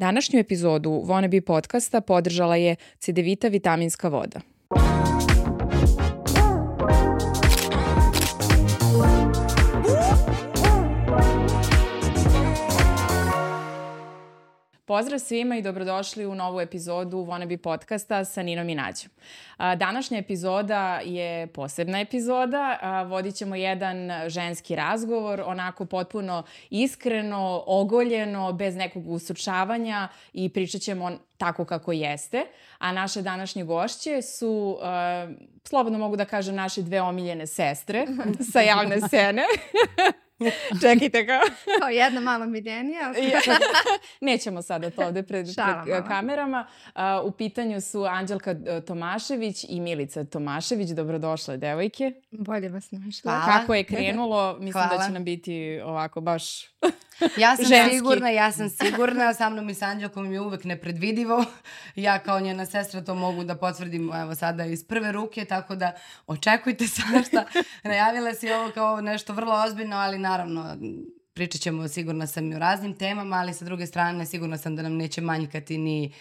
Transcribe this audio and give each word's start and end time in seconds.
Današnju 0.00 0.40
epizodu 0.40 0.90
Wannabe 0.90 1.40
podcasta 1.40 2.00
podržala 2.00 2.56
je 2.56 2.76
Cedevita 2.98 3.48
vitaminska 3.48 4.08
voda. 4.08 4.40
Pozdrav 15.00 15.18
svima 15.18 15.56
i 15.56 15.62
dobrodošli 15.62 16.26
u 16.26 16.34
novu 16.34 16.60
epizodu 16.60 17.16
Wannabe 17.16 17.56
podcasta 17.56 18.24
sa 18.24 18.42
Ninom 18.42 18.68
i 18.68 18.74
Nađom. 18.74 19.10
Današnja 19.58 20.18
epizoda 20.18 21.00
je 21.04 21.46
posebna 21.46 22.00
epizoda. 22.00 22.78
Vodit 23.08 23.34
ćemo 23.34 23.56
jedan 23.56 24.10
ženski 24.28 24.76
razgovor, 24.76 25.42
onako 25.46 25.84
potpuno 25.84 26.42
iskreno, 26.70 27.62
ogoljeno, 27.66 28.52
bez 28.52 28.76
nekog 28.76 29.08
usučavanja 29.08 30.08
i 30.32 30.48
pričat 30.48 30.80
ćemo 30.80 31.10
tako 31.36 31.64
kako 31.64 31.92
jeste. 31.92 32.42
A 32.78 32.92
naše 32.92 33.22
današnje 33.22 33.64
gošće 33.64 34.22
su, 34.22 34.78
slobodno 35.64 35.98
mogu 35.98 36.16
da 36.16 36.24
kažem, 36.24 36.54
naše 36.54 36.82
dve 36.82 37.00
omiljene 37.00 37.46
sestre 37.46 38.06
sa 38.52 38.60
javne 38.60 39.00
scene. 39.00 39.42
Čekajte 40.82 41.26
kao. 41.26 41.40
kao 41.80 41.88
jedna 41.88 42.20
mala 42.20 42.46
miljenija. 42.46 43.12
Nećemo 44.20 44.62
sada 44.62 44.90
to 44.90 45.06
ovde 45.06 45.22
pred, 45.22 45.46
pred 45.84 46.06
kamerama. 46.08 46.66
Uh, 46.86 47.02
u 47.24 47.30
pitanju 47.30 47.80
su 47.80 48.04
Anđelka 48.04 48.50
e, 48.50 48.80
Tomašević 48.80 49.64
i 49.68 49.80
Milica 49.80 50.24
Tomašević. 50.24 50.88
Dobrodošle, 50.90 51.56
devojke. 51.56 52.12
Bolje 52.30 52.68
vas 52.68 52.90
našla. 52.90 53.32
Hvala. 53.32 53.58
Kako 53.58 53.74
je 53.74 53.84
krenulo? 53.84 54.52
Mislim 54.52 54.72
Hvala. 54.72 54.98
da 54.98 55.06
će 55.06 55.12
nam 55.12 55.24
biti 55.24 55.80
ovako 55.84 56.20
baš 56.20 56.70
Ja 57.36 57.56
sam 57.56 57.64
ženski. 57.64 57.96
sigurna, 57.96 58.30
ja 58.30 58.52
sam 58.52 58.68
sigurna, 58.68 59.34
sa 59.34 59.50
mnom 59.50 59.68
i 59.68 59.74
sa 59.74 59.86
Anđelkom 59.86 60.32
je 60.32 60.40
uvek 60.40 60.64
nepredvidivo. 60.64 61.44
Ja 61.94 62.18
kao 62.18 62.40
njena 62.40 62.66
sestra 62.66 63.04
to 63.04 63.14
mogu 63.14 63.44
da 63.44 63.54
potvrdim 63.54 64.12
evo 64.14 64.34
sada 64.34 64.64
iz 64.64 64.84
prve 64.84 65.12
ruke, 65.12 65.44
tako 65.44 65.74
da 65.74 65.92
očekujte 66.26 66.86
svašta. 66.86 67.44
Najavila 67.84 68.34
si 68.34 68.52
ovo 68.52 68.70
kao 68.70 69.00
nešto 69.00 69.32
vrlo 69.32 69.62
ozbiljno, 69.66 69.96
ali 69.96 70.18
naravno 70.30 70.76
pričat 71.34 71.60
ćemo 71.60 71.88
sigurna 71.88 72.26
sam 72.26 72.52
i 72.52 72.54
o 72.54 72.58
raznim 72.58 72.94
temama, 72.94 73.36
ali 73.36 73.54
sa 73.54 73.64
druge 73.64 73.86
strane 73.86 74.26
sigurna 74.26 74.58
sam 74.58 74.76
da 74.76 74.82
nam 74.82 74.96
neće 74.96 75.20
manjkati 75.20 75.78
ni 75.78 76.12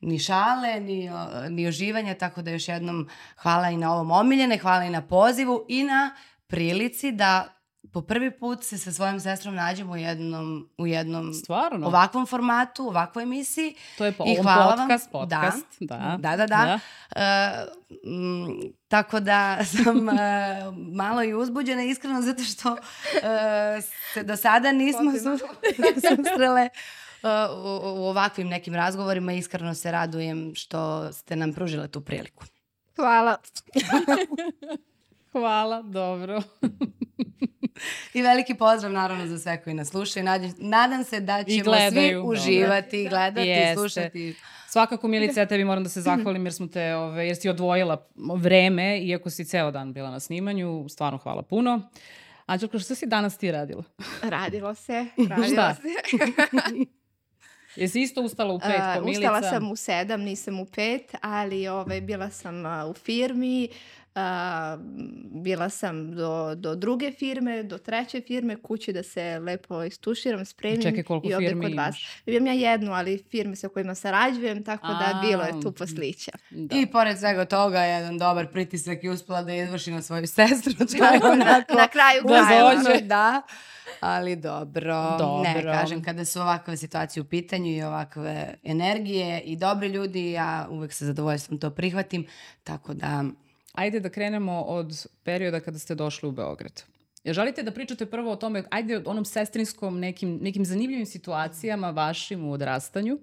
ni 0.00 0.18
šale, 0.18 0.80
ni, 0.80 1.10
ni 1.50 1.66
oživanja, 1.66 2.14
tako 2.14 2.42
da 2.42 2.50
još 2.50 2.68
jednom 2.68 3.08
hvala 3.36 3.70
i 3.70 3.76
na 3.76 3.94
ovom 3.94 4.10
omiljene, 4.10 4.58
hvala 4.58 4.84
i 4.84 4.90
na 4.90 5.02
pozivu 5.02 5.64
i 5.68 5.82
na 5.84 6.14
prilici 6.46 7.12
da 7.12 7.57
po 7.92 8.02
prvi 8.02 8.30
put 8.30 8.64
se 8.64 8.78
sa 8.78 8.92
svojom 8.92 9.20
sestrom 9.20 9.54
nađemo 9.54 9.92
u 9.92 9.96
jednom, 9.96 10.68
u 10.78 10.86
jednom 10.86 11.34
Stvarno? 11.34 11.86
ovakvom 11.86 12.26
formatu, 12.26 12.88
ovakvoj 12.88 13.22
emisiji. 13.22 13.74
To 13.98 14.04
je 14.04 14.12
po 14.12 14.24
I 14.26 14.36
hvala 14.42 14.76
podcast, 14.76 15.12
vam. 15.12 15.22
podcast. 15.22 15.66
Da, 15.80 16.16
da, 16.20 16.36
da. 16.36 16.46
da. 16.46 16.46
da. 16.46 16.78
Uh, 17.16 17.68
m, 18.04 18.72
tako 18.88 19.20
da 19.20 19.58
sam 19.84 20.08
uh, 20.08 20.14
malo 20.94 21.22
i 21.22 21.34
uzbuđena 21.34 21.82
iskreno 21.82 22.22
zato 22.22 22.42
što 22.42 22.72
uh, 22.72 22.78
se 24.14 24.22
do 24.22 24.36
sada 24.36 24.72
nismo 24.72 25.12
susrele 26.08 26.68
uh, 27.22 27.28
u, 27.64 28.00
u 28.00 28.04
ovakvim 28.04 28.48
nekim 28.48 28.74
razgovorima. 28.74 29.32
Iskreno 29.32 29.74
se 29.74 29.92
radujem 29.92 30.52
što 30.54 31.12
ste 31.12 31.36
nam 31.36 31.52
pružile 31.52 31.88
tu 31.88 32.00
priliku. 32.00 32.44
Hvala. 32.96 33.36
Hvala, 35.32 35.82
dobro. 35.82 36.42
I 38.14 38.22
veliki 38.22 38.54
pozdrav 38.54 38.92
naravno 38.92 39.26
za 39.26 39.38
sve 39.38 39.62
koji 39.62 39.74
nas 39.74 39.88
slušaju. 39.88 40.24
Nadam, 40.24 40.52
nadam 40.58 41.04
se 41.04 41.20
da 41.20 41.44
ćemo 41.44 41.74
svi 41.90 42.16
uživati, 42.24 43.02
i 43.02 43.08
gledati, 43.08 43.50
i 43.50 43.74
slušati. 43.74 44.34
Svakako 44.68 45.08
Milica, 45.08 45.40
ja 45.40 45.46
tebi 45.46 45.64
moram 45.64 45.82
da 45.82 45.88
se 45.88 46.00
zahvalim 46.00 46.46
jer 46.46 46.52
smo 46.52 46.66
te, 46.66 46.94
ove, 46.94 47.26
jer 47.26 47.36
si 47.36 47.48
odvojila 47.48 48.06
vreme, 48.36 49.00
iako 49.00 49.30
si 49.30 49.44
ceo 49.44 49.70
dan 49.70 49.92
bila 49.92 50.10
na 50.10 50.20
snimanju. 50.20 50.86
Stvarno 50.88 51.18
hvala 51.18 51.42
puno. 51.42 51.80
Anđelko, 52.46 52.78
šta 52.78 52.94
si 52.94 53.06
danas 53.06 53.38
ti 53.38 53.52
radila? 53.52 53.82
Radilo 54.22 54.74
se, 54.74 55.06
radilo 55.16 55.48
šta? 55.52 55.74
se. 55.74 55.82
Jesi 57.80 58.00
isto 58.00 58.22
ustala 58.22 58.54
u 58.54 58.58
pet 58.58 59.04
Milica? 59.04 59.20
Ustala 59.20 59.42
sam 59.42 59.70
u 59.70 59.76
sedam, 59.76 60.20
nisam 60.20 60.60
u 60.60 60.66
pet, 60.66 61.14
ali 61.20 61.68
ove, 61.68 62.00
bila 62.00 62.30
sam 62.30 62.64
uh, 62.66 62.90
u 62.90 62.94
firmi, 62.94 63.68
Uh, 63.68 63.97
bila 65.30 65.68
sam 65.68 66.12
do, 66.16 66.54
do 66.54 66.74
druge 66.74 67.12
firme, 67.12 67.62
do 67.62 67.78
treće 67.78 68.20
firme, 68.20 68.56
kući 68.56 68.92
da 68.92 69.02
se 69.02 69.38
lepo 69.38 69.82
istuširam, 69.82 70.44
spremim 70.44 70.82
Čekaj, 70.82 71.02
koliko 71.02 71.28
i 71.30 71.34
ovde 71.34 71.54
kod 71.62 71.74
vas. 71.74 71.96
Imam 72.26 72.46
ja 72.46 72.52
jednu, 72.52 72.92
ali 72.92 73.24
firme 73.30 73.56
sa 73.56 73.68
kojima 73.68 73.94
sarađujem, 73.94 74.64
tako 74.64 74.86
A, 74.86 74.90
da 74.90 75.20
bilo 75.28 75.42
je 75.42 75.60
tu 75.62 75.72
poslića. 75.72 76.32
Da. 76.50 76.76
I 76.76 76.86
pored 76.86 77.18
svega 77.18 77.44
toga, 77.44 77.80
jedan 77.80 78.18
dobar 78.18 78.52
pritisak 78.52 79.04
i 79.04 79.08
uspela 79.08 79.42
da 79.42 79.54
izvrši 79.54 79.90
na 79.90 80.02
svoju 80.02 80.26
sestru. 80.26 80.72
onako, 81.32 81.74
na 81.74 81.88
kraju 81.88 82.22
krajeva. 82.26 83.00
Da, 83.00 83.42
ali 84.00 84.36
dobro. 84.36 85.16
dobro. 85.18 85.42
Ne, 85.42 85.62
kažem, 85.62 86.02
kada 86.02 86.24
su 86.24 86.40
ovakve 86.40 86.76
situacije 86.76 87.20
u 87.20 87.24
pitanju 87.24 87.70
i 87.70 87.82
ovakve 87.82 88.54
energije 88.64 89.40
i 89.40 89.56
dobri 89.56 89.88
ljudi, 89.88 90.32
ja 90.32 90.66
uvek 90.70 90.92
sa 90.92 91.04
zadovoljstvom 91.04 91.58
to 91.58 91.70
prihvatim, 91.70 92.26
tako 92.64 92.94
da 92.94 93.24
ajde 93.78 94.00
da 94.00 94.08
krenemo 94.08 94.62
od 94.62 95.06
perioda 95.22 95.60
kada 95.60 95.78
ste 95.78 95.94
došli 95.94 96.28
u 96.28 96.32
Beograd. 96.32 96.82
Ja 97.24 97.32
želite 97.32 97.62
da 97.62 97.70
pričate 97.70 98.06
prvo 98.06 98.32
o 98.32 98.36
tome, 98.36 98.62
ajde 98.70 98.98
o 98.98 99.02
onom 99.06 99.24
sestrinskom, 99.24 100.00
nekim, 100.00 100.38
nekim 100.42 100.64
zanimljivim 100.64 101.06
situacijama 101.06 101.90
vašim 101.90 102.44
u 102.44 102.52
odrastanju. 102.52 103.18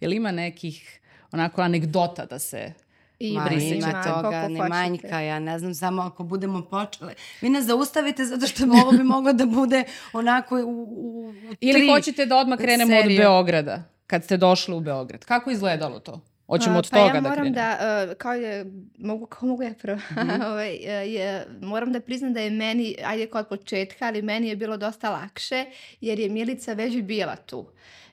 Je 0.00 0.08
li 0.08 0.16
ima 0.16 0.32
nekih 0.32 1.00
onako 1.32 1.62
anegdota 1.62 2.26
da 2.26 2.38
se 2.38 2.72
I 3.18 3.32
Ma, 3.32 3.50
ima 3.50 4.02
toga, 4.02 4.48
ne 4.48 4.68
manjka, 4.68 5.20
ja 5.20 5.38
ne 5.38 5.58
znam, 5.58 5.74
samo 5.74 6.02
ako 6.02 6.24
budemo 6.24 6.62
počele. 6.62 7.14
Vi 7.40 7.48
ne 7.48 7.62
zaustavite 7.62 8.24
zato 8.24 8.46
što 8.46 8.64
ovo 8.64 8.90
bi 8.90 9.02
moglo 9.02 9.32
da 9.32 9.46
bude 9.46 9.84
onako 10.12 10.56
u, 10.56 10.82
u, 10.82 11.28
u 11.28 11.34
Ili 11.60 11.88
hoćete 11.88 12.26
da 12.26 12.36
odmah 12.36 12.58
krenemo 12.58 12.90
serije. 12.90 13.20
od 13.20 13.24
Beograda, 13.24 13.82
kad 14.06 14.24
ste 14.24 14.36
došli 14.36 14.74
u 14.74 14.80
Beograd. 14.80 15.24
Kako 15.24 15.50
izgledalo 15.50 16.00
to? 16.00 16.20
Hoćemo 16.46 16.78
od 16.78 16.90
pa 16.90 16.96
toga 16.96 17.14
ja 17.14 17.20
da 17.20 17.28
moram 17.28 17.52
da, 17.52 17.76
da 17.80 18.06
uh, 18.10 18.16
kao 18.18 18.34
je, 18.34 18.66
mogu, 18.98 19.26
kao 19.26 19.48
mogu 19.48 19.62
ja 19.62 19.74
prvo, 19.82 19.96
mm 19.96 20.14
-hmm. 20.14 20.46
ovaj, 20.50 20.74
uh, 20.74 21.12
je, 21.12 21.46
moram 21.60 21.92
da 21.92 22.00
priznam 22.00 22.32
da 22.32 22.40
je 22.40 22.50
meni, 22.50 22.96
ajde 23.04 23.26
kod 23.26 23.48
početka, 23.48 24.06
ali 24.06 24.22
meni 24.22 24.48
je 24.48 24.56
bilo 24.56 24.76
dosta 24.76 25.10
lakše, 25.10 25.64
jer 26.00 26.18
je 26.18 26.28
Milica 26.28 26.72
već 26.72 27.02
bila 27.02 27.36
tu. 27.36 27.66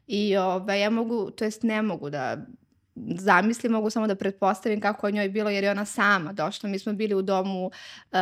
I 0.08 0.38
ovaj, 0.38 0.82
ja 0.82 0.90
mogu, 0.90 1.32
to 1.32 1.46
jest 1.46 1.64
ne 1.64 1.82
mogu 1.82 2.10
da 2.10 2.38
zamisli, 3.18 3.70
mogu 3.70 3.90
samo 3.90 4.08
da 4.08 4.16
pretpostavim 4.16 4.82
kako 4.82 5.08
je 5.08 5.14
njoj 5.14 5.30
bilo 5.30 5.50
jer 5.50 5.64
je 5.64 5.72
ona 5.72 5.86
sama 5.86 6.34
došla. 6.34 6.70
Mi 6.70 6.80
smo 6.80 6.94
bili 6.94 7.16
u 7.16 7.22
domu 7.22 7.66
uh, 7.66 8.20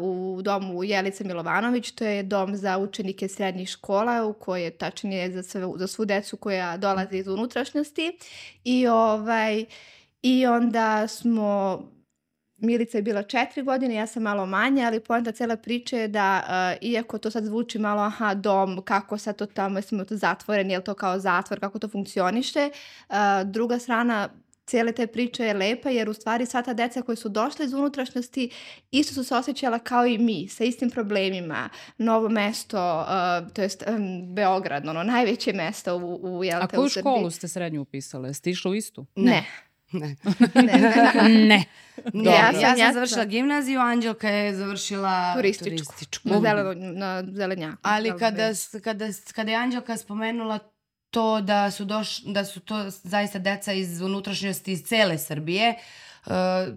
u 0.00 0.42
domu 0.42 0.84
Jelice 0.84 1.24
Milovanović, 1.24 1.90
to 1.90 2.04
je 2.04 2.22
dom 2.22 2.56
za 2.56 2.78
učenike 2.78 3.28
srednjih 3.28 3.68
škola 3.68 4.24
u 4.24 4.32
kojoj 4.32 4.64
je 4.64 4.70
tačnije 4.70 5.32
za, 5.32 5.42
sve, 5.42 5.62
za 5.76 5.86
svu 5.86 6.04
decu 6.04 6.36
koja 6.36 6.76
dolaze 6.76 7.18
iz 7.18 7.28
unutrašnjosti 7.28 8.18
i 8.64 8.86
ovaj 8.86 9.64
i 10.22 10.46
onda 10.46 11.08
smo 11.08 11.82
Milica 12.66 12.98
je 12.98 13.02
bila 13.02 13.22
četiri 13.22 13.62
godine, 13.62 13.94
ja 13.94 14.06
sam 14.06 14.22
malo 14.22 14.46
manja, 14.46 14.86
ali 14.86 15.00
poenta 15.00 15.32
cela 15.32 15.56
priče 15.56 15.98
je 15.98 16.08
da, 16.08 16.42
uh, 16.80 16.88
iako 16.88 17.18
to 17.18 17.30
sad 17.30 17.44
zvuči 17.44 17.78
malo, 17.78 18.02
aha, 18.02 18.34
dom, 18.34 18.82
kako 18.82 19.18
sad 19.18 19.36
to 19.36 19.46
tamo, 19.46 19.78
jesmo 19.78 20.04
to 20.04 20.16
zatvoren, 20.16 20.70
je 20.70 20.78
li 20.78 20.84
to 20.84 20.94
kao 20.94 21.18
zatvor, 21.18 21.60
kako 21.60 21.78
to 21.78 21.88
funkcioniše, 21.88 22.70
uh, 23.08 23.16
druga 23.44 23.78
strana 23.78 24.28
cijele 24.66 24.92
te 24.92 25.06
priče 25.06 25.44
je 25.44 25.54
lepa 25.54 25.90
jer 25.90 26.08
u 26.08 26.14
stvari 26.14 26.46
sva 26.46 26.62
ta 26.62 26.74
deca 26.74 27.02
koja 27.02 27.16
su 27.16 27.28
došla 27.28 27.64
iz 27.64 27.72
unutrašnjosti 27.72 28.50
isto 28.90 29.14
su 29.14 29.24
se 29.24 29.34
osjećala 29.34 29.78
kao 29.78 30.06
i 30.06 30.18
mi, 30.18 30.48
sa 30.48 30.64
istim 30.64 30.90
problemima. 30.90 31.68
Novo 31.98 32.28
mesto, 32.28 33.00
uh, 33.00 33.52
to 33.52 33.62
jest 33.62 33.84
um, 33.88 34.34
Beograd, 34.34 34.88
ono 34.88 35.02
najveće 35.02 35.52
mesto 35.52 35.96
u, 35.96 36.38
u 36.38 36.44
jel, 36.44 36.62
A 36.62 36.66
koju 36.66 36.88
školu 36.88 37.30
ste 37.30 37.48
srednju 37.48 37.82
upisale? 37.82 38.34
Ste 38.34 38.50
išli 38.50 38.70
u 38.70 38.74
istu? 38.74 39.06
Ne. 39.16 39.30
ne. 39.30 39.44
Ne. 39.92 40.16
ne. 40.54 41.46
ne. 41.48 41.64
ne. 42.14 42.30
Ja, 42.30 42.52
sam, 42.52 42.62
ja 42.62 42.76
sam 42.76 42.92
završila 42.94 43.24
gimnaziju, 43.24 43.80
Anđelka 43.80 44.28
je 44.28 44.54
završila 44.54 45.34
turističku. 45.34 45.64
turističku. 45.64 46.28
Na, 46.28 46.40
zeleno, 46.40 46.74
na 46.74 47.24
zelenjaku. 47.32 47.78
Ali 47.82 48.18
kada, 48.18 48.50
kada, 48.84 49.06
kada 49.34 49.50
je 49.50 49.56
Anđelka 49.56 49.96
spomenula 49.96 50.58
to 51.10 51.40
da 51.40 51.70
su, 51.70 51.84
doš, 51.84 52.18
da 52.18 52.44
su 52.44 52.60
to 52.60 52.90
zaista 52.90 53.38
deca 53.38 53.72
iz 53.72 54.00
unutrašnjosti 54.00 54.72
iz 54.72 54.82
cele 54.84 55.18
Srbije, 55.18 55.74
uh, 56.26 56.32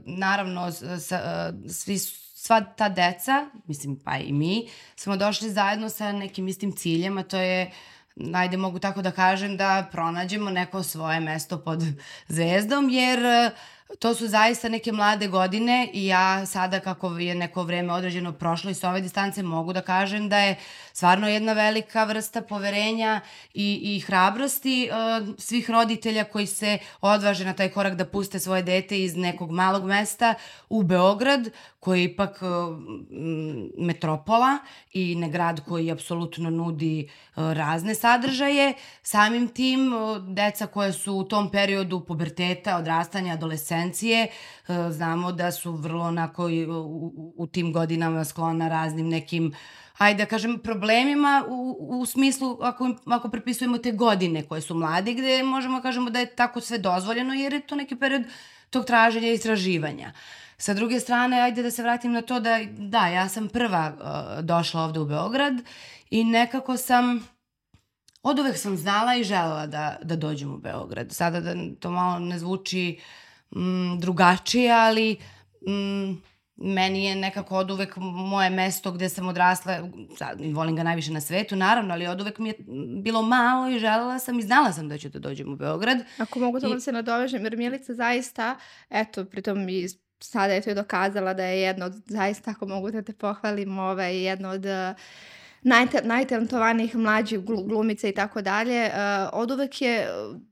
naravno 0.06 0.72
sa, 1.00 1.52
uh, 1.54 1.72
svi 1.72 1.98
sva 2.36 2.62
ta 2.62 2.90
deca, 2.90 3.46
mislim 3.68 4.00
pa 4.06 4.18
i 4.18 4.34
mi, 4.34 4.68
smo 4.96 5.18
došli 5.18 5.50
zajedno 5.50 5.90
sa 5.90 6.12
nekim 6.12 6.48
istim 6.48 6.72
ciljem, 6.72 7.18
a 7.18 7.24
to 7.24 7.38
je 7.38 7.66
uh, 7.66 7.74
najde 8.20 8.58
mogu 8.58 8.80
tako 8.80 9.02
da 9.02 9.12
kažem 9.12 9.58
da 9.58 9.88
pronađemo 9.92 10.50
neko 10.50 10.84
svoje 10.84 11.20
mesto 11.20 11.58
pod 11.58 11.84
zvezdom, 12.28 12.90
jer 12.90 13.52
to 14.00 14.14
su 14.14 14.28
zaista 14.28 14.70
neke 14.70 14.92
mlade 14.92 15.28
godine 15.28 15.90
i 15.94 16.08
ja 16.08 16.46
sada 16.46 16.80
kako 16.80 17.18
je 17.18 17.36
neko 17.36 17.64
vreme 17.64 17.94
određeno 17.94 18.34
prošlo 18.34 18.72
i 18.72 18.74
sa 18.74 18.90
ove 18.90 19.02
distance 19.02 19.44
mogu 19.44 19.74
da 19.74 19.82
kažem 19.82 20.30
da 20.30 20.38
je 20.38 20.56
stvarno 20.94 21.30
jedna 21.30 21.54
velika 21.54 22.04
vrsta 22.04 22.42
poverenja 22.42 23.22
i, 23.54 23.96
i 23.96 24.00
hrabrosti 24.00 24.90
uh, 24.92 25.36
svih 25.38 25.70
roditelja 25.70 26.24
koji 26.24 26.46
se 26.46 26.78
odvaže 27.02 27.46
na 27.46 27.54
taj 27.54 27.70
korak 27.70 27.96
da 27.96 28.06
puste 28.06 28.40
svoje 28.40 28.64
dete 28.64 29.04
iz 29.04 29.16
nekog 29.16 29.52
malog 29.52 29.86
mesta 29.86 30.34
u 30.70 30.84
Beograd 30.84 31.50
koji 31.80 32.00
je 32.00 32.06
ipak 32.06 32.40
uh, 32.42 32.78
metropola 33.78 34.58
i 34.94 35.16
ne 35.16 35.30
grad 35.30 35.64
koji 35.66 35.92
apsolutno 35.92 36.50
nudi 36.50 37.10
uh, 37.36 37.44
razne 37.54 37.96
sadržaje. 37.96 38.74
Samim 39.04 39.48
tim 39.48 39.94
uh, 39.94 40.18
deca 40.18 40.68
koje 40.68 40.94
su 40.94 41.14
u 41.14 41.24
tom 41.24 41.52
periodu 41.52 42.00
puberteta, 42.00 42.78
odrastanja, 42.78 43.34
adolescencije, 43.34 43.79
uh, 44.68 44.76
znamo 44.92 45.32
da 45.32 45.52
su 45.52 45.72
vrlo 45.72 46.06
onako 46.06 46.46
u, 46.46 47.34
u 47.38 47.48
tim 47.48 47.74
godinama 47.74 48.26
sklona 48.26 48.68
raznim 48.68 49.10
nekim 49.10 49.48
uh, 49.48 49.54
hajde 50.00 50.24
da 50.24 50.30
kažem, 50.30 50.60
problemima 50.64 51.44
u, 51.48 51.78
u 51.80 52.06
smislu 52.06 52.58
ako, 52.62 52.96
ako 53.06 53.30
prepisujemo 53.30 53.78
te 53.78 53.92
godine 53.92 54.44
koje 54.48 54.62
su 54.62 54.76
mladi, 54.76 55.14
gde 55.14 55.44
možemo 55.44 55.78
da 55.78 55.82
kažemo 55.82 56.10
da 56.10 56.20
je 56.20 56.36
tako 56.36 56.62
sve 56.62 56.78
dozvoljeno, 56.78 57.34
jer 57.34 57.54
je 57.54 57.68
to 57.68 57.76
neki 57.76 57.96
period 57.96 58.24
tog 58.70 58.86
traženja 58.86 59.28
i 59.28 59.34
istraživanja. 59.34 60.12
Sa 60.58 60.74
druge 60.74 61.00
strane, 61.00 61.42
ajde 61.42 61.64
da 61.64 61.72
se 61.72 61.84
vratim 61.84 62.12
na 62.12 62.22
to 62.22 62.40
da, 62.40 62.60
da, 62.78 63.08
ja 63.08 63.30
sam 63.30 63.48
prva 63.48 63.92
uh, 63.94 64.46
došla 64.46 64.84
ovde 64.84 65.00
u 65.00 65.06
Beograd 65.06 65.54
i 66.10 66.24
nekako 66.24 66.78
sam, 66.78 67.28
od 68.24 68.40
uvek 68.40 68.58
sam 68.58 68.78
znala 68.78 69.16
i 69.16 69.24
želela 69.24 69.68
da, 69.68 69.98
da 70.04 70.16
dođem 70.16 70.54
u 70.54 70.58
Beograd. 70.58 71.12
Sada 71.12 71.40
da 71.40 71.56
to 71.80 71.92
malo 71.92 72.20
ne 72.20 72.40
zvuči 72.40 73.00
mm, 73.56 74.00
drugačije, 74.00 74.72
ali 74.72 75.18
mm, 75.68 76.22
meni 76.56 77.06
je 77.06 77.16
nekako 77.16 77.58
od 77.58 77.72
uvek 77.72 77.98
moje 77.98 78.50
mesto 78.50 78.92
gde 78.92 79.10
sam 79.10 79.28
odrasla, 79.28 79.90
sad, 80.18 80.42
volim 80.54 80.76
ga 80.76 80.84
najviše 80.84 81.12
na 81.12 81.22
svetu, 81.22 81.56
naravno, 81.56 81.94
ali 81.94 82.08
od 82.08 82.22
uvek 82.22 82.40
mi 82.40 82.50
je 82.50 82.56
bilo 83.04 83.22
malo 83.22 83.70
i 83.70 83.80
želela 83.80 84.20
sam 84.20 84.40
i 84.40 84.42
znala 84.42 84.74
sam 84.74 84.90
da 84.90 84.98
ću 84.98 85.10
da 85.10 85.20
dođem 85.20 85.54
u 85.54 85.56
Beograd. 85.56 85.98
Ako 86.18 86.40
mogu 86.40 86.60
to 86.60 86.68
I... 86.68 86.74
da 86.74 86.80
se 86.80 86.92
nadovežem, 86.92 87.44
jer 87.44 87.58
Milica 87.58 87.94
zaista, 87.94 88.56
eto, 88.90 89.26
pritom 89.26 89.70
i 89.70 89.88
sada 90.20 90.54
je 90.54 90.62
to 90.62 90.70
i 90.70 90.76
dokazala 90.76 91.34
da 91.34 91.44
je 91.44 91.62
jedno 91.62 91.86
od, 91.86 91.94
zaista, 92.06 92.52
ako 92.52 92.66
mogu 92.66 92.92
da 92.92 93.02
te 93.02 93.14
pohvalim, 93.14 93.80
ovaj, 93.80 94.24
jedno 94.24 94.50
od 94.50 94.66
uh, 94.66 94.72
najtalentovanijih 96.04 96.96
mlađih 96.96 97.40
glumica 97.40 98.08
i 98.08 98.12
tako 98.12 98.42
dalje, 98.42 98.86
uh, 98.86 98.94
od 99.34 99.52
uvek 99.52 99.82
je 99.82 100.08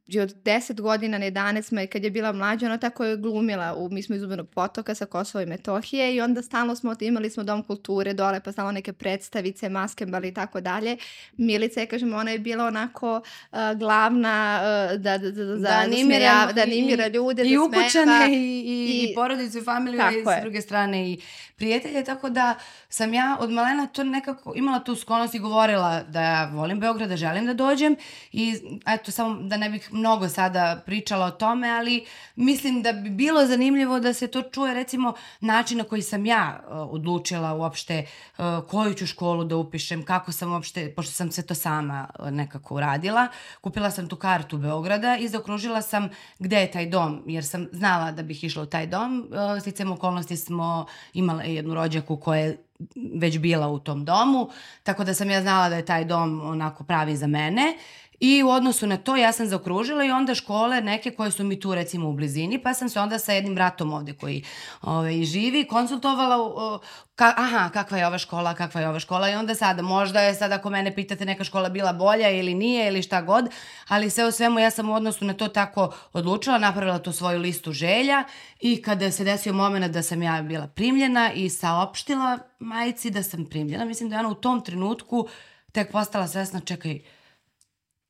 i 0.07 0.19
od 0.19 0.35
10 0.43 0.81
godina, 0.81 1.17
ne 1.17 1.31
11, 1.31 1.87
kad 1.87 2.03
je 2.03 2.11
bila 2.11 2.31
mlađa, 2.31 2.65
ona 2.65 2.77
tako 2.77 3.05
je 3.05 3.17
glumila. 3.17 3.75
U, 3.75 3.89
mi 3.89 4.03
smo 4.03 4.15
iz 4.15 4.23
Ubenog 4.23 4.49
potoka 4.49 4.95
sa 4.95 5.05
Kosova 5.05 5.43
i 5.43 5.45
Metohije 5.45 6.15
i 6.15 6.21
onda 6.21 6.41
stalno 6.41 6.75
smo, 6.75 6.95
imali 6.99 7.29
smo 7.29 7.43
dom 7.43 7.63
kulture 7.63 8.13
dole, 8.13 8.39
pa 8.39 8.51
stalno 8.51 8.71
neke 8.71 8.93
predstavice, 8.93 9.69
maskembali 9.69 10.27
i 10.27 10.33
tako 10.33 10.61
dalje. 10.61 10.97
Milica 11.37 11.79
je, 11.79 11.85
kažem, 11.85 12.13
ona 12.13 12.31
je 12.31 12.39
bila 12.39 12.65
onako 12.65 13.15
uh, 13.15 13.57
glavna 13.77 14.59
uh, 14.61 15.01
da, 15.01 15.17
da, 15.17 15.31
da, 15.31 15.45
da, 15.45 15.55
da, 15.55 15.81
animira, 15.83 16.51
da 16.55 16.61
animira 16.61 17.07
ljude, 17.07 17.43
i, 17.43 17.55
da 17.55 17.63
ukućane 17.63 18.27
i, 18.29 18.61
i, 18.61 19.09
i, 19.11 19.15
porodicu 19.15 19.57
i 19.57 19.63
familiju 19.63 20.01
i 20.19 20.23
s 20.39 20.41
druge 20.41 20.61
strane 20.61 21.11
i 21.11 21.21
prijatelje, 21.55 22.03
tako 22.03 22.29
da 22.29 22.55
sam 22.89 23.13
ja 23.13 23.37
od 23.39 23.51
malena 23.51 23.87
to 23.87 24.03
nekako 24.03 24.53
imala 24.55 24.79
tu 24.79 24.95
sklonost 24.97 25.35
i 25.35 25.39
govorila 25.39 26.03
da 26.03 26.21
ja 26.21 26.49
volim 26.53 26.79
Beograd, 26.79 27.09
da 27.09 27.17
želim 27.17 27.45
da 27.45 27.53
dođem 27.53 27.95
i 28.31 28.55
eto, 28.87 29.11
samo 29.11 29.41
da 29.41 29.57
ne 29.57 29.69
bih 29.69 29.93
mnogo 29.93 30.29
sada 30.29 30.81
pričala 30.85 31.25
o 31.25 31.31
tome, 31.31 31.69
ali 31.69 32.05
mislim 32.35 32.81
da 32.81 32.93
bi 32.93 33.09
bilo 33.09 33.45
zanimljivo 33.45 33.99
da 33.99 34.13
se 34.13 34.27
to 34.27 34.41
čuje 34.41 34.73
recimo 34.73 35.13
način 35.41 35.77
na 35.77 35.83
koji 35.83 36.01
sam 36.01 36.25
ja 36.25 36.63
uh, 36.63 36.93
odlučila 36.93 37.53
uopšte 37.53 38.05
uh, 38.37 38.45
koju 38.69 38.93
ću 38.93 39.07
školu 39.07 39.43
da 39.43 39.55
upišem, 39.55 40.05
kako 40.05 40.31
sam 40.31 40.53
uopšte, 40.53 40.93
pošto 40.95 41.11
sam 41.11 41.31
sve 41.31 41.43
to 41.43 41.55
sama 41.55 42.07
uh, 42.19 42.31
nekako 42.31 42.75
uradila, 42.75 43.27
kupila 43.61 43.91
sam 43.91 44.07
tu 44.07 44.15
kartu 44.15 44.57
Beograda 44.57 45.17
i 45.17 45.27
zaokružila 45.27 45.81
sam 45.81 46.09
gde 46.39 46.57
je 46.57 46.71
taj 46.71 46.85
dom, 46.85 47.23
jer 47.25 47.45
sam 47.45 47.67
znala 47.71 48.11
da 48.11 48.23
bih 48.23 48.43
išla 48.43 48.63
u 48.63 48.65
taj 48.65 48.87
dom. 48.87 49.19
Uh, 49.19 49.61
sticam 49.61 49.91
okolnosti 49.91 50.37
smo 50.37 50.85
imale 51.13 51.53
jednu 51.53 51.73
rođaku 51.73 52.17
koja 52.17 52.39
je 52.39 52.66
već 53.15 53.39
bila 53.39 53.67
u 53.67 53.79
tom 53.79 54.05
domu, 54.05 54.49
tako 54.83 55.03
da 55.03 55.13
sam 55.13 55.29
ja 55.29 55.41
znala 55.41 55.69
da 55.69 55.75
je 55.75 55.85
taj 55.85 56.05
dom 56.05 56.41
onako 56.41 56.83
pravi 56.83 57.15
za 57.17 57.27
mene 57.27 57.77
I 58.19 58.43
u 58.43 58.49
odnosu 58.49 58.87
na 58.87 58.97
to 58.97 59.15
ja 59.15 59.31
sam 59.31 59.47
zaokružila 59.47 60.03
i 60.03 60.11
onda 60.11 60.35
škole 60.35 60.81
neke 60.81 61.11
koje 61.11 61.31
su 61.31 61.43
mi 61.43 61.59
tu 61.59 61.75
recimo 61.75 62.09
u 62.09 62.13
blizini, 62.13 62.57
pa 62.63 62.73
sam 62.73 62.89
se 62.89 62.99
onda 62.99 63.19
sa 63.19 63.33
jednim 63.33 63.55
bratom 63.55 63.93
ovde 63.93 64.13
koji 64.13 64.43
ovaj, 64.81 65.23
živi 65.23 65.67
konsultovala 65.67 66.37
o, 66.39 66.79
ka, 67.15 67.33
aha, 67.37 67.69
kakva 67.73 67.97
je 67.97 68.07
ova 68.07 68.17
škola, 68.17 68.53
kakva 68.53 68.81
je 68.81 68.89
ova 68.89 68.99
škola? 68.99 69.29
I 69.29 69.35
onda 69.35 69.55
sada, 69.55 69.81
možda 69.81 70.21
je 70.21 70.35
sad 70.35 70.51
ako 70.51 70.69
mene 70.69 70.95
pitate 70.95 71.25
neka 71.25 71.43
škola 71.43 71.69
bila 71.69 71.93
bolja 71.93 72.29
ili 72.29 72.53
nije 72.53 72.87
ili 72.87 73.01
šta 73.01 73.21
god, 73.21 73.49
ali 73.87 74.09
sve 74.09 74.25
u 74.25 74.31
svemu 74.31 74.59
ja 74.59 74.69
sam 74.69 74.89
u 74.89 74.95
odnosu 74.95 75.25
na 75.25 75.33
to 75.33 75.47
tako 75.47 75.93
odlučila, 76.13 76.57
napravila 76.57 76.99
tu 76.99 77.11
svoju 77.11 77.39
listu 77.39 77.71
želja 77.71 78.23
i 78.59 78.81
kada 78.81 79.11
se 79.11 79.23
desio 79.23 79.53
moment 79.53 79.93
da 79.93 80.03
sam 80.03 80.23
ja 80.23 80.41
bila 80.41 80.67
primljena 80.67 81.31
i 81.33 81.49
saopštila 81.49 82.39
majici 82.59 83.09
da 83.09 83.23
sam 83.23 83.45
primljena, 83.45 83.85
mislim 83.85 84.09
da 84.09 84.15
je 84.15 84.19
ona 84.19 84.29
u 84.29 84.35
tom 84.35 84.61
trenutku 84.61 85.27
tek 85.71 85.91
postala 85.91 86.27
svesna, 86.27 86.59
čekaj, 86.59 86.99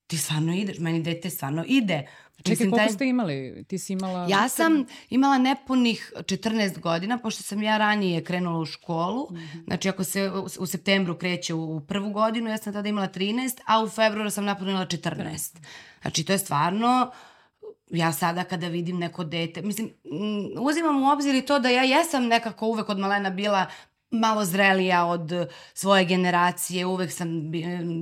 ti 0.08 0.18
stvarno 0.18 0.56
ideš, 0.56 0.78
meni 0.80 1.02
dete 1.02 1.30
stvarno 1.30 1.64
ide. 1.68 2.08
Čekaj, 2.38 2.52
Mislim, 2.52 2.72
koliko 2.72 2.86
taj... 2.86 2.94
ste 2.94 3.08
imali? 3.08 3.66
Ti 3.68 3.80
si 3.80 3.94
imala... 3.94 4.28
Ja 4.30 4.50
sam 4.50 4.86
imala 5.10 5.38
nepunih 5.38 6.14
14 6.16 6.80
godina, 6.80 7.18
pošto 7.18 7.44
sam 7.44 7.64
ja 7.64 7.78
ranije 7.78 8.24
krenula 8.24 8.60
u 8.60 8.66
školu. 8.66 9.28
Mm 9.32 9.36
-hmm. 9.36 9.64
Znači, 9.68 9.90
ako 9.90 10.04
se 10.04 10.32
u, 10.60 10.66
septembru 10.66 11.18
kreće 11.18 11.54
u, 11.54 11.76
u 11.76 11.82
prvu 11.82 12.10
godinu, 12.10 12.50
ja 12.50 12.58
sam 12.58 12.74
tada 12.74 12.90
imala 12.90 13.08
13, 13.08 13.60
a 13.66 13.84
u 13.84 13.90
februaru 13.90 14.30
sam 14.30 14.46
napunila 14.46 14.86
14. 14.86 15.58
Znači, 16.02 16.24
to 16.24 16.34
je 16.34 16.40
stvarno 16.40 17.12
ja 17.90 18.14
sada 18.14 18.44
kada 18.44 18.68
vidim 18.68 18.98
neko 18.98 19.24
dete, 19.24 19.62
mislim, 19.62 19.90
uzimam 20.60 21.04
u 21.04 21.10
obzir 21.10 21.36
i 21.36 21.42
to 21.42 21.60
da 21.60 21.70
ja 21.70 21.84
jesam 21.84 22.28
nekako 22.28 22.68
uvek 22.68 22.90
od 22.90 23.00
malena 23.00 23.30
bila 23.30 23.66
malo 24.12 24.46
zrelija 24.46 25.06
od 25.06 25.32
svoje 25.74 26.06
generacije, 26.06 26.86
uvek 26.86 27.12
sam 27.12 27.52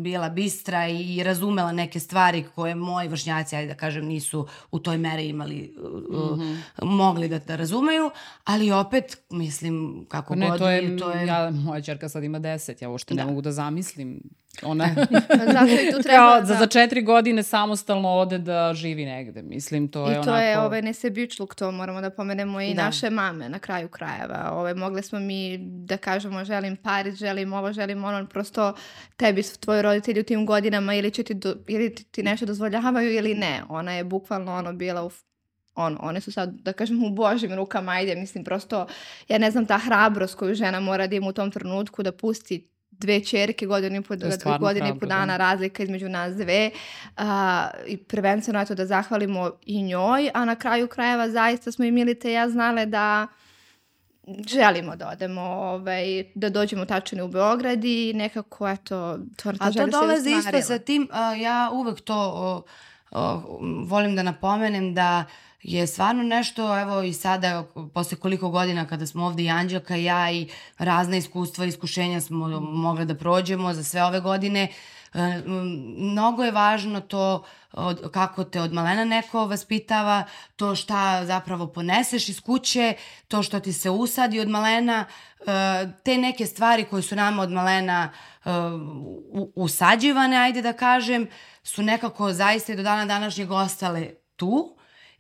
bila 0.04 0.30
bistra 0.30 0.88
i 0.88 1.24
razumela 1.24 1.72
neke 1.72 2.00
stvari 2.00 2.46
koje 2.56 2.76
moji 2.76 3.08
vršnjaci, 3.08 3.56
ajde 3.56 3.68
da 3.68 3.78
kažem, 3.78 4.06
nisu 4.06 4.48
u 4.72 4.80
toj 4.80 4.98
meri 4.98 5.28
imali, 5.28 5.76
mm 5.78 6.14
-hmm. 6.14 6.58
mogli 6.82 7.28
da, 7.28 7.40
da 7.40 7.56
razumeju, 7.56 8.12
ali 8.44 8.72
opet, 8.72 9.18
mislim, 9.30 10.06
kako 10.10 10.36
ne, 10.36 10.50
god... 10.50 10.60
To 10.60 10.70
je, 10.70 10.98
to 10.98 11.12
je... 11.12 11.28
Ja, 11.28 11.52
moja 11.52 11.82
čerka 11.82 12.10
sad 12.10 12.24
ima 12.24 12.40
deset, 12.40 12.82
ja 12.82 12.90
uopšte 12.90 13.14
da. 13.14 13.24
ne 13.24 13.30
mogu 13.30 13.42
da 13.42 13.52
zamislim 13.52 14.22
Ona 14.64 14.90
Zato 15.54 15.72
i 15.72 15.92
tu 15.92 16.04
treba, 16.04 16.18
kao, 16.18 16.40
da. 16.40 16.46
za, 16.46 16.56
za 16.56 16.68
četiri 16.68 17.02
godine 17.02 17.44
samostalno 17.44 18.10
ode 18.10 18.38
da 18.38 18.74
živi 18.74 19.06
negde. 19.06 19.42
Mislim, 19.42 19.88
to 19.88 20.08
je 20.08 20.12
I 20.12 20.16
to 20.16 20.30
onako... 20.30 20.38
je 20.38 20.60
ovaj 20.60 20.82
nesebičluk, 20.82 21.56
to 21.56 21.72
moramo 21.72 22.02
da 22.02 22.10
pomenemo 22.10 22.62
i 22.62 22.74
da. 22.74 22.86
naše 22.86 23.10
mame 23.10 23.50
na 23.50 23.60
kraju 23.60 23.88
krajeva. 23.88 24.50
Ove, 24.52 24.74
mogle 24.74 25.02
smo 25.02 25.20
mi 25.20 25.58
da 25.60 25.98
kažemo 25.98 26.46
želim 26.46 26.76
Pariz, 26.76 27.16
želim 27.16 27.54
ovo, 27.54 27.74
želim 27.74 28.04
ono, 28.04 28.28
prosto 28.28 28.74
tebi 29.18 29.44
su 29.44 29.60
tvoji 29.60 29.82
roditelji 29.82 30.20
u 30.20 30.24
tim 30.24 30.46
godinama 30.46 30.94
ili 30.94 31.12
će 31.12 31.24
ti, 31.24 31.34
do, 31.34 31.56
ili 31.68 31.96
ti 31.96 32.24
nešto 32.24 32.46
dozvoljavaju 32.46 33.14
ili 33.14 33.36
ne. 33.36 33.64
Ona 33.70 33.94
je 33.94 34.04
bukvalno 34.04 34.56
ono 34.56 34.74
bila 34.74 35.06
u 35.06 35.12
ono, 35.76 36.00
one 36.02 36.22
su 36.22 36.32
sad, 36.32 36.54
da 36.62 36.74
kažem, 36.74 37.04
u 37.04 37.10
božim 37.10 37.54
rukama, 37.54 37.92
ajde, 37.92 38.16
mislim, 38.16 38.44
prosto, 38.44 38.88
ja 39.28 39.38
ne 39.38 39.52
znam, 39.52 39.66
ta 39.66 39.78
hrabrost 39.78 40.36
koju 40.36 40.56
žena 40.56 40.80
mora 40.80 41.08
da 41.08 41.16
ima 41.16 41.28
u 41.28 41.34
tom 41.34 41.52
trenutku 41.52 42.04
da 42.04 42.12
pusti 42.12 42.68
dve 43.00 43.24
čerke, 43.24 43.66
godinu 43.66 43.96
i 43.96 44.02
po, 44.02 44.58
godine 44.60 44.90
i 44.96 45.00
po 45.00 45.06
dana 45.06 45.34
da. 45.34 45.38
razlika 45.38 45.84
između 45.84 46.10
nas 46.10 46.36
dve 46.36 46.72
uh, 47.18 47.24
i 47.88 47.98
prvenstveno 47.98 48.62
eto 48.62 48.76
da 48.76 48.86
zahvalimo 48.86 49.52
i 49.66 49.84
njoj, 49.84 50.30
a 50.34 50.46
na 50.46 50.56
kraju 50.56 50.88
krajeva 50.88 51.30
zaista 51.30 51.72
smo 51.72 51.86
i 51.86 51.92
Milite 51.92 52.30
i 52.30 52.34
ja 52.34 52.50
znale 52.50 52.86
da 52.86 53.28
želimo 54.48 54.96
da 54.96 55.10
odemo, 55.10 55.42
ovaj, 55.42 56.24
da 56.36 56.50
dođemo 56.50 56.86
tačno 56.86 57.26
u 57.26 57.28
Beograd 57.28 57.86
i 57.86 58.14
nekako, 58.16 58.68
eto, 58.68 59.18
to, 59.36 59.52
to 59.52 59.58
A 59.60 59.72
to 59.72 59.88
dolazi 59.88 60.30
isto 60.30 60.62
sa 60.62 60.80
tim, 60.80 61.08
uh, 61.12 61.42
ja 61.42 61.70
uvek 61.74 62.02
to 62.02 62.64
uh, 63.12 63.20
uh, 63.20 63.44
volim 63.88 64.16
da 64.16 64.24
napomenem 64.24 64.94
da 64.94 65.26
je 65.68 65.88
stvarno 65.88 66.24
nešto, 66.24 66.80
evo 66.80 67.02
i 67.02 67.14
sada, 67.14 67.64
posle 67.94 68.18
koliko 68.18 68.50
godina 68.50 68.88
kada 68.88 69.08
smo 69.08 69.26
ovde 69.26 69.44
i 69.44 69.50
Anđelka 69.50 69.98
i 69.98 70.04
ja 70.04 70.32
i 70.32 70.48
razne 70.78 71.18
iskustva 71.18 71.66
i 71.66 71.68
iskušenja 71.68 72.22
smo 72.22 72.48
mogli 72.62 73.06
da 73.06 73.16
prođemo 73.16 73.74
za 73.74 73.84
sve 73.84 74.04
ove 74.04 74.20
godine, 74.20 74.68
e, 75.14 75.42
mnogo 75.98 76.44
je 76.44 76.52
važno 76.52 77.02
to 77.02 77.44
od, 77.72 78.12
kako 78.12 78.44
te 78.44 78.62
od 78.62 78.74
malena 78.74 79.06
neko 79.06 79.46
vaspitava, 79.46 80.24
to 80.56 80.76
šta 80.76 81.26
zapravo 81.26 81.68
poneseš 81.68 82.30
iz 82.30 82.42
kuće, 82.42 82.94
to 83.28 83.44
što 83.44 83.60
ti 83.60 83.74
se 83.74 83.90
usadi 83.90 84.40
od 84.40 84.50
malena, 84.50 85.06
e, 85.40 85.46
te 86.04 86.18
neke 86.18 86.46
stvari 86.46 86.84
koje 86.84 87.02
su 87.02 87.16
nama 87.16 87.44
od 87.44 87.52
malena 87.52 88.10
e, 88.46 88.50
usađivane, 89.56 90.38
ajde 90.38 90.62
da 90.62 90.74
kažem, 90.74 91.28
su 91.64 91.84
nekako 91.84 92.34
zaista 92.34 92.74
i 92.74 92.76
do 92.76 92.84
dana 92.84 93.06
današnjeg 93.06 93.52
ostale 93.52 94.10
tu 94.36 94.76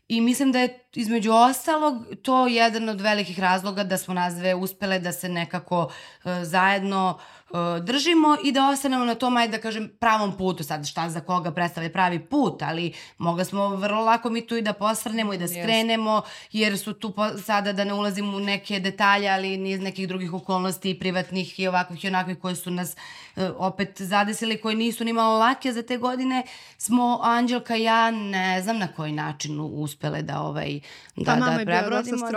I 0.07 0.21
mislim 0.21 0.51
da 0.51 0.59
je 0.59 0.79
između 0.93 1.31
ostalog 1.31 2.05
to 2.21 2.47
jedan 2.47 2.89
od 2.89 3.01
velikih 3.01 3.39
razloga 3.39 3.83
da 3.83 3.97
smo 3.97 4.13
nas 4.13 4.33
dve 4.33 4.55
uspele 4.55 4.99
da 4.99 5.11
se 5.11 5.29
nekako 5.29 5.83
uh, 5.83 6.31
zajedno 6.43 7.19
uh, 7.19 7.34
držimo 7.81 8.37
i 8.43 8.51
da 8.51 8.69
ostanemo 8.69 9.05
na 9.05 9.15
tom, 9.15 9.37
ajde 9.37 9.57
da 9.57 9.61
kažem, 9.61 9.91
pravom 9.99 10.37
putu. 10.37 10.63
Sad 10.63 10.87
šta 10.87 11.09
za 11.09 11.21
koga 11.21 11.51
predstavlja 11.51 11.89
pravi 11.89 12.19
put, 12.19 12.61
ali 12.61 12.93
mogli 13.17 13.45
smo 13.45 13.67
vrlo 13.75 14.01
lako 14.01 14.29
mi 14.29 14.47
tu 14.47 14.55
i 14.55 14.61
da 14.61 14.73
posrnemo 14.73 15.33
i 15.33 15.37
da 15.37 15.47
skrenemo, 15.47 16.21
jer 16.51 16.79
su 16.79 16.93
tu 16.93 17.11
po, 17.11 17.37
sada 17.37 17.73
da 17.73 17.83
ne 17.83 17.93
ulazimo 17.93 18.37
u 18.37 18.39
neke 18.39 18.79
detalje, 18.79 19.29
ali 19.29 19.57
niz 19.57 19.81
nekih 19.81 20.07
drugih 20.07 20.33
okolnosti 20.33 20.99
privatnih 20.99 21.59
i 21.59 21.67
ovakvih 21.67 22.05
i 22.05 22.07
onakvih 22.07 22.39
koje 22.39 22.55
su 22.55 22.71
nas 22.71 22.95
uh, 23.35 23.43
opet 23.57 24.01
zadesili, 24.01 24.61
koji 24.61 24.75
nisu 24.75 25.03
ni 25.03 25.13
malo 25.13 25.37
lake 25.37 25.73
za 25.73 25.83
te 25.83 25.97
godine, 25.97 26.43
smo 26.77 27.19
Anđelka 27.23 27.75
i 27.75 27.83
ja 27.83 28.11
ne 28.11 28.61
znam 28.61 28.77
na 28.77 28.87
koji 28.87 29.11
način 29.11 29.59
uspele 29.59 30.21
da 30.21 30.41
ovaj 30.41 30.79
da, 31.15 31.25
pa 31.25 31.35
da 31.35 31.65
prebrodimo. 31.65 32.27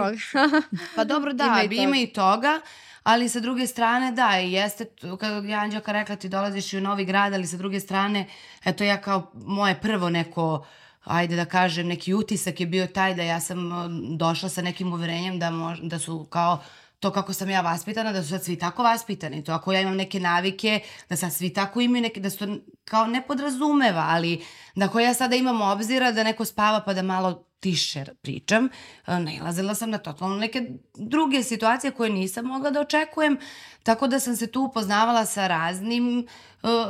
pa 0.96 1.04
dobro, 1.04 1.32
da, 1.38 1.44
ima 1.44 1.62
i, 1.62 1.76
ima 1.76 1.96
i 1.96 2.06
toga. 2.06 2.60
Ali 3.08 3.28
sa 3.28 3.40
druge 3.40 3.66
strane, 3.66 4.12
da, 4.12 4.30
jeste, 4.30 4.84
kada 5.20 5.48
je 5.48 5.54
Anđelka 5.54 5.92
rekla 5.92 6.16
ti 6.16 6.28
dolaziš 6.28 6.72
u 6.72 6.80
novi 6.80 7.04
grad, 7.04 7.34
ali 7.34 7.46
sa 7.46 7.56
druge 7.56 7.80
strane, 7.80 8.26
eto 8.64 8.84
ja 8.84 9.00
kao 9.00 9.30
moje 9.34 9.80
prvo 9.80 10.10
neko 10.10 10.66
ajde 11.04 11.36
da 11.36 11.44
kažem, 11.44 11.86
neki 11.86 12.14
utisak 12.14 12.60
je 12.60 12.66
bio 12.66 12.86
taj 12.86 13.14
da 13.14 13.22
ja 13.22 13.40
sam 13.40 13.70
došla 14.18 14.48
sa 14.48 14.62
nekim 14.62 14.92
uverenjem 14.92 15.38
da, 15.38 15.50
mož, 15.50 15.78
da 15.82 15.98
su 15.98 16.26
kao 16.30 16.58
to 17.00 17.12
kako 17.12 17.32
sam 17.32 17.50
ja 17.50 17.60
vaspitana, 17.60 18.12
da 18.12 18.22
su 18.22 18.28
sad 18.28 18.44
svi 18.44 18.58
tako 18.58 18.82
vaspitani. 18.82 19.44
To 19.44 19.52
ako 19.52 19.72
ja 19.72 19.80
imam 19.80 19.96
neke 19.96 20.20
navike, 20.20 20.80
da 21.08 21.16
sad 21.16 21.32
svi 21.32 21.52
tako 21.52 21.80
imaju 21.80 22.02
neke, 22.02 22.20
da 22.20 22.30
su 22.30 22.38
to 22.38 22.56
kao 22.84 23.06
ne 23.06 23.22
podrazumeva, 23.26 24.04
ali 24.08 24.44
da 24.74 24.84
ako 24.84 25.00
ja 25.00 25.14
sada 25.14 25.36
imam 25.36 25.62
obzira 25.62 26.12
da 26.12 26.24
neko 26.24 26.44
spava 26.44 26.80
pa 26.80 26.94
da 26.94 27.02
malo 27.02 27.47
tiše 27.60 28.04
pričam, 28.22 28.68
e, 29.06 29.18
nailazila 29.20 29.74
sam 29.74 29.90
na 29.90 29.98
totalno 29.98 30.36
neke 30.36 30.70
druge 30.94 31.42
situacije 31.42 31.90
koje 31.90 32.10
nisam 32.10 32.44
mogla 32.44 32.70
da 32.70 32.80
očekujem, 32.80 33.38
tako 33.82 34.06
da 34.06 34.20
sam 34.20 34.36
se 34.36 34.46
tu 34.46 34.62
upoznavala 34.62 35.26
sa 35.26 35.46
raznim, 35.46 36.18
e, 36.18 36.24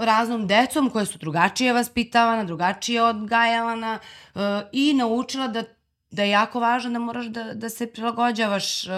raznom 0.01 0.47
decom 0.47 0.91
koje 0.91 1.07
su 1.07 1.19
drugačije 1.19 1.73
vaspitavana, 1.73 2.45
drugačije 2.45 3.03
odgajavana 3.03 3.99
e, 4.35 4.39
i 4.73 4.95
naučila 4.95 5.49
da 5.49 5.65
da 6.11 6.23
je 6.23 6.31
jako 6.31 6.61
važno 6.61 6.91
da 6.91 6.99
moraš 6.99 7.27
da, 7.27 7.55
da 7.55 7.69
se 7.69 7.87
prilagođavaš 7.87 8.87
uh, 8.87 8.93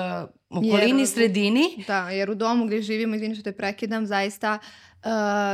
okolini, 0.51 1.01
jer, 1.01 1.09
sredini. 1.09 1.85
Da, 1.87 2.11
jer 2.11 2.31
u 2.31 2.35
domu 2.35 2.67
gdje 2.67 2.83
živimo, 2.83 3.15
izvini 3.15 3.35
što 3.35 3.45
te 3.45 3.53
prekidam, 3.53 4.07
zaista 4.07 4.59
uh, 4.63 4.90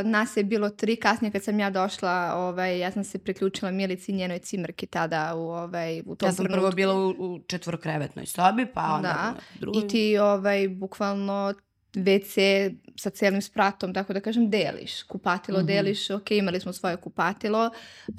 nas 0.05 0.37
je 0.37 0.45
bilo 0.45 0.71
tri, 0.71 0.97
kasnije 0.97 1.33
kad 1.33 1.45
sam 1.45 1.61
ja 1.61 1.71
došla, 1.71 2.33
ovaj, 2.37 2.79
ja 2.79 2.91
sam 2.91 3.05
se 3.05 3.19
priključila 3.19 3.71
Milici 3.71 4.13
i 4.13 4.15
njenoj 4.15 4.39
cimrki 4.39 4.87
tada 4.87 5.35
u, 5.35 5.41
ovaj, 5.41 6.03
u 6.07 6.17
tom 6.17 6.29
Ja 6.29 6.33
sam 6.33 6.47
prvo 6.47 6.71
bila 6.71 6.95
u, 6.95 7.09
u 7.09 7.41
četvorokrevetnoj 7.47 8.27
sobi, 8.27 8.67
pa 8.75 8.95
onda 8.95 9.09
da. 9.09 9.35
drugoj. 9.61 9.83
I 9.85 9.89
ti 9.89 10.19
ovaj, 10.19 10.69
bukvalno 10.69 11.55
WC 11.95 12.75
sa 12.97 13.11
celim 13.11 13.43
spratom, 13.43 13.95
tako 13.95 14.13
da 14.13 14.21
kažem, 14.21 14.51
deliš. 14.51 15.03
Kupatilo 15.03 15.59
mm 15.59 15.63
-hmm. 15.63 15.67
deliš, 15.67 16.11
ok, 16.11 16.31
imali 16.31 16.61
smo 16.61 16.73
svoje 16.73 16.97
kupatilo. 16.97 17.71
Uh, 18.09 18.15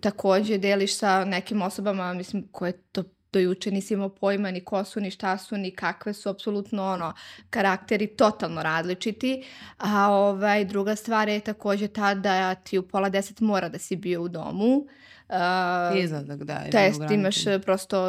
takođe 0.00 0.58
deliš 0.58 0.96
sa 0.96 1.24
nekim 1.24 1.62
osobama, 1.62 2.14
mislim, 2.14 2.48
koje 2.52 2.72
to 2.72 3.04
do 3.32 3.38
juče 3.38 3.70
nisi 3.70 3.94
imao 3.94 4.08
pojma 4.08 4.50
ni 4.50 4.64
ko 4.64 4.84
su, 4.84 5.00
ni 5.00 5.10
šta 5.10 5.38
su, 5.38 5.56
ni 5.56 5.70
kakve 5.70 6.12
su, 6.12 6.28
apsolutno 6.28 6.84
ono, 6.84 7.12
karakteri 7.50 8.06
totalno 8.06 8.62
različiti. 8.62 9.44
A 9.78 10.10
ovaj, 10.10 10.64
druga 10.64 10.96
stvar 10.96 11.28
je 11.28 11.40
takođe 11.40 11.88
ta 11.88 12.14
da 12.14 12.54
ti 12.54 12.78
u 12.78 12.82
pola 12.82 13.08
deset 13.08 13.40
mora 13.40 13.68
da 13.68 13.78
si 13.78 13.96
bio 13.96 14.22
u 14.22 14.28
domu. 14.28 14.86
Uh, 15.32 15.98
Izladak, 15.98 16.44
da. 16.44 16.60
Test 16.70 17.00
imaš 17.10 17.46
e, 17.46 17.58
prosto 17.58 18.08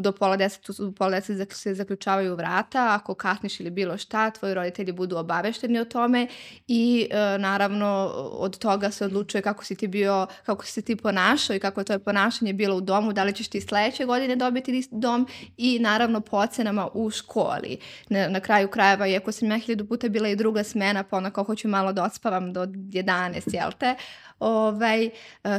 do 0.00 0.12
pola 0.12 0.36
deset, 0.36 0.80
u 0.80 0.92
pola 0.92 1.10
deset 1.10 1.52
se 1.52 1.74
zaključavaju 1.74 2.34
vrata, 2.34 2.94
ako 2.94 3.14
kasniš 3.14 3.60
ili 3.60 3.70
bilo 3.70 3.98
šta, 3.98 4.30
tvoji 4.30 4.54
roditelji 4.54 4.92
budu 4.92 5.16
obavešteni 5.16 5.78
o 5.78 5.84
tome 5.84 6.26
i 6.68 7.08
uh, 7.10 7.40
naravno 7.40 8.10
od 8.32 8.58
toga 8.58 8.90
se 8.90 9.04
odlučuje 9.04 9.42
kako 9.42 9.64
si 9.64 9.74
ti 9.76 9.86
bio, 9.86 10.26
kako 10.46 10.64
si 10.64 10.72
se 10.72 10.82
ti 10.82 10.96
ponašao 10.96 11.56
i 11.56 11.60
kako 11.60 11.80
je 11.80 11.84
tvoje 11.84 11.98
ponašanje 11.98 12.52
bilo 12.52 12.76
u 12.76 12.80
domu, 12.80 13.12
da 13.12 13.24
li 13.24 13.32
ćeš 13.32 13.48
ti 13.48 13.60
sledeće 13.60 14.04
godine 14.04 14.36
dobiti 14.36 14.88
dom 14.90 15.28
i 15.56 15.78
naravno 15.78 16.20
po 16.20 16.36
ocenama 16.36 16.88
u 16.94 17.10
školi. 17.10 17.78
Na, 18.08 18.28
na 18.28 18.40
kraju 18.40 18.68
krajeva, 18.68 19.06
iako 19.06 19.32
sam 19.32 19.50
ja 19.50 19.58
hiljadu 19.58 19.86
puta 19.86 20.08
bila 20.08 20.28
i 20.28 20.36
druga 20.36 20.64
smena, 20.64 21.02
pa 21.02 21.16
onako 21.16 21.44
hoću 21.44 21.68
malo 21.68 21.92
da 21.92 22.04
odspavam 22.04 22.52
do 22.52 22.66
11, 22.66 23.54
jel 23.54 23.70
te? 23.78 23.94
Ovaj, 24.42 25.04
e, 25.04 25.10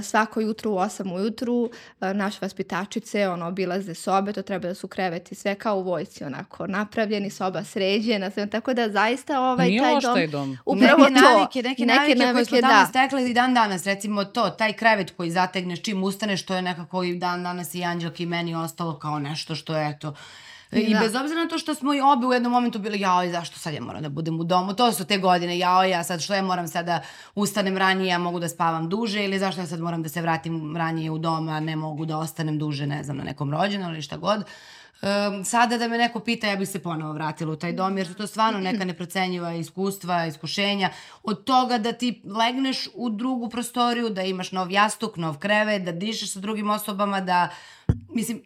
svako 0.02 0.42
jutro 0.42 0.72
u 0.72 0.76
8 0.76 1.14
ujutru 1.14 1.70
e, 2.02 2.14
naše 2.14 2.38
vaspitačice 2.42 3.30
ono, 3.30 3.48
obilaze 3.48 3.94
sobe, 3.94 4.34
to 4.34 4.42
treba 4.42 4.68
da 4.68 4.76
su 4.76 4.88
kreveti 4.88 5.36
sve 5.36 5.56
kao 5.56 5.78
u 5.78 5.84
vojci 5.84 6.24
onako 6.24 6.68
napravljeni, 6.68 7.30
soba 7.30 7.64
sređena, 7.64 8.30
sve, 8.32 8.50
tako 8.50 8.74
da 8.74 8.90
zaista 8.90 9.40
ovaj, 9.42 9.68
Nije 9.68 9.82
taj 9.82 10.02
dom... 10.02 10.14
Taj 10.14 10.28
dom. 10.28 10.58
Upravo 10.66 11.04
neke 11.04 11.20
to. 11.20 11.38
Navike, 11.38 11.62
neke, 11.62 11.86
neke 11.86 11.86
navike, 11.86 12.16
navike 12.16 12.34
koje 12.34 12.46
smo 12.46 12.70
tamo 12.70 12.82
da. 12.82 12.86
stekli 12.86 13.30
i 13.30 13.34
dan 13.34 13.54
danas, 13.54 13.86
recimo 13.86 14.24
to, 14.24 14.50
taj 14.50 14.74
krevet 14.74 15.12
koji 15.18 15.32
zategneš 15.32 15.82
čim 15.82 16.04
ustaneš, 16.04 16.46
to 16.46 16.56
je 16.56 16.62
nekako 16.62 17.04
i 17.04 17.16
dan 17.16 17.44
danas 17.44 17.76
i 17.76 17.84
Anđelki 17.84 18.24
i 18.24 18.26
meni 18.26 18.56
ostalo 18.56 19.00
kao 19.00 19.20
nešto 19.20 19.56
što 19.56 19.78
je 19.78 19.90
eto 19.90 20.14
I 20.76 20.94
da. 20.94 21.00
bez 21.00 21.16
obzira 21.16 21.44
na 21.44 21.48
to 21.48 21.58
što 21.58 21.76
smo 21.76 21.94
i 21.94 22.02
obe 22.02 22.28
u 22.28 22.34
jednom 22.34 22.52
momentu 22.52 22.80
bili, 22.80 23.00
jao, 23.00 23.30
zašto 23.30 23.60
sad 23.60 23.74
ja 23.74 23.82
moram 23.82 24.02
da 24.02 24.10
budem 24.10 24.40
u 24.40 24.44
domu? 24.44 24.74
To 24.74 24.92
su 24.92 25.06
te 25.06 25.18
godine, 25.18 25.58
jao, 25.58 25.84
ja 25.84 26.04
sad 26.04 26.22
što 26.22 26.34
ja 26.34 26.42
moram 26.42 26.68
sad 26.68 26.86
da 26.86 27.02
ustanem 27.36 27.78
ranije, 27.78 28.08
ja 28.08 28.18
mogu 28.18 28.40
da 28.40 28.50
spavam 28.50 28.90
duže 28.90 29.24
ili 29.24 29.40
zašto 29.40 29.62
ja 29.62 29.68
sad 29.68 29.80
moram 29.80 30.04
da 30.04 30.10
se 30.10 30.22
vratim 30.22 30.78
ranije 30.78 31.12
u 31.12 31.18
dom, 31.18 31.50
a 31.50 31.60
ne 31.60 31.76
mogu 31.76 32.06
da 32.06 32.18
ostanem 32.18 32.60
duže, 32.60 32.88
ne 32.88 33.04
znam, 33.04 33.18
na 33.18 33.24
nekom 33.24 33.52
rođenu 33.52 33.90
ili 33.90 34.02
šta 34.02 34.18
god. 34.18 34.44
Um, 35.04 35.46
sada 35.46 35.78
da 35.78 35.88
me 35.88 35.98
neko 35.98 36.20
pita, 36.20 36.48
ja 36.48 36.56
bih 36.56 36.70
se 36.70 36.80
ponovo 36.80 37.14
vratila 37.14 37.54
u 37.54 37.56
taj 37.56 37.74
dom, 37.74 37.98
jer 37.98 38.08
su 38.08 38.14
to 38.14 38.28
stvarno 38.28 38.60
neka 38.60 38.86
neprocenjiva 38.86 39.54
iskustva, 39.54 40.26
iskušenja. 40.26 40.90
Od 41.24 41.44
toga 41.44 41.78
da 41.78 41.92
ti 41.92 42.22
legneš 42.26 42.88
u 42.94 43.10
drugu 43.10 43.50
prostoriju, 43.50 44.10
da 44.10 44.22
imaš 44.22 44.52
nov 44.52 44.72
jastuk, 44.72 45.18
nov 45.18 45.38
krevet, 45.38 45.84
da 45.84 45.92
dišeš 45.92 46.34
sa 46.34 46.40
drugim 46.40 46.70
osobama, 46.70 47.22
da, 47.22 47.50
mislim, 48.10 48.44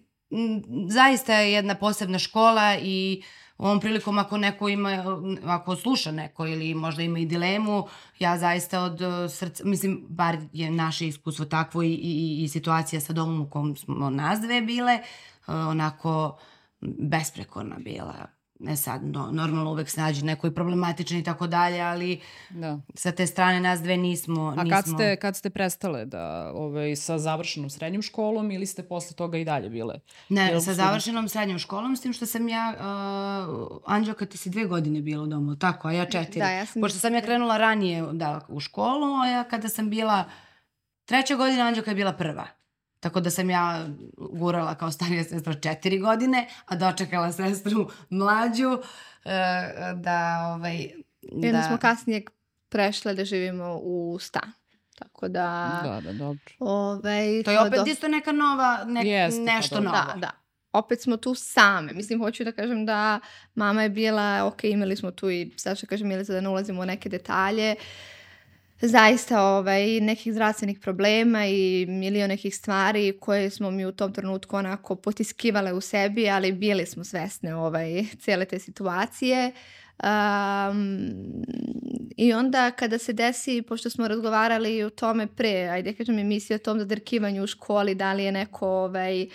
zaista 0.89 1.33
je 1.33 1.51
jedna 1.51 1.75
posebna 1.75 2.19
škola 2.19 2.77
i 2.81 3.23
ovom 3.57 3.79
prilikom 3.79 4.17
ako 4.17 4.37
neko 4.37 4.69
ima, 4.69 5.19
ako 5.45 5.75
sluša 5.75 6.11
neko 6.11 6.47
ili 6.47 6.73
možda 6.73 7.01
ima 7.01 7.19
i 7.19 7.25
dilemu, 7.25 7.87
ja 8.19 8.37
zaista 8.37 8.81
od 8.81 9.01
uh, 9.01 9.31
srca, 9.31 9.63
mislim, 9.65 10.05
bar 10.09 10.37
je 10.53 10.71
naše 10.71 11.07
iskustvo 11.07 11.45
takvo 11.45 11.83
i, 11.83 11.93
i, 11.93 12.43
i 12.43 12.47
situacija 12.47 13.01
sa 13.01 13.13
domom 13.13 13.41
u 13.41 13.49
kom 13.49 13.75
smo 13.75 14.09
nas 14.09 14.39
dve 14.39 14.61
bile, 14.61 14.99
uh, 15.47 15.55
onako 15.55 16.37
besprekorna 16.81 17.75
bila 17.79 18.36
ne 18.59 18.77
sad, 18.77 19.03
no, 19.03 19.31
normalno 19.31 19.71
uvek 19.71 19.89
se 19.89 20.01
nađe 20.01 20.25
neko 20.25 20.47
i 20.47 20.53
problematičan 20.53 21.17
i 21.17 21.23
tako 21.23 21.47
dalje, 21.47 21.81
ali 21.81 22.21
da. 22.49 22.79
sa 22.93 23.11
te 23.11 23.27
strane 23.27 23.59
nas 23.59 23.81
dve 23.81 23.97
nismo... 23.97 24.53
A 24.57 24.63
nismo... 24.63 24.75
kad 24.77 24.85
ste, 24.87 25.15
kad 25.15 25.35
ste 25.35 25.49
prestale 25.49 26.05
da, 26.05 26.51
ovaj, 26.55 26.95
sa 26.95 27.17
završenom 27.17 27.69
srednjom 27.69 28.01
školom 28.01 28.51
ili 28.51 28.65
ste 28.65 28.83
posle 28.83 29.15
toga 29.15 29.37
i 29.37 29.45
dalje 29.45 29.69
bile? 29.69 29.99
Ne, 30.29 30.49
Jel 30.49 30.61
sa 30.61 30.73
završenom 30.73 31.29
srednjom 31.29 31.59
školom, 31.59 31.95
s 31.95 32.01
tim 32.01 32.13
što 32.13 32.25
sam 32.25 32.49
ja, 32.49 32.73
uh, 32.77 33.77
Anđelka, 33.85 34.25
ti 34.25 34.37
si 34.37 34.49
dve 34.49 34.65
godine 34.65 35.01
bila 35.01 35.23
u 35.23 35.27
domu, 35.27 35.55
tako, 35.55 35.87
a 35.87 35.91
ja 35.91 36.05
četiri. 36.05 36.39
Da, 36.39 36.49
ja 36.49 36.65
sam... 36.65 36.81
Pošto 36.81 36.99
sam 36.99 37.13
ja 37.13 37.21
krenula 37.21 37.57
ranije 37.57 38.03
da, 38.11 38.41
u 38.47 38.59
školu, 38.59 39.15
a 39.23 39.27
ja 39.27 39.43
kada 39.43 39.69
sam 39.69 39.89
bila 39.89 40.23
treća 41.05 41.35
godina, 41.35 41.63
Anđelka 41.63 41.91
je 41.91 41.95
bila 41.95 42.13
prva. 42.13 42.56
Tako 42.99 43.19
da 43.19 43.29
sam 43.29 43.49
ja 43.49 43.87
gurala 44.17 44.75
kao 44.75 44.91
starija 44.91 45.23
sestra 45.23 45.53
četiri 45.53 45.99
godine, 45.99 46.47
a 46.65 46.75
dočekala 46.75 47.31
sestru 47.31 47.89
mlađu 48.09 48.79
e, 49.25 49.29
da... 49.95 50.39
Ovaj, 50.55 50.75
I 51.21 51.35
onda 51.35 51.51
da... 51.51 51.63
smo 51.63 51.77
kasnije 51.77 52.25
prešle 52.69 53.13
da 53.13 53.25
živimo 53.25 53.79
u 53.83 54.17
stan. 54.21 54.51
Tako 54.95 55.27
da... 55.27 55.79
Da, 55.83 56.01
da, 56.01 56.13
dobro. 56.13 56.53
Ovaj, 56.59 57.43
to 57.45 57.51
je 57.51 57.59
opet 57.59 57.79
do... 57.85 57.91
isto 57.91 58.07
neka 58.07 58.31
nova, 58.31 58.83
ne, 58.87 59.07
Jeste, 59.07 59.43
pa 59.45 59.53
nešto 59.53 59.79
novo. 59.79 59.97
Da, 59.97 60.13
da. 60.19 60.31
Opet 60.71 61.01
smo 61.01 61.17
tu 61.17 61.35
same. 61.35 61.93
Mislim, 61.93 62.19
hoću 62.19 62.43
da 62.43 62.51
kažem 62.51 62.85
da 62.85 63.19
mama 63.55 63.83
je 63.83 63.89
bila, 63.89 64.45
ok, 64.45 64.63
imali 64.63 64.95
smo 64.95 65.11
tu 65.11 65.29
i, 65.29 65.53
sad 65.57 65.77
što 65.77 65.87
kažem, 65.87 66.07
Milica, 66.07 66.33
da 66.33 66.41
ne 66.41 66.49
ulazimo 66.49 66.81
u 66.81 66.85
neke 66.85 67.09
detalje, 67.09 67.75
uh, 67.77 68.16
zaista 68.81 69.43
ovaj, 69.43 69.99
nekih 69.99 70.33
zdravstvenih 70.33 70.79
problema 70.79 71.45
i 71.45 71.85
milion 71.89 72.27
nekih 72.27 72.55
stvari 72.55 73.17
koje 73.19 73.49
smo 73.49 73.71
mi 73.71 73.85
u 73.85 73.91
tom 73.91 74.13
trenutku 74.13 74.55
onako 74.55 74.95
potiskivale 74.95 75.73
u 75.73 75.81
sebi, 75.81 76.29
ali 76.29 76.51
bili 76.51 76.85
smo 76.85 77.03
svesne 77.03 77.55
ovaj, 77.55 78.05
cijele 78.19 78.45
te 78.45 78.59
situacije. 78.59 79.51
Um, 80.03 81.13
I 82.17 82.33
onda 82.33 82.71
kada 82.71 82.97
se 82.97 83.13
desi, 83.13 83.61
pošto 83.61 83.89
smo 83.89 84.07
razgovarali 84.07 84.83
o 84.83 84.89
tome 84.89 85.27
pre, 85.27 85.67
ajde 85.67 85.93
kažem 85.93 86.19
emisija 86.19 86.55
o 86.55 86.59
tom 86.59 86.79
zadrkivanju 86.79 87.43
u 87.43 87.47
školi, 87.47 87.95
da 87.95 88.13
li 88.13 88.23
je 88.23 88.31
neko 88.31 88.67
ovaj, 88.67 89.27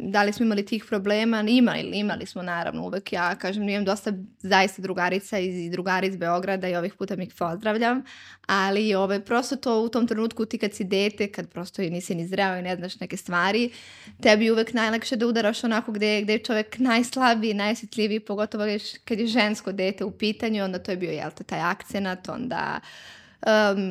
da 0.00 0.22
li 0.22 0.32
smo 0.32 0.44
imali 0.44 0.66
tih 0.66 0.84
problema, 0.88 1.44
imali, 1.48 1.90
imali 1.94 2.26
smo 2.26 2.42
naravno 2.42 2.82
uvek, 2.82 3.12
ja 3.12 3.34
kažem, 3.34 3.68
imam 3.68 3.84
dosta 3.84 4.12
zaista 4.38 4.82
drugarica 4.82 5.38
iz, 5.38 5.70
drugari 5.70 6.06
iz 6.06 6.16
Beograda 6.16 6.68
i 6.68 6.76
ovih 6.76 6.94
puta 6.94 7.16
mi 7.16 7.24
ih 7.24 7.34
pozdravljam, 7.38 8.02
ali 8.46 8.94
ovaj, 8.94 9.20
prosto 9.20 9.56
to 9.56 9.80
u 9.80 9.88
tom 9.88 10.06
trenutku 10.06 10.44
ti 10.44 10.58
kad 10.58 10.72
si 10.72 10.84
dete, 10.84 11.32
kad 11.32 11.48
prosto 11.48 11.82
i 11.82 11.90
nisi 11.90 12.14
ni 12.14 12.26
zreo 12.26 12.56
i 12.56 12.62
ne 12.62 12.76
znaš 12.76 13.00
neke 13.00 13.16
stvari, 13.16 13.70
tebi 14.22 14.50
uvek 14.50 14.72
najlakše 14.72 15.16
da 15.16 15.26
udaraš 15.26 15.64
onako 15.64 15.92
gde, 15.92 16.22
gde 16.22 16.32
je 16.32 16.38
čovek 16.38 16.78
najslabiji, 16.78 17.54
najosjetljiviji, 17.54 18.20
pogotovo 18.20 18.64
kad 19.04 19.18
je 19.18 19.26
žensko 19.26 19.72
dete 19.72 20.04
u 20.04 20.10
pitanju, 20.10 20.64
onda 20.64 20.78
to 20.78 20.90
je 20.90 20.96
bio, 20.96 21.10
jel 21.10 21.30
te, 21.30 21.44
taj 21.44 21.60
akcenat, 21.60 22.28
onda 22.28 22.80
um, 23.46 23.82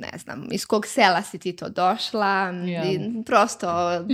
ne 0.00 0.18
znam, 0.18 0.48
iz 0.50 0.66
kog 0.66 0.86
sela 0.86 1.22
si 1.22 1.38
ti 1.38 1.56
to 1.56 1.68
došla, 1.68 2.50
ja. 2.66 2.84
i 2.84 3.00
prosto 3.26 3.68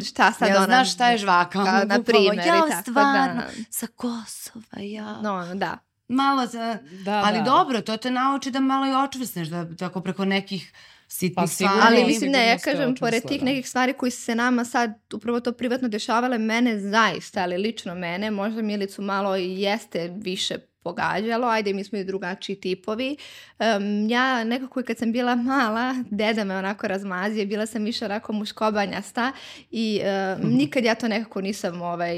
šta 0.08 0.32
sad 0.32 0.48
ja, 0.50 0.56
ona... 0.56 0.64
znaš 0.64 0.94
šta 0.94 1.10
je 1.10 1.18
žvaka, 1.18 1.64
ka, 1.64 1.84
na 1.84 2.02
primjer. 2.02 2.46
Ja, 2.46 2.60
tako, 2.60 2.82
stvarno, 2.82 3.34
da. 3.34 3.64
sa 3.70 3.86
Kosova, 3.86 4.82
ja. 4.82 5.20
No, 5.22 5.54
da. 5.54 5.78
Malo, 6.08 6.46
za, 6.46 6.78
da, 7.04 7.22
ali 7.24 7.38
da. 7.38 7.44
dobro, 7.44 7.80
to 7.80 7.96
te 7.96 8.10
nauči 8.10 8.50
da 8.50 8.60
malo 8.60 8.86
i 8.86 9.04
očvrsneš, 9.04 9.48
da 9.48 9.76
tako 9.76 10.00
preko 10.00 10.24
nekih 10.24 10.72
sitnih 11.08 11.34
pa, 11.36 11.46
stvari. 11.46 11.80
Ali 11.82 12.04
mislim, 12.04 12.32
ne, 12.32 12.48
ja 12.48 12.58
kažem, 12.58 12.94
pored 12.94 13.22
tih 13.28 13.40
da. 13.40 13.44
nekih 13.44 13.68
stvari 13.68 13.92
koji 13.92 14.10
se 14.10 14.34
nama 14.34 14.64
sad 14.64 14.92
upravo 15.14 15.40
to 15.40 15.52
privatno 15.52 15.88
dešavale, 15.88 16.38
mene 16.38 16.80
zaista, 16.80 17.42
ali 17.42 17.58
lično 17.58 17.94
mene, 17.94 18.30
možda 18.30 18.62
Milicu 18.62 19.02
malo 19.02 19.36
i 19.36 19.60
jeste 19.60 20.12
više 20.16 20.58
pogađalo, 20.84 21.46
ajde 21.46 21.72
mi 21.72 21.84
smo 21.84 21.98
i 21.98 22.04
drugačiji 22.04 22.56
tipovi. 22.56 23.16
Um, 23.58 24.08
ja 24.08 24.44
nekako 24.44 24.82
kad 24.82 24.98
sam 24.98 25.12
bila 25.12 25.34
mala, 25.34 25.94
deda 26.10 26.44
me 26.44 26.56
onako 26.56 26.88
razmazio, 26.88 27.46
bila 27.46 27.66
sam 27.66 27.84
više 27.84 28.04
onako 28.04 28.32
muškobanjasta 28.32 29.32
i 29.70 30.00
um, 30.00 30.50
nikad 30.50 30.84
ja 30.84 30.94
to 30.94 31.08
nekako 31.08 31.40
nisam, 31.40 31.82
ovaj, 31.82 32.16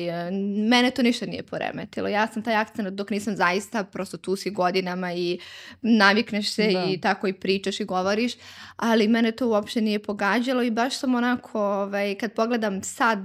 mene 0.69 0.91
to 0.91 1.03
ništa 1.03 1.27
nije 1.27 1.43
poremetilo. 1.43 2.09
Ja 2.09 2.27
sam 2.27 2.43
taj 2.43 2.55
akcent 2.55 2.89
dok 2.89 3.11
nisam 3.11 3.37
zaista, 3.37 3.85
prosto 3.85 4.17
tu 4.17 4.37
si 4.37 4.51
godinama 4.51 5.13
i 5.13 5.39
navikneš 5.83 6.55
se 6.55 6.71
da. 6.73 6.85
i 6.89 7.01
tako 7.01 7.29
i 7.29 7.33
pričaš 7.33 7.81
i 7.81 7.85
govoriš, 7.85 8.33
ali 8.77 9.09
mene 9.09 9.33
to 9.33 9.49
uopšte 9.49 9.81
nije 9.81 9.99
pogađalo 9.99 10.63
i 10.63 10.71
baš 10.71 10.99
sam 10.99 11.15
onako, 11.15 11.61
ovaj, 11.61 12.15
kad 12.15 12.33
pogledam 12.33 12.83
sad 12.83 13.19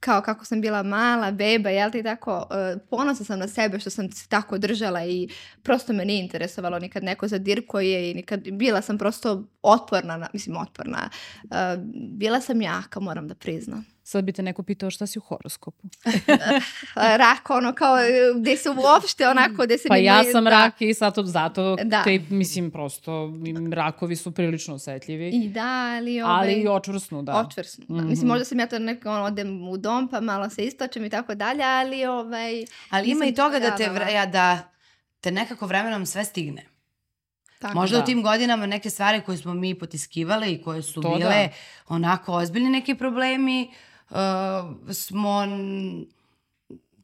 kao 0.00 0.22
kako 0.22 0.44
sam 0.44 0.60
bila 0.60 0.82
mala 0.82 1.30
beba, 1.30 1.70
jel 1.70 1.90
ti 1.90 2.02
tako, 2.02 2.36
uh, 2.36 2.80
ponosna 2.90 3.24
sam 3.26 3.38
na 3.38 3.48
sebe 3.48 3.80
što 3.80 3.90
sam 3.90 4.12
se 4.12 4.28
tako 4.28 4.58
držala 4.58 5.04
i 5.04 5.28
prosto 5.62 5.92
me 5.92 6.04
nije 6.04 6.24
interesovalo 6.24 6.78
nikad 6.78 7.04
neko 7.04 7.28
zadirkoje 7.28 8.10
i 8.10 8.14
nikad, 8.14 8.40
bila 8.52 8.82
sam 8.82 8.98
prosto 8.98 9.44
otporna, 9.62 10.16
na, 10.16 10.28
mislim 10.32 10.56
otporna, 10.56 11.10
uh, 11.44 11.50
bila 12.12 12.40
sam 12.40 12.62
jaka, 12.62 13.00
moram 13.00 13.28
da 13.28 13.34
priznam. 13.34 13.84
Sad 14.10 14.24
bi 14.24 14.32
te 14.32 14.42
neko 14.42 14.62
pitao 14.62 14.90
šta 14.90 15.06
si 15.06 15.18
u 15.18 15.22
horoskopu. 15.22 15.88
rak, 17.22 17.50
ono 17.50 17.72
kao, 17.72 17.96
gde 18.40 18.56
se 18.56 18.70
uopšte 18.70 19.28
onako, 19.28 19.64
gde 19.64 19.78
se... 19.78 19.88
Pa 19.88 19.96
ja 19.96 20.24
sam 20.24 20.44
da. 20.44 20.50
rak 20.50 20.82
i 20.82 20.94
sad 20.94 21.14
zato 21.24 21.76
da. 21.84 22.02
te, 22.02 22.20
mislim, 22.30 22.70
prosto, 22.70 23.32
rakovi 23.72 24.16
su 24.16 24.32
prilično 24.32 24.74
osetljivi. 24.74 25.28
I 25.28 25.48
da, 25.48 25.94
ali... 25.96 26.22
Ovaj, 26.22 26.36
ali 26.36 26.52
i 26.52 26.68
očvrsnu, 26.68 27.22
da. 27.22 27.36
Očvrsnu, 27.36 27.84
da. 27.88 27.94
Mm 27.94 27.98
-hmm. 27.98 28.08
Mislim, 28.08 28.28
možda 28.28 28.44
sam 28.44 28.58
ja 28.58 28.66
to 28.66 28.78
neko, 28.78 29.10
ono, 29.10 29.24
odem 29.24 29.68
u 29.68 29.76
dom, 29.76 30.08
pa 30.08 30.20
malo 30.20 30.50
se 30.50 30.64
isplačem 30.64 31.04
i 31.04 31.10
tako 31.10 31.34
dalje, 31.34 31.64
ali 31.64 32.06
ovaj... 32.06 32.64
Ali 32.90 33.10
ima 33.10 33.24
i 33.24 33.34
toga 33.34 33.58
da 33.58 33.76
te, 33.76 33.90
ja, 34.14 34.26
da 34.26 34.72
te 35.20 35.30
nekako 35.30 35.66
vremenom 35.66 36.06
sve 36.06 36.24
stigne. 36.24 36.66
Tako, 37.58 37.74
Možda 37.74 37.96
da. 37.96 38.02
u 38.02 38.06
tim 38.06 38.22
godinama 38.22 38.66
neke 38.66 38.90
stvari 38.90 39.20
koje 39.20 39.38
smo 39.38 39.54
mi 39.54 39.78
potiskivale 39.78 40.52
i 40.52 40.62
koje 40.62 40.82
su 40.82 41.00
to 41.00 41.14
bile 41.16 41.48
da. 41.48 41.48
onako 41.88 42.32
ozbiljni 42.32 42.70
neki 42.70 42.94
problemi, 42.94 43.68
uh, 43.70 43.89
smo 44.92 45.46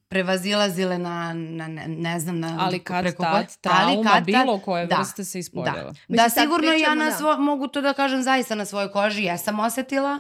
prevazilazile 0.09 0.99
na, 0.99 1.33
na 1.35 1.69
ne, 1.69 1.89
ne 1.89 2.21
znam, 2.21 2.41
na... 2.41 2.57
Ali 2.61 2.79
kad 2.79 3.03
preko 3.03 3.23
tad, 3.23 3.57
trauma, 3.61 3.85
ali 3.87 4.09
kad 4.09 4.25
bilo 4.25 4.59
koje 4.59 4.87
da, 4.87 4.97
vrste 4.97 5.25
se 5.25 5.39
ispoljava. 5.39 5.83
Da, 5.83 5.89
Mislim, 5.89 6.17
da 6.17 6.29
sigurno 6.29 6.73
ja 6.73 6.95
na 6.95 7.05
da. 7.05 7.17
svo, 7.17 7.37
mogu 7.37 7.69
to 7.69 7.81
da 7.81 7.93
kažem 7.93 8.23
zaista 8.23 8.55
na 8.55 8.65
svojoj 8.65 8.93
koži, 8.93 9.23
jesam 9.23 9.61
osetila 9.61 10.19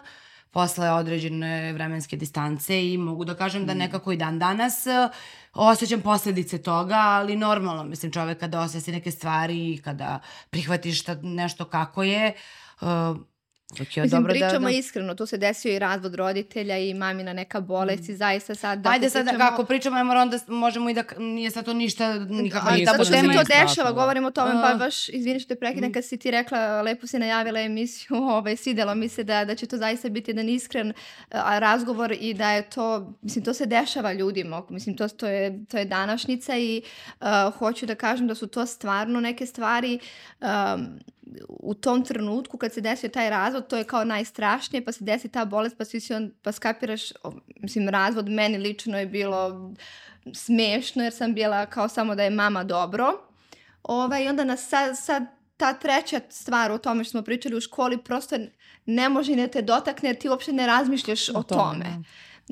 posle 0.50 0.90
određene 0.90 1.72
vremenske 1.72 2.16
distance 2.16 2.92
i 2.92 2.98
mogu 2.98 3.24
da 3.24 3.34
kažem 3.34 3.66
da 3.66 3.74
mm. 3.74 3.78
nekako 3.78 4.12
i 4.12 4.16
dan 4.16 4.38
danas 4.38 4.86
uh, 4.86 5.10
osjećam 5.54 6.00
posledice 6.00 6.62
toga, 6.62 6.96
ali 6.96 7.36
normalno, 7.36 7.84
mislim, 7.84 8.12
čovek 8.12 8.40
kada 8.40 8.60
osjeti 8.60 8.92
neke 8.92 9.10
stvari 9.10 9.72
i 9.72 9.82
kada 9.82 10.20
prihvatiš 10.50 11.02
nešto 11.22 11.64
kako 11.64 12.02
je, 12.02 12.32
uh, 12.80 12.88
Okay, 13.70 14.02
Mislim, 14.02 14.10
dobro 14.10 14.32
pričamo 14.32 14.68
da, 14.68 14.72
da... 14.72 14.78
iskreno, 14.78 15.14
tu 15.14 15.26
se 15.26 15.36
desio 15.36 15.72
i 15.72 15.78
razvod 15.78 16.14
roditelja 16.14 16.78
i 16.78 16.94
mamina 16.94 17.32
neka 17.32 17.60
bolest 17.60 18.08
i 18.08 18.12
mm. 18.12 18.16
zaista 18.16 18.54
sad 18.54 18.78
da 18.78 18.90
Ajde 18.90 19.10
sad, 19.10 19.24
pričamo... 19.24 19.50
kako 19.50 19.64
pričamo, 19.64 19.96
ajmo 19.96 20.12
onda 20.12 20.38
možemo 20.46 20.90
i 20.90 20.94
da, 20.94 21.04
nije 21.18 21.50
sad 21.50 21.64
to 21.64 21.72
ništa, 21.72 22.14
nikako... 22.18 22.66
Ali 22.70 22.84
zato 22.84 23.04
što 23.04 23.14
se 23.14 23.22
to 23.22 23.64
dešava, 23.64 23.92
govorimo 23.92 24.28
o 24.28 24.30
tome, 24.30 24.52
pa 24.62 24.74
baš, 24.74 25.08
izvini 25.08 25.40
što 25.40 25.54
te 25.54 25.60
prekidam, 25.60 25.90
mm. 25.90 25.92
kad 25.92 26.04
si 26.04 26.16
ti 26.16 26.30
rekla, 26.30 26.82
lepo 26.82 27.06
si 27.06 27.18
najavila 27.18 27.60
emisiju, 27.60 28.16
ovaj, 28.36 28.56
svidelo 28.56 28.94
mi 28.94 29.08
se 29.08 29.24
da, 29.24 29.44
da 29.44 29.54
će 29.54 29.66
to 29.66 29.76
zaista 29.76 30.08
biti 30.08 30.30
jedan 30.30 30.48
iskren 30.48 30.92
a, 31.30 31.58
razgovor 31.58 32.16
i 32.20 32.34
da 32.34 32.50
je 32.50 32.70
to, 32.70 33.14
mislim, 33.22 33.44
to 33.44 33.54
se 33.54 33.66
dešava 33.66 34.12
ljudima, 34.12 34.62
mislim, 34.68 34.96
to, 34.96 35.08
to, 35.08 35.26
je, 35.26 35.64
to 35.64 35.78
je 35.78 35.84
današnjica 35.84 36.56
i 36.56 36.82
uh, 37.20 37.26
hoću 37.58 37.86
da 37.86 37.94
kažem 37.94 38.26
da 38.26 38.34
su 38.34 38.46
to 38.46 38.66
stvarno 38.66 39.20
neke 39.20 39.46
stvari 39.46 39.98
um, 40.40 40.98
u 41.48 41.74
tom 41.74 42.04
trenutku 42.04 42.58
kad 42.58 42.72
se 42.72 42.80
desio 42.80 43.08
taj 43.08 43.30
razvod, 43.30 43.66
to 43.66 43.76
je 43.76 43.84
kao 43.84 44.04
najstrašnije, 44.04 44.84
pa 44.84 44.92
se 44.92 45.04
desi 45.04 45.28
ta 45.28 45.44
bolest, 45.44 45.78
pa, 45.78 45.84
si 45.84 46.14
on, 46.14 46.32
pa 46.42 46.52
skapiraš, 46.52 47.02
mislim, 47.60 47.88
razvod 47.88 48.28
meni 48.28 48.58
lično 48.58 48.98
je 48.98 49.06
bilo 49.06 49.72
smešno, 50.34 51.02
jer 51.02 51.12
sam 51.12 51.34
bila 51.34 51.66
kao 51.66 51.88
samo 51.88 52.14
da 52.14 52.22
je 52.22 52.30
mama 52.30 52.64
dobro. 52.64 53.12
Ovaj, 53.82 54.24
I 54.24 54.28
onda 54.28 54.44
nas 54.44 54.68
sad, 54.68 54.98
sad 54.98 55.22
ta 55.56 55.72
treća 55.72 56.20
stvar 56.28 56.70
o 56.70 56.78
tome 56.78 57.04
što 57.04 57.10
smo 57.10 57.22
pričali 57.22 57.56
u 57.56 57.60
školi 57.60 57.98
prosto 57.98 58.36
ne 58.86 59.08
može 59.08 59.36
ne 59.36 59.48
te 59.48 59.62
dotakne 59.62 60.08
jer 60.08 60.16
ti 60.16 60.28
uopšte 60.28 60.52
ne 60.52 60.66
razmišljaš 60.66 61.28
o, 61.28 61.32
o 61.38 61.42
tome. 61.42 61.84
tome. 61.84 62.02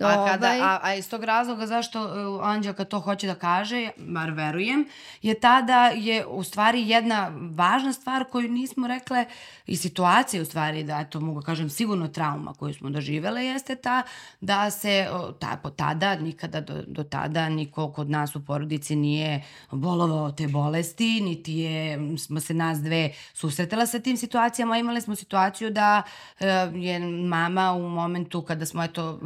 A, 0.00 0.26
kada, 0.26 0.46
ovaj. 0.46 0.60
a, 0.60 0.78
a 0.82 0.94
iz 0.94 1.10
tog 1.10 1.24
razloga 1.24 1.66
zašto 1.66 2.02
uh, 2.02 2.46
Anđelka 2.46 2.84
to 2.84 3.00
hoće 3.00 3.26
da 3.26 3.34
kaže, 3.34 3.90
mar 3.98 4.30
verujem, 4.30 4.88
je 5.22 5.40
tada 5.40 5.86
je 5.94 6.26
u 6.26 6.42
stvari 6.42 6.88
jedna 6.88 7.32
važna 7.54 7.92
stvar 7.92 8.24
koju 8.24 8.48
nismo 8.48 8.88
rekle 8.88 9.24
i 9.66 9.76
situacija 9.76 10.42
u 10.42 10.44
stvari 10.44 10.84
da 10.84 11.04
to 11.04 11.20
mogu 11.20 11.40
da 11.40 11.46
kažem 11.46 11.70
sigurno 11.70 12.08
trauma 12.08 12.54
koju 12.54 12.74
smo 12.74 12.90
doživele 12.90 13.44
jeste 13.44 13.74
ta 13.76 14.02
da 14.40 14.70
se 14.70 15.08
ta, 15.38 15.58
po 15.62 15.70
tada 15.70 16.16
nikada 16.16 16.60
do, 16.60 16.82
do 16.86 17.04
tada 17.04 17.48
niko 17.48 17.92
kod 17.92 18.10
nas 18.10 18.36
u 18.36 18.44
porodici 18.44 18.96
nije 18.96 19.42
bolovao 19.70 20.32
te 20.32 20.48
bolesti 20.48 21.20
niti 21.20 21.52
je 21.52 21.98
smo 22.18 22.40
se 22.40 22.54
nas 22.54 22.78
dve 22.78 23.10
susretala 23.34 23.86
sa 23.86 23.98
tim 23.98 24.16
situacijama 24.16 24.78
imali 24.78 25.00
smo 25.00 25.16
situaciju 25.16 25.70
da 25.70 26.02
uh, 26.40 26.46
je 26.74 26.98
mama 27.28 27.72
u 27.72 27.88
momentu 27.88 28.42
kada 28.42 28.66
smo 28.66 28.84
eto 28.84 29.20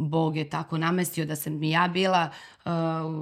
Bog 0.00 0.36
je 0.36 0.50
tako 0.50 0.78
namestio 0.78 1.26
da 1.26 1.36
sam 1.36 1.62
i 1.62 1.70
ja 1.70 1.88
bila 1.88 2.30
uh, 2.64 2.70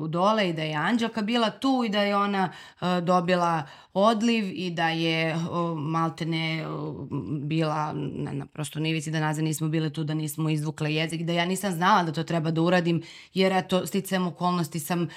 dole 0.09 0.49
i 0.49 0.53
da 0.53 0.63
je 0.63 0.75
Anđelka 0.75 1.23
bila 1.23 1.51
tu 1.51 1.83
i 1.87 1.89
da 1.89 2.03
je 2.03 2.17
ona 2.17 2.53
uh, 2.81 2.89
dobila 3.03 3.63
odliv 3.93 4.45
i 4.55 4.71
da 4.71 4.89
je 4.89 5.35
uh, 5.35 5.79
maltene 5.79 6.69
uh, 6.69 7.07
bila 7.43 7.93
na, 7.93 8.33
na 8.33 8.47
prosto 8.47 8.81
nivici 8.81 9.11
da 9.11 9.21
nazad 9.21 9.45
nismo 9.45 9.69
bile 9.69 9.91
tu, 9.91 10.05
da 10.05 10.15
nismo 10.15 10.51
izvukle 10.51 10.95
jezik, 10.95 11.23
da 11.23 11.33
ja 11.33 11.45
nisam 11.45 11.73
znala 11.73 12.03
da 12.03 12.13
to 12.13 12.23
treba 12.23 12.51
da 12.51 12.63
uradim, 12.63 13.03
jer 13.35 13.53
eto, 13.53 13.87
sticam 13.87 14.27
okolnosti 14.27 14.81
sam 14.81 15.09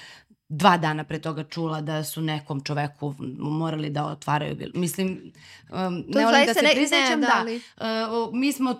dva 0.48 0.76
dana 0.76 1.04
pre 1.04 1.18
toga 1.18 1.44
čula 1.44 1.80
da 1.80 2.04
su 2.04 2.20
nekom 2.20 2.60
čoveku 2.64 3.14
morali 3.38 3.90
da 3.90 4.04
otvaraju. 4.04 4.56
Mislim, 4.74 5.32
um, 5.70 6.04
ne 6.08 6.24
volim 6.24 6.46
da 6.46 6.54
se 6.54 6.62
ne, 6.62 6.70
prisjećam, 6.74 7.20
ne, 7.20 7.26
da, 7.26 7.44
da 7.78 8.18
uh, 8.18 8.34
mi 8.34 8.52
smo 8.52 8.74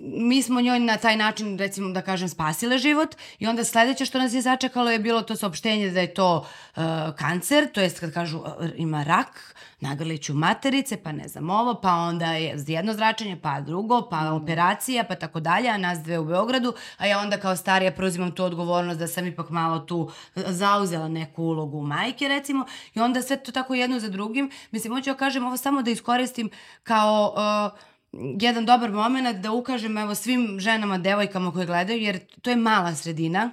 mi 0.00 0.42
smo 0.42 0.60
njoj 0.60 0.80
na 0.80 0.96
taj 0.96 1.16
način, 1.16 1.58
recimo 1.58 1.90
da 1.90 2.02
kažem, 2.02 2.28
spasile 2.28 2.78
život 2.78 3.16
i 3.38 3.46
onda 3.46 3.64
sledeće 3.64 4.04
što 4.04 4.18
nas 4.18 4.32
je 4.34 4.42
začekalo 4.42 4.90
je 4.90 4.98
bilo 4.98 5.22
to 5.22 5.36
saopštenje 5.36 5.90
da 5.90 6.00
je 6.00 6.14
to 6.14 6.46
uh, 6.76 6.82
kancer, 7.16 7.72
to 7.72 7.80
jest 7.80 8.00
kad 8.00 8.14
kažu 8.14 8.38
uh, 8.38 8.46
ima 8.76 9.02
rak 9.02 9.54
na 9.80 9.94
grliću 9.94 10.34
materice, 10.34 10.96
pa 10.96 11.12
ne 11.12 11.28
znam 11.28 11.50
ovo, 11.50 11.74
pa 11.74 11.92
onda 11.92 12.32
je 12.32 12.64
jedno 12.66 12.94
zračenje, 12.94 13.38
pa 13.42 13.60
drugo, 13.60 14.08
pa 14.10 14.20
mm. 14.20 14.34
operacija, 14.34 15.04
pa 15.04 15.14
tako 15.14 15.40
dalje, 15.40 15.68
a 15.68 15.78
nas 15.78 15.98
dve 15.98 16.18
u 16.18 16.24
Beogradu, 16.24 16.74
a 16.96 17.06
ja 17.06 17.18
onda 17.18 17.36
kao 17.36 17.56
starija 17.56 17.92
preuzimam 17.92 18.34
tu 18.34 18.44
odgovornost 18.44 18.98
da 18.98 19.06
sam 19.06 19.26
ipak 19.26 19.50
malo 19.50 19.78
tu 19.78 19.98
uh, 19.98 20.10
zauzela 20.46 21.08
neku 21.08 21.42
ulogu 21.42 21.82
majke, 21.82 22.28
recimo, 22.28 22.66
i 22.94 23.00
onda 23.00 23.22
sve 23.22 23.36
to 23.36 23.52
tako 23.52 23.74
jedno 23.74 23.98
za 23.98 24.08
drugim. 24.08 24.50
Mislim, 24.70 24.92
hoću 24.94 25.10
da 25.10 25.16
kažem 25.16 25.46
ovo 25.46 25.56
samo 25.56 25.82
da 25.82 25.90
iskoristim 25.90 26.50
kao... 26.82 27.34
Uh, 27.72 27.87
jedan 28.12 28.66
dobar 28.66 28.90
moment 28.90 29.38
da 29.38 29.52
ukažem 29.52 29.98
evo 29.98 30.14
svim 30.14 30.60
ženama, 30.60 30.98
devojkama 30.98 31.52
koje 31.52 31.66
gledaju, 31.66 32.02
jer 32.02 32.18
to 32.42 32.50
je 32.50 32.56
mala 32.56 32.94
sredina 32.94 33.50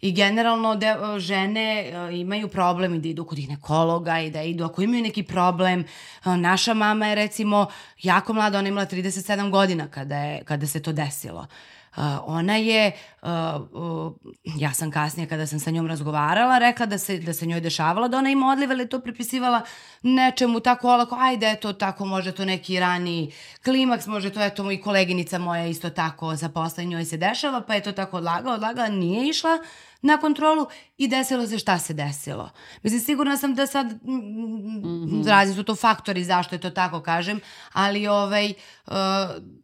I 0.00 0.12
generalno 0.12 0.76
de, 0.76 0.94
žene 1.18 1.92
imaju 2.12 2.48
problem 2.48 2.94
i 2.94 2.98
da 2.98 3.08
idu 3.08 3.24
kod 3.24 3.38
ginekologa 3.38 4.20
i 4.20 4.30
da 4.30 4.42
idu, 4.42 4.64
ako 4.64 4.82
imaju 4.82 5.02
neki 5.02 5.22
problem, 5.22 5.84
naša 6.24 6.74
mama 6.74 7.06
je 7.06 7.14
recimo 7.14 7.66
jako 8.02 8.32
mlada, 8.32 8.58
ona 8.58 8.68
imala 8.68 8.86
37 8.86 9.50
godina 9.50 9.88
kada, 9.88 10.16
je, 10.16 10.44
kada 10.44 10.66
se 10.66 10.82
to 10.82 10.92
desilo. 10.92 11.40
Uh, 11.40 11.77
ona 12.24 12.56
je, 12.56 12.92
uh, 13.22 13.28
uh, 13.72 14.12
ja 14.44 14.72
sam 14.74 14.90
kasnije 14.90 15.28
kada 15.28 15.46
sam 15.46 15.60
sa 15.60 15.70
njom 15.70 15.86
razgovarala, 15.86 16.58
rekla 16.58 16.86
da 16.86 16.98
se, 16.98 17.18
da 17.18 17.32
se 17.32 17.46
njoj 17.46 17.60
dešavala 17.60 18.08
da 18.08 18.18
ona 18.18 18.30
ima 18.30 18.48
odliv, 18.48 18.70
ali 18.70 18.88
to 18.88 19.00
pripisivala 19.00 19.62
nečemu 20.02 20.60
tako 20.60 20.90
olako, 20.90 21.16
ajde, 21.20 21.50
eto, 21.50 21.72
tako, 21.72 22.04
može 22.04 22.32
to 22.32 22.44
neki 22.44 22.80
rani 22.80 23.32
klimaks, 23.64 24.06
može 24.06 24.30
to, 24.30 24.42
eto, 24.42 24.70
i 24.70 24.80
koleginica 24.80 25.38
moja 25.38 25.66
isto 25.66 25.90
tako 25.90 26.36
za 26.36 26.48
posle 26.48 26.84
njoj 26.84 27.04
se 27.04 27.16
dešava, 27.16 27.60
pa 27.60 27.74
je 27.74 27.82
to 27.82 27.92
tako 27.92 28.16
odlagala, 28.16 28.54
odlagala, 28.54 28.88
nije 28.88 29.28
išla 29.28 29.58
na 30.02 30.16
kontrolu 30.16 30.66
i 30.98 31.08
desilo 31.08 31.46
se 31.46 31.58
šta 31.58 31.78
se 31.78 31.94
desilo. 31.94 32.50
Mislim, 32.82 33.00
sigurna 33.00 33.36
sam 33.36 33.54
da 33.54 33.66
sad, 33.66 33.86
mm 33.86 34.20
-hmm. 34.20 35.28
razni 35.28 35.54
su 35.54 35.64
to 35.64 35.74
faktori 35.74 36.24
zašto 36.24 36.54
je 36.54 36.60
to 36.60 36.70
tako 36.70 37.00
kažem, 37.00 37.40
ali 37.72 38.06
ovaj, 38.06 38.54
uh, 38.86 38.94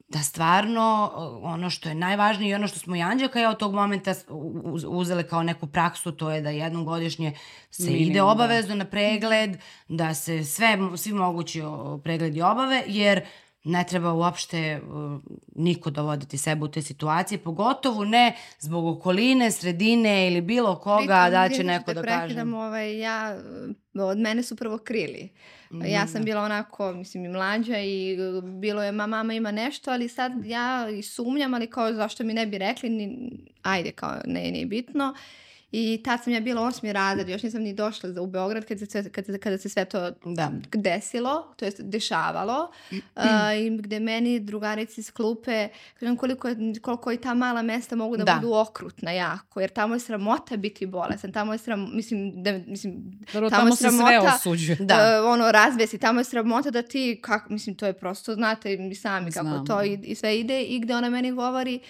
da 0.09 0.19
stvarno 0.19 1.13
ono 1.43 1.71
što 1.71 1.89
je 1.89 1.95
najvažnije 1.95 2.51
i 2.51 2.55
ono 2.55 2.69
što 2.69 2.79
smo 2.79 2.97
i 2.97 3.03
Anđelka 3.03 3.41
ja 3.41 3.51
od 3.51 3.59
tog 3.59 3.75
momenta 3.75 4.15
uzele 4.89 5.29
kao 5.29 5.43
neku 5.43 5.67
praksu, 5.67 6.13
to 6.13 6.31
je 6.31 6.41
da 6.41 6.51
jednom 6.51 6.85
godišnje 6.85 7.33
se 7.71 7.83
Minimum, 7.83 8.11
ide 8.11 8.19
da. 8.19 8.25
obavezno 8.25 8.75
da. 8.75 8.79
na 8.79 8.85
pregled, 8.85 9.57
da 9.89 10.15
se 10.15 10.45
sve, 10.45 10.79
svi 10.97 11.13
mogući 11.13 11.63
pregledi 12.05 12.43
obave, 12.43 12.83
jer 12.87 13.25
ne 13.65 13.85
treba 13.89 14.13
uopšte 14.13 14.81
uh, 14.81 15.21
niko 15.55 15.91
dovoditi 15.91 16.39
sebe 16.39 16.65
u 16.65 16.69
te 16.69 16.83
situacije, 16.83 17.39
pogotovo 17.39 18.05
ne 18.05 18.37
zbog 18.59 18.87
okoline, 18.87 19.51
sredine 19.51 20.27
ili 20.29 20.41
bilo 20.41 20.79
koga 20.79 21.29
da 21.31 21.49
će 21.57 21.65
neko 21.65 21.95
da, 21.95 22.03
da 22.03 22.09
kaže. 22.09 22.41
Ovaj, 22.41 22.99
ja, 22.99 23.39
od 23.95 24.19
mene 24.19 24.43
su 24.43 24.57
prvo 24.57 24.79
krili. 24.79 25.33
Ja 25.71 26.07
sam 26.07 26.21
da. 26.21 26.25
bila 26.25 26.43
onako, 26.43 26.93
mislim, 26.93 27.25
i 27.25 27.29
mlađa 27.29 27.79
i 27.79 28.17
bilo 28.61 28.83
je, 28.83 28.93
ma 28.93 29.07
mama 29.07 29.35
ima 29.35 29.51
nešto, 29.51 29.91
ali 29.91 30.09
sad 30.09 30.33
ja 30.45 30.89
i 30.91 31.03
sumnjam, 31.03 31.55
ali 31.55 31.71
kao 31.71 31.93
zašto 31.93 32.25
mi 32.25 32.35
ne 32.35 32.47
bi 32.47 32.59
rekli, 32.59 32.89
ni, 32.89 33.31
ajde, 33.63 33.93
kao 33.93 34.17
ne, 34.25 34.51
nije 34.51 34.67
bitno. 34.67 35.15
I 35.77 36.03
tad 36.05 36.25
sam 36.25 36.33
ja 36.33 36.41
bila 36.41 36.63
osmi 36.63 36.93
razred, 36.93 37.29
još 37.29 37.43
nisam 37.43 37.63
ni 37.63 37.75
došla 37.75 38.11
u 38.21 38.27
Beograd 38.27 38.65
kada 38.65 38.87
se, 38.87 39.11
kada, 39.11 39.39
kada 39.39 39.59
se 39.59 39.69
sve 39.69 39.85
to 39.85 40.11
da. 40.25 40.51
desilo, 40.73 41.55
to 41.57 41.65
jest 41.65 41.81
dešavalo. 41.81 42.71
uh, 42.91 43.25
I 43.59 43.79
gde 43.79 44.01
meni 44.01 44.41
drugarici 44.41 45.01
iz 45.01 45.11
klupe, 45.11 45.69
kažem 46.01 46.17
koliko, 46.17 46.49
koliko 46.83 47.13
i 47.13 47.17
ta 47.17 47.35
mala 47.35 47.63
mesta 47.63 47.97
mogu 47.97 48.17
da, 48.17 48.25
da. 48.25 48.35
budu 48.35 48.55
okrutna 48.55 49.11
jako, 49.11 49.61
jer 49.61 49.71
tamo 49.71 49.95
je 49.95 50.01
sramota 50.01 50.57
biti 50.57 50.87
bolesan, 50.87 51.33
tamo 51.33 51.53
je 51.53 51.59
sramota, 51.59 51.95
mislim, 51.95 52.43
da, 52.43 52.61
mislim 52.67 52.95
Dobro, 53.33 53.51
tamo, 53.51 53.61
tamo 53.61 53.69
je 53.69 53.77
sramota, 53.77 54.33
se 54.33 54.43
sve 54.43 54.51
osuđuje. 54.51 54.77
Da. 54.81 54.95
Uh, 54.95 55.31
ono, 55.31 55.53
razvesi, 55.53 55.99
tamo 55.99 56.21
je 56.21 56.25
sramota 56.25 56.71
da 56.71 56.83
ti, 56.83 57.19
kako, 57.23 57.53
mislim, 57.53 57.77
to 57.77 57.87
je 57.87 57.93
prosto, 57.93 58.35
znate 58.35 58.77
mi 58.77 58.95
sami 58.95 59.33
kako 59.33 59.49
Znam. 59.49 59.67
to 59.67 59.83
i, 59.83 59.99
i 60.03 60.15
sve 60.15 60.41
ide 60.41 60.63
i 60.63 60.81
gde 60.81 60.97
ona 60.97 61.11
meni 61.11 61.33
govori, 61.33 61.81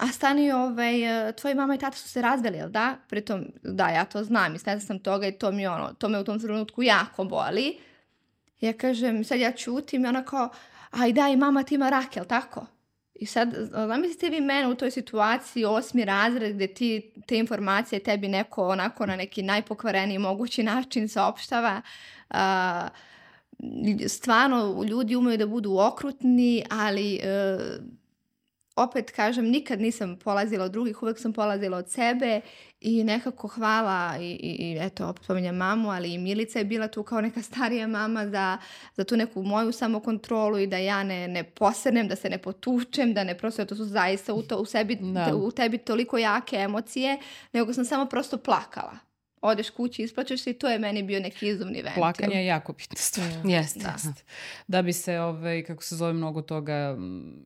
a 0.00 0.08
stani, 0.08 0.52
ovaj, 0.52 1.28
e, 1.28 1.32
tvoji 1.32 1.54
mama 1.54 1.74
i 1.74 1.78
tata 1.78 1.96
su 1.96 2.08
se 2.08 2.22
razveli, 2.22 2.58
jel 2.58 2.70
da? 2.70 2.96
Pritom, 3.08 3.44
da, 3.62 3.88
ja 3.88 4.04
to 4.04 4.24
znam 4.24 4.54
i 4.54 4.58
svesna 4.58 4.80
sam 4.80 4.98
toga 4.98 5.26
i 5.26 5.32
to 5.32 5.52
mi 5.52 5.66
ono, 5.66 5.94
to 5.94 6.08
me 6.08 6.20
u 6.20 6.24
tom 6.24 6.40
trenutku 6.40 6.82
jako 6.82 7.24
boli. 7.24 7.78
Ja 8.60 8.72
kažem, 8.72 9.24
sad 9.24 9.40
ja 9.40 9.52
čutim 9.52 10.04
i 10.04 10.08
ona 10.08 10.24
kao, 10.24 10.48
aj 10.90 11.12
da, 11.12 11.28
i 11.28 11.36
mama 11.36 11.62
ti 11.62 11.74
ima 11.74 11.90
rak, 11.90 12.16
jel 12.16 12.24
tako? 12.24 12.66
I 13.14 13.26
sad, 13.26 13.54
zamislite 13.70 14.28
vi 14.28 14.40
mene 14.40 14.68
u 14.68 14.74
toj 14.74 14.90
situaciji, 14.90 15.64
osmi 15.64 16.04
razred, 16.04 16.54
gde 16.54 16.66
ti 16.66 17.12
te 17.26 17.38
informacije 17.38 18.02
tebi 18.02 18.28
neko 18.28 18.68
onako 18.68 19.06
na 19.06 19.16
neki 19.16 19.42
najpokvareniji 19.42 20.18
mogući 20.18 20.62
način 20.62 21.08
saopštava. 21.08 21.82
Uh, 22.30 22.36
stvarno, 24.08 24.84
ljudi 24.88 25.16
umeju 25.16 25.38
da 25.38 25.46
budu 25.46 25.76
okrutni, 25.78 26.64
ali 26.70 27.20
uh, 27.22 27.84
opet 28.82 29.10
kažem, 29.10 29.44
nikad 29.44 29.80
nisam 29.80 30.16
polazila 30.16 30.64
od 30.64 30.72
drugih, 30.72 31.02
uvek 31.02 31.18
sam 31.18 31.32
polazila 31.32 31.78
od 31.78 31.90
sebe 31.90 32.40
i 32.80 33.04
nekako 33.04 33.48
hvala 33.48 34.16
i, 34.20 34.30
i, 34.30 34.70
i 34.70 34.78
eto, 34.80 35.08
opet 35.08 35.26
pominjam 35.26 35.56
mamu, 35.56 35.90
ali 35.90 36.12
i 36.14 36.18
Milica 36.18 36.58
je 36.58 36.64
bila 36.64 36.88
tu 36.88 37.02
kao 37.02 37.20
neka 37.20 37.42
starija 37.42 37.86
mama 37.86 38.26
za, 38.26 38.58
za 38.96 39.04
tu 39.04 39.16
neku 39.16 39.42
moju 39.42 39.72
samokontrolu 39.72 40.58
i 40.58 40.66
da 40.66 40.76
ja 40.76 41.02
ne, 41.04 41.28
ne 41.28 41.44
posernem, 41.44 42.08
da 42.08 42.16
se 42.16 42.30
ne 42.30 42.38
potučem, 42.38 43.14
da 43.14 43.24
ne 43.24 43.38
prosto, 43.38 43.64
to 43.64 43.76
su 43.76 43.84
zaista 43.84 44.34
u, 44.34 44.42
to, 44.42 44.56
u, 44.56 44.64
sebi, 44.64 44.98
da. 45.00 45.36
u 45.36 45.50
tebi 45.50 45.78
toliko 45.78 46.18
jake 46.18 46.56
emocije, 46.56 47.18
nego 47.52 47.72
sam 47.72 47.84
samo 47.84 48.06
prosto 48.06 48.36
plakala 48.36 49.09
odeš 49.42 49.70
kući, 49.70 50.02
isplaćaš 50.02 50.40
se 50.40 50.50
i 50.50 50.54
to 50.54 50.68
je 50.68 50.78
meni 50.78 51.02
bio 51.02 51.20
neki 51.20 51.48
izumni 51.48 51.82
ventil. 51.82 52.00
Plakanje 52.00 52.36
je 52.36 52.46
jako 52.46 52.72
bitna 52.72 52.96
stvar. 52.96 53.28
Jeste. 53.44 53.80
Da. 53.80 53.96
da 54.66 54.82
bi 54.82 54.92
se, 54.92 55.20
ovaj, 55.20 55.64
kako 55.64 55.82
se 55.82 55.96
zove, 55.96 56.12
mnogo 56.12 56.42
toga 56.42 56.96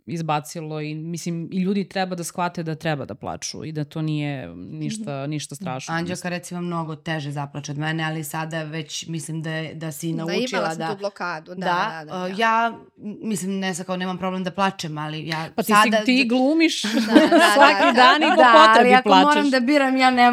izbacilo 0.06 0.80
i 0.80 0.94
mislim, 0.94 1.48
i 1.52 1.58
ljudi 1.58 1.88
treba 1.88 2.16
da 2.16 2.24
shvate 2.24 2.62
da 2.62 2.74
treba 2.74 3.04
da 3.04 3.14
plaču 3.14 3.64
i 3.64 3.72
da 3.72 3.84
to 3.84 4.02
nije 4.02 4.48
ništa, 4.56 5.22
mhm. 5.22 5.30
ništa 5.30 5.54
strašno. 5.54 5.94
Anđelka 5.94 6.28
recimo 6.28 6.60
mnogo 6.60 6.96
teže 6.96 7.30
zaplače 7.30 7.72
od 7.72 7.78
mene, 7.78 8.04
ali 8.04 8.24
sada 8.24 8.62
već 8.62 9.06
mislim 9.06 9.42
da, 9.42 9.50
je, 9.50 9.74
da 9.74 9.92
si 9.92 10.12
naučila 10.12 10.38
da... 10.38 10.46
Imala 10.50 10.70
sam 10.70 10.78
da, 10.78 10.92
tu 10.92 10.98
blokadu, 10.98 11.54
da. 11.54 11.64
Da, 11.64 12.04
da, 12.04 12.18
da, 12.18 12.28
da. 12.28 12.34
ja 12.36 12.78
mislim, 13.04 13.58
ne 13.58 13.74
sa 13.74 13.84
kao 13.84 13.96
nemam 13.96 14.18
problem 14.18 14.44
da 14.44 14.50
plačem, 14.50 14.98
ali 14.98 15.28
ja 15.28 15.48
pa 15.56 15.62
ti 15.62 15.72
sada... 15.72 15.98
Si, 15.98 16.04
ti 16.04 16.26
glumiš 16.28 16.82
da, 16.82 16.88
da, 17.14 17.26
da, 17.26 17.52
svaki 17.54 17.84
da, 17.84 17.92
dan 17.92 18.22
i 18.22 18.36
po 18.36 18.42
da, 18.42 18.66
potrebi 18.66 19.02
plačeš. 19.04 19.04
Da, 19.04 19.10
ali 19.10 19.20
ako 19.20 19.28
moram 19.28 19.50
da 19.50 19.60
biram, 19.60 19.96
ja 19.96 20.10
ne, 20.10 20.30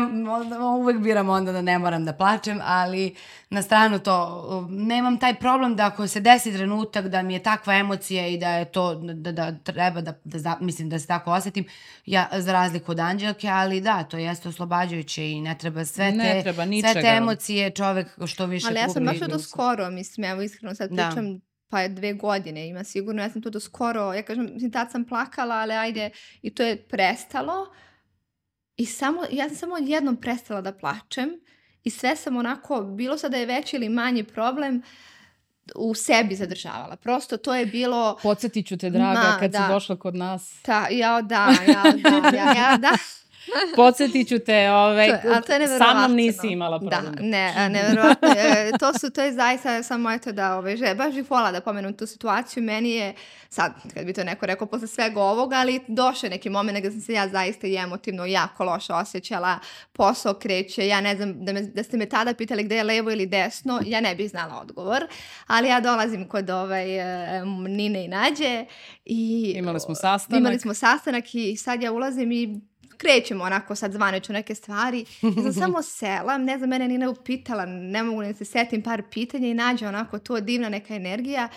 uvek 0.79 0.97
biram 0.97 1.29
onda 1.29 1.50
da 1.51 1.61
ne 1.61 1.79
moram 1.79 2.05
da 2.05 2.13
plačem, 2.13 2.59
ali 2.63 3.15
na 3.49 3.61
stranu 3.61 3.99
to, 3.99 4.67
nemam 4.69 5.19
taj 5.19 5.35
problem 5.35 5.75
da 5.75 5.85
ako 5.85 6.07
se 6.07 6.19
desi 6.19 6.53
trenutak 6.53 7.07
da 7.07 7.21
mi 7.21 7.33
je 7.33 7.43
takva 7.43 7.75
emocija 7.75 8.27
i 8.27 8.37
da 8.37 8.49
je 8.49 8.65
to, 8.65 8.95
da, 8.95 9.31
da 9.31 9.51
treba 9.63 10.01
da, 10.01 10.13
da, 10.23 10.57
mislim 10.61 10.89
da 10.89 10.99
se 10.99 11.07
tako 11.07 11.31
osetim, 11.31 11.65
ja 12.05 12.29
za 12.37 12.53
razliku 12.53 12.91
od 12.91 12.99
Anđelke, 12.99 13.47
ali 13.47 13.81
da, 13.81 14.03
to 14.03 14.17
jeste 14.17 14.49
oslobađajuće 14.49 15.31
i 15.31 15.41
ne 15.41 15.57
treba 15.57 15.85
sve 15.85 16.11
ne 16.11 16.33
te, 16.33 16.41
treba 16.41 16.65
sve 16.65 17.01
te 17.01 17.07
emocije 17.07 17.69
čovek 17.69 18.07
što 18.25 18.45
više 18.45 18.67
Ali 18.67 18.79
ja 18.79 18.89
sam 18.89 19.05
baš 19.05 19.19
do 19.19 19.39
skoro, 19.39 19.91
mislim, 19.91 20.25
evo 20.25 20.41
iskreno 20.41 20.75
sad 20.75 20.89
da. 20.89 21.07
pričam, 21.07 21.41
pa 21.69 21.81
je 21.81 21.89
dve 21.89 22.13
godine 22.13 22.67
ima 22.67 22.83
sigurno, 22.83 23.21
ja 23.21 23.29
sam 23.29 23.41
to 23.41 23.49
do 23.49 23.59
skoro, 23.59 24.13
ja 24.13 24.23
kažem, 24.23 24.49
mislim, 24.53 24.71
tad 24.71 24.91
sam 24.91 25.05
plakala, 25.05 25.55
ali 25.55 25.73
ajde, 25.73 26.09
i 26.41 26.53
to 26.55 26.63
je 26.63 26.77
prestalo. 26.77 27.67
I 28.77 28.85
samo, 28.85 29.21
ja 29.31 29.47
sam 29.47 29.57
samo 29.57 29.77
jednom 29.77 30.17
prestala 30.17 30.61
da 30.61 30.73
plačem 30.73 31.29
i 31.83 31.89
sve 31.89 32.15
sam 32.15 32.37
onako, 32.37 32.81
bilo 32.81 33.17
sad 33.17 33.31
da 33.31 33.37
je 33.37 33.45
veći 33.45 33.75
ili 33.75 33.89
manji 33.89 34.23
problem, 34.23 34.81
u 35.75 35.93
sebi 35.93 36.35
zadržavala. 36.35 36.95
Prosto 36.95 37.37
to 37.37 37.55
je 37.55 37.65
bilo... 37.65 38.17
Podsjetit 38.23 38.67
ću 38.67 38.77
te, 38.77 38.89
draga, 38.89 39.19
Ma, 39.19 39.37
kad 39.39 39.51
da. 39.51 39.57
si 39.67 39.73
došla 39.73 39.95
kod 39.99 40.15
nas. 40.15 40.61
Ta, 40.61 40.87
ja, 40.91 41.21
da, 41.21 41.55
ja, 41.67 41.83
da, 42.03 42.37
ja, 42.37 42.53
ja, 42.53 42.77
da. 42.77 42.91
Podsjetit 43.75 44.27
ću 44.27 44.39
te, 44.39 44.71
ovaj, 44.71 45.07
to, 45.21 45.41
to 45.47 45.53
je 45.53 45.67
sa 45.67 45.93
mnom 45.93 46.15
nisi 46.15 46.47
imala 46.47 46.77
da, 46.77 46.89
problem. 46.89 47.15
Da, 47.15 47.21
ne, 47.21 47.69
nevjerovatno. 47.69 48.27
E, 48.37 48.71
to, 48.79 48.93
su, 48.99 49.09
to 49.09 49.21
je 49.21 49.33
zaista 49.33 49.83
samo 49.83 50.11
eto 50.11 50.31
da, 50.31 50.57
ovaj, 50.57 50.77
že, 50.77 50.95
baš 50.95 51.13
bih 51.13 51.31
volila 51.31 51.51
da 51.51 51.61
pomenem 51.61 51.93
tu 51.93 52.07
situaciju. 52.07 52.63
Meni 52.63 52.91
je, 52.91 53.13
sad, 53.49 53.73
kad 53.93 54.05
bi 54.05 54.13
to 54.13 54.23
neko 54.23 54.45
rekao 54.45 54.67
posle 54.67 54.87
svega 54.87 55.21
ovoga, 55.21 55.55
ali 55.55 55.79
došao 55.87 56.27
je 56.27 56.31
neki 56.31 56.49
moment 56.49 56.79
gde 56.79 56.91
sam 56.91 57.01
se 57.01 57.13
ja 57.13 57.27
zaista 57.27 57.67
i 57.67 57.75
emotivno 57.75 58.25
jako 58.25 58.63
loše 58.63 58.93
osjećala, 58.93 59.59
posao 59.93 60.33
kreće, 60.33 60.87
ja 60.87 61.01
ne 61.01 61.15
znam, 61.15 61.45
da, 61.45 61.53
me, 61.53 61.61
da 61.61 61.83
ste 61.83 61.97
me 61.97 62.05
tada 62.05 62.33
pitali 62.33 62.63
gde 62.63 62.75
je 62.75 62.83
levo 62.83 63.11
ili 63.11 63.25
desno, 63.25 63.81
ja 63.85 64.01
ne 64.01 64.15
bih 64.15 64.29
znala 64.29 64.61
odgovor, 64.61 65.07
ali 65.47 65.67
ja 65.67 65.79
dolazim 65.79 66.27
kod 66.27 66.49
ovaj, 66.49 66.85
Nine 67.67 68.05
i 68.05 68.07
Nađe 68.07 68.65
i... 69.05 69.53
Imali 69.57 69.79
smo 69.79 69.95
sastanak. 69.95 70.39
Imali 70.39 70.59
smo 70.59 70.73
sastanak 70.73 71.35
i 71.35 71.57
sad 71.57 71.83
ja 71.83 71.91
ulazim 71.91 72.31
i 72.31 72.70
krećemo 73.01 73.43
onako 73.43 73.75
sad 73.75 73.91
zvaneću 73.91 74.33
neke 74.33 74.55
stvari. 74.55 75.05
Ja 75.21 75.43
sam 75.43 75.53
samo 75.53 75.81
sela, 75.81 76.37
ne 76.37 76.57
znam, 76.57 76.69
mene 76.69 76.87
Nina 76.87 77.09
upitala, 77.09 77.65
ne 77.65 78.03
mogu 78.03 78.21
ni 78.21 78.27
da 78.27 78.33
se 78.33 78.45
setim 78.45 78.81
par 78.81 79.03
pitanja 79.11 79.47
i 79.47 79.53
nađe 79.53 79.87
onako 79.87 80.19
to 80.19 80.39
divna 80.39 80.69
neka 80.69 80.95
energija. 80.95 81.49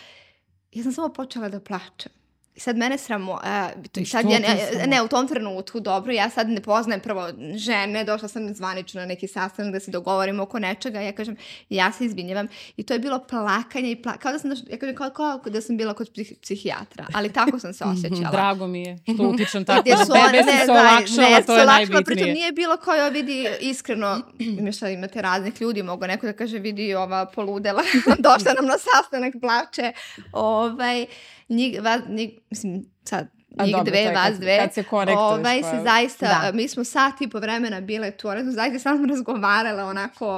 Ja 0.72 0.82
sam 0.82 0.92
samo 0.92 1.08
počela 1.08 1.48
da 1.48 1.60
plačem. 1.60 2.12
Sad 2.56 2.76
mene 2.76 2.98
sramo, 2.98 3.32
uh, 3.32 3.82
to, 3.92 4.04
sad 4.04 4.30
ja, 4.30 4.38
ne, 4.38 4.86
ne, 4.86 5.02
u 5.02 5.08
tom 5.08 5.28
trenutku, 5.28 5.80
dobro, 5.80 6.12
ja 6.12 6.30
sad 6.30 6.48
ne 6.48 6.60
poznajem 6.60 7.00
prvo 7.00 7.28
žene, 7.54 8.04
došla 8.04 8.28
sam 8.28 8.54
zvanično 8.54 9.00
na 9.00 9.06
neki 9.06 9.28
sastanak 9.28 9.72
da 9.72 9.80
se 9.80 9.90
dogovorimo 9.90 10.42
oko 10.42 10.58
nečega, 10.58 11.00
ja 11.00 11.12
kažem, 11.12 11.36
ja 11.68 11.92
se 11.92 12.04
izvinjavam 12.04 12.48
i 12.76 12.82
to 12.82 12.92
je 12.92 12.98
bilo 12.98 13.24
plakanje 13.30 13.90
i 13.90 14.02
plakanje, 14.02 14.20
kao 14.22 14.32
da 14.32 14.38
sam, 14.38 14.50
došla, 14.50 14.64
ja 14.70 14.78
kažem, 14.78 14.96
kao, 14.96 15.10
kao 15.10 15.40
da 15.46 15.60
sam 15.60 15.76
bila 15.76 15.94
kod 15.94 16.10
psih, 16.12 16.32
psihijatra, 16.42 17.06
ali 17.14 17.32
tako 17.32 17.58
sam 17.58 17.72
se 17.72 17.84
osjećala. 17.94 18.30
Drago 18.30 18.66
mi 18.66 18.82
je 18.82 18.98
što 19.14 19.22
utičem 19.22 19.64
tako 19.64 19.88
da 19.88 19.96
tebe, 19.96 20.52
ne, 20.52 20.64
se 20.64 20.72
olakšala, 20.72 21.28
ne, 21.28 21.42
to 21.46 21.56
je 21.56 21.66
najbitnije. 21.66 22.04
Pritom 22.04 22.28
nije 22.28 22.52
bilo 22.52 22.76
kao, 22.76 22.94
ja 22.94 23.08
vidi, 23.08 23.48
iskreno, 23.60 24.20
šta 24.76 24.88
imate 24.88 25.22
raznih 25.22 25.60
ljudi, 25.60 25.82
mogu 25.82 26.06
neko 26.06 26.26
da 26.26 26.32
kaže, 26.32 26.58
vidi 26.58 26.94
ova 26.94 27.26
poludela, 27.26 27.82
došla 28.28 28.52
nam 28.52 28.66
na 28.66 28.76
sastanak, 28.78 29.34
plače, 29.40 29.92
ovaj, 30.32 31.06
njih, 31.48 31.82
vas, 31.82 32.00
njih, 32.08 32.30
mislim, 32.50 32.84
sad 33.04 33.28
njih 33.62 33.72
dobro, 33.72 33.90
dve, 33.90 34.12
vas 34.12 34.30
kad, 34.30 34.40
dve. 34.40 34.58
Kad 34.58 34.74
se 34.74 34.84
ovaj, 35.16 35.62
se 35.62 35.80
zaista, 35.84 36.26
da. 36.26 36.52
mi 36.52 36.68
smo 36.68 36.84
sat 36.84 37.20
i 37.20 37.28
po 37.28 37.38
vremena 37.38 37.80
bile 37.80 38.10
tu, 38.10 38.28
one 38.28 38.42
smo 38.42 38.52
zaista 38.52 38.78
samo 38.78 39.06
razgovarale 39.14 39.84
onako 39.84 40.36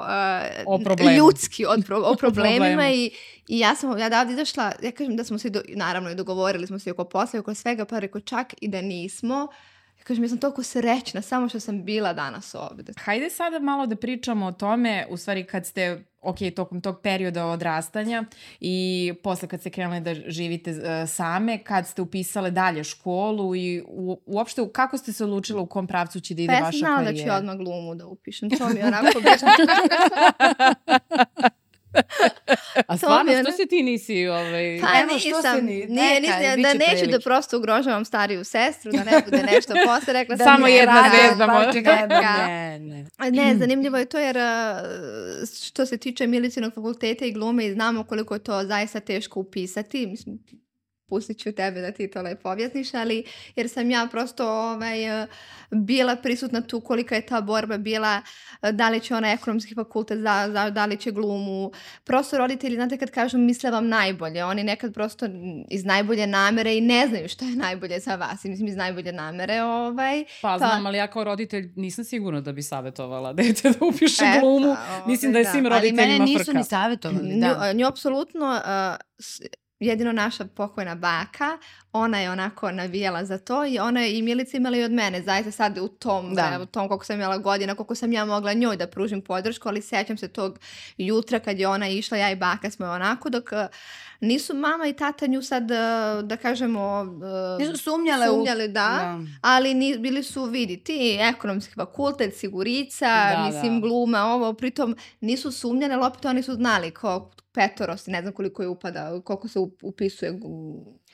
uh, 0.66 0.82
o 1.04 1.10
ljudski 1.10 1.66
od 1.66 1.84
pro, 1.86 1.98
o 1.98 2.16
problemima 2.20 2.90
i, 2.90 3.10
i 3.48 3.58
ja 3.58 3.74
sam 3.74 3.98
ja 3.98 4.08
da 4.08 4.26
izašla, 4.30 4.72
ja 4.82 4.92
kažem 4.92 5.16
da 5.16 5.24
smo 5.24 5.38
se, 5.38 5.50
do, 5.50 5.62
naravno 5.68 6.10
i 6.10 6.14
dogovorili 6.14 6.66
smo 6.66 6.78
se 6.78 6.90
oko 6.90 7.04
posla, 7.04 7.40
oko 7.40 7.54
svega, 7.54 7.84
pa 7.84 7.98
reko 7.98 8.20
čak 8.20 8.54
i 8.60 8.68
da 8.68 8.80
nismo, 8.80 9.48
Kažem, 10.06 10.24
ja 10.24 10.28
sam 10.28 10.38
toliko 10.38 10.62
srećna 10.62 11.22
samo 11.22 11.48
što 11.48 11.60
sam 11.60 11.84
bila 11.84 12.12
danas 12.12 12.54
ovde. 12.54 12.92
Hajde 12.98 13.30
sada 13.30 13.58
malo 13.58 13.86
da 13.86 13.96
pričamo 13.96 14.46
o 14.46 14.52
tome, 14.52 15.06
u 15.10 15.16
stvari 15.16 15.44
kad 15.44 15.66
ste, 15.66 16.04
ok, 16.20 16.36
tokom 16.56 16.80
tog 16.80 17.00
perioda 17.02 17.46
odrastanja 17.46 18.24
i 18.60 19.12
posle 19.22 19.48
kad 19.48 19.60
ste 19.60 19.70
krenuli 19.70 20.00
da 20.00 20.14
živite 20.14 20.70
uh, 20.70 20.76
same, 21.08 21.58
kad 21.64 21.86
ste 21.86 22.02
upisale 22.02 22.50
dalje 22.50 22.84
školu 22.84 23.56
i 23.56 23.82
u, 23.88 24.20
uopšte 24.26 24.62
kako 24.72 24.98
ste 24.98 25.12
se 25.12 25.24
odlučile 25.24 25.60
u 25.60 25.66
kom 25.66 25.86
pravcu 25.86 26.20
će 26.20 26.34
da 26.34 26.42
ide 26.42 26.58
pa 26.58 26.64
vaša 26.64 26.70
karijera? 26.70 26.86
Pa 26.86 27.02
ja 27.02 27.04
sam 27.04 27.18
znala 27.18 27.32
da 27.32 27.38
ću 27.38 27.38
odmah 27.38 27.56
glumu 27.56 27.94
da 27.94 28.06
upišem, 28.06 28.50
to 28.50 28.68
mi 28.68 28.78
je 28.78 28.86
onako 28.86 29.20
bilo. 29.20 29.52
A 32.86 32.96
stvarno, 32.96 33.32
što 33.42 33.52
se 33.52 33.66
ti 33.66 33.82
nisi... 33.82 34.26
Ovaj... 34.26 34.78
Pa 34.80 35.00
Evo, 35.00 35.14
nisam, 35.14 35.40
što 35.40 35.60
ni, 35.60 35.86
nije, 35.86 36.20
nisam, 36.20 36.62
da 36.62 36.74
neću 36.74 36.90
prilike. 36.90 37.06
da 37.06 37.20
prosto 37.20 37.58
ugrožavam 37.58 38.04
stariju 38.04 38.44
sestru, 38.44 38.92
da 38.92 39.04
ne 39.04 39.22
bude 39.24 39.42
nešto 39.42 39.74
posle. 39.86 40.12
Rekla 40.12 40.36
Samo 40.36 40.66
jedna 40.66 41.10
zvezda 41.14 41.46
može. 41.46 41.80
Ne, 41.80 42.78
ne. 42.78 43.06
Ne, 43.30 43.56
zanimljivo 43.58 43.96
je 43.96 44.04
to 44.04 44.18
jer 44.18 44.36
što 45.66 45.86
se 45.86 45.96
tiče 45.96 46.26
milicinog 46.26 46.74
fakulteta 46.74 47.24
i 47.24 47.32
glume 47.32 47.66
i 47.66 47.72
znamo 47.72 48.04
koliko 48.04 48.34
je 48.34 48.44
to 48.44 48.64
zaista 48.64 49.00
teško 49.00 49.40
upisati. 49.40 50.06
Mislim, 50.06 50.38
pustit 51.08 51.38
ću 51.38 51.52
tebe 51.52 51.80
da 51.80 51.92
ti 51.92 52.10
to 52.10 52.22
lepo 52.22 52.50
objasniš, 52.50 52.94
ali 52.94 53.24
jer 53.56 53.68
sam 53.68 53.90
ja 53.90 54.08
prosto 54.10 54.48
ovaj, 54.48 54.98
bila 55.70 56.16
prisutna 56.16 56.60
tu 56.60 56.80
kolika 56.80 57.14
je 57.14 57.26
ta 57.26 57.40
borba 57.40 57.78
bila, 57.78 58.22
da 58.72 58.88
li 58.88 59.00
će 59.00 59.14
ona 59.14 59.32
ekonomski 59.32 59.74
fakultet, 59.74 60.18
za, 60.18 60.48
za, 60.52 60.70
da 60.70 60.86
li 60.86 60.96
će 60.96 61.10
glumu. 61.10 61.70
Prosto 62.04 62.38
roditelji, 62.38 62.76
znate 62.76 62.96
kad 62.96 63.10
kažu 63.10 63.38
misle 63.38 63.70
vam 63.70 63.88
najbolje, 63.88 64.44
oni 64.44 64.64
nekad 64.64 64.94
prosto 64.94 65.26
iz 65.70 65.84
najbolje 65.84 66.26
namere 66.26 66.76
i 66.76 66.80
ne 66.80 67.06
znaju 67.08 67.28
šta 67.28 67.44
je 67.44 67.56
najbolje 67.56 68.00
za 68.00 68.16
vas, 68.16 68.44
I 68.44 68.48
mislim 68.48 68.68
iz 68.68 68.76
najbolje 68.76 69.12
namere. 69.12 69.62
Ovaj, 69.62 70.24
pa, 70.42 70.48
pa 70.48 70.58
znam, 70.58 70.86
ali 70.86 70.98
ja 70.98 71.06
kao 71.06 71.24
roditelj 71.24 71.72
nisam 71.76 72.04
sigurna 72.04 72.40
da 72.40 72.52
bi 72.52 72.62
savjetovala 72.62 73.32
dete 73.38 73.70
da 73.70 73.86
upiše 73.86 74.24
Eto, 74.24 74.40
glumu. 74.40 74.66
Ovaj, 74.66 74.76
mislim 75.06 75.32
da 75.32 75.38
je 75.38 75.44
svim 75.44 75.64
da. 75.64 75.68
roditeljima 75.68 76.02
frka. 76.02 76.12
Ali 76.12 76.18
mene 76.18 76.32
nisu 76.32 76.44
frka. 76.44 76.58
ni 76.58 76.64
savjetovali, 76.64 77.40
da. 77.40 77.72
Nju, 77.72 77.78
nju 77.78 77.86
apsolutno 77.86 78.46
uh, 78.46 79.26
jedino 79.80 80.12
naša 80.12 80.44
pokojna 80.44 80.94
baka, 80.94 81.58
ona 81.92 82.20
je 82.20 82.30
onako 82.30 82.70
navijala 82.70 83.24
za 83.24 83.38
to 83.38 83.66
i 83.66 83.78
ona 83.78 84.00
je 84.00 84.18
i 84.18 84.22
Milica 84.22 84.56
imala 84.56 84.76
i 84.76 84.82
od 84.82 84.92
mene, 84.92 85.22
zaista 85.22 85.50
sad 85.50 85.78
u 85.78 85.88
tom, 85.88 86.34
da. 86.34 86.58
u 86.62 86.66
tom 86.66 86.88
koliko 86.88 87.04
sam 87.04 87.16
imala 87.16 87.38
godina, 87.38 87.74
koliko 87.74 87.94
sam 87.94 88.12
ja 88.12 88.24
mogla 88.24 88.52
njoj 88.52 88.76
da 88.76 88.86
pružim 88.86 89.22
podršku, 89.22 89.68
ali 89.68 89.82
sećam 89.82 90.16
se 90.18 90.28
tog 90.28 90.58
jutra 90.98 91.38
kad 91.38 91.58
je 91.58 91.68
ona 91.68 91.88
išla, 91.88 92.18
ja 92.18 92.30
i 92.30 92.36
baka 92.36 92.70
smo 92.70 92.86
onako, 92.86 93.30
dok 93.30 93.52
uh, 93.52 93.58
nisu 94.20 94.54
mama 94.54 94.86
i 94.86 94.92
tata 94.92 95.26
nju 95.26 95.42
sad, 95.42 95.62
uh, 95.62 96.24
da 96.24 96.36
kažemo... 96.36 97.06
Uh, 97.58 97.66
nisu 97.66 97.76
sumnjale, 97.76 98.26
sumnjale 98.26 98.64
u... 98.64 98.68
da, 98.68 98.72
da, 98.72 99.20
ali 99.40 99.74
ni, 99.74 99.98
bili 99.98 100.22
su, 100.22 100.44
vidi, 100.44 100.76
ti 100.84 101.18
ekonomski 101.20 101.74
fakultet, 101.74 102.36
sigurica, 102.36 103.06
da, 103.06 103.44
mislim, 103.46 103.80
da. 103.80 103.86
gluma, 103.86 104.24
ovo, 104.24 104.52
pritom 104.52 104.96
nisu 105.20 105.52
sumnjale, 105.52 105.94
ali 105.94 106.06
opet 106.06 106.24
oni 106.24 106.42
su 106.42 106.54
znali 106.54 106.90
ko, 106.90 107.30
petoro, 107.56 107.96
ne 108.06 108.20
znam 108.20 108.32
koliko 108.32 108.62
je 108.62 108.68
upada, 108.68 109.20
koliko 109.24 109.48
se 109.48 109.58
upisuje 109.82 110.32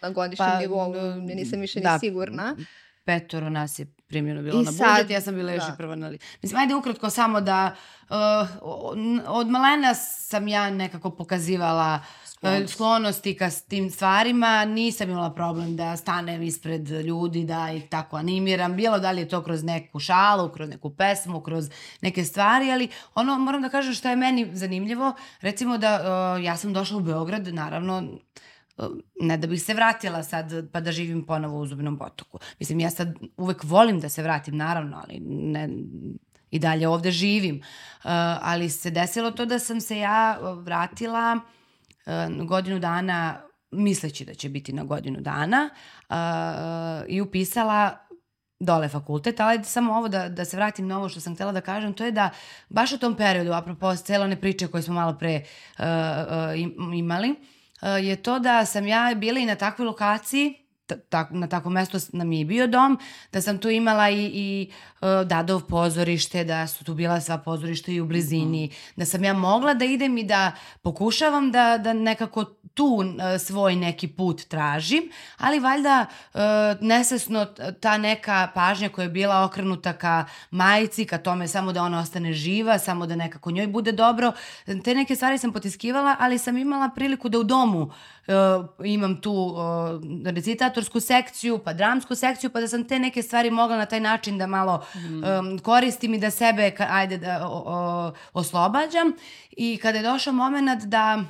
na 0.02 0.10
godišnjem 0.10 0.50
pa, 0.50 0.58
nivou, 0.58 0.94
nisam 1.20 1.60
više 1.60 1.80
da, 1.80 1.92
ni 1.92 1.98
sigurna. 1.98 2.56
Petoro 3.04 3.50
nas 3.50 3.78
je 3.78 3.86
primljeno 4.06 4.42
bilo 4.42 4.60
I 4.60 4.64
na 4.64 4.70
budžet, 4.70 5.10
ja 5.10 5.20
sam 5.20 5.34
bila 5.34 5.46
da. 5.46 5.54
još 5.54 5.64
i 5.64 5.76
prvo 5.76 5.94
na 5.94 6.08
li... 6.08 6.18
Mislim, 6.42 6.60
ajde 6.60 6.74
ukratko 6.74 7.10
samo 7.10 7.40
da 7.40 7.74
uh, 8.10 8.16
od 9.26 9.48
malena 9.48 9.94
sam 9.94 10.48
ja 10.48 10.70
nekako 10.70 11.10
pokazivala 11.10 12.00
sklonosti. 12.42 12.74
sklonosti 12.74 13.36
ka 13.36 13.50
tim 13.68 13.90
stvarima, 13.90 14.64
nisam 14.64 15.10
imala 15.10 15.30
problem 15.30 15.76
da 15.76 15.96
stanem 15.96 16.42
ispred 16.42 16.88
ljudi, 16.88 17.44
da 17.44 17.70
ih 17.70 17.88
tako 17.88 18.16
animiram, 18.16 18.76
bilo 18.76 18.98
da 18.98 19.10
li 19.10 19.20
je 19.20 19.28
to 19.28 19.42
kroz 19.42 19.64
neku 19.64 20.00
šalu, 20.00 20.48
kroz 20.48 20.68
neku 20.68 20.90
pesmu, 20.90 21.40
kroz 21.40 21.70
neke 22.00 22.24
stvari, 22.24 22.72
ali 22.72 22.88
ono, 23.14 23.38
moram 23.38 23.62
da 23.62 23.68
kažem 23.68 23.94
što 23.94 24.08
je 24.08 24.16
meni 24.16 24.50
zanimljivo, 24.52 25.14
recimo 25.40 25.78
da 25.78 26.00
uh, 26.00 26.44
ja 26.44 26.56
sam 26.56 26.72
došla 26.72 26.96
u 26.96 27.00
Beograd, 27.00 27.46
naravno, 27.46 28.02
ne 29.20 29.36
da 29.36 29.46
bih 29.46 29.62
se 29.62 29.74
vratila 29.74 30.22
sad 30.22 30.70
pa 30.72 30.80
da 30.80 30.92
živim 30.92 31.26
ponovo 31.26 31.58
u 31.58 31.66
Zubnom 31.66 31.98
potoku. 31.98 32.38
Mislim, 32.58 32.80
ja 32.80 32.90
sad 32.90 33.14
uvek 33.36 33.64
volim 33.64 34.00
da 34.00 34.08
se 34.08 34.22
vratim, 34.22 34.56
naravno, 34.56 35.02
ali 35.04 35.20
ne, 35.20 35.68
i 36.50 36.58
dalje 36.58 36.88
ovde 36.88 37.10
živim. 37.10 37.56
Uh, 37.56 38.10
ali 38.40 38.70
se 38.70 38.90
desilo 38.90 39.30
to 39.30 39.44
da 39.46 39.58
sam 39.58 39.80
se 39.80 39.98
ja 39.98 40.38
vratila 40.64 41.36
uh, 41.36 41.61
godinu 42.46 42.78
dana 42.78 43.42
misleći 43.70 44.24
da 44.24 44.34
će 44.34 44.48
biti 44.48 44.72
na 44.72 44.84
godinu 44.84 45.20
dana 45.20 45.70
uh, 46.08 46.16
i 47.08 47.20
upisala 47.20 47.98
dole 48.60 48.88
fakultet, 48.88 49.40
ali 49.40 49.64
samo 49.64 49.94
ovo 49.94 50.08
da, 50.08 50.28
da 50.28 50.44
se 50.44 50.56
vratim 50.56 50.86
na 50.86 50.98
ovo 50.98 51.08
što 51.08 51.20
sam 51.20 51.34
htela 51.34 51.52
da 51.52 51.60
kažem, 51.60 51.92
to 51.94 52.04
je 52.04 52.10
da 52.10 52.30
baš 52.68 52.92
u 52.92 52.98
tom 52.98 53.16
periodu, 53.16 53.52
apropo 53.52 53.96
celo 53.96 54.24
one 54.24 54.40
priče 54.40 54.68
koje 54.68 54.82
smo 54.82 54.94
malo 54.94 55.18
pre 55.18 55.42
uh, 55.78 55.84
uh, 55.84 56.94
imali, 56.98 57.30
uh, 57.30 58.04
je 58.04 58.16
to 58.16 58.38
da 58.38 58.64
sam 58.64 58.86
ja 58.86 59.14
bila 59.16 59.38
i 59.38 59.46
na 59.46 59.54
takvoj 59.54 59.86
lokaciji 59.86 60.61
ta, 60.96 61.28
na 61.30 61.46
takvom 61.46 61.72
mestu 61.72 61.98
nam 62.12 62.32
je 62.32 62.44
bio 62.44 62.66
dom, 62.66 62.98
da 63.32 63.42
sam 63.42 63.58
tu 63.58 63.70
imala 63.70 64.10
i, 64.10 64.30
i 64.34 64.70
uh, 65.00 65.26
Dadov 65.26 65.60
pozorište, 65.60 66.44
da 66.44 66.66
su 66.66 66.84
tu 66.84 66.94
bila 66.94 67.20
sva 67.20 67.38
pozorišta 67.38 67.92
i 67.92 68.00
u 68.00 68.06
blizini, 68.06 68.66
mm. 68.66 68.70
da 68.96 69.04
sam 69.04 69.24
ja 69.24 69.34
mogla 69.34 69.74
da 69.74 69.84
idem 69.84 70.18
i 70.18 70.24
da 70.24 70.52
pokušavam 70.82 71.52
da, 71.52 71.78
da 71.78 71.92
nekako 71.92 72.44
tu 72.74 72.84
uh, 72.84 73.04
svoj 73.38 73.76
neki 73.76 74.08
put 74.08 74.44
tražim, 74.44 75.02
ali 75.38 75.60
valjda 75.60 76.06
uh, 76.34 76.40
nesesno 76.80 77.46
ta 77.80 77.98
neka 77.98 78.48
pažnja 78.54 78.88
koja 78.88 79.02
je 79.02 79.08
bila 79.08 79.44
okrenuta 79.44 79.92
ka 79.92 80.24
majici, 80.50 81.04
ka 81.04 81.18
tome 81.18 81.48
samo 81.48 81.72
da 81.72 81.82
ona 81.82 82.00
ostane 82.00 82.32
živa, 82.32 82.78
samo 82.78 83.06
da 83.06 83.16
nekako 83.16 83.50
njoj 83.50 83.66
bude 83.66 83.92
dobro, 83.92 84.32
te 84.84 84.94
neke 84.94 85.16
stvari 85.16 85.38
sam 85.38 85.52
potiskivala, 85.52 86.16
ali 86.20 86.38
sam 86.38 86.56
imala 86.56 86.90
priliku 86.94 87.28
da 87.28 87.38
u 87.38 87.44
domu 87.44 87.80
uh, 87.80 88.86
imam 88.86 89.20
tu 89.20 89.32
uh, 89.32 89.62
recitatorsku 90.82 91.00
sekciju, 91.00 91.58
pa 91.58 91.72
dramsku 91.72 92.14
sekciju, 92.14 92.50
pa 92.50 92.60
da 92.60 92.68
sam 92.68 92.84
te 92.84 92.98
neke 92.98 93.22
stvari 93.22 93.50
mogla 93.50 93.76
na 93.76 93.86
taj 93.86 94.00
način 94.00 94.38
da 94.38 94.46
malo 94.46 94.84
mm. 94.94 95.24
um, 95.24 95.58
koristim 95.58 96.14
i 96.14 96.18
da 96.18 96.30
sebe, 96.30 96.72
ajde, 96.78 97.18
da 97.18 97.46
o, 97.46 97.62
o, 97.66 98.12
oslobađam. 98.32 99.12
I 99.50 99.78
kada 99.82 99.98
je 99.98 100.04
došao 100.04 100.32
moment 100.32 100.84
da 100.84 101.22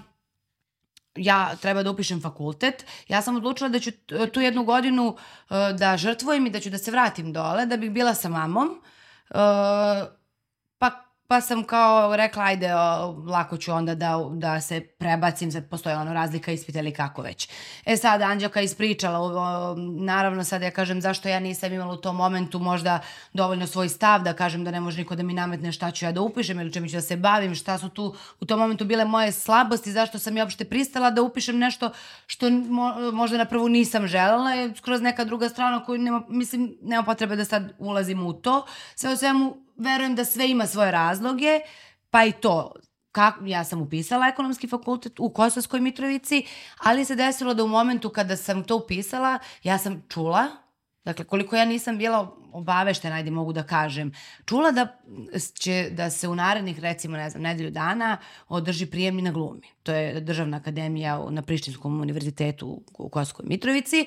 ja 1.17 1.57
treba 1.57 1.83
da 1.83 1.91
upišem 1.91 2.23
fakultet, 2.23 2.85
ja 3.09 3.23
sam 3.23 3.37
odlučila 3.37 3.69
da 3.69 3.79
ću 3.79 3.91
tu 4.33 4.41
jednu 4.41 4.65
godinu 4.65 5.07
uh, 5.09 5.17
da 5.79 5.97
žrtvujem 5.97 6.47
i 6.47 6.51
da 6.51 6.61
ću 6.61 6.71
da 6.71 6.79
se 6.79 6.91
vratim 6.91 7.33
dole, 7.33 7.67
da 7.67 7.77
bih 7.77 7.91
bila 7.91 8.15
sa 8.15 8.29
mamom. 8.29 8.81
Uh, 9.31 9.39
pa 11.33 11.41
sam 11.41 11.65
kao 11.65 12.17
rekla, 12.17 12.45
ajde, 12.45 12.75
o, 12.75 13.11
lako 13.27 13.57
ću 13.57 13.73
onda 13.73 13.95
da, 13.95 14.17
da 14.33 14.61
se 14.61 14.81
prebacim, 14.81 15.53
sad 15.53 15.69
postoje 15.69 15.97
ono 15.97 16.13
razlika 16.13 16.53
ispita 16.53 16.79
ili 16.79 16.93
kako 16.93 17.23
već. 17.23 17.49
E 17.85 17.97
sad, 17.97 18.23
Anđelka 18.23 18.61
ispričala, 18.61 19.19
o, 19.19 19.75
naravno 20.01 20.45
sad 20.45 20.63
ja 20.63 20.71
kažem 20.71 21.01
zašto 21.01 21.29
ja 21.29 21.41
nisam 21.41 21.73
imala 21.73 21.93
u 21.93 21.97
tom 21.97 22.17
momentu 22.17 22.59
možda 22.59 23.01
dovoljno 23.33 23.67
svoj 23.67 23.89
stav 23.89 24.23
da 24.23 24.33
kažem 24.33 24.65
da 24.65 24.71
ne 24.71 24.81
može 24.81 24.99
niko 24.99 25.15
da 25.15 25.23
mi 25.23 25.35
nametne 25.35 25.73
šta 25.73 25.91
ću 25.91 26.05
ja 26.05 26.13
da 26.13 26.21
upišem 26.21 26.61
ili 26.61 26.73
čemu 26.73 26.89
ću 26.89 26.97
da 26.97 27.01
se 27.01 27.17
bavim, 27.17 27.55
šta 27.55 27.79
su 27.79 27.89
tu 27.89 28.15
u 28.41 28.45
tom 28.47 28.59
momentu 28.59 28.85
bile 28.85 29.05
moje 29.05 29.33
slabosti, 29.33 29.93
zašto 29.93 30.19
sam 30.19 30.37
ja 30.37 30.45
uopšte 30.45 30.65
pristala 30.65 31.11
da 31.11 31.23
upišem 31.23 31.59
nešto 31.59 31.91
što 32.27 32.51
mo, 32.51 33.11
možda 33.13 33.39
na 33.39 33.45
prvu 33.45 33.69
nisam 33.69 34.07
želela, 34.07 34.51
je 34.51 34.75
skroz 34.77 35.01
neka 35.01 35.25
druga 35.25 35.49
strana 35.49 35.85
koju 35.85 35.99
nema, 35.99 36.23
mislim, 36.29 36.77
nema 36.83 37.03
potrebe 37.03 37.37
da 37.37 37.45
sad 37.45 37.73
ulazim 37.79 38.27
u 38.27 38.33
to. 38.33 38.67
Sve 38.95 39.11
o 39.11 39.17
svemu, 39.17 39.57
verujem 39.83 40.15
da 40.15 40.25
sve 40.25 40.51
ima 40.51 40.67
svoje 40.67 40.91
razloge, 40.91 41.61
pa 42.11 42.25
i 42.25 42.33
to 42.33 42.73
kako, 43.13 43.45
ja 43.47 43.65
sam 43.65 43.83
upisala 43.83 44.29
ekonomski 44.29 44.69
fakultet 44.69 45.21
u 45.21 45.31
Kosovskoj 45.31 45.81
Mitrovici, 45.81 46.47
ali 46.79 47.05
se 47.05 47.17
desilo 47.17 47.55
da 47.55 47.65
u 47.65 47.69
momentu 47.69 48.11
kada 48.11 48.37
sam 48.37 48.65
to 48.65 48.77
upisala, 48.77 49.39
ja 49.63 49.79
sam 49.79 50.03
čula, 50.09 50.47
dakle 51.05 51.25
koliko 51.25 51.57
ja 51.57 51.65
nisam 51.65 51.99
bila 51.99 52.37
obaveštena, 52.53 53.17
ajde 53.17 53.31
mogu 53.31 53.53
da 53.53 53.63
kažem, 53.63 54.13
čula 54.45 54.71
da 54.71 54.87
će 55.55 55.89
da 55.91 56.11
se 56.11 56.29
u 56.29 56.35
narednih 56.35 56.81
recimo 56.81 57.17
ne 57.17 57.31
znam 57.31 57.43
nedelju 57.43 57.71
dana 57.71 58.17
održi 58.49 58.87
prijemni 58.87 59.23
na 59.23 59.31
glumi. 59.31 59.69
To 59.83 59.93
je 59.93 60.21
državna 60.21 60.57
akademija 60.57 61.31
na 61.31 61.43
Prištinskom 61.43 62.01
univerzitetu 62.01 62.83
u 62.99 63.09
Kosovskoj 63.09 63.45
Mitrovici. 63.49 64.07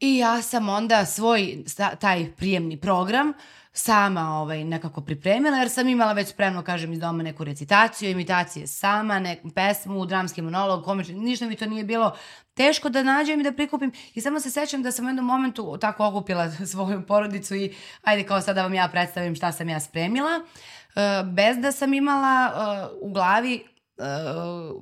I 0.00 0.18
ja 0.18 0.42
sam 0.42 0.68
onda 0.68 1.04
svoj 1.04 1.64
taj 2.00 2.32
prijemni 2.36 2.80
program 2.80 3.32
sama 3.76 4.40
ovaj, 4.40 4.64
nekako 4.64 5.00
pripremila, 5.00 5.56
jer 5.56 5.70
sam 5.70 5.88
imala 5.88 6.12
već 6.12 6.28
spremno, 6.28 6.62
kažem, 6.62 6.92
iz 6.92 7.00
doma 7.00 7.22
neku 7.22 7.44
recitaciju, 7.44 8.10
imitacije 8.10 8.66
sama, 8.66 9.18
neku 9.18 9.50
pesmu, 9.50 10.06
dramski 10.06 10.42
monolog, 10.42 10.84
komični, 10.84 11.14
ništa 11.14 11.46
mi 11.46 11.56
to 11.56 11.66
nije 11.66 11.84
bilo 11.84 12.16
teško 12.54 12.88
da 12.88 13.02
nađem 13.02 13.40
i 13.40 13.42
da 13.42 13.52
prikupim. 13.52 13.92
I 14.14 14.20
samo 14.20 14.40
se 14.40 14.50
sećam 14.50 14.82
da 14.82 14.92
sam 14.92 15.04
u 15.04 15.08
jednom 15.08 15.24
momentu 15.24 15.78
tako 15.80 16.06
okupila 16.06 16.50
svoju 16.72 17.06
porodicu 17.06 17.54
i 17.54 17.74
ajde 18.02 18.26
kao 18.26 18.40
sad 18.40 18.56
da 18.56 18.62
vam 18.62 18.74
ja 18.74 18.88
predstavim 18.88 19.34
šta 19.34 19.52
sam 19.52 19.68
ja 19.68 19.80
spremila, 19.80 20.40
uh, 20.40 21.32
bez 21.32 21.56
da 21.58 21.72
sam 21.72 21.94
imala 21.94 22.52
uh, 22.52 23.08
u 23.08 23.12
glavi 23.12 23.64
uh, 23.96 24.04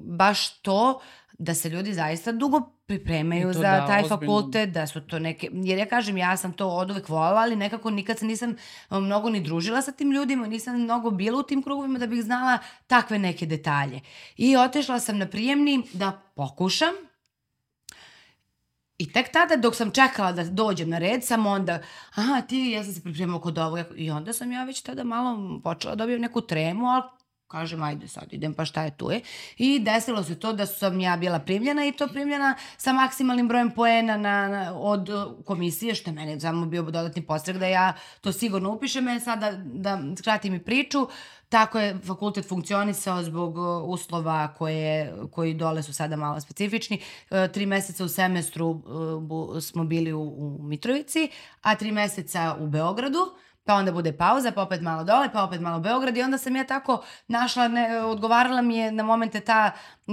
baš 0.00 0.50
to 0.50 1.00
da 1.42 1.54
se 1.54 1.68
ljudi 1.68 1.94
zaista 1.94 2.32
dugo 2.32 2.60
pripremaju 2.86 3.52
za 3.52 3.60
da, 3.60 3.86
taj 3.86 4.02
ozbiljno. 4.02 4.08
fakultet, 4.08 4.70
da 4.70 4.86
su 4.86 5.00
to 5.00 5.18
neke, 5.18 5.48
jer 5.52 5.78
ja 5.78 5.86
kažem, 5.86 6.16
ja 6.16 6.36
sam 6.36 6.52
to 6.52 6.68
od 6.68 6.90
uvek 6.90 7.08
volala, 7.08 7.40
ali 7.40 7.56
nekako 7.56 7.90
nikad 7.90 8.18
se 8.18 8.26
nisam 8.26 8.56
mnogo 8.90 9.30
ni 9.30 9.40
družila 9.40 9.82
sa 9.82 9.92
tim 9.92 10.12
ljudima, 10.12 10.46
nisam 10.46 10.82
mnogo 10.82 11.10
bila 11.10 11.38
u 11.38 11.42
tim 11.42 11.62
krugovima 11.62 11.98
da 11.98 12.06
bih 12.06 12.22
znala 12.22 12.58
takve 12.86 13.18
neke 13.18 13.46
detalje. 13.46 14.00
I 14.36 14.56
otešla 14.56 15.00
sam 15.00 15.18
na 15.18 15.26
prijemni 15.26 15.82
da 15.92 16.22
pokušam, 16.34 16.94
I 18.98 19.06
tek 19.12 19.32
tada 19.32 19.56
dok 19.56 19.74
sam 19.74 19.90
čekala 19.90 20.32
da 20.32 20.44
dođem 20.44 20.90
na 20.90 20.98
red, 20.98 21.24
sam 21.24 21.46
onda, 21.46 21.80
aha, 22.14 22.40
ti, 22.40 22.58
ja 22.70 22.84
sam 22.84 22.92
se 22.92 23.02
pripremala 23.02 23.40
kod 23.40 23.58
ovoga. 23.58 23.84
I 23.96 24.10
onda 24.10 24.32
sam 24.32 24.52
ja 24.52 24.64
već 24.64 24.82
tada 24.82 25.04
malo 25.04 25.60
počela 25.64 25.94
da 25.94 26.04
dobijem 26.04 26.20
neku 26.20 26.40
tremu, 26.40 26.86
ali 26.86 27.02
kažem 27.52 27.82
ajde 27.82 28.08
sad 28.08 28.32
idem 28.32 28.54
pa 28.54 28.64
šta 28.64 28.84
je 28.84 28.96
tu 28.96 29.10
je. 29.10 29.20
I 29.58 29.78
desilo 29.78 30.24
se 30.24 30.38
to 30.38 30.52
da 30.52 30.66
sam 30.66 31.00
ja 31.00 31.16
bila 31.16 31.38
primljena 31.38 31.86
i 31.86 31.92
to 31.92 32.08
primljena 32.08 32.54
sa 32.76 32.92
maksimalnim 32.92 33.48
brojem 33.48 33.70
poena 33.70 34.16
na, 34.16 34.48
na, 34.48 34.74
od 34.74 35.08
uh, 35.08 35.44
komisije, 35.44 35.94
što 35.94 36.10
je 36.10 36.14
meni 36.14 36.40
samo 36.40 36.66
bio 36.66 36.82
dodatni 36.82 37.22
postrek 37.22 37.56
da 37.56 37.66
ja 37.66 37.92
to 38.20 38.32
sigurno 38.32 38.72
upišem. 38.72 39.08
E 39.08 39.20
sad 39.20 39.40
da, 39.40 39.52
da 39.56 39.98
skratim 40.16 40.54
i 40.54 40.64
priču, 40.64 41.08
Tako 41.52 41.78
je 41.78 41.98
fakultet 42.06 42.48
funkcionisao 42.48 43.22
zbog 43.22 43.58
uh, 43.58 43.64
uslova 43.84 44.54
koje, 44.58 45.12
koji 45.30 45.54
dole 45.54 45.82
su 45.82 45.92
sada 45.92 46.16
malo 46.16 46.40
specifični. 46.40 46.98
Uh, 47.30 47.52
tri 47.52 47.66
meseca 47.66 48.04
u 48.04 48.08
semestru 48.08 48.82
smo 49.60 49.84
bili 49.84 50.12
u, 50.12 50.22
u 50.22 50.58
Mitrovici, 50.62 51.28
a 51.62 51.74
tri 51.74 51.92
meseca 51.92 52.56
u 52.60 52.66
Beogradu 52.66 53.18
pa 53.64 53.74
onda 53.74 53.92
bude 53.92 54.12
pauza, 54.12 54.52
pa 54.52 54.62
opet 54.62 54.80
malo 54.80 55.04
dole, 55.04 55.28
pa 55.32 55.44
opet 55.44 55.60
malo 55.60 55.80
Beograd 55.80 56.16
i 56.16 56.22
onda 56.22 56.38
sam 56.38 56.56
ja 56.56 56.64
tako 56.64 57.04
našla, 57.28 57.68
ne, 57.68 58.00
odgovarala 58.00 58.62
mi 58.62 58.76
je 58.76 58.92
na 58.92 59.02
momente 59.02 59.40
ta 59.40 59.70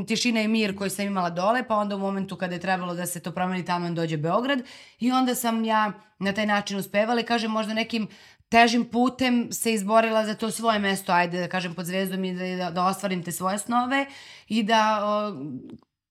tišina 0.07 0.41
i 0.41 0.47
mir 0.47 0.77
koji 0.77 0.89
sam 0.89 1.05
imala 1.05 1.29
dole, 1.29 1.67
pa 1.67 1.75
onda 1.75 1.95
u 1.95 1.99
momentu 1.99 2.35
kada 2.35 2.53
je 2.53 2.62
trebalo 2.62 2.93
da 2.93 3.05
se 3.05 3.19
to 3.19 3.31
promeni 3.31 3.65
tamo 3.65 3.89
dođe 3.89 4.17
Beograd 4.17 4.62
i 4.99 5.12
onda 5.12 5.35
sam 5.35 5.63
ja 5.63 5.91
na 6.19 6.33
taj 6.33 6.45
način 6.45 6.77
uspevala 6.77 7.21
i 7.21 7.25
kažem 7.25 7.51
možda 7.51 7.73
nekim 7.73 8.07
težim 8.49 8.85
putem 8.85 9.51
se 9.51 9.73
izborila 9.73 10.25
za 10.25 10.35
to 10.35 10.51
svoje 10.51 10.79
mesto, 10.79 11.12
ajde 11.12 11.39
da 11.39 11.47
kažem 11.47 11.75
pod 11.75 11.85
zvezdom 11.85 12.23
i 12.23 12.33
da, 12.33 12.65
da, 12.65 12.71
da 12.71 12.85
ostvarim 12.85 13.23
te 13.23 13.31
svoje 13.31 13.57
snove 13.57 14.05
i 14.47 14.63
da 14.63 15.05
o, 15.05 15.33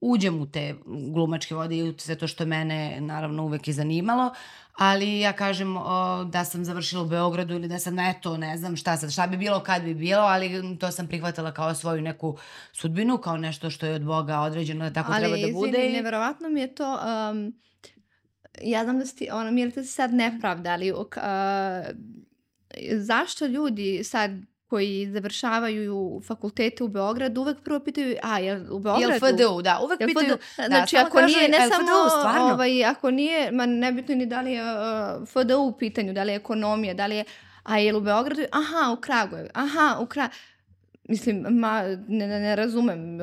uđem 0.01 0.41
u 0.41 0.47
te 0.47 0.75
glumačke 0.87 1.55
vode 1.55 1.77
i 1.77 1.83
u 1.83 1.99
sve 1.99 2.15
to 2.15 2.27
što 2.27 2.47
mene 2.47 3.01
naravno 3.01 3.45
uvek 3.45 3.69
i 3.69 3.73
zanimalo, 3.73 4.35
ali 4.79 5.21
ja 5.21 5.33
kažem 5.33 5.77
o, 5.77 6.25
da 6.25 6.45
sam 6.45 6.65
završila 6.65 7.03
u 7.03 7.07
Beogradu 7.07 7.55
ili 7.55 7.69
da 7.69 7.79
sam 7.79 7.99
eto, 7.99 8.37
ne 8.37 8.57
znam 8.57 8.77
šta 8.77 8.97
sad, 8.97 9.13
šta 9.13 9.27
bi 9.27 9.37
bilo 9.37 9.61
kad 9.61 9.83
bi 9.83 9.95
bilo, 9.95 10.23
ali 10.23 10.79
to 10.79 10.91
sam 10.91 11.07
prihvatila 11.07 11.53
kao 11.53 11.75
svoju 11.75 12.03
neku 12.03 12.39
sudbinu, 12.73 13.19
kao 13.19 13.37
nešto 13.37 13.71
što 13.71 13.87
je 13.87 13.95
od 13.95 14.05
Boga 14.05 14.41
određeno 14.41 14.85
da 14.85 14.93
tako 14.93 15.13
ali, 15.13 15.21
treba 15.21 15.47
da 15.47 15.53
bude. 15.53 15.79
Ali, 15.79 15.93
neverovatno 15.93 16.49
mi 16.49 16.61
je 16.61 16.75
to, 16.75 16.93
um, 17.31 17.55
ja 18.63 18.85
znam 18.85 18.99
da 18.99 19.07
ste, 19.07 19.29
ono, 19.33 19.51
mi 19.51 19.61
je 19.61 19.71
to 19.71 19.85
sad 19.85 20.15
nepravda, 20.15 20.71
ali 20.71 20.93
uh, 20.93 20.99
zašto 22.99 23.47
ljudi 23.47 24.05
sad 24.05 24.31
koji 24.69 25.11
završavaju 25.13 26.21
fakultete 26.27 26.85
u 26.85 26.89
Beogradu 26.89 27.41
uvek 27.41 27.61
prvo 27.65 27.81
pitaju, 27.81 28.17
a 28.23 28.39
je 28.39 28.71
u 28.71 28.79
Beogradu? 28.79 29.13
Jel 29.13 29.19
FDU, 29.19 29.63
da, 29.63 29.81
uvek 29.85 30.01
jel 30.01 30.09
pitaju. 30.09 30.37
FDU? 30.37 30.65
Znači, 30.67 30.97
da, 30.97 31.03
ako 31.03 31.21
nije, 31.21 31.49
ne 31.49 31.59
samo, 31.59 31.85
FDU, 31.85 32.43
ovaj, 32.53 32.85
ako 32.85 33.11
nije, 33.11 33.53
ma 33.53 33.67
nebitno 33.67 34.15
ni 34.15 34.27
da 34.27 34.41
li 34.41 34.53
je 34.53 34.63
uh, 34.63 35.29
FDU 35.29 35.59
u 35.59 35.73
pitanju, 35.73 36.13
da 36.13 36.23
li 36.23 36.33
je 36.33 36.37
ekonomija, 36.37 36.95
da 36.95 37.07
li 37.07 37.17
je, 37.17 37.25
a 37.63 37.79
je 37.79 37.95
u 37.95 38.01
Beogradu? 38.01 38.43
Aha, 38.53 38.93
u 38.93 38.97
Kragujevu, 38.97 39.49
aha, 39.55 39.97
u 40.01 40.07
Kragujevu. 40.07 40.35
Mislim, 41.09 41.47
ma, 41.51 41.83
ne, 42.09 42.27
ne, 42.27 42.41
ne 42.41 42.57
razumem. 42.57 43.21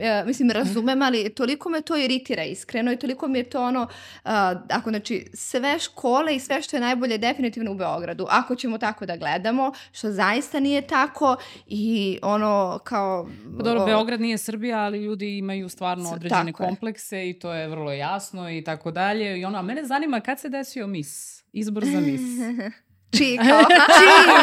Ja, 0.00 0.24
mislim, 0.26 0.50
razumem, 0.50 1.02
ali 1.02 1.34
toliko 1.34 1.68
me 1.68 1.80
to 1.80 1.96
iritira 1.96 2.44
iskreno 2.44 2.92
i 2.92 2.96
toliko 2.96 3.28
mi 3.28 3.38
je 3.38 3.44
to 3.44 3.62
ono, 3.62 3.82
uh, 3.82 4.30
ako 4.70 4.90
znači 4.90 5.26
sve 5.34 5.78
škole 5.78 6.36
i 6.36 6.40
sve 6.40 6.62
što 6.62 6.76
je 6.76 6.80
najbolje 6.80 7.18
definitivno 7.18 7.72
u 7.72 7.74
Beogradu, 7.74 8.26
ako 8.30 8.54
ćemo 8.54 8.78
tako 8.78 9.06
da 9.06 9.16
gledamo, 9.16 9.72
što 9.92 10.10
zaista 10.10 10.60
nije 10.60 10.86
tako 10.86 11.36
i 11.66 12.18
ono 12.22 12.80
kao... 12.84 13.28
Pa 13.56 13.62
dobro, 13.62 13.82
o, 13.82 13.86
Beograd 13.86 14.20
nije 14.20 14.38
Srbija, 14.38 14.78
ali 14.78 15.04
ljudi 15.04 15.38
imaju 15.38 15.68
stvarno 15.68 16.10
određene 16.10 16.52
komplekse 16.52 17.16
je. 17.16 17.30
i 17.30 17.38
to 17.38 17.52
je 17.52 17.68
vrlo 17.68 17.92
jasno 17.92 18.50
i 18.50 18.64
tako 18.64 18.90
dalje. 18.90 19.40
I 19.40 19.44
ono, 19.44 19.58
a 19.58 19.62
mene 19.62 19.84
zanima 19.84 20.20
kad 20.20 20.40
se 20.40 20.48
desio 20.48 20.86
mis, 20.86 21.42
izbor 21.52 21.84
za 21.84 22.00
mis. 22.00 22.20
Čiji 23.18 23.36
kao? 23.36 23.62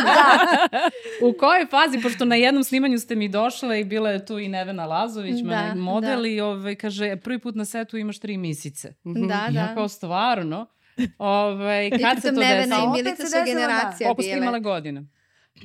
Da. 0.04 0.48
U 1.22 1.34
kojoj 1.40 1.66
fazi, 1.66 2.02
pošto 2.02 2.26
na 2.26 2.36
jednom 2.36 2.64
snimanju 2.64 3.00
ste 3.00 3.16
mi 3.16 3.30
došle 3.30 3.82
i 3.82 3.84
bila 3.84 4.10
je 4.10 4.26
tu 4.26 4.40
i 4.40 4.48
Nevena 4.48 4.86
Lazović, 4.86 5.42
da, 5.42 5.76
model 5.76 6.22
da. 6.22 6.28
i 6.28 6.42
ove, 6.42 6.60
ovaj, 6.60 6.76
kaže, 6.76 7.16
prvi 7.16 7.40
put 7.40 7.56
na 7.56 7.66
setu 7.66 7.98
imaš 7.98 8.20
tri 8.20 8.38
misice. 8.38 8.94
Da, 9.04 9.48
I 9.52 9.56
ja 9.56 9.76
kao 9.76 9.88
stvarno. 9.88 10.68
Ove, 11.18 11.64
ovaj, 11.64 11.90
kad 11.90 12.22
se 12.22 12.34
to 12.34 12.40
Nevena 12.40 12.76
i 12.76 12.98
Milica 12.98 13.26
su 13.26 13.38
generacija 13.46 14.08
Koliko 14.08 14.22
ste 14.22 14.38
imala 14.38 14.60
godina? 14.60 15.04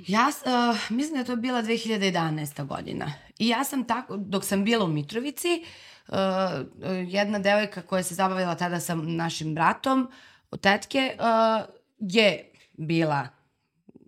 Ja 0.06 0.28
uh, 0.28 0.90
mislim 0.90 1.12
da 1.12 1.18
je 1.18 1.24
to 1.24 1.36
bila 1.36 1.62
2011. 1.62 2.66
godina. 2.66 3.12
I 3.38 3.48
ja 3.48 3.64
sam 3.64 3.84
tako, 3.84 4.16
dok 4.16 4.44
sam 4.44 4.64
bila 4.64 4.84
u 4.84 4.88
Mitrovici, 4.88 5.64
uh, 6.08 6.14
jedna 7.08 7.38
devojka 7.38 7.82
koja 7.82 8.02
se 8.02 8.14
zabavila 8.14 8.54
tada 8.54 8.80
sa 8.80 8.94
našim 8.94 9.54
bratom, 9.54 10.10
od 10.50 10.60
tetke, 10.60 11.16
uh, 11.18 11.74
je 11.98 12.52
bila 12.78 13.28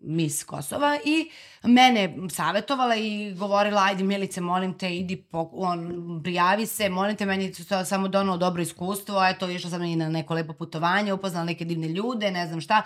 mis 0.03 0.45
Kosova 0.45 0.99
i 1.05 1.31
mene 1.63 2.17
savjetovala 2.31 2.97
i 2.97 3.35
govorila 3.39 3.83
ajde 3.83 4.05
Milice 4.05 4.41
molim 4.41 4.79
te 4.79 4.97
idi 4.97 5.17
po, 5.17 5.51
on, 5.53 6.21
prijavi 6.25 6.67
se 6.67 6.89
molim 6.89 7.17
te 7.17 7.27
meni 7.27 7.53
to 7.53 7.85
samo 7.85 8.09
donalo 8.09 8.37
dobro 8.37 8.63
iskustvo 8.63 9.27
eto 9.27 9.51
išla 9.51 9.71
sam 9.71 9.85
i 9.85 9.97
na 9.97 10.09
neko 10.09 10.35
lepo 10.35 10.53
putovanje 10.53 11.13
upoznala 11.13 11.45
neke 11.45 11.65
divne 11.65 11.89
ljude 11.89 12.31
ne 12.31 12.47
znam 12.47 12.61
šta. 12.61 12.83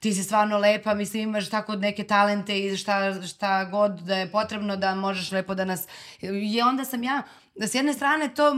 Ti 0.00 0.12
si 0.14 0.24
stvarno 0.24 0.58
lepa 0.58 0.94
mislim 0.94 1.22
imaš 1.22 1.50
tako 1.50 1.76
neke 1.76 2.04
talente 2.04 2.58
i 2.58 2.76
šta, 2.76 3.22
šta 3.22 3.64
god 3.64 4.00
da 4.00 4.16
je 4.16 4.30
potrebno 4.30 4.76
da 4.76 4.94
možeš 4.94 5.32
lepo 5.32 5.54
da 5.54 5.64
nas 5.64 5.86
i 6.20 6.62
onda 6.62 6.84
sam 6.84 7.02
ja 7.02 7.22
s 7.56 7.74
jedne 7.74 7.92
strane 7.92 8.34
to 8.34 8.54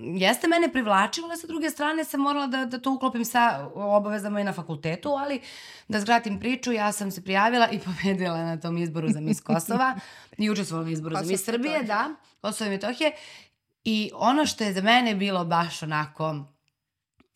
jeste 0.00 0.48
mene 0.48 0.72
privlačilo, 0.72 1.28
ali 1.28 1.36
sa 1.36 1.46
druge 1.46 1.70
strane 1.70 2.04
sam 2.04 2.20
morala 2.20 2.46
da, 2.46 2.64
da 2.64 2.78
to 2.78 2.92
uklopim 2.92 3.24
sa 3.24 3.70
obavezama 3.74 4.40
i 4.40 4.44
na 4.44 4.52
fakultetu, 4.52 5.08
ali 5.08 5.40
da 5.88 6.00
zgratim 6.00 6.40
priču, 6.40 6.72
ja 6.72 6.92
sam 6.92 7.10
se 7.10 7.22
prijavila 7.24 7.68
i 7.68 7.78
pobedila 7.84 8.44
na 8.44 8.60
tom 8.60 8.78
izboru 8.78 9.08
za 9.08 9.20
Miss 9.20 9.40
Kosova 9.40 9.96
i 10.38 10.50
učestvovala 10.50 10.88
u 10.88 10.90
izboru 10.90 11.16
za 11.16 11.24
Miss 11.24 11.44
Srbije, 11.44 11.82
da, 11.82 12.10
Kosovo 12.40 12.68
i 12.68 12.70
Metohije. 12.70 13.12
I 13.84 14.10
ono 14.14 14.46
što 14.46 14.64
je 14.64 14.72
za 14.72 14.82
mene 14.82 15.14
bilo 15.14 15.44
baš 15.44 15.82
onako 15.82 16.51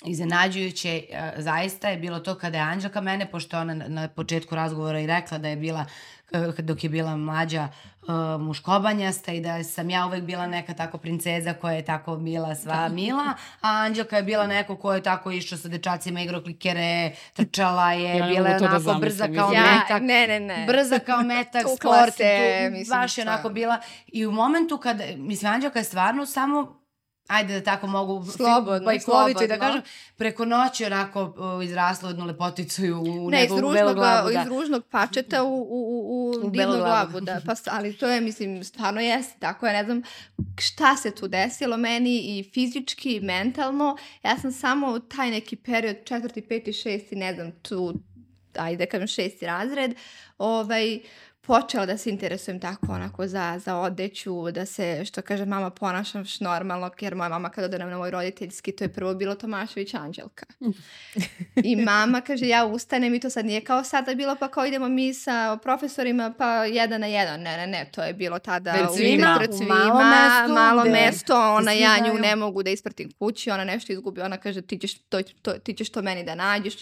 iznenađujuće 0.04 1.02
e, 1.10 1.32
zaista 1.36 1.88
je 1.88 1.96
bilo 1.96 2.20
to 2.20 2.34
kada 2.34 2.58
je 2.58 2.64
Anđelka 2.64 3.00
mene, 3.00 3.30
pošto 3.30 3.58
ona 3.58 3.74
na 3.74 4.08
početku 4.08 4.54
razgovora 4.54 5.00
i 5.00 5.06
rekla 5.06 5.38
da 5.38 5.48
je 5.48 5.56
bila 5.56 5.86
Eh, 6.32 6.62
dok 6.62 6.84
je 6.84 6.90
bila 6.90 7.16
mlađa 7.16 7.68
uh, 8.02 8.40
muškobanjasta 8.40 9.32
i 9.32 9.40
da 9.40 9.64
sam 9.64 9.90
ja 9.90 10.06
uvek 10.06 10.22
bila 10.22 10.46
neka 10.46 10.74
tako 10.74 10.98
princeza 10.98 11.54
koja 11.54 11.74
je 11.74 11.84
tako 11.84 12.16
bila 12.16 12.54
sva 12.54 12.88
mila, 12.88 13.34
a 13.60 13.68
Anđelka 13.70 14.16
je 14.16 14.22
bila 14.22 14.46
neko 14.46 14.76
ko 14.76 14.94
je 14.94 15.02
tako 15.02 15.30
išao 15.30 15.58
sa 15.58 15.68
dečacima, 15.68 16.20
igrao 16.20 16.42
klikere, 16.42 17.12
trčala 17.32 17.92
je, 17.92 18.16
ja, 18.16 18.26
bila 18.26 18.48
je 18.48 18.58
da 18.58 18.66
onako 18.66 18.92
da 18.92 18.98
brza 18.98 19.28
kao 19.36 19.52
ja, 19.52 19.62
metak. 19.62 20.02
Ne, 20.02 20.26
ne, 20.26 20.40
ne. 20.40 20.64
Brza 20.66 20.98
kao 20.98 21.22
metak, 21.22 21.62
sport, 21.62 22.14
se, 22.14 22.68
tu, 22.68 22.72
mislim, 22.72 23.00
baš 23.00 23.18
je 23.18 23.22
onako 23.22 23.48
bila. 23.48 23.80
I 24.06 24.26
u 24.26 24.32
momentu 24.32 24.78
kada, 24.78 25.04
mislim, 25.16 25.52
Anđelka 25.52 25.78
je 25.78 25.84
stvarno 25.84 26.26
samo 26.26 26.85
ajde 27.26 27.54
da 27.54 27.64
tako 27.64 27.86
mogu 27.86 28.24
slobodno, 28.36 28.84
bajkoviti 28.84 29.46
da 29.46 29.58
kažem, 29.58 29.82
preko 30.16 30.44
noći 30.44 30.84
onako 30.84 31.34
izrasla 31.64 32.08
jednu 32.08 32.24
lepoticu 32.24 32.82
u 32.82 33.30
ne, 33.30 33.40
nego 33.40 33.56
u 33.68 33.72
belu 33.72 33.94
glavu. 33.94 34.30
Da. 34.30 34.42
iz 34.42 34.48
ružnog 34.48 34.84
pačeta 34.90 35.42
u, 35.42 35.54
u, 35.54 35.70
u, 35.70 36.46
u 36.46 36.50
divnu 36.50 36.76
glavu, 36.76 37.20
da. 37.20 37.40
Pa, 37.46 37.52
ali 37.70 37.96
to 37.96 38.06
je, 38.06 38.20
mislim, 38.20 38.64
stvarno 38.64 39.00
jeste 39.00 39.36
tako. 39.38 39.66
Ja 39.66 39.72
ne 39.72 39.84
znam 39.84 40.02
šta 40.58 40.96
se 40.96 41.10
tu 41.10 41.28
desilo 41.28 41.76
meni 41.76 42.38
i 42.38 42.50
fizički 42.54 43.16
i 43.16 43.20
mentalno. 43.20 43.96
Ja 44.22 44.38
sam 44.38 44.52
samo 44.52 44.98
taj 44.98 45.30
neki 45.30 45.56
period, 45.56 45.96
četvrti, 46.04 46.42
peti, 46.42 46.72
šesti, 46.72 47.16
ne 47.16 47.34
znam, 47.34 47.52
tu, 47.62 47.94
ajde 48.58 48.84
da 48.84 48.90
kažem 48.90 49.06
šesti 49.06 49.46
razred, 49.46 49.94
ovaj, 50.38 51.00
počela 51.46 51.86
da 51.86 51.96
se 51.96 52.10
interesujem 52.10 52.60
tako 52.60 52.86
onako 52.92 53.26
za, 53.26 53.58
za 53.64 53.76
odeću, 53.76 54.50
da 54.50 54.66
se, 54.66 55.04
što 55.04 55.22
kaže 55.22 55.46
mama, 55.46 55.70
ponašam 55.70 56.24
normalno, 56.40 56.90
jer 57.00 57.14
moja 57.14 57.28
mama 57.28 57.50
kada 57.50 57.64
ode 57.64 57.78
na 57.78 57.98
moj 57.98 58.10
roditeljski, 58.10 58.72
to 58.72 58.84
je 58.84 58.92
prvo 58.92 59.14
bilo 59.14 59.34
Tomašević 59.34 59.94
Anđelka. 59.94 60.46
I 61.64 61.76
mama 61.76 62.20
kaže, 62.20 62.46
ja 62.46 62.64
ustanem 62.64 63.14
i 63.14 63.20
to 63.20 63.30
sad 63.30 63.46
nije 63.46 63.60
kao 63.60 63.84
sada 63.84 64.14
bilo, 64.14 64.36
pa 64.40 64.48
kao 64.48 64.66
idemo 64.66 64.88
mi 64.88 65.14
sa 65.14 65.58
profesorima, 65.62 66.34
pa 66.38 66.64
jedan 66.64 67.00
na 67.00 67.06
jedan. 67.06 67.40
Ne, 67.40 67.56
ne, 67.56 67.66
ne, 67.66 67.90
to 67.92 68.02
je 68.02 68.14
bilo 68.14 68.38
tada 68.38 68.88
u 68.92 68.96
Cvima, 68.96 69.40
u 69.50 69.64
malo 69.64 70.00
mesto, 70.00 70.54
malo 70.54 70.84
mesto 70.84 71.54
ona 71.54 71.72
ja 71.72 71.98
nju 71.98 72.20
ne 72.20 72.36
mogu 72.36 72.62
da 72.62 72.70
ispratim 72.70 73.10
kući, 73.18 73.50
ona 73.50 73.64
nešto 73.64 73.92
izgubi, 73.92 74.20
ona 74.20 74.36
kaže, 74.36 74.62
ti 74.62 74.78
ćeš 74.78 74.98
to, 74.98 75.22
to, 75.42 75.52
ti 75.52 75.74
ćeš 75.74 75.90
to 75.90 76.02
meni 76.02 76.24
da 76.24 76.34
nađeš. 76.34 76.74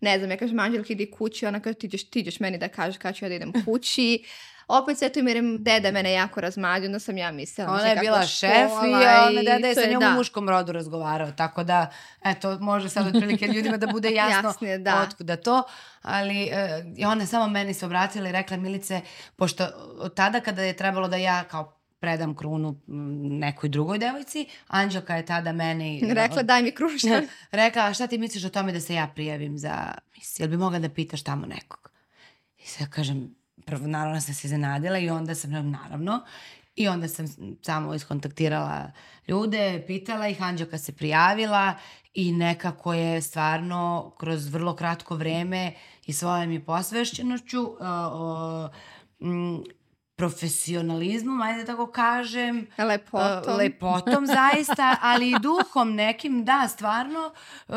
Ne 0.00 0.18
znam, 0.18 0.30
ja 0.30 0.36
kažem, 0.36 0.58
Anđelka 0.58 0.92
idi 0.92 1.10
kući, 1.10 1.46
ona 1.46 1.60
kaže, 1.60 1.74
ti 1.74 1.88
ćeš, 1.88 2.10
ti 2.10 2.24
ćeš 2.24 2.40
meni 2.40 2.58
da 2.58 2.68
kažeš 2.68 2.98
kada 2.98 3.12
ću 3.12 3.24
ja 3.24 3.28
da 3.28 3.34
idem 3.34 3.52
kući 3.64 4.05
i 4.12 4.24
opet 4.68 4.98
sve 4.98 5.08
to 5.08 5.20
im 5.20 5.28
jer 5.28 5.42
deda 5.58 5.90
mene 5.90 6.12
jako 6.12 6.40
razmađa, 6.40 6.86
onda 6.86 6.98
sam 6.98 7.18
ja 7.18 7.32
mislila. 7.32 7.72
Ona 7.72 7.86
je 7.86 7.96
bila 8.00 8.26
šef 8.26 8.70
i 8.88 8.94
ona 8.94 9.42
deda 9.42 9.68
je 9.68 9.74
sa 9.74 9.90
njom 9.90 10.02
u 10.02 10.16
muškom 10.16 10.48
rodu 10.48 10.72
razgovarao, 10.72 11.32
tako 11.32 11.64
da, 11.64 11.92
eto, 12.24 12.58
može 12.58 12.88
sad 12.88 13.06
otprilike 13.06 13.46
ljudima 13.46 13.76
da 13.76 13.86
bude 13.86 14.10
jasno 14.22 14.48
Jasnije, 14.48 14.78
da. 14.78 15.02
otkuda 15.08 15.36
to, 15.36 15.62
ali 16.02 16.44
e, 16.44 16.84
ona 17.06 17.22
je 17.22 17.26
samo 17.26 17.46
meni 17.48 17.74
se 17.74 17.86
obratila 17.86 18.28
i 18.28 18.32
rekla 18.32 18.56
Milice, 18.56 19.00
pošto 19.36 19.66
tada 20.14 20.40
kada 20.40 20.62
je 20.62 20.76
trebalo 20.76 21.08
da 21.08 21.16
ja 21.16 21.44
kao 21.44 21.76
predam 22.00 22.34
krunu 22.36 22.80
nekoj 23.40 23.68
drugoj 23.68 23.98
devojci. 23.98 24.46
Anđelka 24.66 25.16
je 25.16 25.26
tada 25.26 25.52
mene... 25.52 26.00
Rekla 26.22 26.42
daj 26.42 26.62
mi 26.62 26.70
krunu. 26.70 27.26
Rekla 27.50 27.94
šta 27.94 28.06
ti 28.06 28.18
misliš 28.18 28.44
o 28.44 28.48
tome 28.48 28.72
da 28.72 28.80
se 28.80 28.94
ja 28.94 29.06
prijavim 29.14 29.58
za? 29.58 29.92
Jel 30.38 30.48
bi 30.48 30.56
mogla 30.56 30.78
da 30.78 30.88
pitaš 30.88 31.22
tamo 31.22 31.46
nekog? 31.46 31.90
I 32.58 32.66
sad 32.66 32.88
kažem, 32.88 33.34
prvo 33.66 33.86
naravno 33.86 34.20
sam 34.20 34.34
se 34.34 34.46
iznenadila 34.46 34.98
i 34.98 35.10
onda 35.10 35.34
sam, 35.34 35.70
naravno, 35.70 36.20
i 36.76 36.88
onda 36.88 37.08
sam 37.08 37.26
samo 37.62 37.94
iskontaktirala 37.94 38.92
ljude, 39.28 39.84
pitala 39.86 40.28
ih, 40.28 40.42
Anđelka 40.42 40.78
se 40.78 40.92
prijavila 40.92 41.74
i 42.14 42.32
nekako 42.32 42.94
je 42.94 43.22
stvarno 43.22 44.12
kroz 44.18 44.46
vrlo 44.48 44.76
kratko 44.76 45.16
vreme 45.16 45.72
i 46.06 46.12
svojom 46.12 46.52
i 46.52 46.64
posvešćenošću 46.64 47.62
uh, 47.62 47.76
uh, 49.20 49.60
profesionalizmom, 50.16 51.42
ajde 51.42 51.60
da 51.60 51.66
tako 51.66 51.86
kažem. 51.86 52.66
Lepotom. 52.78 53.52
Uh, 53.52 53.58
lepotom 53.58 54.26
zaista, 54.38 54.96
ali 55.02 55.30
i 55.30 55.38
duhom 55.38 55.94
nekim, 55.94 56.44
da, 56.44 56.68
stvarno, 56.68 57.32
uh, 57.68 57.76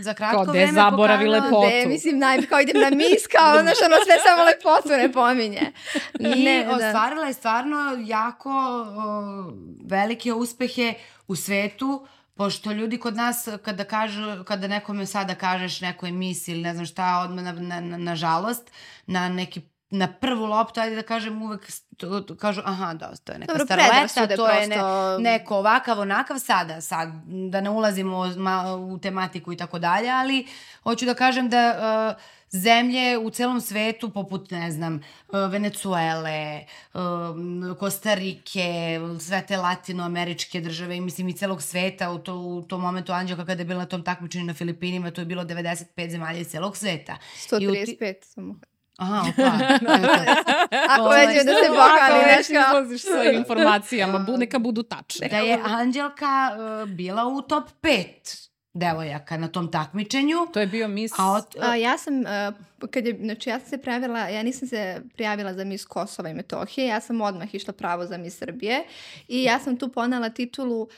za 0.00 0.14
kratko 0.14 0.44
kao 0.44 0.52
vreme 0.52 0.72
zaboravi 0.72 1.28
lepotu. 1.28 1.68
De, 1.70 1.86
mislim, 1.86 2.18
naj, 2.18 2.46
kao 2.46 2.60
idem 2.60 2.80
na 2.82 2.90
mis, 2.90 3.26
kao 3.36 3.50
ono 3.60 3.70
što 3.74 3.84
ono 3.84 3.96
sve 4.04 4.14
samo 4.26 4.44
lepotu 4.44 4.88
ne 4.88 5.12
pominje. 5.12 5.72
I 6.18 6.44
ne, 6.44 6.64
da. 6.64 6.76
ostvarila 6.76 7.26
je 7.26 7.32
stvarno 7.32 7.96
jako 8.04 8.50
uh, 8.80 9.52
velike 9.84 10.32
uspehe 10.32 10.94
u 11.28 11.36
svetu, 11.36 12.06
pošto 12.34 12.72
ljudi 12.72 12.98
kod 12.98 13.16
nas 13.16 13.48
kada 13.64 13.84
kažu, 13.84 14.44
kada 14.44 14.68
nekome 14.68 15.06
sada 15.06 15.34
kažeš 15.34 15.80
nekoj 15.80 16.12
misi 16.12 16.52
ili 16.52 16.62
ne 16.62 16.74
znam 16.74 16.86
šta, 16.86 17.20
odmah 17.24 17.44
na, 17.44 17.52
na, 17.52 17.80
na, 17.80 17.96
na 17.96 18.16
žalost, 18.16 18.70
na 19.06 19.28
neki 19.28 19.60
na 19.90 20.12
prvu 20.12 20.46
loptu, 20.46 20.80
ajde 20.80 20.96
da 20.96 21.02
kažem, 21.02 21.42
uvek 21.42 21.70
to, 21.96 22.20
to 22.20 22.36
kažu, 22.36 22.62
aha, 22.64 22.94
da, 22.94 23.12
to 23.24 23.32
je 23.32 23.38
neka 23.38 23.52
Dobro, 23.52 23.66
staroleta, 23.66 24.26
to 24.26 24.26
prosto... 24.26 24.48
je 24.48 24.68
ne, 24.68 24.76
neko 25.18 25.56
ovakav, 25.56 26.00
onakav 26.00 26.38
sada, 26.38 26.80
sad, 26.80 27.08
da 27.50 27.60
ne 27.60 27.70
ulazimo 27.70 28.26
ma, 28.36 28.74
u 28.74 28.98
tematiku 28.98 29.52
i 29.52 29.56
tako 29.56 29.78
dalje, 29.78 30.10
ali 30.10 30.46
hoću 30.82 31.06
da 31.06 31.14
kažem 31.14 31.48
da 31.48 31.74
uh, 31.78 32.22
zemlje 32.50 33.18
u 33.18 33.30
celom 33.30 33.60
svetu, 33.60 34.10
poput, 34.10 34.50
ne 34.50 34.70
znam, 34.70 34.94
uh, 34.94 35.50
Venecuele, 35.50 36.64
uh, 36.94 37.78
Kostarike, 37.78 39.00
sve 39.20 39.46
te 39.46 39.56
latinoameričke 39.56 40.60
države 40.60 40.96
i 40.96 41.00
mislim 41.00 41.28
i 41.28 41.32
celog 41.32 41.62
sveta, 41.62 42.10
u, 42.10 42.18
to, 42.18 42.34
u 42.34 42.62
tom 42.62 42.80
momentu 42.80 43.12
Anđelka 43.12 43.46
kada 43.46 43.60
je 43.60 43.66
bila 43.66 43.78
na 43.78 43.86
tom 43.86 44.04
takmičenju 44.04 44.44
na 44.44 44.54
Filipinima, 44.54 45.10
to 45.10 45.20
je 45.20 45.24
bilo 45.24 45.44
95 45.44 46.10
zemalja 46.10 46.38
iz 46.38 46.48
celog 46.48 46.76
sveta. 46.76 47.16
135 47.50 48.14
samo. 48.22 48.54
Aha, 48.98 49.24
opa. 49.28 49.42
Ako 50.94 51.08
veđe 51.08 51.44
da 51.44 51.52
se 51.52 51.68
pohvali 51.68 52.36
nešto. 52.36 52.52
izlaziš 52.68 53.02
sa 53.02 53.30
informacijama, 53.32 54.18
bu, 54.18 54.36
neka 54.36 54.58
budu 54.58 54.82
tačne. 54.82 55.28
Da 55.28 55.36
je 55.36 55.60
Anđelka 55.64 56.50
uh, 56.82 56.88
bila 56.88 57.26
u 57.26 57.42
top 57.42 57.64
5 57.82 58.48
devojaka 58.74 59.36
na 59.36 59.48
tom 59.48 59.70
takmičenju. 59.70 60.36
To 60.52 60.60
je 60.60 60.66
bio 60.66 60.88
mis... 60.88 61.12
A, 61.18 61.30
od, 61.32 61.44
a 61.60 61.76
ja 61.76 61.98
sam, 61.98 62.14
uh, 62.20 62.88
kad 62.90 63.06
je, 63.06 63.18
znači 63.24 63.50
ja 63.50 63.60
sam 63.60 63.68
se 63.68 63.78
prijavila, 63.78 64.18
ja 64.18 64.42
nisam 64.42 64.68
se 64.68 65.02
prijavila 65.14 65.54
za 65.54 65.64
mis 65.64 65.84
Kosova 65.84 66.28
i 66.28 66.34
Metohije, 66.34 66.86
ja 66.86 67.00
sam 67.00 67.20
odmah 67.20 67.54
išla 67.54 67.72
pravo 67.72 68.06
za 68.06 68.18
mis 68.18 68.38
Srbije 68.38 68.84
i 69.28 69.42
ja 69.42 69.58
sam 69.58 69.76
tu 69.76 69.92
ponela 69.92 70.28
titulu 70.28 70.82
uh, 70.82 70.88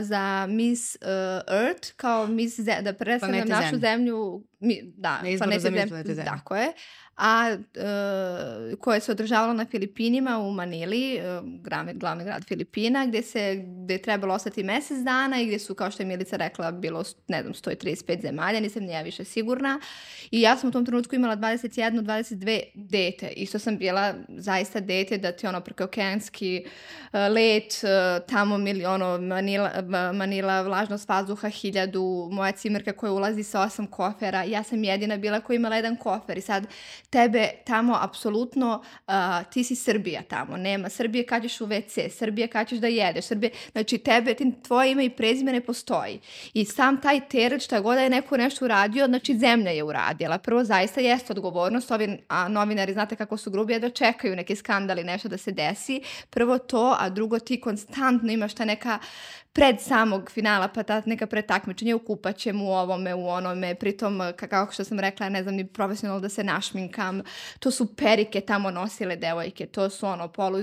za 0.00 0.46
mis 0.46 0.96
uh, 0.96 1.08
Earth, 1.56 1.92
kao 1.96 2.26
mis, 2.26 2.58
da 2.58 2.92
predstavljam 2.92 3.48
našu 3.48 3.78
zemlju, 3.78 4.42
mi, 4.60 4.80
da, 4.96 5.22
na 5.22 5.28
izboru 5.28 5.58
za 5.58 5.70
mis 5.70 5.82
zemlju. 5.82 6.24
Tako 6.24 6.56
je 6.56 6.72
a 7.16 7.50
e, 7.50 8.76
koje 8.76 9.00
se 9.00 9.12
održavalo 9.12 9.52
na 9.52 9.66
Filipinima 9.66 10.38
u 10.38 10.50
Manili, 10.50 11.16
e, 11.16 11.40
glavni, 11.94 12.24
grad 12.24 12.44
Filipina, 12.44 13.06
gde, 13.06 13.22
se, 13.22 13.64
gde 13.84 13.94
je 13.94 14.02
trebalo 14.02 14.34
ostati 14.34 14.62
mesec 14.62 14.98
dana 14.98 15.40
i 15.40 15.46
gde 15.46 15.58
su, 15.58 15.74
kao 15.74 15.90
što 15.90 16.02
je 16.02 16.06
Milica 16.06 16.36
rekla, 16.36 16.70
bilo, 16.70 17.04
ne 17.28 17.42
znam, 17.42 17.54
135 17.54 18.22
zemalja, 18.22 18.60
nisam 18.60 18.82
ni 18.82 18.92
ja 18.92 19.02
više 19.02 19.24
sigurna. 19.24 19.80
I 20.30 20.40
ja 20.40 20.56
sam 20.56 20.68
u 20.68 20.72
tom 20.72 20.86
trenutku 20.86 21.14
imala 21.14 21.36
21, 21.36 22.02
22 22.02 22.60
dete. 22.74 23.28
Isto 23.28 23.58
sam 23.58 23.78
bila 23.78 24.14
zaista 24.28 24.80
dete 24.80 25.18
da 25.18 25.32
ti 25.32 25.46
ono 25.46 25.60
prekokeanski 25.60 26.64
uh, 26.64 26.70
let, 27.12 27.74
tamo 28.28 28.58
mili, 28.58 28.86
ono, 28.86 29.18
Manila, 29.18 29.70
Manila 30.14 30.62
vlažnost 30.62 31.08
vazduha 31.08 31.48
hiljadu, 31.48 32.28
moja 32.32 32.52
cimerka 32.52 32.92
koja 32.92 33.12
ulazi 33.12 33.42
sa 33.42 33.60
osam 33.60 33.86
kofera, 33.86 34.42
ja 34.44 34.62
sam 34.62 34.84
jedina 34.84 35.16
bila 35.16 35.40
koja 35.40 35.54
imala 35.54 35.76
jedan 35.76 35.96
kofer 35.96 36.38
i 36.38 36.40
sad 36.40 36.66
tebe 37.10 37.50
tamo 37.64 37.98
apsolutno, 38.00 38.82
uh, 39.06 39.12
ti 39.52 39.64
si 39.64 39.74
Srbija 39.74 40.22
tamo, 40.22 40.56
nema 40.56 40.88
Srbije 40.88 41.26
kad 41.26 41.42
ćeš 41.42 41.60
u 41.60 41.66
WC, 41.66 42.10
Srbije 42.10 42.48
kad 42.48 42.68
ćeš 42.68 42.78
da 42.78 42.86
jedeš, 42.86 43.24
Srbije, 43.24 43.50
znači 43.72 43.98
tebe, 43.98 44.34
tvoje 44.62 44.92
ime 44.92 45.04
i 45.04 45.10
prezime 45.10 45.52
ne 45.52 45.60
postoji. 45.60 46.20
I 46.54 46.64
sam 46.64 47.00
taj 47.00 47.28
teret 47.28 47.62
šta 47.62 47.80
god 47.80 47.94
da 47.94 48.02
je 48.02 48.10
neko 48.10 48.36
nešto 48.36 48.64
uradio, 48.64 49.06
znači 49.06 49.38
zemlja 49.38 49.70
je 49.70 49.84
uradila. 49.84 50.38
Prvo 50.38 50.64
zaista 50.64 51.00
jeste 51.00 51.32
odgovornost, 51.32 51.90
ovi 51.90 52.18
a, 52.28 52.48
novinari 52.48 52.92
znate 52.92 53.16
kako 53.16 53.36
su 53.36 53.50
grubi, 53.50 53.78
da 53.78 53.90
čekaju 53.90 54.36
neki 54.36 54.56
skandali, 54.56 55.04
nešto 55.04 55.28
da 55.28 55.36
se 55.36 55.52
desi. 55.52 56.02
Prvo 56.30 56.58
to, 56.58 56.96
a 57.00 57.08
drugo 57.10 57.38
ti 57.38 57.60
konstantno 57.60 58.32
imaš 58.32 58.54
ta 58.54 58.64
neka 58.64 58.98
pred 59.56 59.80
samog 59.80 60.30
finala, 60.30 60.68
pa 60.68 60.82
ta 60.82 61.02
neka 61.06 61.26
pretakmičenja 61.26 61.96
u 61.96 61.98
kupaćem, 61.98 62.62
u 62.62 62.72
ovome, 62.72 63.14
u 63.14 63.28
onome, 63.28 63.74
pritom, 63.74 64.20
kako 64.36 64.72
što 64.72 64.84
sam 64.84 65.00
rekla, 65.00 65.28
ne 65.28 65.42
znam 65.42 65.54
ni 65.54 65.66
profesionalno 65.66 66.20
da 66.20 66.28
se 66.28 66.44
našminkam, 66.44 67.22
to 67.58 67.70
su 67.70 67.96
perike 67.96 68.40
tamo 68.40 68.70
nosile 68.70 69.16
devojke, 69.16 69.66
to 69.66 69.90
su 69.90 70.06
ono 70.06 70.28
polu 70.28 70.58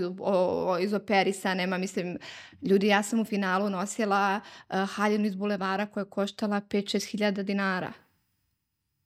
izoperisane, 0.82 1.68
ma 1.68 1.78
mislim, 1.78 2.18
ljudi, 2.62 2.88
ja 2.88 3.04
sam 3.04 3.20
u 3.20 3.26
finalu 3.26 3.70
nosila 3.70 4.40
uh, 4.40 4.76
haljinu 4.90 5.26
iz 5.26 5.36
bulevara 5.36 5.86
koja 5.86 6.02
je 6.02 6.10
koštala 6.10 6.62
5-6 6.62 7.12
hiljada 7.12 7.44
dinara. 7.44 8.03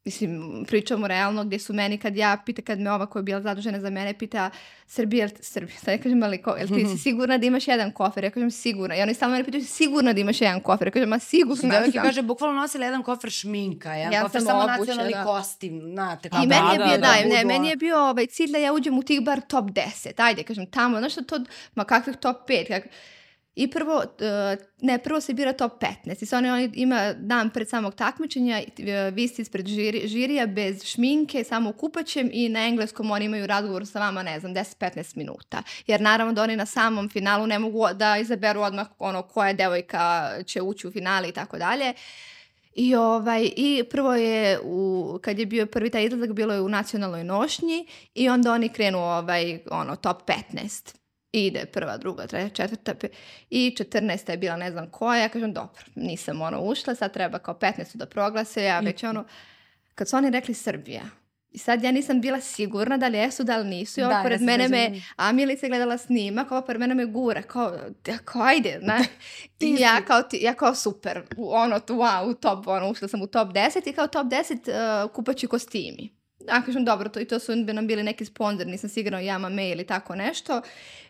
Mislim, 0.07 0.65
pričamo 0.67 1.07
realno 1.07 1.43
gdje 1.43 1.59
su 1.59 1.73
meni, 1.73 1.97
kad 1.97 2.15
ja 2.15 2.37
pita, 2.45 2.61
kad 2.61 2.79
me 2.79 2.91
ova 2.91 3.05
koja 3.05 3.19
je 3.19 3.23
bila 3.23 3.41
zadužena 3.41 3.79
za 3.79 3.89
mene, 3.89 4.13
pita 4.13 4.49
Srbija, 4.85 5.27
Srbija, 5.39 5.77
sad 5.83 5.93
ja 5.93 5.97
kažem, 5.97 6.23
ali 6.23 6.41
ko, 6.41 6.55
jel 6.55 6.67
ti 6.67 6.85
si 6.85 6.97
sigurna 6.97 7.37
da 7.37 7.45
imaš 7.45 7.67
jedan 7.67 7.91
kofer? 7.91 8.23
Ja 8.23 8.31
kažem, 8.31 8.51
sigurna. 8.51 8.95
I 8.95 9.01
oni 9.01 9.13
stalno 9.13 9.33
mene 9.33 9.45
pitaju, 9.45 9.65
sigurna 9.65 10.13
da 10.13 10.19
imaš 10.19 10.41
jedan 10.41 10.61
kofer? 10.61 10.87
Ja 10.87 10.91
kažem, 10.91 11.09
ma 11.09 11.19
sigurna 11.19 11.71
Devojke 11.71 11.91
sam. 11.91 12.03
kaže, 12.03 12.21
bukvalno 12.21 12.61
nosila 12.61 12.85
jedan 12.85 13.03
kofer 13.03 13.31
šminka, 13.31 13.93
jedan 13.93 14.13
ja 14.13 14.23
kofer 14.23 14.41
samo 14.41 14.59
obuče, 14.59 14.77
nacionalni 14.77 15.13
da. 15.13 15.23
kostim, 15.23 15.81
znate. 15.81 16.29
I 16.43 16.47
meni 16.47 16.71
je 16.73 16.77
bio, 16.77 16.97
da, 16.97 16.97
da, 16.97 17.29
da, 17.29 17.35
ne, 17.35 17.45
meni 17.45 17.69
je 17.69 17.75
bio 17.75 17.97
ovaj, 17.97 18.27
cilj 18.27 18.51
da 18.51 18.57
ja 18.57 18.73
uđem 18.73 18.97
u 18.97 19.03
tih 19.03 19.21
bar 19.21 19.41
top 19.41 19.65
10. 19.65 20.13
Ajde, 20.17 20.43
kažem, 20.43 20.65
tamo, 20.65 20.97
znaš 20.97 21.11
što 21.11 21.21
to, 21.21 21.39
ma 21.75 21.83
kakvih 21.83 22.17
top 22.17 22.49
5, 22.49 22.67
kak, 22.67 22.83
I 23.57 23.67
prvo, 23.67 24.03
e, 24.19 24.57
ne, 24.81 24.97
prvo 24.97 25.21
se 25.21 25.33
bira 25.33 25.53
top 25.53 25.81
15. 26.05 26.23
I 26.23 26.25
sad 26.25 26.37
oni, 26.37 26.49
oni 26.49 26.71
ima 26.73 27.13
dan 27.13 27.49
pred 27.49 27.69
samog 27.69 27.95
takmičenja, 27.95 28.61
e, 28.77 29.11
vi 29.11 29.27
ste 29.27 29.41
ispred 29.41 29.67
žiri, 29.67 30.07
žirija 30.07 30.47
bez 30.47 30.83
šminke, 30.83 31.43
samo 31.43 31.71
kupaćem 31.71 32.29
i 32.33 32.49
na 32.49 32.67
engleskom 32.67 33.11
oni 33.11 33.25
imaju 33.25 33.47
razgovor 33.47 33.87
sa 33.87 33.99
vama, 33.99 34.23
ne 34.23 34.39
znam, 34.39 34.55
10-15 34.55 35.17
minuta. 35.17 35.63
Jer 35.87 36.01
naravno 36.01 36.33
da 36.33 36.43
oni 36.43 36.55
na 36.55 36.65
samom 36.65 37.09
finalu 37.09 37.47
ne 37.47 37.59
mogu 37.59 37.87
da 37.93 38.17
izaberu 38.17 38.61
odmah 38.61 38.87
ono 38.99 39.21
koja 39.21 39.53
devojka 39.53 40.31
će 40.45 40.61
ući 40.61 40.87
u 40.87 40.91
finale 40.91 41.29
i 41.29 41.31
tako 41.31 41.57
dalje. 41.57 41.93
I, 42.75 42.95
ovaj, 42.95 43.49
I 43.55 43.83
prvo 43.89 44.15
je, 44.15 44.59
u, 44.63 45.19
kad 45.21 45.39
je 45.39 45.45
bio 45.45 45.65
prvi 45.65 45.89
taj 45.89 46.05
izlazak, 46.05 46.33
bilo 46.33 46.53
je 46.53 46.61
u 46.61 46.69
nacionalnoj 46.69 47.23
nošnji 47.23 47.87
i 48.15 48.29
onda 48.29 48.51
oni 48.51 48.69
krenu 48.69 48.99
ovaj, 48.99 49.59
ono, 49.71 49.95
top 49.95 50.29
15 50.29 51.06
ide 51.45 51.65
prva, 51.65 51.97
druga, 51.97 52.27
treća, 52.27 52.67
četvrta 52.67 53.07
i 53.49 53.75
14. 53.79 54.31
je 54.31 54.37
bila 54.37 54.57
ne 54.57 54.71
znam 54.71 54.91
koja, 54.91 55.21
ja 55.21 55.29
kažem 55.29 55.53
dobro, 55.53 55.83
nisam 55.95 56.41
ono 56.41 56.61
ušla, 56.61 56.95
sad 56.95 57.13
treba 57.13 57.39
kao 57.39 57.53
15. 57.53 57.95
da 57.95 58.05
proglase, 58.05 58.63
ja 58.63 58.79
već 58.79 59.03
ono, 59.03 59.25
kad 59.95 60.09
su 60.09 60.17
oni 60.17 60.29
rekli 60.29 60.53
Srbija, 60.53 61.01
I 61.51 61.57
sad 61.57 61.83
ja 61.83 61.91
nisam 61.91 62.21
bila 62.21 62.41
sigurna 62.41 62.97
da 62.97 63.07
li 63.07 63.17
jesu, 63.17 63.43
da 63.43 63.57
li 63.57 63.69
nisu. 63.69 63.99
I 63.99 64.03
ovo 64.03 64.13
Da, 64.13 64.21
pored 64.23 64.41
ja 64.41 64.45
mene 64.45 64.67
me, 64.67 65.01
a 65.15 65.31
Milica 65.31 65.65
je 65.65 65.69
gledala 65.69 65.97
snimak, 65.97 66.51
ovo 66.51 66.61
pored 66.61 66.79
mene 66.79 66.95
me 66.95 67.05
gura, 67.05 67.41
kao, 67.41 67.77
kao 68.25 68.41
ajde, 68.41 68.79
znaš. 68.83 69.05
I 69.59 69.75
ja 69.79 70.01
kao, 70.07 70.21
ti, 70.21 70.39
ja 70.41 70.53
kao 70.53 70.75
super, 70.75 71.23
ono, 71.37 71.79
tu, 71.79 71.93
wow, 71.93 72.29
u 72.29 72.33
top, 72.33 72.67
ono, 72.67 72.89
ušla 72.89 73.07
sam 73.07 73.21
u 73.21 73.27
top 73.27 73.47
10 73.47 73.89
i 73.89 73.93
kao 73.93 74.07
top 74.07 74.25
10 74.25 75.03
uh, 75.05 75.11
kupaći 75.11 75.47
kostimi. 75.47 76.16
Ja 76.47 76.61
kažem, 76.61 76.85
dobro, 76.85 77.09
to, 77.09 77.19
i 77.19 77.25
to 77.25 77.39
su 77.39 77.55
nam 77.55 77.87
bili 77.87 78.03
neki 78.03 78.25
sponzor, 78.25 78.67
nisam 78.67 78.89
sigurno 78.89 79.19
Jama 79.19 79.49
May 79.49 79.71
ili 79.71 79.83
tako 79.83 80.15
nešto. 80.15 80.61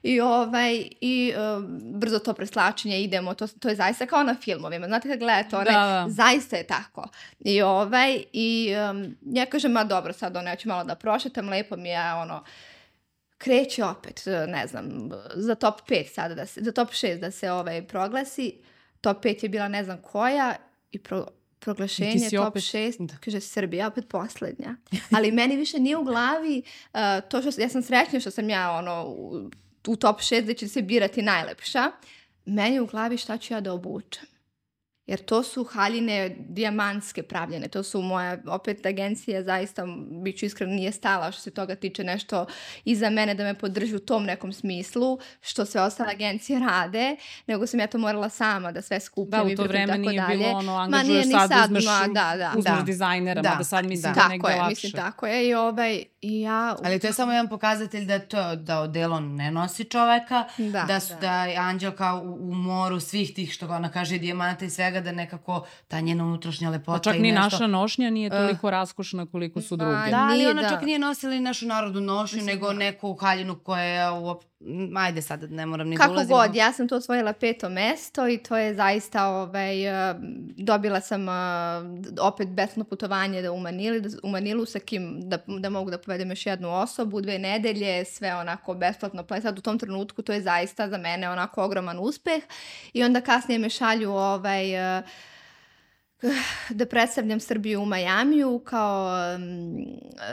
I, 0.03 0.21
ovaj, 0.21 0.83
i 1.01 1.33
uh, 1.57 1.63
brzo 1.79 2.19
to 2.19 2.33
preslačenje, 2.33 3.01
idemo, 3.01 3.33
to, 3.33 3.47
to 3.47 3.69
je 3.69 3.75
zaista 3.75 4.05
kao 4.05 4.23
na 4.23 4.35
filmovima. 4.41 4.87
Znate 4.87 5.09
kad 5.09 5.19
gledate 5.19 5.55
one, 5.55 5.65
Da, 5.65 5.71
da. 5.71 6.05
zaista 6.09 6.55
je 6.55 6.63
tako. 6.63 7.09
I, 7.39 7.61
ovaj, 7.61 8.23
i 8.33 8.75
um, 8.91 9.17
ja 9.21 9.45
kažem, 9.45 9.71
ma 9.71 9.83
dobro, 9.83 10.13
sad 10.13 10.35
ono, 10.35 10.49
ja 10.49 10.55
ću 10.55 10.67
malo 10.67 10.83
da 10.83 10.95
prošetam, 10.95 11.49
lepo 11.49 11.75
mi 11.75 11.89
je, 11.89 12.13
ono, 12.13 12.43
kreće 13.37 13.83
opet, 13.83 14.23
ne 14.47 14.67
znam, 14.67 15.09
za 15.35 15.55
top 15.55 15.81
5 15.89 16.07
sada, 16.07 16.35
da 16.35 16.45
se, 16.45 16.61
za 16.63 16.71
top 16.71 16.89
6 16.89 17.19
da 17.19 17.31
se 17.31 17.51
ovaj, 17.51 17.87
proglasi. 17.87 18.57
Top 19.01 19.25
5 19.25 19.43
je 19.43 19.49
bila 19.49 19.67
ne 19.67 19.83
znam 19.83 20.01
koja 20.01 20.55
i 20.91 20.99
pro, 20.99 21.27
proglašenje 21.67 22.29
top 22.29 22.55
opet- 22.55 22.63
6, 22.63 23.17
kaže 23.19 23.39
Srbija, 23.39 23.87
opet 23.87 24.07
poslednja. 24.07 24.75
Ali 25.11 25.31
meni 25.31 25.55
više 25.55 25.79
nije 25.79 25.97
u 25.97 26.03
glavi 26.03 26.61
uh, 26.93 26.99
to 27.29 27.41
što, 27.41 27.61
ja 27.61 27.69
sam 27.69 27.83
srećna 27.83 28.19
što 28.19 28.31
sam 28.31 28.49
ja 28.49 28.71
ono, 28.71 29.05
u, 29.07 29.49
u 29.87 29.95
top 29.95 30.19
6 30.19 30.41
da 30.41 30.53
će 30.53 30.67
se 30.67 30.81
birati 30.81 31.21
najlepša. 31.21 31.91
Meni 32.45 32.75
je 32.75 32.81
u 32.81 32.85
glavi 32.85 33.17
šta 33.17 33.37
ću 33.37 33.53
ja 33.53 33.61
da 33.61 33.73
obučem. 33.73 34.36
Jer 35.07 35.19
to 35.19 35.43
su 35.43 35.63
haljine 35.63 36.35
dijamantske 36.39 37.23
pravljene. 37.23 37.67
To 37.67 37.83
su 37.83 38.01
moja, 38.01 38.37
opet, 38.47 38.85
agencija 38.85 39.43
zaista, 39.43 39.85
bit 40.23 40.39
ću 40.39 40.45
iskreno, 40.45 40.73
nije 40.73 40.91
stala 40.91 41.31
što 41.31 41.41
se 41.41 41.51
toga 41.51 41.75
tiče 41.75 42.03
nešto 42.03 42.45
iza 42.85 43.09
mene 43.09 43.33
da 43.33 43.43
me 43.43 43.53
podrži 43.53 43.95
u 43.95 43.99
tom 43.99 44.23
nekom 44.23 44.53
smislu, 44.53 45.19
što 45.41 45.65
sve 45.65 45.81
ostale 45.81 46.11
agencije 46.11 46.59
rade, 46.59 47.15
nego 47.47 47.67
sam 47.67 47.79
ja 47.79 47.87
to 47.87 47.97
morala 47.97 48.29
sama 48.29 48.71
da 48.71 48.81
sve 48.81 48.99
skupim 48.99 49.31
Da, 49.31 49.43
u 49.43 49.49
i 49.49 49.55
to 49.55 49.63
pripremim 49.63 49.87
vreme 49.87 49.97
tako 49.97 50.09
nije 50.09 50.21
dalje. 50.21 50.37
bilo 50.37 50.49
ono, 50.49 50.75
angažuješ 50.75 51.25
sad, 51.25 51.49
sad, 51.49 51.63
uzmeš, 51.65 51.85
ma, 51.85 52.07
da, 52.07 52.37
da, 52.37 52.51
uzmeš 52.57 52.77
da. 52.77 52.83
dizajnera, 52.83 53.41
Da, 53.41 53.49
mada 53.49 53.63
sad 53.63 53.85
mislim 53.85 54.13
da. 54.13 54.21
da, 54.21 54.27
negde 54.27 54.41
Tako 54.41 54.49
je, 54.49 54.61
lakše. 54.61 54.69
mislim, 54.69 54.91
tako 54.91 55.27
je. 55.27 55.47
I, 55.49 55.53
ovaj, 55.53 56.03
i 56.21 56.41
ja... 56.41 56.75
Ali 56.83 56.99
to 56.99 57.07
je 57.07 57.13
samo 57.13 57.31
jedan 57.31 57.47
pokazatelj 57.47 58.05
da 58.05 58.19
to 58.19 58.55
da 58.55 58.79
odelo 58.79 59.19
ne 59.19 59.51
nosi 59.51 59.83
čoveka, 59.83 60.43
Da, 60.57 60.83
da, 60.83 60.99
su, 60.99 61.13
da. 61.13 61.19
da. 61.19 61.45
je 61.45 61.57
Anđelka 61.57 62.15
u, 62.15 62.49
u 62.49 62.53
moru 62.53 62.99
svih 62.99 63.33
tih 63.33 63.53
što 63.53 63.67
ona 63.69 63.89
kaže 63.91 64.17
dijamanta 64.17 64.65
i 64.65 64.69
svega 64.69 65.01
da 65.01 65.11
nekako 65.11 65.65
ta 65.87 65.99
njena 65.99 66.23
unutrašnja 66.23 66.69
lepota 66.69 66.97
Pa 66.97 67.03
čak 67.03 67.15
i 67.15 67.19
ni 67.19 67.31
nešto. 67.31 67.43
naša 67.43 67.67
nošnja 67.67 68.09
nije 68.09 68.29
toliko 68.29 68.69
raskošna 68.69 69.25
koliko 69.25 69.61
su 69.61 69.77
Ma, 69.77 69.83
druge. 69.83 70.11
Da, 70.11 70.17
ali 70.23 70.37
Nije, 70.37 70.49
ona 70.49 70.61
da. 70.61 70.69
čak 70.69 70.81
nije 70.81 70.99
nosila 70.99 71.33
i 71.33 71.39
našu 71.39 71.65
narodnu 71.65 72.01
nošnju, 72.01 72.37
Mislim, 72.37 72.55
nego 72.55 72.67
da. 72.67 72.73
neku 72.73 73.17
haljinu 73.21 73.55
koja 73.55 73.83
je 73.83 74.11
uop... 74.11 74.43
Ajde 74.95 75.21
sad, 75.21 75.51
ne 75.51 75.65
moram 75.65 75.87
ni 75.87 75.95
da 75.95 76.01
Kako 76.01 76.13
ulazim. 76.13 76.35
god, 76.35 76.55
ja 76.55 76.73
sam 76.73 76.87
tu 76.87 76.95
osvojila 76.95 77.33
peto 77.33 77.69
mesto 77.69 78.27
i 78.27 78.37
to 78.37 78.57
je 78.57 78.73
zaista, 78.75 79.27
ovaj, 79.27 80.09
eh, 80.09 80.15
dobila 80.57 81.01
sam 81.01 81.29
eh, 81.29 81.33
opet 82.21 82.47
besplatno 82.49 82.83
putovanje 82.83 83.41
da 83.41 83.51
u, 83.51 83.59
Manili, 83.59 84.01
da, 84.01 84.09
u 84.23 84.29
Manilu 84.29 84.65
sa 84.65 84.79
kim, 84.79 85.29
da, 85.29 85.39
da 85.47 85.69
mogu 85.69 85.91
da 85.91 85.97
povedem 85.97 86.29
još 86.29 86.45
jednu 86.45 86.73
osobu, 86.73 87.21
dve 87.21 87.39
nedelje, 87.39 88.05
sve 88.05 88.35
onako 88.35 88.73
besplatno, 88.73 89.23
pa 89.23 89.41
sad 89.41 89.59
u 89.59 89.61
tom 89.61 89.79
trenutku 89.79 90.21
to 90.21 90.33
je 90.33 90.41
zaista 90.41 90.89
za 90.89 90.97
mene 90.97 91.29
onako 91.29 91.63
ogroman 91.63 91.97
uspeh 91.99 92.43
i 92.93 93.03
onda 93.03 93.21
kasnije 93.21 93.59
me 93.59 93.69
šalju 93.69 94.11
ovaj, 94.11 94.97
eh, 94.97 95.03
da 96.69 96.85
predstavljam 96.85 97.39
Srbiju 97.39 97.81
u 97.81 97.85
Majamiju 97.85 98.59
kao 98.59 99.09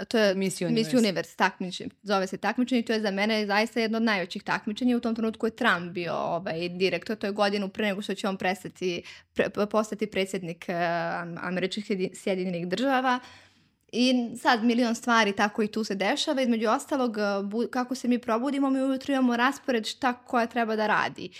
to 0.08 0.18
je 0.18 0.34
Miss 0.34 0.60
Miss 0.60 0.64
Universe. 0.68 0.96
Universe 0.96 1.36
takmičenje, 1.36 1.90
zove 2.02 2.26
se 2.26 2.36
takmičenje 2.36 2.80
i 2.80 2.84
to 2.84 2.92
je 2.92 3.00
za 3.00 3.10
mene 3.10 3.46
zaista 3.46 3.80
jedno 3.80 3.96
od 3.96 4.02
najvećih 4.02 4.42
takmičenja. 4.42 4.96
U 4.96 5.00
tom 5.00 5.14
trenutku 5.14 5.46
je 5.46 5.56
Trump 5.56 5.92
bio 5.92 6.14
ovaj, 6.14 6.68
direktor, 6.68 7.16
to 7.16 7.26
je 7.26 7.32
godinu 7.32 7.68
pre 7.68 7.86
nego 7.86 8.02
što 8.02 8.14
će 8.14 8.28
on 8.28 8.36
prestati, 8.36 9.02
pre, 9.34 9.50
postati 9.70 10.06
predsjednik 10.06 10.64
uh, 10.68 10.74
američkih 11.44 11.84
Sjedi- 11.84 12.14
sjedinjenih 12.14 12.68
država. 12.68 13.20
I 13.92 14.14
sad 14.40 14.64
milion 14.64 14.94
stvari 14.94 15.32
tako 15.32 15.62
i 15.62 15.68
tu 15.68 15.84
se 15.84 15.94
dešava. 15.94 16.42
Između 16.42 16.68
ostalog, 16.68 17.10
uh, 17.10 17.22
bu- 17.50 17.70
kako 17.70 17.94
se 17.94 18.08
mi 18.08 18.18
probudimo, 18.18 18.70
mi 18.70 18.80
ujutro 18.80 19.14
imamo 19.14 19.36
raspored 19.36 19.86
šta 19.86 20.12
koja 20.12 20.46
treba 20.46 20.76
da 20.76 20.86
radi. 20.86 21.30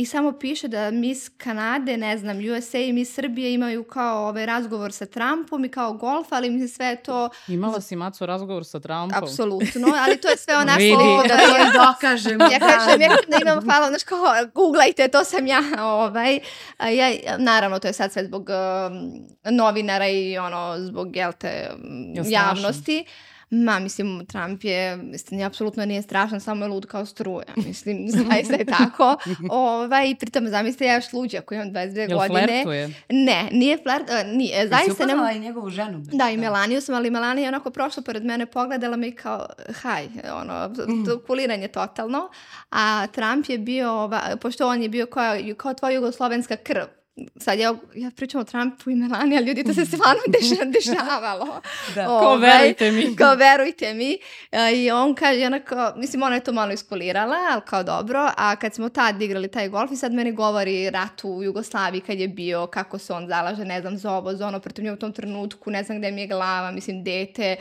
I 0.00 0.06
samo 0.06 0.32
piše 0.32 0.68
da 0.68 0.90
Miss 0.90 1.28
Kanade, 1.28 1.96
ne 1.96 2.18
znam, 2.18 2.38
USA 2.38 2.78
i 2.78 2.92
Miss 2.92 3.14
Srbije 3.14 3.54
imaju 3.54 3.84
kao 3.84 4.28
ovaj 4.28 4.46
razgovor 4.46 4.92
sa 4.92 5.06
Trumpom 5.06 5.64
i 5.64 5.68
kao 5.68 5.92
golf, 5.92 6.26
ali 6.30 6.50
mislim 6.50 6.68
sve 6.68 6.86
je 6.86 7.02
to 7.02 7.28
Imala 7.48 7.80
si 7.80 7.96
Maco 7.96 8.26
razgovor 8.26 8.64
sa 8.64 8.80
Trumpom? 8.80 9.22
apsolutno, 9.22 9.94
ali 10.06 10.16
to 10.16 10.28
je 10.28 10.36
sve 10.36 10.56
onako... 10.62 10.78
Vidi. 10.78 11.28
Da 11.28 11.36
to 11.36 11.56
je 11.56 11.72
dokažem. 11.86 12.40
Ja 12.40 12.58
kažem, 12.58 13.00
ja 13.00 13.08
da 13.28 13.36
imam, 13.42 13.64
hvala, 13.64 13.88
znaš 13.88 14.02
kao, 14.02 14.18
googlajte, 14.54 15.08
to 15.08 15.24
sam 15.24 15.46
ja, 15.46 15.62
ovaj, 15.78 16.40
ja, 16.78 17.36
naravno, 17.38 17.78
to 17.78 17.88
je 17.88 17.92
sad 17.92 18.12
sve 18.12 18.24
zbog 18.24 18.48
um, 18.50 19.54
novinara 19.56 20.08
i 20.08 20.38
ono, 20.38 20.74
zbog, 20.78 21.16
jel 21.16 21.32
te, 21.32 21.70
um, 21.74 22.24
strašan? 22.24 22.32
javnosti. 22.32 23.04
Ma, 23.50 23.78
mislim, 23.78 24.26
Trump 24.26 24.64
je, 24.64 24.96
mislim, 24.96 25.46
apsolutno 25.46 25.86
nije 25.86 26.02
strašan, 26.02 26.40
samo 26.40 26.64
je 26.64 26.68
lud 26.68 26.86
kao 26.86 27.06
struja. 27.06 27.52
Mislim, 27.56 28.08
zaista 28.28 28.54
je 28.54 28.64
tako. 28.64 29.16
Ovaj, 29.50 30.14
pritom, 30.20 30.48
zamislite, 30.48 30.84
ja 30.84 30.94
još 30.94 31.12
luđa 31.12 31.40
koji 31.40 31.56
imam 31.56 31.70
22 31.70 32.08
Jel 32.08 32.18
godine. 32.18 32.46
flertuje? 32.46 32.94
Ne, 33.08 33.48
nije 33.52 33.78
flert, 33.82 34.10
a, 34.10 34.22
nije, 34.22 34.68
zaista 34.68 35.06
ne 35.06 35.12
upoznala 35.12 35.32
i 35.32 35.38
njegovu 35.38 35.70
ženu? 35.70 36.02
da, 36.12 36.30
i 36.30 36.36
Melaniju 36.36 36.80
sam, 36.80 36.94
ali 36.94 37.10
Melanija 37.10 37.44
je 37.44 37.48
onako 37.48 37.70
prošla 37.70 38.02
pored 38.02 38.24
mene, 38.24 38.46
pogledala 38.46 38.96
me 38.96 39.08
i 39.08 39.12
kao, 39.12 39.46
haj, 39.82 40.08
ono, 40.34 40.74
to 41.06 41.22
kuliranje 41.26 41.68
totalno. 41.68 42.30
A 42.70 43.06
Trump 43.06 43.48
je 43.48 43.58
bio, 43.58 43.90
ova, 43.90 44.20
pošto 44.40 44.68
on 44.68 44.82
je 44.82 44.88
bio 44.88 45.06
kao, 45.06 45.34
kao 45.56 45.74
tvoja 45.74 45.94
jugoslovenska 45.94 46.56
krv. 46.56 46.99
Sad 47.36 47.58
ja, 47.58 47.74
ja 47.94 48.10
pričam 48.16 48.40
o 48.40 48.44
Trumpu 48.44 48.90
i 48.90 48.94
Melani, 48.94 49.36
ali 49.36 49.46
ljudi 49.46 49.64
to 49.64 49.74
se 49.74 49.84
stvarno 49.86 50.22
deša, 50.26 50.64
dešavalo. 50.64 51.60
Da. 51.94 52.06
Ko 52.06 52.12
Ovaj, 52.12 52.58
verujte 52.58 52.90
mi. 52.90 53.16
Kao 53.16 53.34
verujte 53.34 53.94
mi. 53.94 54.18
E, 54.52 54.72
I 54.74 54.90
on 54.90 55.14
kaže, 55.14 55.46
onako, 55.46 55.92
mislim, 55.96 56.22
ona 56.22 56.34
je 56.34 56.44
to 56.44 56.52
malo 56.52 56.72
iskulirala, 56.72 57.36
ali 57.50 57.62
kao 57.66 57.82
dobro. 57.82 58.30
A 58.36 58.56
kad 58.56 58.74
smo 58.74 58.88
tad 58.88 59.22
igrali 59.22 59.48
taj 59.48 59.68
golf 59.68 59.92
i 59.92 59.96
sad 59.96 60.12
meni 60.12 60.32
govori 60.32 60.90
rat 60.90 61.24
u 61.24 61.42
Jugoslaviji 61.42 62.00
kad 62.00 62.18
je 62.18 62.28
bio, 62.28 62.66
kako 62.66 62.98
se 62.98 63.12
on 63.12 63.28
zalaže, 63.28 63.64
ne 63.64 63.80
znam, 63.80 63.96
za 63.96 64.12
ovo, 64.12 64.34
za 64.34 64.46
ono, 64.46 64.60
protiv 64.60 64.84
nje 64.84 64.92
u 64.92 64.96
tom 64.96 65.12
trenutku, 65.12 65.70
ne 65.70 65.82
znam 65.84 65.98
gde 65.98 66.10
mi 66.10 66.20
je 66.20 66.26
glava, 66.26 66.70
mislim, 66.70 67.04
dete. 67.04 67.56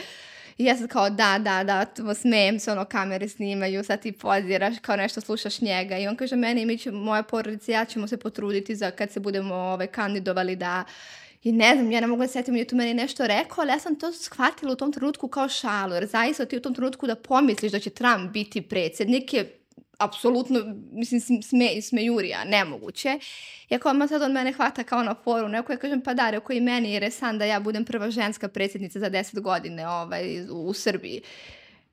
I 0.59 0.65
ja 0.65 0.77
sad 0.77 0.89
kao 0.89 1.09
da, 1.09 1.39
da, 1.39 1.63
da, 1.63 2.13
smejem 2.15 2.59
se, 2.59 2.71
ono, 2.71 2.85
kamere 2.85 3.29
snimaju, 3.29 3.83
sad 3.83 4.01
ti 4.01 4.11
poziraš, 4.11 4.79
kao 4.81 4.95
nešto 4.95 5.21
slušaš 5.21 5.61
njega. 5.61 5.97
I 5.97 6.07
on 6.07 6.15
kaže, 6.15 6.35
meni, 6.35 6.65
mi 6.65 6.77
ćemo, 6.77 6.99
moja 6.99 7.23
porodica 7.23 7.71
i 7.71 7.75
ja 7.75 7.85
ćemo 7.85 8.07
se 8.07 8.17
potruditi 8.17 8.75
za 8.75 8.91
kad 8.91 9.11
se 9.11 9.19
budemo 9.19 9.55
ovaj, 9.55 9.87
kandidovali 9.87 10.55
da 10.55 10.83
i 11.43 11.51
ne 11.51 11.75
znam, 11.75 11.91
ja 11.91 11.99
ne 11.99 12.07
mogu 12.07 12.21
da 12.21 12.27
setim, 12.27 12.55
je 12.55 12.67
tu 12.67 12.75
meni 12.75 12.93
nešto 12.93 13.27
rekao, 13.27 13.61
ali 13.61 13.71
ja 13.71 13.79
sam 13.79 13.95
to 13.95 14.11
shvatila 14.11 14.71
u 14.71 14.75
tom 14.75 14.93
trenutku 14.93 15.27
kao 15.27 15.49
šalu, 15.49 15.93
jer 15.93 16.05
zaista 16.05 16.45
ti 16.45 16.57
u 16.57 16.61
tom 16.61 16.73
trenutku 16.73 17.07
da 17.07 17.15
pomisliš 17.15 17.71
da 17.71 17.79
će 17.79 17.89
Trump 17.89 18.31
biti 18.31 18.61
predsjednik 18.61 19.33
je 19.33 19.58
apsolutno, 19.99 20.59
mislim, 20.91 21.21
sm- 21.21 21.41
sme, 21.41 21.81
smejurija, 21.81 22.43
nemoguće. 22.43 23.19
I 23.69 23.75
ako 23.75 23.89
odmah 23.89 24.09
sad 24.09 24.21
on 24.21 24.31
mene 24.31 24.51
hvata 24.51 24.83
kao 24.83 25.03
na 25.03 25.15
foru, 25.23 25.47
neko 25.47 25.71
ja 25.71 25.77
kažem, 25.77 26.01
pa 26.01 26.13
da, 26.13 26.29
rekao 26.29 26.53
i 26.53 26.61
meni 26.61 26.93
jer 26.93 27.03
je 27.03 27.11
san 27.11 27.37
da 27.37 27.45
ja 27.45 27.59
budem 27.59 27.85
prva 27.85 28.11
ženska 28.11 28.47
predsjednica 28.47 28.99
za 28.99 29.09
10 29.09 29.41
godine 29.41 29.87
ovaj, 29.87 30.41
u, 30.49 30.67
u 30.67 30.73
Srbiji. 30.73 31.21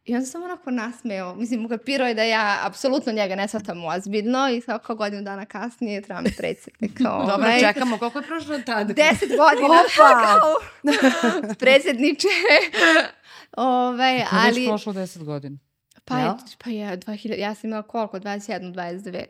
I 0.04 0.16
on 0.16 0.24
se 0.24 0.30
samo 0.30 0.44
onako 0.44 0.70
nasmeo. 0.70 1.34
Mislim, 1.34 1.66
ukapirao 1.66 2.08
je 2.08 2.14
da 2.14 2.22
ja 2.22 2.58
apsolutno 2.62 3.12
njega 3.12 3.34
ne 3.34 3.48
shvatam 3.48 3.84
ozbiljno 3.84 4.50
i 4.50 4.60
kao 4.82 4.96
godinu 4.96 5.22
dana 5.22 5.46
kasnije 5.46 6.02
Trump 6.02 6.26
je 6.26 6.32
predsjednik. 6.36 7.00
Dobro, 7.08 7.34
Ovaj, 7.34 7.60
čekamo. 7.60 7.98
Koliko 7.98 8.18
je 8.18 8.26
prošlo 8.26 8.58
tada? 8.58 8.92
Deset 8.92 9.28
godina 9.28 9.80
Opa! 9.84 10.24
kao 10.24 10.54
predsjedniče. 11.60 12.28
Ovaj, 13.56 14.24
Kad 14.30 14.40
je 14.42 14.48
već 14.48 14.56
ali, 14.56 14.66
prošlo 14.66 14.92
10 14.92 15.24
godina. 15.24 15.58
Pa 16.06 16.18
je, 16.18 16.30
pa 16.58 16.70
je, 16.70 16.96
2000, 16.98 17.38
ja 17.38 17.54
sam 17.54 17.68
imala 17.68 17.82
koliko, 17.84 18.18
21, 18.18 18.72
22. 18.72 19.24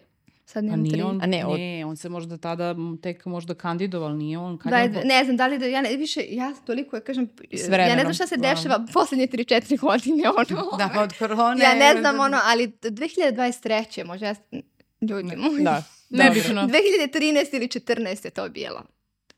Sad 0.46 0.64
A 0.64 0.66
nemam 0.66 0.80
tri. 0.80 0.92
nije 0.92 1.04
on, 1.04 1.22
A 1.22 1.26
ne, 1.26 1.46
od- 1.46 1.58
ne, 1.58 1.84
on 1.84 1.96
se 1.96 2.08
možda 2.08 2.36
tada 2.38 2.74
tek 3.02 3.26
možda 3.26 3.54
kandidoval, 3.54 4.16
nije 4.16 4.38
on. 4.38 4.58
Kad 4.58 4.70
Da, 4.70 4.78
je 4.78 4.84
on 4.96 5.06
ne 5.06 5.24
znam, 5.24 5.36
da 5.36 5.46
li 5.46 5.58
da, 5.58 5.66
ja 5.66 5.80
ne, 5.80 5.96
više, 5.96 6.24
ja 6.28 6.52
toliko, 6.56 6.96
ja 6.96 7.00
kažem, 7.00 7.28
S 7.52 7.68
ja 7.68 7.78
ne 7.88 8.00
znam 8.00 8.14
šta 8.14 8.26
se 8.26 8.36
dešava 8.36 8.84
posljednje 8.92 9.26
3-4 9.26 9.80
godine, 9.80 10.22
ono. 10.30 10.76
Da, 10.78 11.02
od 11.02 11.12
korone. 11.12 11.64
ja 11.64 11.74
ne 11.74 12.00
znam, 12.00 12.20
ono, 12.20 12.38
ali 12.44 12.66
2023. 12.68 14.04
možda 14.04 14.26
ja, 14.26 14.34
ljudi 15.02 15.36
moji. 15.36 15.64
Da. 15.64 15.82
Nebitno. 16.10 16.62
2013 16.62 17.16
ili 17.52 17.68
14 17.68 18.24
je 18.24 18.30
to 18.30 18.48
bilo. 18.48 18.82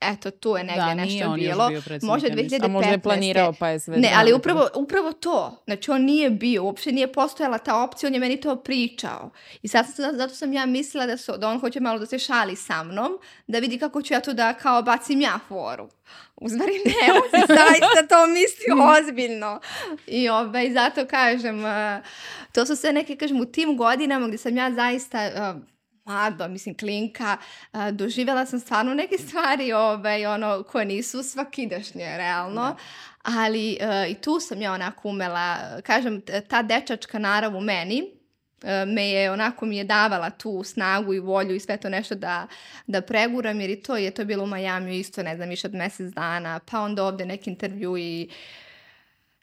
Eto, 0.01 0.31
tu 0.31 0.57
je 0.57 0.65
negdje 0.65 0.85
Da, 0.85 0.95
nešto 0.95 1.13
nije 1.13 1.27
on 1.27 1.41
još 1.41 1.51
bilo. 1.51 1.69
bio 1.69 1.83
Možda 2.03 2.29
ja 2.29 2.35
mislim. 2.35 2.61
2015. 2.61 2.65
A 2.65 2.69
možda 2.69 2.91
je 2.91 2.99
planirao 2.99 3.53
pa 3.53 3.69
je 3.69 3.81
sve... 3.81 3.97
Ne, 3.97 4.13
ali 4.15 4.33
upravo, 4.33 4.69
upravo 4.75 5.13
to. 5.13 5.63
Znači, 5.65 5.91
on 5.91 6.03
nije 6.05 6.31
bio, 6.31 6.65
uopšte 6.65 6.93
nije 6.93 7.13
postojala 7.13 7.59
ta 7.59 7.83
opcija, 7.83 8.09
on 8.09 8.15
je 8.15 8.21
meni 8.21 8.41
to 8.41 8.57
pričao. 8.57 9.31
I 9.63 9.69
sad, 9.69 9.87
sam- 9.95 10.17
zato 10.17 10.35
sam 10.35 10.53
ja 10.53 10.67
mislila 10.67 11.07
da, 11.07 11.17
su, 11.17 11.33
da 11.37 11.49
on 11.49 11.61
hoće 11.61 11.81
malo 11.81 11.99
da 11.99 12.07
se 12.07 12.19
šali 12.19 12.57
sa 12.57 12.83
mnom, 12.83 13.19
da 13.47 13.59
vidi 13.59 13.79
kako 13.79 14.03
ću 14.03 14.15
ja 14.15 14.21
to 14.21 14.33
da 14.33 14.55
kao 14.55 14.83
bacim 14.83 15.21
ja 15.21 15.39
foru. 15.49 15.89
U 16.37 16.49
stvari 16.49 16.73
ne, 16.85 17.13
on 17.13 17.41
zaista 17.59 18.07
to 18.09 18.27
mislio 18.27 18.99
ozbiljno. 18.99 19.61
I 20.07 20.29
ovaj, 20.29 20.73
zato 20.73 21.07
kažem, 21.07 21.59
uh, 21.65 22.05
to 22.53 22.67
su 22.67 22.77
sve 22.77 22.93
neke, 22.93 23.17
kažem, 23.17 23.41
u 23.41 23.45
tim 23.45 23.77
godinama 23.77 24.27
gdje 24.27 24.39
sam 24.39 24.57
ja 24.57 24.73
zaista... 24.73 25.55
Mlado, 26.09 26.49
mislim, 26.49 26.77
klinka, 26.77 27.37
doživjela 27.93 28.47
sam 28.47 28.61
stvarno 28.61 28.95
neke 28.95 29.19
stvari 29.29 29.73
ovaj, 29.73 30.27
ono, 30.27 30.63
koje 30.63 30.85
nisu 30.85 31.23
svakidašnje, 31.23 32.17
realno. 32.17 32.63
Da. 32.63 32.77
Ali 33.23 33.79
uh, 33.81 34.11
i 34.11 34.15
tu 34.15 34.41
sam 34.41 34.63
ja 34.63 34.73
onako 34.73 35.09
umela, 35.09 35.57
kažem, 35.83 36.23
ta 36.49 36.63
dečačka 36.63 37.19
narav 37.19 37.57
u 37.57 37.61
meni, 37.61 38.19
me 38.87 39.09
je 39.09 39.33
onako 39.33 39.67
mi 39.67 39.77
je 39.77 39.85
davala 39.85 40.31
tu 40.31 40.63
snagu 40.65 41.15
i 41.15 41.21
volju 41.21 41.55
i 41.55 41.61
sve 41.61 41.77
to 41.77 41.89
nešto 41.89 42.15
da, 42.15 42.47
da 42.87 43.01
preguram 43.01 43.61
jer 43.61 43.71
i 43.71 43.83
to 43.83 43.97
je 43.97 44.11
to 44.11 44.25
bilo 44.25 44.45
u 44.45 44.47
Majamiju 44.47 44.95
isto 44.95 45.23
ne 45.23 45.37
znam 45.37 45.49
više 45.49 45.67
od 45.67 45.75
mjesec 45.75 46.13
dana 46.15 46.61
pa 46.71 46.81
onda 46.81 47.05
ovde 47.05 47.27
neki 47.27 47.51
intervju 47.51 47.97
i 47.97 48.29
uh, 48.31 48.35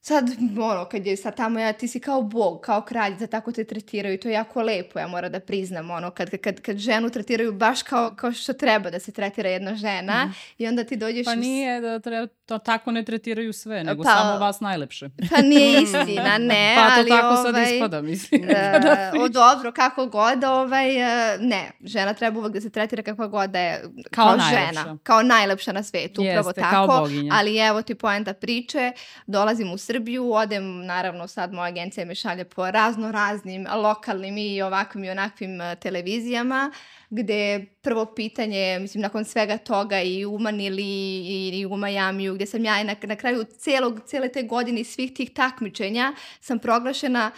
sad, 0.08 0.30
ono, 0.60 0.86
kad 0.86 1.06
je 1.08 1.18
sad 1.18 1.36
tamo, 1.36 1.60
ja, 1.60 1.74
ti 1.74 1.88
si 1.88 2.00
kao 2.00 2.22
bog, 2.22 2.62
kao 2.62 2.82
kralj, 2.82 3.16
za 3.20 3.28
tako 3.28 3.52
te 3.52 3.64
tretiraju 3.64 4.16
i 4.16 4.18
to 4.18 4.28
je 4.28 4.34
jako 4.34 4.62
lepo, 4.62 5.00
ja 5.00 5.08
moram 5.08 5.32
da 5.32 5.40
priznam, 5.40 5.92
ono, 5.92 6.12
kad, 6.12 6.38
kad, 6.38 6.62
kad 6.62 6.78
ženu 6.78 7.10
tretiraju 7.10 7.54
baš 7.54 7.84
kao, 7.84 8.16
kao 8.16 8.32
što 8.32 8.54
treba 8.54 8.90
da 8.90 9.00
se 9.00 9.12
tretira 9.12 9.50
jedna 9.50 9.76
žena 9.76 10.26
mm. 10.26 10.34
i 10.58 10.68
onda 10.68 10.84
ti 10.84 10.96
dođeš... 10.96 11.26
Pa 11.26 11.36
nije 11.36 11.82
da 11.82 12.00
treba, 12.00 12.28
to 12.46 12.58
tako 12.58 12.92
ne 12.92 13.06
tretiraju 13.06 13.54
sve, 13.54 13.84
nego 13.84 14.04
pa, 14.04 14.10
samo 14.10 14.40
vas 14.40 14.60
najlepše. 14.60 15.10
Pa 15.32 15.42
nije 15.42 15.82
istina, 15.84 16.38
ne, 16.38 16.76
pa 16.78 16.96
to 16.96 17.00
ali, 17.00 17.10
tako 17.10 17.28
ovaj, 17.28 17.66
sad 17.66 17.74
ispada, 17.74 18.02
mislim. 18.02 18.42
Uh, 18.42 19.22
o, 19.24 19.30
dobro, 19.30 19.72
kako 19.72 20.06
god, 20.06 20.44
ovaj, 20.44 20.90
uh, 20.90 21.42
ne, 21.42 21.72
žena 21.84 22.14
treba 22.14 22.40
uvek 22.40 22.54
da 22.54 22.62
se 22.62 22.70
tretira 22.70 23.04
kakva 23.04 23.28
god 23.28 23.50
da 23.50 23.60
je 23.60 23.82
kao, 24.12 24.28
kao 24.28 24.38
žena, 24.50 24.98
kao 25.04 25.24
najlepša 25.24 25.72
na 25.72 25.84
svetu, 25.84 26.22
Jeste, 26.22 26.40
upravo 26.40 26.54
tako, 26.54 27.10
ali 27.32 27.58
evo 27.58 27.82
ti 27.82 27.96
poenta 27.96 28.34
priče, 28.34 28.92
dolazim 29.28 29.72
u 29.72 29.78
Srbiju, 29.78 30.34
odem, 30.34 30.86
naravno 30.86 31.28
sad 31.28 31.54
moja 31.54 31.68
agencija 31.68 32.06
me 32.06 32.16
šalje 32.16 32.44
po 32.44 32.72
razno 32.72 33.12
raznim 33.12 33.68
lokalnim 33.76 34.38
i 34.38 34.62
ovakvim 34.62 35.04
i 35.04 35.10
onakvim 35.10 35.62
uh, 35.62 35.80
televizijama, 35.80 36.72
gde 37.10 37.66
prvo 37.82 38.06
pitanje, 38.06 38.80
mislim, 38.82 39.02
nakon 39.02 39.26
svega 39.26 39.58
toga 39.58 40.02
i 40.02 40.26
u 40.26 40.40
Manili 40.40 40.84
i, 40.84 41.52
i 41.54 41.66
u 41.66 41.78
Majamiju, 41.78 42.35
gde 42.36 42.46
sam 42.46 42.66
ja 42.66 42.84
na, 42.84 42.96
na 43.04 43.16
kraju 43.16 43.46
celog, 43.58 44.00
cele 44.06 44.30
te 44.30 44.44
godine 44.44 44.82
i 44.82 44.84
svih 44.84 45.14
tih 45.14 45.34
takmičenja 45.34 46.14
sam 46.42 46.60
proglašena 46.60 47.32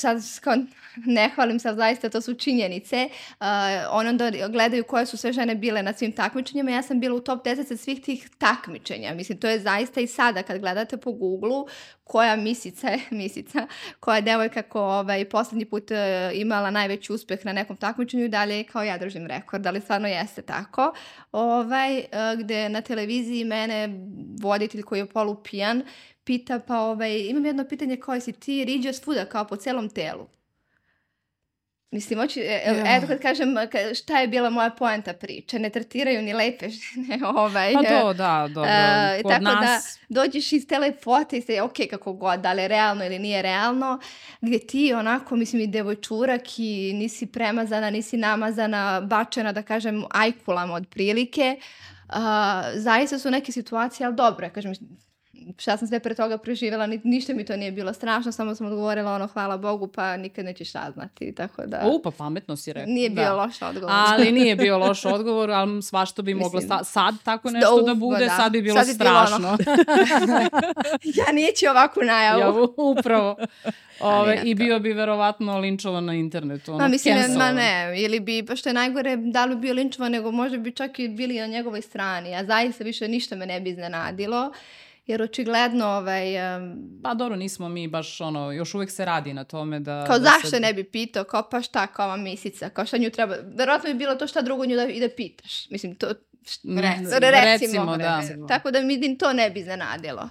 sad 0.00 0.22
ne 0.96 1.30
hvalim 1.34 1.58
se, 1.58 1.74
zaista 1.74 2.08
to 2.08 2.20
su 2.20 2.34
činjenice. 2.34 3.08
Uh, 3.40 3.46
oni 3.90 4.08
onda 4.08 4.30
gledaju 4.48 4.84
koje 4.84 5.06
su 5.06 5.16
sve 5.16 5.32
žene 5.32 5.54
bile 5.54 5.82
na 5.82 5.92
svim 5.92 6.12
takmičenjima. 6.12 6.70
Ja 6.70 6.82
sam 6.82 7.00
bila 7.00 7.14
u 7.14 7.20
top 7.20 7.44
10 7.44 7.76
svih 7.76 8.00
tih 8.00 8.30
takmičenja. 8.38 9.14
Mislim, 9.14 9.38
to 9.38 9.48
je 9.48 9.60
zaista 9.60 10.00
i 10.00 10.06
sada 10.06 10.42
kad 10.42 10.60
gledate 10.60 10.96
po 10.96 11.12
Google-u 11.12 11.68
koja 12.04 12.36
misica 12.36 12.88
je, 12.88 13.00
misica, 13.20 13.66
koja 14.00 14.16
je 14.16 14.22
devojka 14.22 14.62
ko 14.62 14.80
ovaj, 14.80 15.24
poslednji 15.24 15.64
put 15.64 15.90
uh, 15.90 15.96
imala 16.34 16.70
najveći 16.70 17.12
uspeh 17.12 17.44
na 17.44 17.52
nekom 17.52 17.76
takmičenju 17.76 18.24
i 18.24 18.28
dalje 18.28 18.64
kao 18.64 18.82
ja 18.82 18.98
držim 18.98 19.26
rekord, 19.26 19.66
ali 19.66 19.80
stvarno 19.80 20.08
jeste 20.08 20.42
tako. 20.42 20.92
Ovaj, 21.32 21.98
uh, 21.98 22.04
gde 22.40 22.68
na 22.68 22.80
televiziji 22.80 23.44
mene 23.44 23.88
voditelj 24.40 24.82
koji 24.82 24.98
je 24.98 25.06
polupijan 25.06 25.82
pita 26.24 26.58
pa 26.58 26.78
ovaj, 26.78 27.18
imam 27.18 27.46
jedno 27.46 27.64
pitanje 27.64 27.96
koje 27.96 28.20
si 28.20 28.32
ti 28.32 28.64
riđa 28.64 28.92
svuda 28.92 29.24
kao 29.24 29.44
po 29.44 29.56
celom 29.56 29.88
telu. 29.88 30.26
Mislim, 31.92 32.20
oči, 32.20 32.40
e, 32.40 32.62
ja. 32.66 32.96
eto 32.96 33.06
kad 33.06 33.20
kažem 33.20 33.54
šta 33.94 34.20
je 34.20 34.28
bila 34.28 34.50
moja 34.50 34.70
poenta 34.70 35.12
priče, 35.12 35.58
ne 35.58 35.70
tretiraju 35.70 36.22
ni 36.22 36.32
lepe 36.32 36.68
žene. 36.68 37.26
Ovaj, 37.36 37.72
pa 37.74 37.82
to, 37.82 38.12
da, 38.12 38.48
dobro. 38.54 38.70
Uh, 38.70 39.30
tako 39.30 39.44
da 39.44 39.60
nas... 39.60 39.98
da 40.08 40.22
dođeš 40.22 40.52
iz 40.52 40.66
te 40.66 40.78
lepote 40.78 41.38
i 41.38 41.42
se, 41.42 41.62
ok, 41.62 41.74
kako 41.90 42.12
god, 42.12 42.40
da 42.40 42.52
li 42.52 42.62
je 42.62 42.68
realno 42.68 43.04
ili 43.04 43.18
nije 43.18 43.42
realno, 43.42 44.00
gdje 44.40 44.66
ti 44.66 44.92
onako, 44.94 45.36
mislim, 45.36 45.62
i 45.62 45.66
devojčurak 45.66 46.58
i 46.58 46.92
nisi 46.94 47.26
premazana, 47.26 47.90
nisi 47.90 48.16
namazana, 48.16 49.00
bačena, 49.00 49.52
da 49.52 49.62
kažem, 49.62 50.04
ajkulama 50.10 50.74
od 50.74 50.88
prilike. 50.88 51.56
Uh, 52.08 52.16
zaista 52.74 53.18
su 53.18 53.30
neke 53.30 53.52
situacije, 53.52 54.06
ali 54.06 54.16
dobro, 54.16 54.50
kažem, 54.54 54.72
šta 55.58 55.76
sam 55.76 55.88
sve 55.88 56.00
pre 56.00 56.14
toga 56.14 56.38
preživjela, 56.38 56.86
ni, 56.86 57.00
ništa 57.04 57.34
mi 57.34 57.44
to 57.44 57.56
nije 57.56 57.72
bilo 57.72 57.92
strašno, 57.92 58.32
samo 58.32 58.54
sam 58.54 58.66
odgovorila 58.66 59.14
ono 59.14 59.26
hvala 59.26 59.56
Bogu 59.56 59.86
pa 59.86 60.16
nikad 60.16 60.44
nećeš 60.44 60.72
saznati, 60.72 61.34
tako 61.34 61.66
da... 61.66 61.82
U, 61.86 62.02
pa 62.02 62.10
pametno 62.10 62.56
si 62.56 62.72
rekao. 62.72 62.92
Nije 62.92 63.10
bio 63.10 63.24
da. 63.24 63.34
loš 63.34 63.62
odgovor. 63.62 63.94
Ali 63.94 64.32
nije 64.40 64.56
bio 64.56 64.78
loš 64.78 65.04
odgovor, 65.04 65.50
ali 65.50 65.82
svašto 65.82 66.22
bi 66.22 66.34
moglo 66.34 66.60
sta, 66.60 66.84
sad 66.84 67.14
tako 67.24 67.50
nešto 67.50 67.76
da, 67.76 67.82
da 67.82 67.94
bude, 67.94 68.24
da. 68.24 68.36
sad 68.36 68.52
bi 68.52 68.62
bilo 68.62 68.76
sad 68.76 68.86
bi 68.86 68.94
strašno. 68.94 69.38
Bilo 69.38 69.48
ono. 69.48 70.40
ja 71.18 71.32
neću 71.32 71.66
ovakvu 71.70 72.02
najavu. 72.02 72.40
Ja, 72.40 72.66
upravo. 72.76 73.36
Ove, 74.00 74.40
I 74.44 74.54
bio 74.54 74.78
bi 74.78 74.92
verovatno 74.92 75.58
linčovan 75.58 76.04
na 76.04 76.14
internetu. 76.14 76.72
Ono, 76.72 76.80
ma 76.80 76.88
mislim, 76.88 77.14
ma 77.38 77.52
ne, 77.52 77.94
ili 77.96 78.20
bi, 78.20 78.44
pa 78.46 78.56
što 78.56 78.68
je 78.68 78.72
najgore, 78.72 79.16
da 79.16 79.44
li 79.44 79.54
bi 79.54 79.60
bio 79.60 79.74
linčovan, 79.74 80.12
nego 80.12 80.30
možda 80.30 80.58
bi 80.58 80.72
čak 80.72 80.98
i 80.98 81.08
bili 81.08 81.40
na 81.40 81.46
njegovoj 81.46 81.82
strani, 81.82 82.34
a 82.34 82.44
zaista 82.44 82.84
više 82.84 83.08
ništa 83.08 83.36
me 83.36 83.46
ne 83.46 83.60
bi 83.60 83.70
iznenadilo 83.70 84.52
jer 85.10 85.22
očigledno 85.22 85.86
ovaj... 85.86 86.56
Um, 86.56 87.00
pa 87.02 87.14
dobro, 87.14 87.36
nismo 87.36 87.68
mi 87.68 87.88
baš 87.88 88.20
ono, 88.20 88.52
još 88.52 88.74
uvek 88.74 88.90
se 88.90 89.04
radi 89.04 89.34
na 89.34 89.44
tome 89.44 89.80
da... 89.80 90.04
Kao 90.06 90.18
da 90.18 90.24
zašto 90.24 90.48
se... 90.48 90.60
ne 90.60 90.74
bi 90.74 90.84
pitao, 90.84 91.24
kao 91.24 91.48
pa 91.50 91.62
šta, 91.62 91.86
kao 91.86 92.06
ova 92.06 92.16
misica, 92.16 92.68
kao 92.68 92.86
šta 92.86 92.96
nju 92.96 93.10
treba... 93.10 93.36
Verovatno 93.54 93.90
bi 93.90 93.98
bilo 93.98 94.14
to 94.14 94.26
šta 94.26 94.42
drugo 94.42 94.66
nju 94.66 94.76
da, 94.76 94.86
i 94.86 95.00
da 95.00 95.08
pitaš. 95.16 95.70
Mislim, 95.70 95.94
to... 95.94 96.06
Recimo, 96.64 97.18
recimo, 97.20 97.96
da. 97.96 98.20
Recimo. 98.20 98.46
Tako 98.46 98.70
da 98.70 98.80
mi 98.80 99.18
to 99.18 99.32
ne 99.32 99.50
bi 99.50 99.60
iznenadilo. 99.60 100.28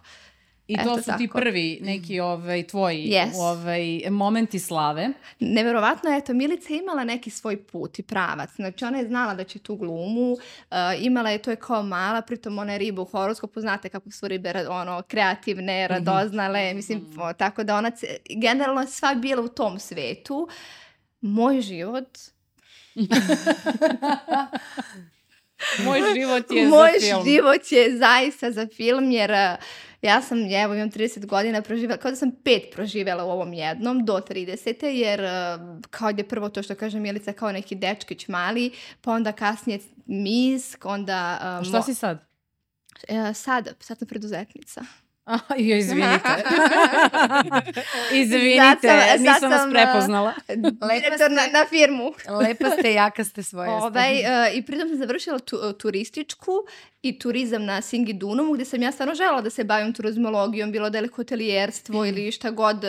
I 0.69 0.75
to 0.75 0.81
Eto 0.81 0.97
su 0.97 1.05
tako. 1.05 1.17
ti 1.17 1.27
prvi 1.27 1.79
neki 1.81 2.19
ovaj, 2.19 2.67
tvoji 2.67 3.11
yes. 3.11 3.31
ovaj, 3.35 4.09
momenti 4.09 4.59
slave. 4.59 5.09
Neverovatno, 5.39 6.15
eto, 6.17 6.33
Milica 6.33 6.73
je 6.73 6.79
imala 6.79 7.03
neki 7.03 7.29
svoj 7.29 7.63
put 7.63 7.99
i 7.99 8.03
pravac. 8.03 8.49
Znači, 8.55 8.85
ona 8.85 8.97
je 8.97 9.07
znala 9.07 9.33
da 9.33 9.43
će 9.43 9.59
tu 9.59 9.75
glumu, 9.75 10.31
uh, 10.31 10.37
imala 10.99 11.29
je, 11.29 11.37
to 11.37 11.49
je 11.49 11.55
kao 11.55 11.83
mala, 11.83 12.21
pritom 12.21 12.59
ona 12.59 12.73
je 12.73 12.79
riba 12.79 13.01
u 13.01 13.05
horoskopu, 13.05 13.61
znate 13.61 13.89
kako 13.89 14.11
su 14.11 14.27
ribe 14.27 14.53
ono, 14.69 15.01
kreativne, 15.07 15.85
mhm. 15.85 15.93
radoznale, 15.93 16.59
mm 16.59 16.71
-hmm. 16.71 16.75
mislim, 16.75 16.99
mm 16.99 17.11
-hmm. 17.15 17.37
tako 17.37 17.63
da 17.63 17.75
ona 17.75 17.91
generalno 18.41 18.85
sva 18.85 19.15
bila 19.15 19.41
u 19.41 19.47
tom 19.47 19.79
svetu. 19.79 20.47
Moj 21.21 21.61
život... 21.61 22.17
Moj 25.85 25.99
život 26.15 26.51
je 26.51 26.67
Moj 26.67 26.91
za 26.99 27.05
film. 27.05 27.17
Moj 27.17 27.31
život 27.31 27.71
je 27.71 27.97
zaista 27.97 28.51
za 28.51 28.67
film, 28.67 29.11
jer... 29.11 29.31
Uh, 29.31 29.63
Ja 30.01 30.21
sam, 30.21 30.37
evo, 30.53 30.73
imam 30.75 30.91
30 30.91 31.25
godina 31.25 31.61
proživjela, 31.61 31.97
kao 31.97 32.11
da 32.11 32.17
sam 32.17 32.31
pet 32.43 32.63
proživjela 32.73 33.25
u 33.25 33.29
ovom 33.29 33.53
jednom, 33.53 34.05
do 34.05 34.13
30. 34.13 34.85
jer 34.85 35.21
uh, 35.21 35.81
kao 35.89 36.09
je 36.09 36.27
prvo 36.27 36.49
to 36.49 36.63
što 36.63 36.75
kaže 36.75 36.99
Milica, 36.99 37.33
kao 37.33 37.51
neki 37.51 37.75
dečkić 37.75 38.27
mali, 38.27 38.71
pa 39.01 39.11
onda 39.11 39.31
kasnije 39.31 39.79
mis, 40.05 40.75
onda... 40.83 41.39
Uh, 41.61 41.67
Šta 41.67 41.81
si 41.81 41.93
sad? 41.93 42.17
Uh, 43.09 43.35
sad, 43.35 43.75
sad 43.79 43.99
sam 43.99 44.07
preduzetnica. 44.07 44.81
jo, 45.67 45.77
izvinite. 45.77 46.29
izvinite, 48.21 48.87
sam, 48.87 49.21
nisam 49.21 49.39
sam, 49.39 49.51
vas 49.51 49.61
prepoznala. 49.71 50.33
Lepa 50.81 51.15
ste, 51.15 51.29
na, 51.29 51.59
na 51.59 51.65
firmu. 51.69 52.13
lepa 52.41 52.69
ste, 52.69 52.93
jaka 52.93 53.23
ste 53.23 53.43
svoje. 53.43 53.69
Ovaj, 53.69 54.13
uh, 54.13 54.57
I 54.57 54.61
pritom 54.61 54.89
sam 54.89 54.97
završila 54.97 55.39
tu, 55.39 55.73
turističku 55.73 56.51
i 57.01 57.19
turizam 57.19 57.65
na 57.65 57.81
Singidunomu, 57.81 58.53
gde 58.53 58.65
sam 58.65 58.81
ja 58.81 58.91
stvarno 58.91 59.15
žela 59.15 59.41
da 59.41 59.49
se 59.49 59.63
bavim 59.63 59.93
turizmologijom, 59.93 60.71
bilo 60.71 60.89
da 60.89 60.97
je 60.97 61.07
hotelijerstvo 61.07 62.01
mm. 62.01 62.05
ili 62.05 62.31
šta 62.31 62.51
god. 62.51 62.83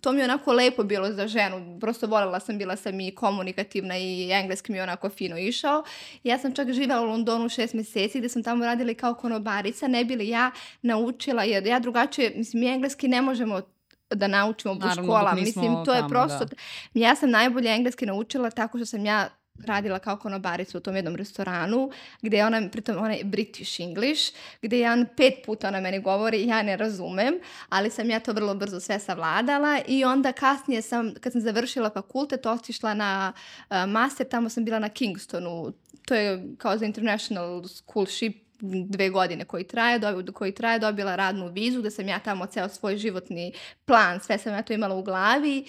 To 0.00 0.12
mi 0.12 0.18
je 0.18 0.24
onako 0.24 0.52
lepo 0.52 0.82
bilo 0.82 1.12
za 1.12 1.28
ženu. 1.28 1.78
Prosto 1.80 2.06
voljela 2.06 2.40
sam, 2.40 2.58
bila 2.58 2.76
sam 2.76 3.00
i 3.00 3.14
komunikativna 3.14 3.98
i 3.98 4.30
engleski 4.32 4.72
mi 4.72 4.78
je 4.78 4.82
onako 4.82 5.08
fino 5.08 5.38
išao. 5.38 5.84
Ja 6.24 6.38
sam 6.38 6.54
čak 6.54 6.72
živela 6.72 7.00
u 7.00 7.04
Londonu 7.04 7.48
šest 7.48 7.74
meseci 7.74 8.18
gde 8.18 8.28
sam 8.28 8.42
tamo 8.42 8.64
radila 8.64 8.94
kao 8.94 9.14
konobarica, 9.14 9.88
ne 9.88 10.04
bili 10.04 10.28
ja 10.28 10.50
naučila, 10.82 11.44
jer 11.44 11.66
ja 11.66 11.80
drugačije, 11.82 12.32
mislim, 12.36 12.60
mi 12.60 12.68
engleski 12.68 13.08
ne 13.08 13.22
možemo 13.22 13.60
da 14.10 14.26
naučimo 14.26 14.74
u 14.74 15.02
škola. 15.02 15.34
Mislim, 15.34 15.84
to 15.84 15.94
je 15.94 16.02
prosto... 16.08 16.44
Da. 16.44 16.56
Ja 16.94 17.14
sam 17.14 17.30
najbolje 17.30 17.70
engleski 17.70 18.06
naučila 18.06 18.50
tako 18.50 18.78
što 18.78 18.86
sam 18.86 19.04
ja 19.06 19.28
radila 19.64 19.98
kao 19.98 20.16
konobarica 20.16 20.78
u 20.78 20.80
tom 20.80 20.96
jednom 20.96 21.16
restoranu, 21.16 21.90
gde 22.22 22.36
je 22.36 22.46
ona, 22.46 22.68
pritom 22.72 22.98
ona 22.98 23.12
je 23.12 23.24
British 23.24 23.80
English, 23.80 24.32
gde 24.62 24.78
je 24.78 24.92
on 24.92 25.06
pet 25.16 25.34
puta 25.46 25.68
ona 25.68 25.80
meni 25.80 26.00
govori, 26.00 26.46
ja 26.46 26.62
ne 26.62 26.76
razumem, 26.76 27.34
ali 27.68 27.90
sam 27.90 28.10
ja 28.10 28.20
to 28.20 28.32
vrlo 28.32 28.54
brzo 28.54 28.80
sve 28.80 28.98
savladala 28.98 29.80
i 29.88 30.04
onda 30.04 30.32
kasnije 30.32 30.82
sam, 30.82 31.14
kad 31.20 31.32
sam 31.32 31.40
završila 31.40 31.90
fakultet, 31.90 32.46
otišla 32.46 32.94
na 32.94 33.32
uh, 33.70 33.76
master, 33.88 34.28
tamo 34.28 34.48
sam 34.48 34.64
bila 34.64 34.78
na 34.78 34.88
Kingstonu, 34.88 35.72
to 36.06 36.14
je 36.14 36.44
kao 36.58 36.78
za 36.78 36.86
international 36.86 37.64
schoolship 37.68 38.41
dve 38.62 39.10
godine 39.10 39.44
koji 39.44 39.64
traje, 39.64 39.98
do, 39.98 40.32
koji 40.32 40.52
traje, 40.54 40.78
dobila 40.78 41.16
radnu 41.16 41.48
vizu, 41.48 41.82
da 41.82 41.90
sam 41.90 42.08
ja 42.08 42.18
tamo 42.18 42.46
ceo 42.46 42.68
svoj 42.68 42.96
životni 42.96 43.52
plan, 43.84 44.20
sve 44.20 44.38
sam 44.38 44.52
ja 44.52 44.62
to 44.62 44.72
imala 44.72 44.94
u 44.94 45.02
glavi 45.02 45.64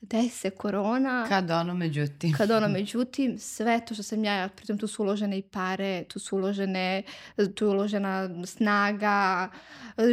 desi 0.00 0.28
se 0.28 0.50
korona. 0.50 1.26
Kad 1.28 1.50
ono 1.50 1.74
međutim. 1.74 2.32
Kad 2.32 2.50
ono 2.50 2.68
međutim, 2.78 3.38
sve 3.38 3.80
to 3.88 3.94
što 3.94 4.02
sam 4.02 4.24
ja, 4.24 4.48
pritom 4.56 4.78
tu 4.78 4.86
su 4.86 5.02
uložene 5.02 5.38
i 5.38 5.42
pare, 5.42 6.04
tu 6.04 6.18
su 6.18 6.36
uložene, 6.36 7.02
tu 7.54 7.64
je 7.64 7.68
uložena 7.68 8.30
snaga, 8.46 9.48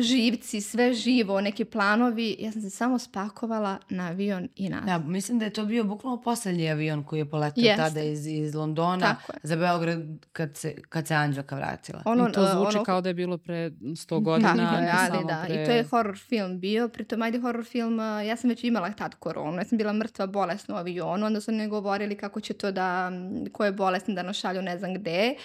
živci, 0.02 0.62
sve 0.62 0.94
živo, 0.94 1.42
neki 1.42 1.66
planovi. 1.66 2.36
Ja 2.40 2.52
sam 2.52 2.62
se 2.62 2.70
samo 2.70 3.00
spakovala 3.00 3.78
na 3.90 4.08
avion 4.08 4.50
i 4.56 4.70
nazad. 4.70 4.86
Da, 4.86 4.98
mislim 4.98 5.40
da 5.40 5.46
je 5.46 5.54
to 5.54 5.66
bio 5.66 5.84
bukvalno 5.84 6.22
poslednji 6.22 6.70
avion 6.70 7.04
koji 7.04 7.20
je 7.20 7.30
poletio 7.30 7.74
tada 7.78 8.02
iz, 8.02 8.28
iz 8.28 8.56
Londona 8.56 9.16
za 9.44 9.56
Beograd 9.56 10.00
kad 10.32 10.58
se, 10.58 10.76
kad 10.90 11.08
se 11.08 11.16
Anđelka 11.16 11.56
vratila. 11.56 12.02
Ono, 12.06 12.30
I 12.30 12.32
to 12.32 12.48
zvuči 12.54 12.78
ono... 12.78 12.84
kao 12.84 13.02
da 13.02 13.10
je 13.10 13.14
bilo 13.14 13.38
pre 13.38 13.70
100 13.70 14.22
godina. 14.22 14.54
Da, 14.54 15.08
ali 15.12 15.26
da. 15.28 15.44
Pre... 15.48 15.64
I 15.64 15.66
to 15.66 15.72
je 15.72 15.84
horror 15.84 16.18
film 16.18 16.60
bio. 16.60 16.88
Pritom, 16.88 17.22
ajde 17.22 17.40
horror 17.40 17.66
film, 17.66 18.00
ja 18.00 18.36
sam 18.36 18.50
već 18.50 18.64
imala 18.64 18.92
tad 18.92 19.16
koronu. 19.16 19.58
Ja 19.58 19.66
sam 19.66 19.75
bila 19.78 19.94
mrtva 19.94 20.26
bolesna 20.26 20.76
u 20.76 20.78
avionu. 20.78 21.26
Onda 21.26 21.42
su 21.42 21.52
ne 21.52 21.68
govorili 21.68 22.18
kako 22.18 22.40
će 22.42 22.54
to 22.54 22.72
da, 22.72 23.12
ko 23.52 23.66
je 23.66 23.72
bolesni 23.72 24.16
da 24.16 24.24
nas 24.24 24.38
šalju 24.38 24.62
ne 24.62 24.78
znam 24.78 24.94
gde. 24.94 25.36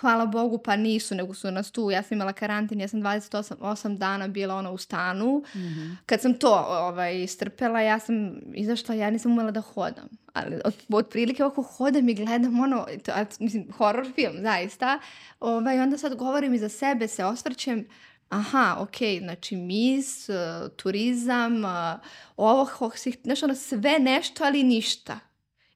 Hvala 0.00 0.26
Bogu, 0.26 0.58
pa 0.58 0.76
nisu, 0.76 1.14
nego 1.14 1.34
su 1.34 1.50
nas 1.50 1.70
tu. 1.70 1.90
Ja 1.90 2.02
sam 2.02 2.16
imala 2.16 2.32
karantin, 2.32 2.80
ja 2.80 2.88
sam 2.88 3.00
28 3.00 3.96
dana 3.96 4.28
bila 4.28 4.54
ona 4.54 4.70
u 4.70 4.78
stanu. 4.78 5.44
Mm 5.54 5.58
-hmm. 5.58 5.96
Kad 6.06 6.20
sam 6.20 6.34
to 6.34 6.66
ovaj, 6.68 7.26
strpela, 7.26 7.80
ja 7.80 7.98
sam 7.98 8.40
izašla, 8.54 8.94
ja 8.94 9.10
nisam 9.10 9.32
umela 9.32 9.50
da 9.50 9.60
hodam. 9.60 10.08
Ali 10.32 10.60
od, 10.64 10.74
od 10.88 11.08
prilike 11.08 11.44
ovako 11.44 11.62
hodam 11.62 12.08
i 12.08 12.14
gledam 12.14 12.60
ono, 12.60 12.86
to, 13.04 13.12
mislim, 13.38 13.72
horror 13.72 14.06
film, 14.14 14.34
zaista. 14.42 14.98
Ovaj, 15.40 15.80
onda 15.80 15.98
sad 15.98 16.14
govorim 16.14 16.54
i 16.54 16.58
za 16.58 16.68
sebe, 16.68 17.08
se 17.08 17.24
osvrćem, 17.24 17.86
aha, 18.30 18.76
ok, 18.78 18.96
znači 19.20 19.56
mis, 19.56 20.28
uh, 20.28 20.36
turizam, 20.76 21.64
uh, 21.64 21.70
ovo, 22.36 22.68
znaš 23.24 23.42
ono, 23.42 23.54
sve 23.54 23.98
nešto, 23.98 24.44
ali 24.44 24.62
ništa. 24.62 25.18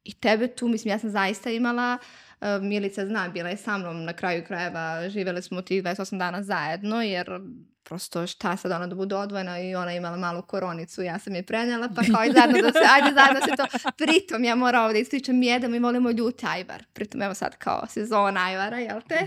I 0.05 0.15
tebe 0.15 0.47
tu, 0.49 0.69
mislim, 0.69 0.93
ja 0.93 0.99
sam 0.99 1.11
zaista 1.11 1.51
imala 1.51 1.99
uh, 2.41 2.47
Milica 2.63 3.07
zna, 3.07 3.29
bila 3.29 3.49
je 3.49 3.57
sa 3.57 3.79
mnom 3.79 4.05
na 4.05 4.13
kraju 4.13 4.45
krajeva, 4.47 5.09
živjeli 5.09 5.43
smo 5.43 5.63
tih 5.63 5.83
28 5.83 6.19
dana 6.19 6.43
zajedno, 6.43 7.03
jer 7.03 7.41
prosto 7.85 8.27
šta 8.27 8.57
sad 8.57 8.73
ona 8.73 8.87
da 8.87 8.95
bude 8.95 9.15
odvojena 9.15 9.61
i 9.61 9.75
ona 9.75 9.93
imala 9.93 10.17
malu 10.17 10.43
koronicu, 10.43 11.03
ja 11.03 11.19
sam 11.19 11.35
je 11.35 11.43
prenela, 11.43 11.89
pa 11.89 12.03
kao 12.13 12.25
i 12.25 12.33
zajedno 12.33 12.63
da 12.63 12.73
se, 12.73 12.87
ajde 12.95 13.15
zajedno 13.15 13.41
se 13.41 13.57
to, 13.57 13.89
pritom 13.97 14.45
ja 14.45 14.55
moram 14.55 14.85
ovdje 14.85 15.01
ističem 15.01 15.43
jedem 15.43 15.73
mi 15.73 15.79
volimo 15.79 16.11
ljuti 16.11 16.47
ajvar, 16.47 16.85
pritom 16.93 17.23
evo 17.23 17.35
sad 17.35 17.57
kao 17.57 17.87
sezona 17.89 18.45
ajvara, 18.45 18.79
jel 18.79 19.01
te? 19.09 19.27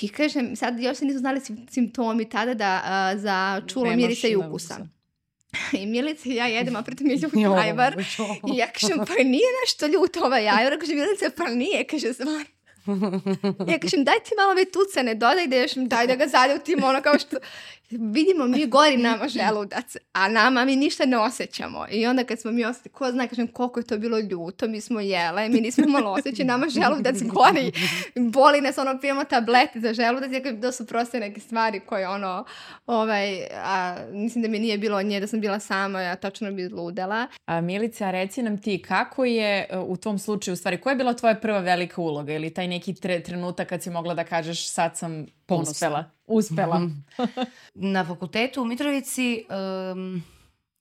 I 0.00 0.08
kažem, 0.08 0.56
sad 0.56 0.80
još 0.80 0.96
se 0.96 1.04
nisu 1.04 1.18
znali 1.18 1.40
simptomi 1.70 2.28
tada 2.28 2.54
da 2.54 2.82
uh, 3.14 3.20
za 3.20 3.62
čulo 3.66 3.96
mirisa 3.96 4.28
i 4.28 4.36
ukusa. 4.36 4.86
I 5.80 5.86
Milica 5.86 6.28
i 6.28 6.34
ja 6.34 6.46
jedemo, 6.46 6.78
a 6.78 6.82
pritom 6.82 7.06
je 7.06 7.16
ljut 7.22 7.32
ajvar. 7.58 7.96
I 8.54 8.56
ja 8.56 8.66
kažem, 8.72 8.98
pa 8.98 9.14
nije 9.14 9.48
nešto 9.64 9.86
ljut 9.86 10.16
ovaj 10.16 10.48
ajvar. 10.48 10.78
Kaže, 10.80 10.94
Milica, 10.94 11.30
pa 11.36 11.48
nije, 11.48 11.84
kaže, 11.84 12.12
stvarno. 12.12 12.44
Ja 13.68 13.78
kažem, 13.78 14.04
daj 14.04 14.18
ti 14.24 14.30
malo 14.36 14.52
ove 14.52 14.64
tucane, 14.64 15.14
dodaj 15.14 15.46
da 15.46 15.56
još, 15.56 15.72
daj 15.74 16.06
da 16.06 16.14
ga 16.16 16.26
zaljutimo, 16.26 16.86
ono 16.86 17.02
kao 17.02 17.18
što 17.18 17.36
vidimo 17.90 18.46
mi 18.46 18.66
gori 18.76 18.96
nama 18.96 19.28
želudac, 19.28 19.96
a 20.12 20.28
nama 20.28 20.64
mi 20.64 20.76
ništa 20.76 21.04
ne 21.04 21.18
osjećamo. 21.18 21.86
I 21.90 22.06
onda 22.06 22.24
kad 22.24 22.40
smo 22.40 22.50
mi 22.50 22.64
osjećali, 22.64 22.92
ko 22.92 23.10
zna, 23.10 23.26
kažem, 23.26 23.48
koliko 23.48 23.80
je 23.80 23.86
to 23.86 23.98
bilo 23.98 24.18
ljuto, 24.18 24.68
mi 24.68 24.80
smo 24.80 25.00
jele, 25.00 25.48
mi 25.48 25.60
nismo 25.60 25.86
malo 25.88 26.10
osjećali, 26.12 26.46
nama 26.46 26.68
želudac 26.68 27.16
gori, 27.34 27.72
boli 28.16 28.60
nas, 28.60 28.78
ono, 28.78 29.00
pijemo 29.00 29.24
tableti 29.24 29.80
za 29.80 29.94
želudac, 29.94 30.30
kažem, 30.42 30.62
to 30.62 30.72
su 30.72 30.86
prosto 30.86 31.18
neke 31.18 31.40
stvari 31.40 31.80
koje, 31.80 32.08
ono, 32.08 32.44
ovaj, 32.86 33.46
a, 33.54 33.96
mislim 34.12 34.42
da 34.42 34.48
mi 34.48 34.58
nije 34.58 34.78
bilo 34.78 35.02
nje, 35.02 35.20
da 35.20 35.26
sam 35.26 35.40
bila 35.40 35.60
sama, 35.60 36.00
ja 36.00 36.16
tačno 36.16 36.52
bi 36.52 36.68
ludela. 36.68 37.26
A, 37.46 37.60
Milica, 37.60 38.10
reci 38.10 38.42
nam 38.42 38.58
ti, 38.58 38.82
kako 38.82 39.24
je 39.24 39.66
e, 39.70 39.78
u 39.78 39.96
tom 39.96 40.18
slučaju, 40.18 40.52
u 40.52 40.56
stvari, 40.56 40.80
koja 40.80 40.90
je 40.90 40.96
bila 40.96 41.14
tvoja 41.14 41.34
prva 41.34 41.58
velika 41.58 42.00
uloga 42.00 42.32
ili 42.32 42.54
taj 42.54 42.68
neki 42.68 42.94
tre, 42.94 43.22
trenutak 43.22 43.68
kad 43.68 43.82
si 43.82 43.90
mogla 43.90 44.14
da 44.14 44.24
kažeš 44.24 44.68
sad 44.68 44.96
sam 44.96 45.26
uspela? 45.48 46.15
Uspela. 46.26 46.78
Mhm. 46.78 46.92
Na 47.94 48.04
fakultetu 48.04 48.62
u 48.62 48.64
Mitrovici 48.64 49.44
um, 49.92 50.22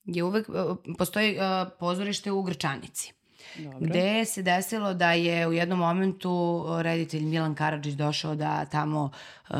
je 0.05 0.23
uvek, 0.23 0.49
uh, 0.49 0.77
postoji 0.97 1.37
uh, 1.37 1.71
pozorište 1.79 2.31
u 2.31 2.43
Grčanici. 2.43 3.13
Dobro. 3.57 3.79
Gde 3.81 4.25
se 4.25 4.41
desilo 4.41 4.93
da 4.93 5.11
je 5.11 5.47
u 5.47 5.53
jednom 5.53 5.79
momentu 5.79 6.65
reditelj 6.81 7.23
Milan 7.23 7.55
Karadžić 7.55 7.93
došao 7.93 8.35
da 8.35 8.65
tamo 8.65 9.11
uh, 9.49 9.55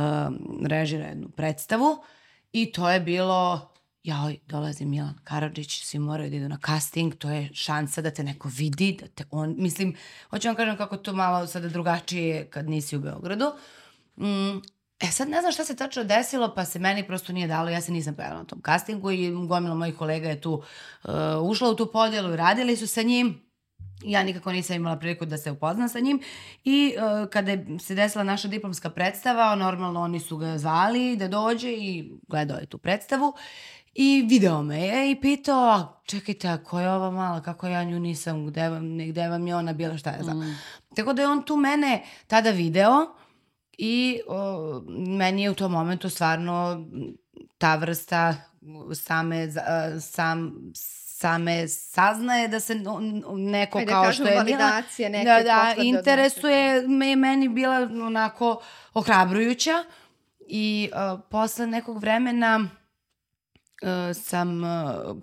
režira 0.66 1.06
jednu 1.06 1.30
predstavu 1.30 1.98
i 2.52 2.72
to 2.72 2.90
je 2.90 3.00
bilo 3.00 3.72
joj, 4.04 4.38
dolazi 4.48 4.86
Milan 4.86 5.16
Karadžić, 5.24 5.84
svi 5.84 6.00
moraju 6.00 6.30
da 6.30 6.36
idu 6.36 6.50
na 6.50 6.58
casting, 6.66 7.16
to 7.16 7.30
je 7.30 7.50
šansa 7.54 8.02
da 8.02 8.12
te 8.12 8.24
neko 8.24 8.50
vidi, 8.58 8.98
da 9.02 9.08
te 9.08 9.24
on, 9.32 9.56
mislim, 9.58 9.96
hoću 10.30 10.48
vam 10.48 10.56
kažem 10.56 10.78
kako 10.78 10.98
to 10.98 11.14
malo 11.14 11.48
sada 11.48 11.70
drugačije 11.70 12.46
kad 12.50 12.70
nisi 12.70 12.98
u 12.98 13.00
Beogradu. 13.00 13.46
Mm, 14.18 14.62
E 15.00 15.08
sad 15.08 15.30
ne 15.30 15.42
znam 15.42 15.52
šta 15.52 15.64
se 15.64 15.76
tačno 15.76 16.04
desilo, 16.04 16.54
pa 16.56 16.66
se 16.66 16.80
meni 16.80 17.08
prosto 17.08 17.34
nije 17.34 17.48
dalo, 17.48 17.70
ja 17.70 17.82
se 17.82 17.92
nisam 17.92 18.16
pojavila 18.16 18.40
na 18.40 18.46
tom 18.46 18.62
castingu 18.66 19.12
i 19.12 19.32
gomila 19.48 19.76
mojih 19.76 19.96
kolega 19.96 20.30
je 20.30 20.42
tu 20.42 20.54
uh, 20.54 21.12
ušla 21.42 21.70
u 21.70 21.76
tu 21.76 21.92
podjelu 21.92 22.34
i 22.34 22.38
radili 22.38 22.78
su 22.78 22.88
sa 22.88 23.02
njim. 23.02 23.46
Ja 24.04 24.24
nikako 24.24 24.52
nisam 24.52 24.76
imala 24.76 25.00
priliku 25.00 25.26
da 25.26 25.38
se 25.38 25.52
upoznam 25.52 25.90
sa 25.90 26.00
njim 26.00 26.20
i 26.64 26.96
uh, 26.98 27.30
kada 27.30 27.52
je 27.52 27.66
se 27.80 27.96
desila 27.96 28.24
naša 28.24 28.48
diplomska 28.48 28.90
predstava, 28.90 29.56
normalno 29.56 30.02
oni 30.02 30.20
su 30.20 30.38
ga 30.38 30.58
zvali 30.58 31.16
da 31.16 31.28
dođe 31.28 31.72
i 31.72 32.12
gledao 32.28 32.58
je 32.58 32.66
tu 32.66 32.78
predstavu 32.78 33.34
i 33.94 34.26
video 34.30 34.64
me 34.64 34.82
je 34.82 35.12
i 35.12 35.22
pitao, 35.22 35.70
a 35.70 36.02
čekajte, 36.06 36.48
a 36.48 36.64
ko 36.64 36.80
je 36.80 36.92
ova 36.92 37.12
mala, 37.12 37.42
kako 37.42 37.68
ja 37.68 37.84
nju 37.84 38.00
nisam, 38.00 38.48
gde 38.48 38.70
vam, 38.70 38.98
gde 38.98 39.28
vam 39.28 39.48
je 39.48 39.56
ona 39.56 39.74
bila, 39.74 39.98
šta 39.98 40.10
je 40.10 40.24
za. 40.24 40.34
Mm. 40.34 40.58
Tako 40.96 41.14
da 41.14 41.22
je 41.22 41.28
on 41.28 41.44
tu 41.44 41.58
mene 41.58 42.04
tada 42.28 42.52
video 42.52 43.16
I 43.78 44.22
o, 44.28 44.82
meni 44.88 45.44
je 45.44 45.52
u 45.52 45.56
tom 45.56 45.72
momentu 45.72 46.10
stvarno 46.10 46.86
ta 47.58 47.76
vrsta 47.76 48.36
same, 48.94 49.48
sam, 50.02 50.54
same 50.74 51.68
saznaje 51.68 52.48
da 52.48 52.60
se 52.60 52.76
neko 53.38 53.78
Ajde, 53.78 53.92
kao 53.92 54.14
što 54.14 54.24
je 54.24 54.38
validacije 54.38 55.10
neke 55.10 55.26
da, 55.26 55.44
da, 55.44 55.74
interesuje 55.78 56.88
me 56.88 57.16
meni 57.16 57.50
bila 57.50 57.90
onako 58.06 58.62
ohrabrujuća. 58.94 59.84
I 60.48 60.90
uh, 60.94 61.20
posle 61.30 61.68
nekog 61.68 62.00
vremena 62.00 62.60
uh, 62.64 62.85
sam 64.14 64.64
uh, 64.64 64.70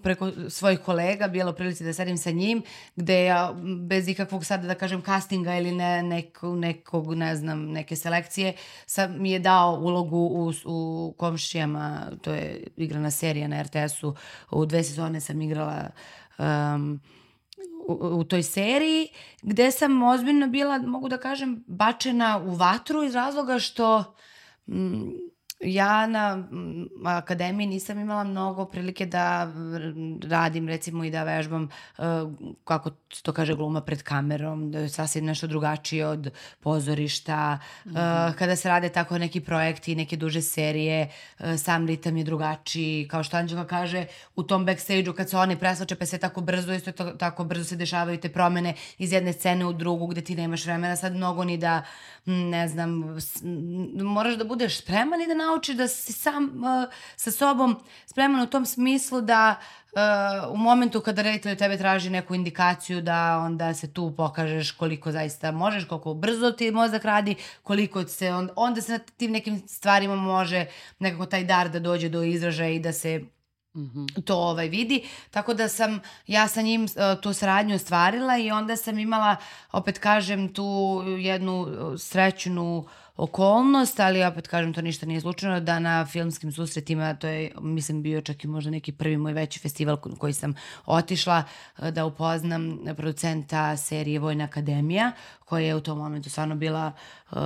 preko 0.03 0.31
svojih 0.49 0.81
kolega 0.81 1.29
bila 1.29 1.51
u 1.51 1.55
prilici 1.55 1.85
da 1.85 1.93
sedim 1.93 2.19
sa 2.19 2.31
njim, 2.31 2.63
gde 2.97 3.25
ja 3.25 3.55
bez 3.89 4.09
ikakvog 4.09 4.45
sada 4.45 4.67
da 4.67 4.75
kažem 4.75 5.03
castinga 5.03 5.57
ili 5.57 5.73
ne, 5.73 6.03
neko, 6.03 6.55
nekog, 6.55 7.15
ne 7.15 7.37
znam, 7.37 7.71
neke 7.71 7.97
selekcije, 7.97 8.53
sam 8.87 9.23
mi 9.23 9.31
je 9.31 9.39
dao 9.39 9.81
ulogu 9.81 10.17
u, 10.17 10.53
u 10.65 11.15
komšijama, 11.19 12.11
to 12.23 12.33
je 12.33 12.67
igrana 12.77 13.11
serija 13.11 13.49
na 13.49 13.63
RTS-u, 13.63 14.15
u 14.51 14.67
dve 14.67 14.85
sezone 14.85 15.21
sam 15.21 15.43
igrala 15.43 15.91
um, 16.39 17.01
u, 17.89 17.93
u 17.93 18.25
toj 18.25 18.43
seriji, 18.43 19.09
gde 19.43 19.71
sam 19.71 20.03
ozbiljno 20.03 20.47
bila, 20.47 20.79
mogu 20.79 21.09
da 21.09 21.19
kažem, 21.19 21.65
bačena 21.67 22.39
u 22.39 22.55
vatru 22.55 23.03
iz 23.03 23.15
razloga 23.15 23.59
što 23.59 24.15
mm, 24.67 25.33
ja 25.63 26.07
na 26.07 26.37
mm, 26.37 27.07
akademiji 27.07 27.67
nisam 27.67 27.99
imala 27.99 28.25
mnogo 28.25 28.65
prilike 28.65 29.07
da 29.07 29.53
radim 30.29 30.69
recimo 30.69 31.05
i 31.05 31.11
da 31.11 31.25
vežbam 31.25 31.69
uh, 31.99 32.05
kako 32.65 32.91
to 33.23 33.33
kaže 33.33 33.55
gluma 33.55 33.81
pred 33.81 34.03
kamerom, 34.03 34.71
da 34.71 34.79
je 34.79 34.89
sasvim 34.89 35.25
nešto 35.25 35.47
drugačije 35.47 36.07
od 36.07 36.31
pozorišta. 36.61 37.59
Mm 37.85 37.91
-hmm. 37.91 38.35
kada 38.35 38.57
se 38.57 38.69
rade 38.69 38.89
tako 38.89 39.19
neki 39.19 39.41
projekti, 39.41 39.95
neke 39.95 40.17
duže 40.17 40.43
serije, 40.43 41.09
uh, 41.39 41.47
sam 41.59 41.87
ritam 41.87 42.17
je 42.17 42.25
drugačiji. 42.25 43.09
Kao 43.09 43.23
što 43.23 43.37
Anđela 43.37 43.67
kaže, 43.67 44.07
u 44.37 44.43
tom 44.43 44.67
backstage-u 44.67 45.13
kad 45.13 45.31
se 45.31 45.37
oni 45.37 45.57
preslače 45.57 45.95
pa 45.95 46.07
se 46.07 46.19
tako 46.19 46.41
brzo, 46.41 46.73
isto 46.73 46.93
to, 46.93 47.05
tako 47.11 47.45
brzo 47.45 47.65
se 47.65 47.77
dešavaju 47.77 48.21
te 48.21 48.29
promene 48.29 48.75
iz 48.99 49.13
jedne 49.13 49.33
scene 49.33 49.67
u 49.67 49.73
drugu 49.73 50.07
gde 50.07 50.21
ti 50.21 50.35
nemaš 50.35 50.65
vremena 50.65 50.97
sad 50.97 51.15
mnogo 51.15 51.45
ni 51.45 51.57
da, 51.57 51.83
ne 52.25 52.69
znam, 52.69 53.19
moraš 54.03 54.35
da 54.35 54.45
budeš 54.45 54.79
spreman 54.79 55.21
i 55.21 55.27
da 55.27 55.35
naučiš 55.35 55.77
da 55.77 55.89
si 55.89 56.13
sam 56.13 56.45
uh, 56.45 56.93
sa 57.17 57.31
sobom 57.31 57.77
spreman 58.07 58.41
u 58.41 58.47
tom 58.47 58.67
smislu 58.67 59.21
da 59.21 59.57
uh, 59.93 60.55
u 60.55 60.57
momentu 60.57 61.01
kada 61.01 61.23
reditelj 61.23 61.57
tebe 61.57 61.79
traži 61.79 62.11
neku 62.11 62.35
indikaciju 62.35 63.03
da 63.03 63.39
onda 63.39 63.75
se 63.75 63.93
tu 63.93 64.15
pokažeš 64.17 64.71
koliko 64.71 65.13
zaista 65.13 65.51
možeš, 65.51 65.85
koliko 65.85 66.15
brzo 66.15 66.51
ti 66.51 66.71
mozak 66.71 67.05
radi, 67.05 67.35
koliko 67.63 68.05
se 68.05 68.33
on, 68.33 68.51
onda 68.57 68.81
se 68.81 68.93
na 68.93 68.99
tim 68.99 69.31
nekim 69.31 69.63
stvarima 69.69 70.17
može 70.17 70.67
nekako 70.99 71.27
taj 71.27 71.45
dar 71.45 71.69
da 71.69 71.79
dođe 71.79 72.09
do 72.09 72.23
izražaja 72.23 72.71
i 72.71 72.81
da 72.81 72.93
se 72.93 73.21
-hmm. 73.75 74.23
to 74.25 74.37
ovaj 74.37 74.69
vidi, 74.69 75.05
tako 75.31 75.55
da 75.55 75.69
sam 75.69 76.01
ja 76.27 76.49
sa 76.49 76.63
njim 76.63 76.85
uh, 76.85 77.21
tu 77.21 77.33
saradnju 77.33 77.75
ostvarila 77.75 78.39
i 78.39 78.51
onda 78.51 78.77
sam 78.77 78.99
imala, 78.99 79.37
opet 79.73 79.99
kažem, 79.99 80.55
tu 80.55 81.03
jednu 81.19 81.67
srećnu 81.99 82.87
okolnost, 83.17 84.01
ali 84.01 84.25
opet 84.25 84.49
kažem, 84.49 84.73
to 84.73 84.83
ništa 84.83 85.07
nije 85.07 85.21
slučajno, 85.21 85.61
da 85.61 85.79
na 85.79 86.07
filmskim 86.07 86.53
susretima, 86.53 87.15
to 87.15 87.27
je, 87.27 87.53
mislim, 87.61 88.03
bio 88.03 88.21
čak 88.21 88.45
i 88.45 88.49
možda 88.49 88.71
neki 88.71 88.93
prvi 88.93 89.17
moj 89.17 89.33
veći 89.33 89.61
festival 89.61 89.97
koji 89.97 90.33
sam 90.33 90.55
otišla 90.87 91.45
e, 91.79 91.91
da 91.91 92.05
upoznam 92.05 92.79
producenta 92.97 93.77
serije 93.77 94.19
Vojna 94.19 94.45
akademija, 94.45 95.13
koja 95.45 95.67
je 95.67 95.75
u 95.75 95.81
tom 95.81 95.99
momentu 95.99 96.31
stvarno 96.31 96.55
bila 96.55 96.93
uh, 97.31 97.39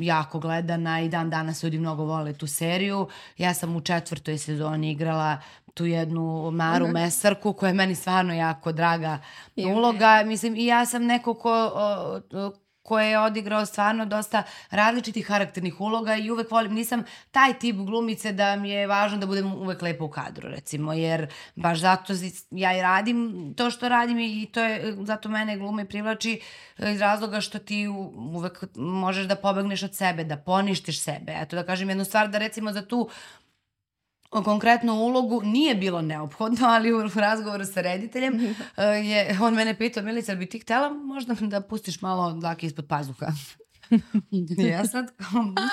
jako 0.00 0.38
gledana 0.38 1.00
i 1.00 1.08
dan 1.08 1.30
danas 1.30 1.62
ljudi 1.62 1.78
mnogo 1.78 2.04
vole 2.04 2.32
tu 2.32 2.46
seriju. 2.46 3.08
Ja 3.38 3.54
sam 3.54 3.76
u 3.76 3.80
četvrtoj 3.80 4.38
sezoni 4.38 4.90
igrala 4.90 5.38
tu 5.74 5.86
jednu 5.86 6.50
Maru 6.50 6.84
uh 6.84 6.90
-huh. 6.90 6.94
Mesarku 6.94 7.52
koja 7.52 7.68
je 7.68 7.74
meni 7.74 7.94
stvarno 7.94 8.34
jako 8.34 8.72
draga 8.72 9.18
uloga. 9.56 10.22
Mislim, 10.26 10.56
i 10.56 10.66
ja 10.66 10.86
sam 10.86 11.04
neko 11.04 11.34
ko, 11.34 11.70
uh, 12.32 12.52
koje 12.90 13.10
je 13.10 13.18
odigrao 13.18 13.66
stvarno 13.66 14.06
dosta 14.06 14.42
različitih 14.70 15.26
karakternih 15.26 15.80
uloga 15.80 16.16
i 16.16 16.30
uvek 16.30 16.50
volim, 16.50 16.74
nisam 16.74 17.04
taj 17.30 17.58
tip 17.58 17.76
glumice 17.76 18.32
da 18.32 18.56
mi 18.56 18.70
je 18.70 18.86
važno 18.86 19.18
da 19.18 19.26
budem 19.26 19.52
uvek 19.52 19.82
lepa 19.82 20.04
u 20.04 20.10
kadru, 20.10 20.48
recimo, 20.48 20.92
jer 20.92 21.26
baš 21.56 21.78
zato 21.78 22.12
ja 22.50 22.78
i 22.78 22.82
radim 22.82 23.54
to 23.56 23.70
što 23.70 23.88
radim 23.88 24.18
i 24.18 24.48
to 24.52 24.60
je, 24.60 24.96
zato 25.04 25.28
mene 25.28 25.56
glume 25.58 25.84
privlači 25.84 26.40
iz 26.78 27.00
razloga 27.00 27.40
što 27.40 27.58
ti 27.58 27.86
uvek 28.34 28.64
možeš 28.76 29.26
da 29.26 29.36
pobegneš 29.36 29.82
od 29.82 29.94
sebe, 29.94 30.24
da 30.24 30.36
poništiš 30.36 31.00
sebe. 31.00 31.36
Eto 31.40 31.56
da 31.56 31.62
kažem 31.62 31.88
jednu 31.88 32.04
stvar, 32.04 32.28
da 32.28 32.38
recimo 32.38 32.72
za 32.72 32.82
tu 32.82 33.08
konkretnu 34.30 34.94
ulogu 34.94 35.42
nije 35.44 35.74
bilo 35.74 36.02
neophodno, 36.02 36.66
ali 36.66 36.92
u 36.92 37.08
razgovoru 37.14 37.64
sa 37.64 37.80
rediteljem 37.80 38.34
eh, 38.76 38.82
je, 38.84 39.38
on 39.42 39.54
mene 39.54 39.78
pitao, 39.78 40.02
Milica, 40.02 40.34
bi 40.34 40.46
ti 40.46 40.58
htela 40.58 40.88
možda 40.88 41.34
da 41.34 41.60
pustiš 41.60 42.00
malo 42.00 42.32
dlake 42.32 42.66
ispod 42.66 42.86
pazuha? 42.88 43.26
ja 44.72 44.86
sad, 44.86 45.12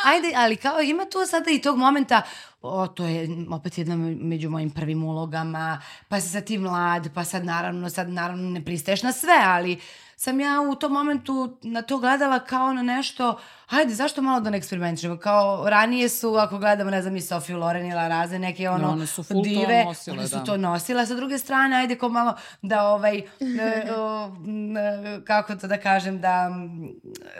ajde, 0.05 0.33
ali 0.35 0.55
kao 0.55 0.81
ima 0.81 1.05
tu 1.05 1.17
sada 1.27 1.51
i 1.51 1.61
tog 1.61 1.77
momenta, 1.77 2.21
o, 2.61 2.87
to 2.87 3.05
je 3.05 3.29
opet 3.51 3.77
jedna 3.77 3.95
među 4.21 4.49
mojim 4.49 4.69
prvim 4.69 5.03
ulogama, 5.03 5.81
pa 6.07 6.21
se 6.21 6.29
sad 6.29 6.45
ti 6.45 6.57
mlad, 6.57 7.13
pa 7.13 7.23
sad 7.23 7.45
naravno, 7.45 7.89
sad 7.89 8.09
naravno 8.09 8.49
ne 8.49 8.65
pristaješ 8.65 9.03
na 9.03 9.11
sve, 9.11 9.41
ali 9.43 9.79
sam 10.15 10.39
ja 10.39 10.61
u 10.61 10.75
tom 10.75 10.91
momentu 10.91 11.57
na 11.61 11.81
to 11.81 11.97
gledala 11.97 12.39
kao 12.39 12.73
na 12.73 12.83
nešto, 12.83 13.39
hajde, 13.67 13.93
zašto 13.93 14.21
malo 14.21 14.39
da 14.39 14.49
ne 14.49 14.57
eksperimentišemo? 14.57 15.17
Kao, 15.17 15.69
ranije 15.69 16.09
su, 16.09 16.35
ako 16.35 16.57
gledamo, 16.57 16.91
ne 16.91 17.01
znam, 17.01 17.15
i 17.15 17.21
Sofiju 17.21 17.57
Loren 17.57 17.85
ili 17.85 18.09
Raze, 18.09 18.39
neke 18.39 18.69
ono, 18.69 18.87
no, 18.87 18.93
one 18.93 19.07
su 19.07 19.23
full 19.23 19.43
dive, 19.43 19.83
to 19.83 19.87
nosile, 19.87 20.17
one 20.17 20.27
su 20.27 20.35
da. 20.35 20.43
to 20.43 20.57
nosile. 20.57 21.05
Sa 21.05 21.15
druge 21.15 21.37
strane, 21.37 21.75
ajde 21.75 21.95
kao 21.95 22.09
malo 22.09 22.33
da, 22.61 22.87
ovaj, 22.87 23.17
e, 23.41 23.91
o, 23.97 24.27
e, 24.27 25.25
kako 25.25 25.55
to 25.55 25.67
da 25.67 25.77
kažem, 25.77 26.21
da 26.21 26.51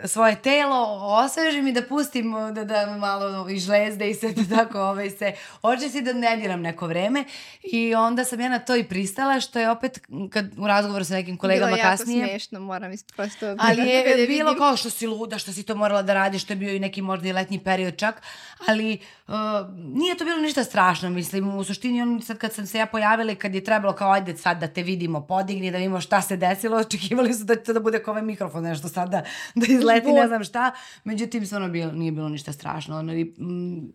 svoje 0.05 0.36
telo 0.36 0.99
osvežim 1.01 1.67
i 1.67 1.71
da 1.71 1.82
pustim, 1.82 2.34
da, 2.53 2.63
da 2.63 2.97
malo 2.97 3.49
i 3.49 3.59
žlezde 3.59 4.09
i 4.09 4.13
sve 4.13 4.32
da 4.32 4.43
tako 4.57 4.80
ovaj, 4.80 5.09
se 5.09 5.34
očisti 5.61 6.01
da 6.01 6.13
ne 6.13 6.38
diram 6.38 6.61
neko 6.61 6.88
vreme. 6.88 7.23
I 7.63 7.95
onda 7.95 8.23
sam 8.23 8.39
ja 8.39 8.49
na 8.49 8.59
to 8.59 8.75
i 8.75 8.84
pristala, 8.84 9.39
što 9.39 9.59
je 9.59 9.69
opet, 9.69 9.99
kad 10.30 10.45
u 10.57 10.67
razgovoru 10.67 11.05
sa 11.05 11.13
nekim 11.13 11.38
kolegama 11.38 11.78
kasnije... 11.78 12.17
Bilo 12.17 12.25
jako 12.25 12.30
smešno, 12.30 12.59
moram 12.59 12.91
prosto... 13.15 13.55
Ali 13.59 13.82
je 13.82 14.28
bilo 14.28 14.55
kao 14.55 14.78
što 14.78 14.89
si 14.89 15.07
luda, 15.07 15.38
što 15.38 15.53
si 15.53 15.63
to 15.63 15.75
morala 15.75 16.01
da 16.01 16.16
radiš, 16.18 16.43
to 16.43 16.53
je 16.53 16.57
bio 16.57 16.74
i 16.74 16.80
neki 16.80 17.01
možda 17.01 17.28
i 17.28 17.34
letnji 17.34 17.59
period 17.59 17.97
čak, 17.97 18.22
ali 18.68 18.97
uh, 19.28 19.34
nije 19.76 20.18
to 20.18 20.26
bilo 20.26 20.38
ništa 20.38 20.63
strašno, 20.63 21.09
mislim, 21.09 21.55
u 21.55 21.63
suštini 21.63 22.01
on 22.01 22.22
sad 22.22 22.38
kad 22.38 22.53
sam 22.53 22.65
se 22.65 22.78
ja 22.78 22.86
pojavila 22.86 23.32
i 23.32 23.36
kad 23.36 23.55
je 23.55 23.63
trebalo 23.63 23.93
kao 23.93 24.11
ajde 24.11 24.38
sad 24.38 24.59
da 24.59 24.68
te 24.68 24.84
vidimo, 24.84 25.22
podigni, 25.22 25.72
da 25.72 25.78
vidimo 25.78 26.01
šta 26.01 26.22
se 26.22 26.38
desilo, 26.38 26.78
očekivali 26.88 27.34
su 27.34 27.43
da 27.43 27.55
će 27.55 27.63
to 27.63 27.74
da 27.74 27.80
bude 27.80 28.03
kao 28.03 28.11
ovaj 28.11 28.24
mikrofon, 28.24 28.63
nešto 28.63 28.88
sad 28.88 29.09
da, 29.09 29.24
da 29.55 29.65
izleti, 29.70 30.13
ne 30.13 30.28
znam 30.28 30.43
šta, 30.43 30.72
međutim, 31.03 31.45
stvarno 31.45 31.70
bilo, 31.70 31.91
nije 31.91 32.11
bilo 32.11 32.30
ništa 32.30 32.53
strašno, 32.53 32.99
ono, 32.99 33.13
i, 33.13 33.24
mm, 33.24 33.91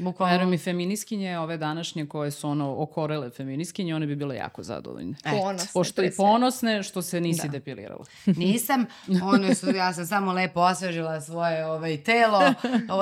Bukvalno... 0.00 0.32
Verujem 0.32 0.54
i 0.54 0.58
feminiskinje, 0.58 1.38
ove 1.38 1.56
današnje 1.56 2.06
koje 2.06 2.30
su 2.30 2.48
ono 2.48 2.74
okorele 2.78 3.30
feminiskinje, 3.30 3.94
one 3.94 4.06
bi 4.06 4.16
bile 4.16 4.36
jako 4.36 4.62
zadovoljne. 4.62 5.14
Ponosne. 5.24 5.68
Pošto 5.72 6.02
i 6.02 6.10
ponosne 6.16 6.82
što 6.82 7.02
se 7.02 7.20
nisi 7.20 7.46
da. 7.46 7.52
depilirala. 7.52 8.04
Nisam, 8.36 8.86
one 9.22 9.54
su, 9.54 9.70
ja 9.70 9.92
sam 9.92 10.06
samo 10.06 10.32
lepo 10.32 10.60
osvežila 10.60 11.20
svoje 11.20 11.66
ovaj, 11.66 12.02
telo, 12.02 12.40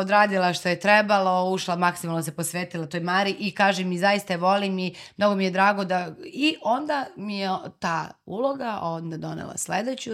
odradila 0.00 0.52
što 0.52 0.68
je 0.68 0.80
trebalo, 0.80 1.50
ušla 1.50 1.76
maksimalno 1.76 2.22
se 2.22 2.32
posvetila 2.32 2.86
toj 2.86 3.00
Mari 3.00 3.36
i 3.38 3.50
kaže 3.50 3.84
mi 3.84 3.98
zaista 3.98 4.32
je 4.32 4.36
volim 4.36 4.78
i 4.78 4.94
mnogo 5.16 5.34
mi 5.34 5.44
je 5.44 5.50
drago 5.50 5.84
da... 5.84 6.14
I 6.24 6.56
onda 6.62 7.06
mi 7.16 7.38
je 7.38 7.48
ta 7.78 8.10
uloga 8.26 8.78
onda 8.82 9.16
donela 9.16 9.56
sledeću, 9.56 10.10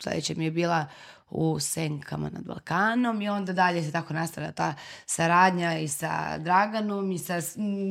sledeća 0.00 0.34
mi 0.36 0.44
je 0.44 0.50
bila 0.50 0.86
u 1.30 1.60
Senkama 1.60 2.30
nad 2.30 2.44
Balkanom 2.44 3.22
i 3.22 3.28
onda 3.28 3.52
dalje 3.52 3.82
se 3.82 3.92
tako 3.92 4.14
nastavlja 4.14 4.52
ta 4.52 4.74
saradnja 5.06 5.78
i 5.78 5.88
sa 5.88 6.38
Draganom 6.38 7.12
i 7.12 7.18
sa 7.18 7.34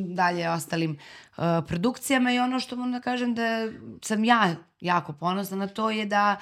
dalje 0.05 0.49
ostalim 0.49 0.91
uh, 1.37 1.43
produkcijama 1.67 2.31
i 2.31 2.39
ono 2.39 2.59
što 2.59 2.75
moram 2.75 2.91
da 2.91 2.99
kažem 2.99 3.35
da 3.35 3.71
sam 4.01 4.23
ja 4.23 4.55
jako 4.81 5.13
ponosna 5.13 5.57
na 5.57 5.67
to 5.67 5.89
je 5.89 6.05
da 6.05 6.35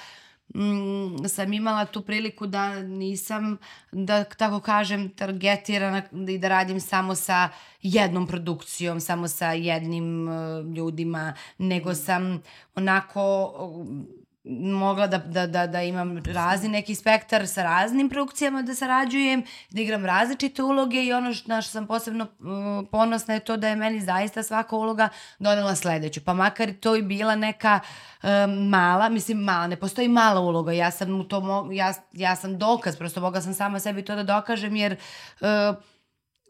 mm, 0.56 1.28
sam 1.28 1.54
imala 1.54 1.86
tu 1.86 2.02
priliku 2.02 2.48
da 2.48 2.80
nisam, 2.82 3.58
da 3.92 4.24
tako 4.24 4.60
kažem, 4.60 5.10
targetirana 5.10 6.02
i 6.30 6.38
da 6.38 6.48
radim 6.48 6.80
samo 6.80 7.16
sa 7.16 7.50
jednom 7.82 8.28
produkcijom, 8.28 9.00
samo 9.00 9.28
sa 9.28 9.52
jednim 9.52 10.28
uh, 10.28 10.76
ljudima, 10.76 11.34
nego 11.58 11.96
sam 11.96 12.42
onako 12.76 13.52
mogla 14.50 15.08
da, 15.08 15.18
da, 15.18 15.48
da, 15.48 15.68
da 15.68 15.82
imam 15.82 16.24
razni 16.26 16.70
neki 16.70 16.96
spektar 16.96 17.48
sa 17.48 17.64
raznim 17.64 18.10
produkcijama 18.10 18.62
da 18.62 18.76
sarađujem, 18.76 19.44
da 19.70 19.82
igram 19.82 20.06
različite 20.06 20.64
uloge 20.64 21.04
i 21.04 21.14
ono 21.14 21.34
što, 21.34 21.50
na 21.50 21.62
što 21.62 21.72
sam 21.72 21.88
posebno 21.88 22.24
uh, 22.24 22.88
ponosna 22.92 23.34
je 23.34 23.40
to 23.40 23.58
da 23.58 23.68
je 23.68 23.76
meni 23.76 24.02
zaista 24.02 24.44
svaka 24.44 24.76
uloga 24.76 25.10
donela 25.40 25.76
sledeću. 25.76 26.22
Pa 26.26 26.34
makar 26.34 26.74
to 26.80 26.96
i 26.96 27.02
bila 27.02 27.36
neka 27.36 27.80
um, 28.24 28.30
mala, 28.70 29.10
mislim 29.10 29.38
mala, 29.38 29.68
ne 29.68 29.76
postoji 29.76 30.08
mala 30.08 30.42
uloga, 30.42 30.72
ja 30.72 30.92
sam, 30.92 31.20
u 31.20 31.24
to, 31.24 31.70
ja, 31.72 31.94
ja 32.14 32.36
sam 32.36 32.58
dokaz, 32.58 32.98
prosto 32.98 33.22
mogla 33.22 33.42
sam 33.42 33.54
sama 33.54 33.80
sebi 33.80 34.06
to 34.06 34.16
da 34.16 34.24
dokažem 34.24 34.76
jer 34.76 34.96
uh, 35.42 35.48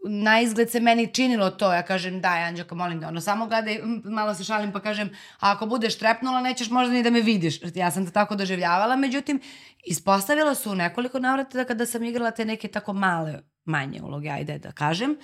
na 0.09 0.39
izgled 0.41 0.71
se 0.71 0.79
meni 0.79 1.13
činilo 1.13 1.49
to, 1.49 1.73
ja 1.73 1.83
kažem 1.83 2.21
daj 2.21 2.43
Anđelka 2.43 2.75
molim 2.75 2.99
da 2.99 3.07
ono 3.07 3.21
samo 3.21 3.47
gledaj, 3.47 3.79
malo 4.03 4.35
se 4.35 4.43
šalim 4.43 4.71
pa 4.71 4.79
kažem 4.79 5.09
a 5.39 5.51
ako 5.51 5.65
budeš 5.65 5.97
trepnula 5.97 6.41
nećeš 6.41 6.69
možda 6.69 6.93
ni 6.93 7.03
da 7.03 7.09
me 7.09 7.21
vidiš, 7.21 7.59
ja 7.75 7.91
sam 7.91 8.05
to 8.05 8.11
tako 8.11 8.35
doživljavala, 8.35 8.95
međutim 8.95 9.39
ispostavila 9.85 10.55
su 10.55 10.71
u 10.71 10.75
nekoliko 10.75 11.19
navrata 11.19 11.57
da 11.57 11.65
kada 11.65 11.85
sam 11.85 12.03
igrala 12.03 12.31
te 12.31 12.45
neke 12.45 12.67
tako 12.67 12.93
male, 12.93 13.39
manje 13.65 14.01
uloge, 14.01 14.29
ajde 14.29 14.57
da 14.57 14.71
kažem, 14.71 15.17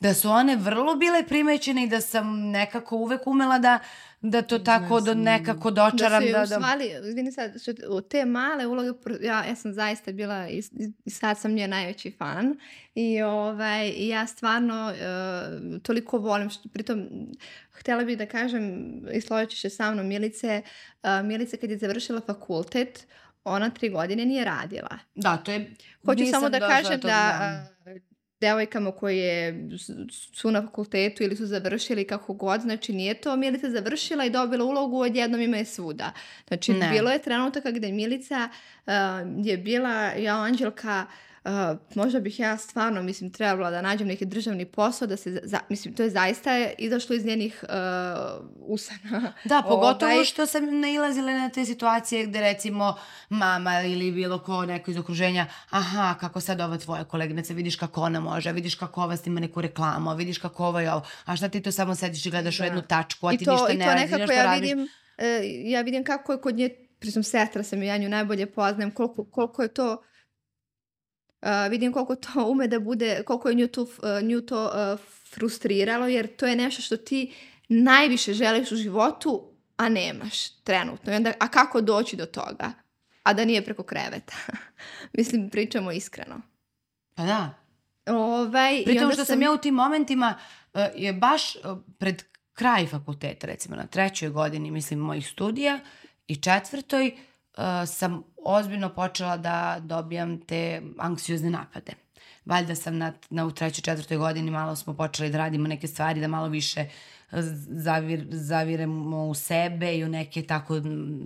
da 0.00 0.14
su 0.14 0.30
one 0.30 0.56
vrlo 0.56 0.94
bile 0.94 1.26
primećene 1.26 1.84
i 1.84 1.88
da 1.88 2.00
sam 2.00 2.50
nekako 2.50 2.96
uvek 2.96 3.26
umela 3.26 3.58
da 3.58 3.78
da 4.20 4.42
to 4.42 4.58
tako 4.58 5.00
do 5.00 5.14
nekako 5.14 5.70
dočaram. 5.70 6.24
Da, 6.24 6.32
da, 6.32 6.46
da... 6.46 6.58
Usvali, 6.58 6.90
izvini 7.08 7.32
sad, 7.32 7.62
što, 7.62 8.00
te 8.00 8.24
male 8.24 8.66
uloge, 8.66 8.88
ja, 9.22 9.44
ja 9.44 9.54
sam 9.54 9.72
zaista 9.72 10.12
bila 10.12 10.48
i, 10.48 10.62
i 11.04 11.10
sad 11.10 11.38
sam 11.38 11.52
nje 11.52 11.68
najveći 11.68 12.10
fan 12.18 12.58
i 12.94 13.22
ovaj, 13.22 14.08
ja 14.08 14.26
stvarno 14.26 14.92
uh, 14.92 15.82
toliko 15.82 16.18
volim, 16.18 16.50
što, 16.50 16.68
pritom 16.68 17.08
htela 17.72 18.04
bih 18.04 18.18
da 18.18 18.26
kažem, 18.26 18.84
i 19.12 19.20
složit 19.20 19.58
se 19.58 19.70
sa 19.70 19.90
mnom 19.90 20.06
Milice, 20.06 20.62
uh, 21.02 21.26
Milice 21.26 21.56
kad 21.56 21.70
je 21.70 21.78
završila 21.78 22.20
fakultet, 22.20 23.06
ona 23.44 23.70
tri 23.70 23.88
godine 23.88 24.24
nije 24.24 24.44
radila. 24.44 24.98
Da, 25.14 25.36
to 25.36 25.52
je... 25.52 25.74
Hoću 26.04 26.24
samo 26.30 26.48
da 26.48 26.58
kažem 26.58 27.00
da, 27.00 27.66
devojkama 28.40 28.92
koje 28.92 29.68
su 30.32 30.50
na 30.50 30.62
fakultetu 30.62 31.22
ili 31.22 31.36
su 31.36 31.46
završili 31.46 32.06
kako 32.06 32.34
god, 32.34 32.60
znači 32.60 32.92
nije 32.92 33.14
to 33.14 33.36
Milica 33.36 33.70
završila 33.70 34.24
i 34.24 34.30
dobila 34.30 34.64
ulogu, 34.64 35.00
odjednom 35.00 35.40
ima 35.40 35.56
je 35.56 35.64
svuda. 35.64 36.12
Znači 36.48 36.72
ne. 36.72 36.90
bilo 36.90 37.10
je 37.10 37.22
trenutaka 37.22 37.70
gde 37.70 37.92
Milica 37.92 38.48
uh, 38.86 38.92
je 39.46 39.56
bila, 39.56 40.04
ja 40.04 40.34
Anđelka, 40.34 41.06
uh, 41.46 41.78
možda 41.94 42.20
bih 42.20 42.40
ja 42.40 42.56
stvarno, 42.56 43.02
mislim, 43.02 43.30
trebala 43.30 43.70
da 43.70 43.82
nađem 43.82 44.08
neki 44.08 44.24
državni 44.24 44.64
posao, 44.64 45.08
da 45.08 45.16
se, 45.16 45.40
za, 45.44 45.58
mislim, 45.68 45.94
to 45.94 46.02
je 46.02 46.10
zaista 46.10 46.50
izašlo 46.78 47.16
iz 47.16 47.24
njenih 47.24 47.64
uh, 47.64 48.46
usana. 48.60 49.32
Da, 49.44 49.62
pogotovo 49.68 50.12
ovaj... 50.12 50.24
što 50.24 50.46
sam 50.46 50.80
nailazila 50.80 51.32
na 51.32 51.48
te 51.48 51.64
situacije 51.64 52.26
gde 52.26 52.40
recimo 52.40 52.94
mama 53.28 53.82
ili 53.82 54.12
bilo 54.12 54.38
ko 54.38 54.66
neko 54.66 54.90
iz 54.90 54.96
okruženja, 54.96 55.46
aha, 55.70 56.14
kako 56.20 56.40
sad 56.40 56.60
ova 56.60 56.78
tvoja 56.78 57.04
koleginica, 57.04 57.54
vidiš 57.54 57.76
kako 57.76 58.00
ona 58.02 58.20
može, 58.20 58.52
vidiš 58.52 58.74
kako 58.74 59.02
ova 59.02 59.16
snima 59.16 59.40
neku 59.40 59.60
reklamu, 59.60 60.14
vidiš 60.14 60.38
kako 60.38 60.66
ovo 60.66 60.80
je 60.80 60.92
ovo, 60.92 61.02
a 61.24 61.36
šta 61.36 61.48
ti 61.48 61.62
to 61.62 61.72
samo 61.72 61.94
sediš 61.94 62.26
i 62.26 62.30
gledaš 62.30 62.58
da. 62.58 62.64
u 62.64 62.66
jednu 62.66 62.82
tačku, 62.82 63.26
a 63.26 63.30
ti 63.30 63.44
to, 63.44 63.52
ništa 63.52 63.72
ne 63.72 63.86
radiš, 63.86 64.10
nešto 64.10 64.32
ja 64.32 64.44
radiš. 64.44 64.62
Vidim, 64.62 64.82
uh, 64.82 64.88
ja 65.64 65.80
vidim 65.80 66.04
kako 66.04 66.32
je 66.32 66.40
kod 66.40 66.56
nje, 66.56 66.70
pritom 66.98 67.22
sestra 67.22 67.62
sam 67.62 67.82
i 67.82 67.86
ja 67.86 67.96
nju 67.96 68.08
najbolje 68.08 68.46
poznajem, 68.46 68.90
koliko, 68.90 69.24
koliko 69.24 69.62
je 69.62 69.68
to 69.68 70.02
Uh, 71.42 71.70
vidim 71.70 71.92
koliko 71.92 72.16
to 72.16 72.46
ume 72.52 72.68
da 72.68 72.80
bude, 72.80 73.22
koliko 73.26 73.48
je 73.48 73.54
nju 73.54 73.68
to, 73.68 73.82
uh, 73.82 73.88
nju 74.22 74.40
to 74.40 74.64
uh, 74.64 75.00
frustriralo, 75.34 76.06
jer 76.06 76.36
to 76.36 76.46
je 76.46 76.56
nešto 76.56 76.82
što 76.82 76.96
ti 76.96 77.32
najviše 77.68 78.32
želiš 78.32 78.72
u 78.72 78.76
životu, 78.76 79.50
a 79.76 79.88
nemaš 79.88 80.50
trenutno. 80.50 81.12
I 81.12 81.16
onda, 81.16 81.32
a 81.40 81.48
kako 81.48 81.80
doći 81.80 82.16
do 82.16 82.26
toga? 82.26 82.72
A 83.22 83.32
da 83.32 83.44
nije 83.44 83.64
preko 83.64 83.82
kreveta. 83.82 84.34
Mislim, 85.18 85.50
pričamo 85.50 85.92
iskreno. 85.92 86.40
Pa 87.14 87.22
da. 87.24 87.54
Ovaj, 88.06 88.82
Pritom 88.84 89.12
što 89.12 89.16
sam... 89.16 89.26
sam 89.26 89.42
ja 89.42 89.52
u 89.52 89.58
tim 89.58 89.74
momentima 89.74 90.34
uh, 90.74 90.80
je 90.94 91.12
baš 91.12 91.56
uh, 91.56 91.78
pred 91.98 92.22
kraj 92.52 92.86
fakulteta, 92.86 93.46
recimo 93.46 93.76
na 93.76 93.86
trećoj 93.86 94.28
godini, 94.28 94.70
mislim, 94.70 95.00
mojih 95.00 95.28
studija 95.28 95.80
i 96.28 96.36
četvrtoj, 96.36 97.16
uh, 97.56 97.62
sam 97.86 98.22
ozbiljno 98.44 98.88
počela 98.94 99.36
da 99.36 99.76
dobijam 99.80 100.40
te 100.40 100.82
anksiozne 100.98 101.50
napade. 101.50 101.92
Valjda 102.44 102.74
sam 102.74 102.98
na, 102.98 103.12
na 103.30 103.46
u 103.46 103.50
trećoj, 103.50 103.82
četvrtoj 103.82 104.16
godini 104.16 104.50
malo 104.50 104.76
smo 104.76 104.94
počeli 104.94 105.30
da 105.30 105.38
radimo 105.38 105.68
neke 105.68 105.86
stvari, 105.86 106.20
da 106.20 106.28
malo 106.28 106.48
više 106.48 106.84
zavir, 107.32 108.26
zaviremo 108.30 109.26
u 109.26 109.34
sebe 109.34 109.96
i 109.96 110.04
u 110.04 110.08
neke 110.08 110.42
tako, 110.42 110.74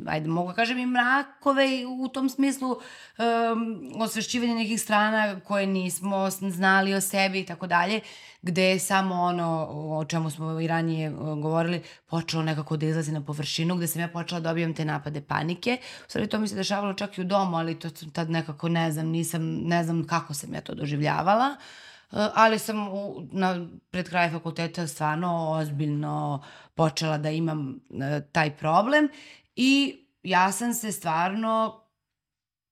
ajde 0.06 0.28
mogu 0.28 0.48
da 0.48 0.54
kažem 0.54 0.78
i 0.78 0.86
mrakove 0.86 1.66
u 1.86 2.08
tom 2.08 2.28
smislu 2.28 2.70
um, 2.70 3.92
osvešćivanja 3.96 4.54
nekih 4.54 4.80
strana 4.80 5.40
koje 5.40 5.66
nismo 5.66 6.30
znali 6.30 6.94
o 6.94 7.00
sebi 7.00 7.40
i 7.40 7.46
tako 7.46 7.66
dalje, 7.66 8.00
gde 8.42 8.64
je 8.64 8.78
samo 8.78 9.14
ono 9.14 9.68
o 9.70 10.04
čemu 10.04 10.30
smo 10.30 10.60
i 10.60 10.66
ranije 10.66 11.10
govorili 11.42 11.82
počelo 12.06 12.42
nekako 12.42 12.76
da 12.76 12.86
izlazi 12.86 13.12
na 13.12 13.24
površinu, 13.24 13.76
gde 13.76 13.86
sam 13.86 14.00
ja 14.00 14.08
počela 14.08 14.40
da 14.40 14.48
dobijam 14.48 14.74
te 14.74 14.84
napade 14.84 15.20
panike. 15.20 15.78
U 16.06 16.08
stvari 16.08 16.26
to 16.26 16.38
mi 16.38 16.48
se 16.48 16.54
dešavalo 16.54 16.94
čak 16.94 17.18
i 17.18 17.20
u 17.20 17.24
domu, 17.24 17.56
ali 17.56 17.78
to 17.78 17.90
tad 18.12 18.30
nekako 18.30 18.68
ne 18.68 18.92
znam, 18.92 19.06
nisam, 19.06 19.42
ne 19.56 19.84
znam 19.84 20.06
kako 20.06 20.34
sam 20.34 20.54
ja 20.54 20.60
to 20.60 20.74
doživljavala. 20.74 21.56
Uh, 21.58 21.89
ali 22.10 22.58
sam 22.58 22.88
u, 22.88 23.28
na, 23.32 23.66
pred 23.90 24.08
kraj 24.08 24.30
fakulteta 24.30 24.86
stvarno 24.86 25.50
ozbiljno 25.50 26.44
počela 26.74 27.18
da 27.18 27.30
imam 27.30 27.80
uh, 27.88 28.00
taj 28.32 28.56
problem 28.56 29.08
i 29.56 30.04
ja 30.22 30.52
sam 30.52 30.74
se 30.74 30.92
stvarno 30.92 31.80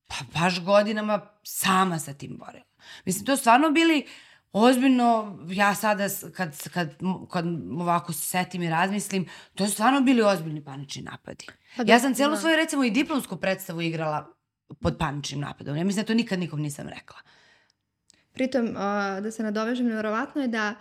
pa 0.06 0.40
baš 0.40 0.64
godinama 0.64 1.20
sama 1.42 1.98
sa 1.98 2.14
tim 2.14 2.36
borila. 2.38 2.64
Mislim, 3.04 3.24
to 3.24 3.36
stvarno 3.36 3.70
bili 3.70 4.06
ozbiljno, 4.52 5.38
ja 5.48 5.74
sada 5.74 6.08
kad, 6.36 6.68
kad, 6.72 6.94
kad 7.30 7.44
ovako 7.80 8.12
se 8.12 8.20
setim 8.20 8.62
i 8.62 8.70
razmislim, 8.70 9.28
to 9.54 9.66
su 9.66 9.72
stvarno 9.72 10.00
bili 10.00 10.22
ozbiljni 10.22 10.64
panični 10.64 11.02
napadi. 11.02 11.46
Pa 11.76 11.84
da, 11.84 11.92
ja 11.92 12.00
sam 12.00 12.14
celu 12.14 12.30
da. 12.30 12.40
svoju 12.40 12.56
recimo 12.56 12.84
i 12.84 12.90
diplomsku 12.90 13.36
predstavu 13.36 13.80
igrala 13.80 14.34
pod 14.80 14.96
paničnim 14.98 15.40
napadom. 15.40 15.76
Ja 15.76 15.84
mislim 15.84 16.02
da 16.02 16.06
to 16.06 16.14
nikad 16.14 16.38
nikom 16.38 16.60
nisam 16.60 16.88
rekla. 16.88 17.16
Pritom, 18.38 18.66
uh, 18.68 18.74
da 19.22 19.30
se 19.30 19.42
nadovežem, 19.42 19.86
nevjerovatno 19.86 20.42
je 20.42 20.48
da 20.48 20.74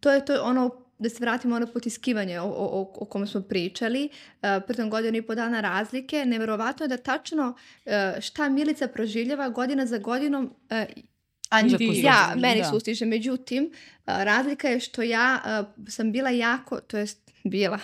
to 0.00 0.12
je 0.12 0.24
to 0.24 0.42
ono 0.42 0.82
da 0.98 1.08
se 1.08 1.16
vratimo 1.20 1.56
ono 1.56 1.66
potiskivanje 1.66 2.40
o, 2.40 2.46
o, 2.46 2.92
o 2.94 3.04
kome 3.04 3.26
smo 3.26 3.40
pričali, 3.40 4.08
uh, 4.08 4.48
pritom 4.66 4.90
godinu 4.90 5.16
i 5.16 5.22
po 5.22 5.34
dana 5.34 5.60
razlike, 5.60 6.24
nevjerovatno 6.26 6.84
je 6.84 6.88
da 6.88 6.96
tačno 6.96 7.54
uh, 7.84 7.92
šta 8.20 8.48
Milica 8.48 8.88
proživljava 8.88 9.48
godina 9.48 9.86
za 9.86 9.98
godinom 9.98 10.44
uh, 10.44 11.04
Anđa 11.48 11.76
ja, 11.80 12.34
meni 12.36 12.60
da. 12.60 12.68
sustiže. 12.68 13.06
Međutim, 13.06 13.72
razlika 14.06 14.68
je 14.68 14.80
što 14.80 15.02
ja 15.02 15.40
uh, 15.44 15.88
sam 15.88 16.12
bila 16.12 16.30
jako, 16.30 16.80
to 16.80 16.98
jest 16.98 17.25
bila. 17.50 17.78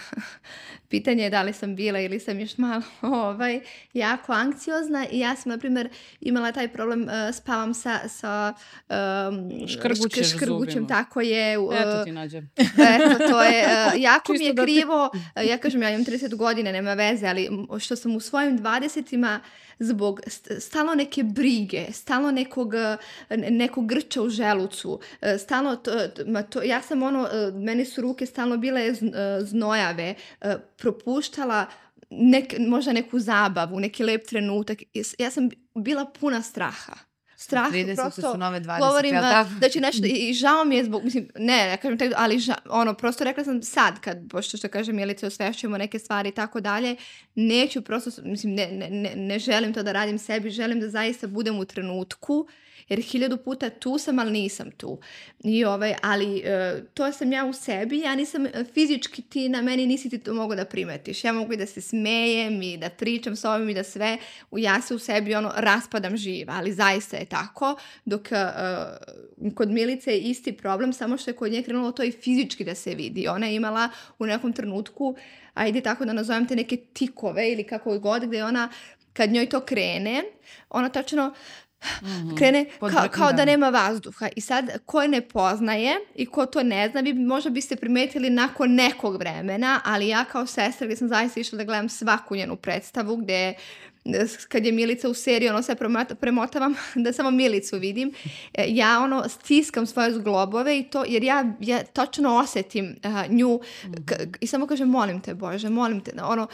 Pitanje 0.88 1.24
je 1.24 1.30
da 1.30 1.42
li 1.42 1.52
sam 1.52 1.76
bila 1.76 2.00
ili 2.00 2.20
sam 2.20 2.40
još 2.40 2.58
malo 2.58 2.82
ovaj, 3.26 3.60
jako 3.92 4.32
anksiozna 4.32 5.06
i 5.10 5.18
ja 5.18 5.36
sam, 5.36 5.50
na 5.52 5.58
primjer, 5.58 5.88
imala 6.20 6.52
taj 6.52 6.68
problem, 6.68 7.02
uh, 7.02 7.34
spavam 7.34 7.74
sa, 7.74 8.08
sa 8.08 8.54
um, 8.88 9.68
škrgućem, 9.68 10.24
škrgućem 10.24 10.88
tako 10.88 11.20
je. 11.20 11.58
Uh, 11.58 11.74
eto 11.76 12.04
ti 12.04 12.12
nađe. 12.12 12.38
eto, 12.94 13.28
to 13.30 13.42
je, 13.42 13.64
uh, 13.64 14.00
jako 14.00 14.32
mi 14.32 14.44
je 14.44 14.54
krivo, 14.54 15.10
uh, 15.14 15.48
ja 15.48 15.58
kažem, 15.58 15.82
ja 15.82 15.90
imam 15.90 16.04
30 16.04 16.36
godine, 16.36 16.72
nema 16.72 16.94
veze, 16.94 17.26
ali 17.26 17.48
što 17.80 17.96
sam 17.96 18.16
u 18.16 18.20
svojim 18.20 18.58
20-ima 18.58 19.40
zbog 19.82 20.20
stalno 20.58 20.94
neke 20.94 21.22
brige, 21.22 21.92
stalno 21.92 22.30
nekog, 22.30 22.72
nekog 23.30 23.86
grča 23.86 24.22
u 24.22 24.28
želucu, 24.28 25.00
stalno, 25.38 25.76
to, 25.76 25.92
to, 26.50 26.62
ja 26.62 26.82
sam 26.82 27.02
ono, 27.02 27.28
meni 27.54 27.84
su 27.84 28.00
ruke 28.00 28.26
stalno 28.26 28.56
bile 28.56 28.94
znojave, 29.40 30.14
propuštala 30.76 31.66
nek, 32.10 32.54
možda 32.58 32.92
neku 32.92 33.18
zabavu, 33.18 33.80
neki 33.80 34.04
lep 34.04 34.26
trenutak. 34.26 34.78
Ja 35.18 35.30
sam 35.30 35.48
bila 35.74 36.04
puna 36.20 36.42
straha 36.42 37.11
strah, 37.42 37.72
30 37.72 37.96
prosto 37.96 38.32
su 38.32 38.38
nove 38.38 38.60
20, 38.60 38.78
govorim 38.80 39.14
tako? 39.14 39.50
da 39.60 39.68
će 39.68 39.80
nešto, 39.80 40.06
i 40.06 40.34
žao 40.34 40.64
mi 40.64 40.76
je 40.76 40.84
zbog, 40.84 41.04
mislim, 41.04 41.28
ne, 41.38 41.66
ne 41.66 41.76
kažem 41.76 41.98
tako, 41.98 42.14
ali 42.16 42.38
ža, 42.38 42.54
ono, 42.68 42.94
prosto 42.94 43.24
rekla 43.24 43.44
sam 43.44 43.62
sad, 43.62 44.00
kad, 44.00 44.18
pošto 44.30 44.56
što 44.56 44.68
kaže 44.68 44.92
Milica, 44.92 45.26
osvešćujemo 45.26 45.78
neke 45.78 45.98
stvari 45.98 46.28
i 46.28 46.32
tako 46.32 46.60
dalje, 46.60 46.96
neću 47.34 47.82
prosto, 47.82 48.10
mislim, 48.24 48.54
ne, 48.54 48.66
ne, 48.90 49.12
ne 49.16 49.38
želim 49.38 49.74
to 49.74 49.82
da 49.82 49.92
radim 49.92 50.18
sebi, 50.18 50.50
želim 50.50 50.80
da 50.80 50.88
zaista 50.88 51.26
budem 51.26 51.58
u 51.58 51.64
trenutku, 51.64 52.48
jer 52.92 53.00
hiljadu 53.00 53.36
puta 53.36 53.70
tu 53.70 53.98
sam, 53.98 54.18
ali 54.18 54.30
nisam 54.30 54.70
tu. 54.70 54.98
I 55.44 55.64
ovaj, 55.64 55.94
ali 56.02 56.26
uh, 56.26 56.86
to 56.94 57.12
sam 57.12 57.32
ja 57.32 57.44
u 57.44 57.52
sebi, 57.52 58.00
ja 58.00 58.14
nisam 58.14 58.46
e, 58.46 58.50
fizički 58.74 59.22
ti, 59.22 59.48
na 59.48 59.62
meni 59.62 59.86
nisi 59.86 60.10
ti 60.10 60.18
to 60.18 60.34
mogu 60.34 60.54
da 60.54 60.64
primetiš. 60.64 61.24
Ja 61.24 61.32
mogu 61.32 61.52
i 61.52 61.56
da 61.56 61.66
se 61.66 61.80
smejem 61.80 62.62
i 62.62 62.76
da 62.76 62.90
pričam 62.90 63.36
s 63.36 63.44
ovim 63.44 63.68
i 63.68 63.74
da 63.74 63.84
sve, 63.84 64.18
ja 64.52 64.80
se 64.80 64.94
u 64.94 64.98
sebi 64.98 65.34
ono 65.34 65.52
raspadam 65.56 66.16
živa, 66.16 66.52
ali 66.56 66.72
zaista 66.72 67.16
je 67.16 67.24
tako, 67.24 67.76
dok 68.04 68.28
uh, 68.30 69.54
kod 69.54 69.70
Milice 69.70 70.12
je 70.12 70.20
isti 70.20 70.52
problem, 70.52 70.92
samo 70.92 71.16
što 71.16 71.30
je 71.30 71.34
kod 71.34 71.52
nje 71.52 71.62
krenulo 71.62 71.92
to 71.92 72.02
i 72.02 72.12
fizički 72.12 72.64
da 72.64 72.74
se 72.74 72.94
vidi. 72.94 73.28
Ona 73.28 73.46
je 73.46 73.54
imala 73.54 73.88
u 74.18 74.26
nekom 74.26 74.52
trenutku, 74.52 75.16
ajde 75.54 75.80
tako 75.80 76.04
da 76.04 76.12
nazovem 76.12 76.48
te 76.48 76.56
neke 76.56 76.76
tikove 76.76 77.52
ili 77.52 77.64
kako 77.64 77.98
god, 77.98 78.26
gde 78.26 78.44
ona 78.44 78.68
kad 79.12 79.30
njoj 79.30 79.48
to 79.48 79.60
krene, 79.60 80.22
ona 80.70 80.88
tačno 80.88 81.34
Mm-hmm. 82.02 82.36
Krene 82.36 82.66
ka, 82.80 83.08
kao 83.08 83.32
da 83.32 83.44
nema 83.44 83.68
vazduha. 83.68 84.28
I 84.36 84.40
sad, 84.40 84.70
ko 84.86 85.02
je 85.02 85.08
ne 85.08 85.20
poznaje 85.20 85.96
i 86.14 86.26
ko 86.26 86.46
to 86.46 86.62
ne 86.62 86.88
zna, 86.88 87.00
vi 87.00 87.14
možda 87.14 87.50
biste 87.50 87.76
primetili 87.76 88.30
nakon 88.30 88.74
nekog 88.74 89.16
vremena, 89.16 89.80
ali 89.84 90.08
ja 90.08 90.24
kao 90.24 90.46
sestra 90.46 90.86
gde 90.86 90.96
sam 90.96 91.08
zaista 91.08 91.40
išla 91.40 91.58
da 91.58 91.64
gledam 91.64 91.88
svaku 91.88 92.36
njenu 92.36 92.56
predstavu, 92.56 93.16
gde 93.16 93.54
kad 94.48 94.66
je 94.66 94.72
Milica 94.72 95.08
u 95.08 95.14
seriji, 95.14 95.48
ono 95.48 95.62
sve 95.62 95.76
premotavam 96.20 96.74
da 97.04 97.12
samo 97.12 97.30
Milicu 97.30 97.78
vidim, 97.78 98.12
e, 98.54 98.64
ja 98.68 99.00
ono 99.00 99.28
stiskam 99.28 99.86
svoje 99.86 100.12
zglobove 100.12 100.78
i 100.78 100.82
to, 100.82 101.04
jer 101.08 101.24
ja, 101.24 101.44
ja 101.60 101.84
točno 101.84 102.36
osetim 102.36 102.96
uh, 103.04 103.30
nju 103.30 103.60
k, 104.06 104.14
i 104.40 104.46
samo 104.46 104.66
kažem 104.66 104.88
molim 104.88 105.20
te 105.20 105.34
Bože, 105.34 105.68
molim 105.68 106.00
te, 106.00 106.12
ono, 106.22 106.46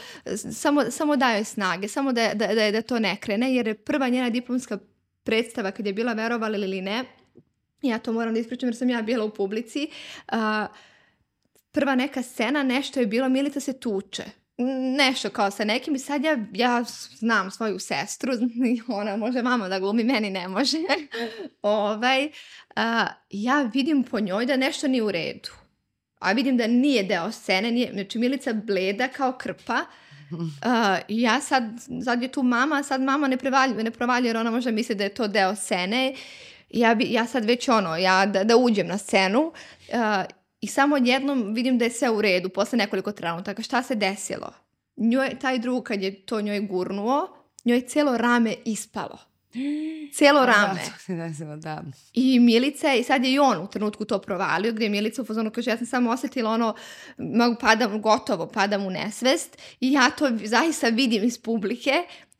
samo, 0.51 0.91
samo 0.91 1.15
daj 1.15 1.43
snage, 1.43 1.87
samo 1.87 2.13
da, 2.13 2.31
da, 2.33 2.47
da, 2.47 2.71
da 2.71 2.81
to 2.81 2.99
ne 2.99 3.17
krene, 3.17 3.55
jer 3.55 3.67
je 3.67 3.73
prva 3.73 4.09
njena 4.09 4.29
diplomska 4.29 4.77
predstava 5.29 5.71
kad 5.71 5.85
je 5.85 5.93
bila 5.93 6.13
verovali 6.13 6.57
ili 6.57 6.81
ne, 6.81 7.03
ja 7.81 7.99
to 7.99 8.13
moram 8.13 8.33
da 8.33 8.39
ispričam 8.39 8.69
jer 8.69 8.75
sam 8.75 8.89
ja 8.89 9.01
bila 9.01 9.25
u 9.25 9.29
publici, 9.29 9.89
uh, 10.31 10.37
prva 11.71 11.95
neka 11.95 12.23
scena, 12.23 12.63
nešto 12.63 12.99
je 12.99 13.05
bilo, 13.05 13.29
Milica 13.29 13.59
se 13.59 13.79
tuče. 13.79 14.23
Nešto 14.97 15.29
kao 15.29 15.51
sa 15.51 15.63
nekim 15.63 15.95
i 15.95 15.99
sad 15.99 16.23
ja, 16.23 16.37
ja 16.53 16.83
znam 17.17 17.51
svoju 17.51 17.79
sestru, 17.79 18.31
ona 19.01 19.17
može 19.17 19.41
mama 19.41 19.69
da 19.69 19.79
glumi, 19.79 20.03
meni 20.03 20.29
ne 20.29 20.47
može. 20.47 20.77
ovaj, 21.61 22.25
uh, 22.25 22.31
ja 23.29 23.69
vidim 23.73 24.03
po 24.03 24.19
njoj 24.19 24.45
da 24.45 24.57
nešto 24.57 24.87
nije 24.87 25.03
u 25.03 25.11
redu. 25.11 25.49
A 26.19 26.31
vidim 26.31 26.57
da 26.57 26.67
nije 26.67 27.03
deo 27.03 27.31
scene, 27.31 27.71
nije, 27.71 27.91
znači 27.93 28.19
Milica 28.19 28.53
bleda 28.53 29.07
kao 29.07 29.37
krpa, 29.37 29.85
ja 31.07 31.41
sad, 31.41 31.63
sad 32.03 32.21
je 32.21 32.27
tu 32.27 32.43
mama, 32.43 32.83
sad 32.83 33.01
mama 33.01 33.27
ne 33.27 33.37
prevaljuje, 33.37 33.83
ne 33.83 33.91
prevaljuje 33.91 34.29
jer 34.29 34.37
ona 34.37 34.51
možda 34.51 34.71
misli 34.71 34.95
da 34.95 35.03
je 35.03 35.13
to 35.13 35.27
deo 35.27 35.55
scene. 35.55 36.13
Ja, 36.69 36.95
bi, 36.95 37.05
ja 37.11 37.25
sad 37.25 37.45
već 37.45 37.69
ono, 37.69 37.97
ja 37.97 38.25
da, 38.25 38.43
da 38.43 38.57
uđem 38.57 38.87
na 38.87 38.97
scenu 38.97 39.41
uh, 39.41 40.25
i 40.61 40.67
samo 40.67 40.97
jednom 40.97 41.53
vidim 41.53 41.77
da 41.77 41.85
je 41.85 41.91
sve 41.91 42.09
u 42.09 42.21
redu 42.21 42.49
posle 42.49 42.77
nekoliko 42.77 43.11
trenutaka. 43.11 43.61
Šta 43.61 43.83
se 43.83 43.95
desilo? 43.95 44.53
Njoj, 44.97 45.39
taj 45.41 45.59
drug 45.59 45.83
kad 45.83 46.01
je 46.01 46.25
to 46.25 46.41
njoj 46.41 46.59
gurnuo, 46.59 47.27
njoj 47.65 47.77
je 47.77 47.87
celo 47.87 48.17
rame 48.17 48.55
ispalo. 48.65 49.17
Cijelo 50.13 50.45
rame. 50.45 50.79
Da, 51.07 51.55
da. 51.55 51.83
I 52.13 52.39
Milica, 52.39 52.93
i 52.93 53.03
sad 53.03 53.23
je 53.23 53.31
i 53.31 53.39
on 53.39 53.57
u 53.57 53.67
trenutku 53.67 54.05
to 54.05 54.19
provalio, 54.19 54.73
gde 54.73 54.85
je 54.85 54.89
Milica 54.89 55.21
u 55.21 55.25
fazonu 55.25 55.51
kaže, 55.51 55.71
ja 55.71 55.77
sam 55.77 55.85
samo 55.85 56.11
osetila 56.11 56.51
ono, 56.51 56.75
mogu 57.17 57.55
padam, 57.61 58.01
gotovo, 58.01 58.47
padam 58.47 58.85
u 58.85 58.89
nesvest 58.89 59.57
i 59.79 59.91
ja 59.91 60.09
to 60.09 60.29
zaista 60.43 60.87
vidim 60.87 61.23
iz 61.23 61.37
publike, 61.37 61.91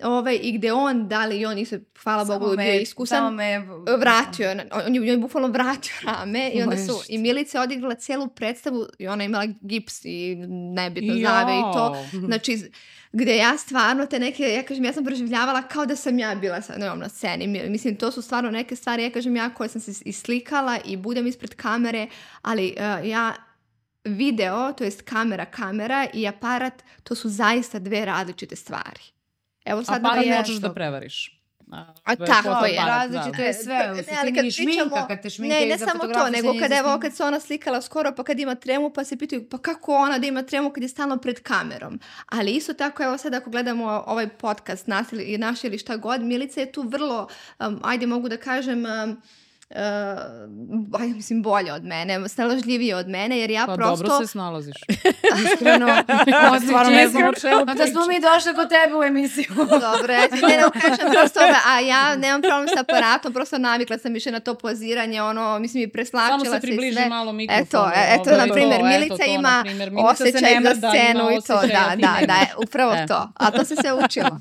ovaj, 0.04 0.40
i 0.42 0.58
gde 0.58 0.74
on, 0.74 1.08
da 1.08 1.26
li 1.26 1.46
on 1.46 1.56
nisu, 1.56 1.80
hvala 2.04 2.26
samo 2.26 2.40
Bogu, 2.40 2.56
me, 2.56 2.64
bio 2.64 2.82
iskusan, 2.82 3.34
me... 3.34 3.68
vratio, 4.00 4.52
on 4.52 4.60
je, 4.96 5.02
on 5.02 5.08
je 5.08 5.18
bukvalno 5.18 5.48
vratio 5.48 5.94
rame 6.06 6.52
i 6.54 6.62
onda 6.62 6.78
su, 6.78 7.02
i 7.10 7.18
Milica 7.18 7.58
je 7.58 7.64
odigrala 7.64 7.96
celu 7.96 8.28
predstavu 8.28 8.88
i 9.00 9.08
ona 9.08 9.24
je 9.24 9.26
imala 9.26 9.46
gips 9.62 10.06
i 10.06 10.36
nebitno 10.76 11.14
zave 11.14 11.54
i 11.60 11.74
to, 11.74 12.06
znači, 12.28 12.72
gde 13.12 13.38
ja 13.38 13.58
stvarno 13.58 14.06
te 14.06 14.20
neke, 14.20 14.44
ja 14.44 14.64
kažem, 14.64 14.86
ja 14.86 14.94
sam 14.94 15.06
proživljavala 15.06 15.62
kao 15.62 15.86
da 15.86 15.96
sam 15.96 16.20
ja 16.20 16.36
bila 16.36 16.62
sa 16.62 16.74
njom 16.78 17.00
na 17.00 17.10
sceni. 17.10 17.48
Mislim, 17.70 17.96
to 17.96 18.12
su 18.12 18.22
stvarno 18.22 18.52
neke 18.52 18.76
stvari, 18.76 19.04
ja 19.04 19.12
kažem, 19.12 19.36
ja 19.36 19.50
koje 19.50 19.70
sam 19.70 19.82
se 19.82 20.02
islikala 20.06 20.80
i 20.86 20.98
budem 20.98 21.28
ispred 21.28 21.56
kamere, 21.56 22.08
ali 22.42 22.76
uh, 22.78 23.08
ja 23.08 23.34
video, 24.04 24.74
to 24.74 24.84
jest 24.84 25.02
kamera, 25.02 25.46
kamera 25.46 26.08
i 26.14 26.28
aparat, 26.28 26.84
to 27.04 27.16
su 27.16 27.30
zaista 27.30 27.80
dve 27.80 28.06
različite 28.06 28.56
stvari. 28.56 29.02
Evo 29.66 29.84
sad 29.84 30.06
aparat 30.06 30.26
da 30.26 30.38
možeš 30.38 30.56
da 30.56 30.74
prevariš. 30.74 31.39
A 32.04 32.16
tako 32.16 32.66
je. 32.66 32.80
Različito 32.86 33.42
je 33.42 33.54
sve. 33.54 33.78
Ne, 33.78 34.18
ali 34.22 34.34
kad 34.34 34.52
šminka, 34.52 35.08
kad 35.08 35.22
te 35.22 35.30
šminka 35.30 35.56
ne, 35.56 35.66
ne 35.66 35.78
samo 35.78 36.14
to, 36.14 36.30
nego 36.30 36.54
kad, 36.60 36.72
evo, 36.72 37.00
kad 37.02 37.16
se 37.16 37.24
ona 37.24 37.40
slikala 37.40 37.82
skoro, 37.82 38.12
pa 38.16 38.24
kad 38.24 38.40
ima 38.40 38.56
tremu, 38.56 38.90
pa 38.90 39.04
se 39.04 39.18
pitaju, 39.18 39.50
pa 39.50 39.58
kako 39.58 39.96
ona 39.96 40.20
da 40.20 40.28
ima 40.28 40.44
tremu 40.44 40.70
kad 40.70 40.84
je 40.84 40.90
stalno 40.90 41.18
pred 41.18 41.40
kamerom. 41.40 42.00
Ali 42.26 42.52
isto 42.52 42.74
tako, 42.74 43.04
evo 43.04 43.18
sad 43.18 43.34
ako 43.34 43.50
gledamo 43.50 44.04
ovaj 44.08 44.30
podcast, 44.30 44.88
nas 44.88 45.12
ili, 45.12 45.38
naš 45.38 45.64
ili 45.64 45.78
šta 45.78 45.98
god, 45.98 46.22
Milica 46.22 46.60
je 46.60 46.72
tu 46.72 46.82
vrlo, 46.82 47.28
um, 47.60 47.80
ajde 47.84 48.08
mogu 48.08 48.30
da 48.30 48.38
kažem, 48.38 48.86
um, 48.86 49.22
uh, 49.70 51.02
aj, 51.02 51.08
mislim, 51.08 51.44
bolje 51.44 51.74
od 51.74 51.84
mene, 51.84 52.30
snalažljivije 52.30 52.96
od 52.96 53.08
mene, 53.08 53.40
jer 53.40 53.52
ja 53.52 53.66
pa 53.68 53.76
prosto... 53.76 54.04
dobro 54.04 54.26
se 54.26 54.32
snalaziš. 54.32 54.76
Iskreno, 55.46 55.88
ovo 56.48 56.60
stvarno 56.60 56.92
ne 56.92 57.08
znam 57.08 57.30
o 57.30 57.34
čemu 57.34 57.66
Da 57.66 57.88
smo 57.88 58.06
mi 58.08 58.20
došli 58.20 58.54
kod 58.56 58.70
tebe 58.70 58.96
u 58.96 59.04
emisiju. 59.04 59.46
dobro, 59.92 60.14
ja 60.14 60.22
ne, 60.32 60.58
ne 60.58 60.82
kažem 60.82 61.12
prosto, 61.12 61.40
a 61.68 61.80
ja 61.80 62.16
nemam 62.16 62.42
problem 62.42 62.68
sa 62.68 62.80
aparatom, 62.80 63.34
prosto 63.34 63.58
navikla 63.58 63.98
sam 63.98 64.14
više 64.14 64.32
na 64.32 64.40
to 64.40 64.56
poziranje, 64.56 65.22
ono, 65.22 65.60
mislim, 65.60 65.84
i 65.84 65.88
preslačila 65.88 66.40
se 66.40 66.46
Samo 66.46 66.56
se 66.56 66.62
približi 66.62 66.96
sve. 66.96 67.10
malo 67.10 67.32
mikrofonu. 67.32 67.64
Eto, 67.64 67.92
eto, 67.96 68.38
na 68.38 68.54
primjer, 68.54 68.84
Milica 68.84 69.24
to, 69.24 69.32
ima 69.32 69.62
primjer, 69.64 69.92
Milica 69.92 70.12
osjećaj 70.12 70.58
za 70.64 70.76
scenu 70.76 71.32
i 71.32 71.42
to, 71.48 71.62
da, 71.62 71.96
da, 71.96 72.26
da, 72.28 72.34
je, 72.34 72.54
upravo 72.58 72.94
e. 72.94 73.08
to. 73.08 73.30
A 73.36 73.52
to 73.52 73.66
se 73.66 73.76
sve 73.76 73.94
učilo. 73.94 74.40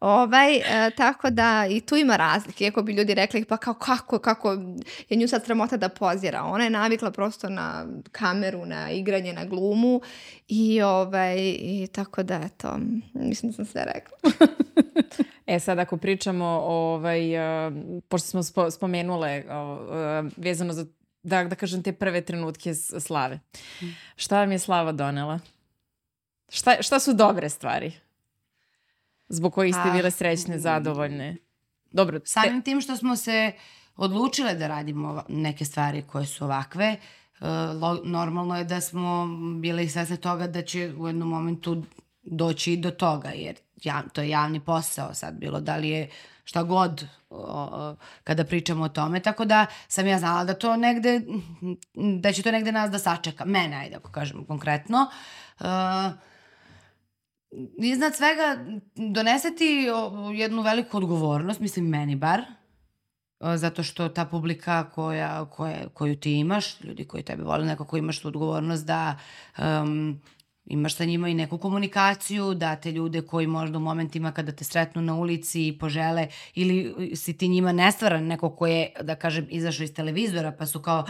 ovaj, 0.00 0.56
e, 0.56 0.90
tako 0.96 1.30
da, 1.30 1.66
i 1.70 1.80
tu 1.80 1.96
ima 1.96 2.16
razlike, 2.16 2.64
iako 2.64 2.82
bi 2.82 2.92
ljudi 2.92 3.14
rekli, 3.14 3.44
pa 3.44 3.56
kao, 3.56 3.74
kako, 3.74 4.18
kako, 4.18 4.56
je 5.08 5.16
nju 5.16 5.28
sad 5.28 5.44
sramota 5.44 5.76
da 5.76 5.88
pozira. 5.88 6.42
Ona 6.42 6.64
je 6.64 6.70
navikla 6.70 7.10
prosto 7.10 7.48
na 7.48 7.86
kameru, 8.12 8.66
na 8.66 8.90
igranje, 8.90 9.32
na 9.32 9.44
glumu 9.44 10.00
i, 10.48 10.82
ovaj, 10.82 11.36
i 11.60 11.88
tako 11.92 12.22
da, 12.22 12.40
eto, 12.44 12.78
mislim 13.14 13.52
da 13.52 13.56
sam 13.56 13.66
sve 13.66 13.84
rekla. 13.84 14.18
e 15.46 15.60
sad 15.60 15.78
ako 15.78 15.96
pričamo, 15.96 16.46
ovaj, 16.64 17.36
uh, 17.66 17.72
pošto 18.08 18.28
smo 18.28 18.42
spo, 18.42 18.70
spomenule 18.70 19.44
uh, 19.46 20.32
vezano 20.36 20.72
za 20.72 20.86
da, 21.26 21.44
da 21.44 21.56
kažem 21.56 21.82
te 21.82 21.92
prve 21.92 22.20
trenutke 22.20 22.74
slave. 22.74 23.40
Mm. 23.82 23.86
Šta 24.16 24.40
vam 24.40 24.52
je 24.52 24.58
slava 24.58 24.92
donela? 24.92 25.40
Šta, 26.48 26.82
šta 26.82 27.00
su 27.00 27.14
dobre 27.14 27.48
stvari? 27.48 27.92
Zbog 29.28 29.54
kojih 29.54 29.74
ste 29.74 29.90
bile 29.96 30.10
srećne, 30.10 30.58
zadovoljne? 30.58 31.36
Dobro, 31.90 32.18
te... 32.18 32.26
Samim 32.26 32.62
tim 32.62 32.80
što 32.80 32.96
smo 32.96 33.16
se 33.16 33.52
odlučile 33.96 34.54
da 34.54 34.68
radimo 34.68 35.22
neke 35.28 35.64
stvari 35.64 36.02
koje 36.02 36.26
su 36.26 36.44
ovakve, 36.44 36.96
uh, 37.40 37.46
normalno 38.04 38.58
je 38.58 38.64
da 38.64 38.80
smo 38.80 39.26
bili 39.60 39.88
svesne 39.88 40.16
toga 40.16 40.46
da 40.46 40.62
će 40.62 40.92
u 40.98 41.06
jednom 41.06 41.28
momentu 41.28 41.82
doći 42.22 42.72
i 42.72 42.76
do 42.76 42.90
toga, 42.90 43.28
jer 43.28 43.56
ja, 43.82 44.02
to 44.12 44.20
je 44.20 44.28
javni 44.28 44.60
posao 44.60 45.14
sad 45.14 45.34
bilo, 45.34 45.60
da 45.60 45.76
li 45.76 45.88
je 45.88 46.10
šta 46.44 46.62
god 46.62 47.06
kada 48.24 48.44
pričamo 48.44 48.84
o 48.84 48.88
tome, 48.88 49.20
tako 49.20 49.44
da 49.44 49.66
sam 49.88 50.06
ja 50.06 50.18
znala 50.18 50.44
da 50.44 50.54
to 50.54 50.76
negde, 50.76 51.20
da 52.20 52.32
će 52.32 52.42
to 52.42 52.50
negde 52.50 52.72
nas 52.72 52.90
da 52.90 52.98
sačeka, 52.98 53.44
mene, 53.44 53.76
ajde 53.76 53.96
ako 53.96 54.10
kažem 54.10 54.44
konkretno. 54.44 55.06
Uh, 55.60 55.66
iznad 57.78 58.14
svega 58.14 58.58
doneseti 58.94 59.86
jednu 60.34 60.62
veliku 60.62 60.96
odgovornost, 60.96 61.60
mislim 61.60 61.88
meni 61.88 62.16
bar, 62.16 62.42
zato 63.40 63.82
što 63.82 64.08
ta 64.08 64.24
publika 64.24 64.90
koja, 64.90 65.44
koja, 65.44 65.88
koju 65.88 66.16
ti 66.16 66.32
imaš, 66.32 66.80
ljudi 66.80 67.04
koji 67.04 67.22
tebe 67.22 67.42
vole, 67.42 67.64
nekako 67.66 67.96
imaš 67.96 68.18
tu 68.18 68.28
odgovornost 68.28 68.86
da 68.86 69.18
um, 69.58 70.20
imaš 70.64 70.96
sa 70.96 71.04
njima 71.04 71.28
i 71.28 71.34
neku 71.34 71.58
komunikaciju, 71.58 72.54
da 72.54 72.76
te 72.76 72.92
ljude 72.92 73.22
koji 73.22 73.46
možda 73.46 73.78
u 73.78 73.80
momentima 73.80 74.32
kada 74.32 74.52
te 74.52 74.64
sretnu 74.64 75.02
na 75.02 75.14
ulici 75.14 75.68
i 75.68 75.78
požele 75.78 76.28
ili 76.54 77.10
si 77.16 77.38
ti 77.38 77.48
njima 77.48 77.72
nestvaran 77.72 78.24
neko 78.24 78.56
ko 78.56 78.66
je, 78.66 78.92
da 79.02 79.14
kažem, 79.14 79.46
izašao 79.50 79.84
iz 79.84 79.94
televizora 79.94 80.52
pa 80.52 80.66
su 80.66 80.82
kao, 80.82 81.04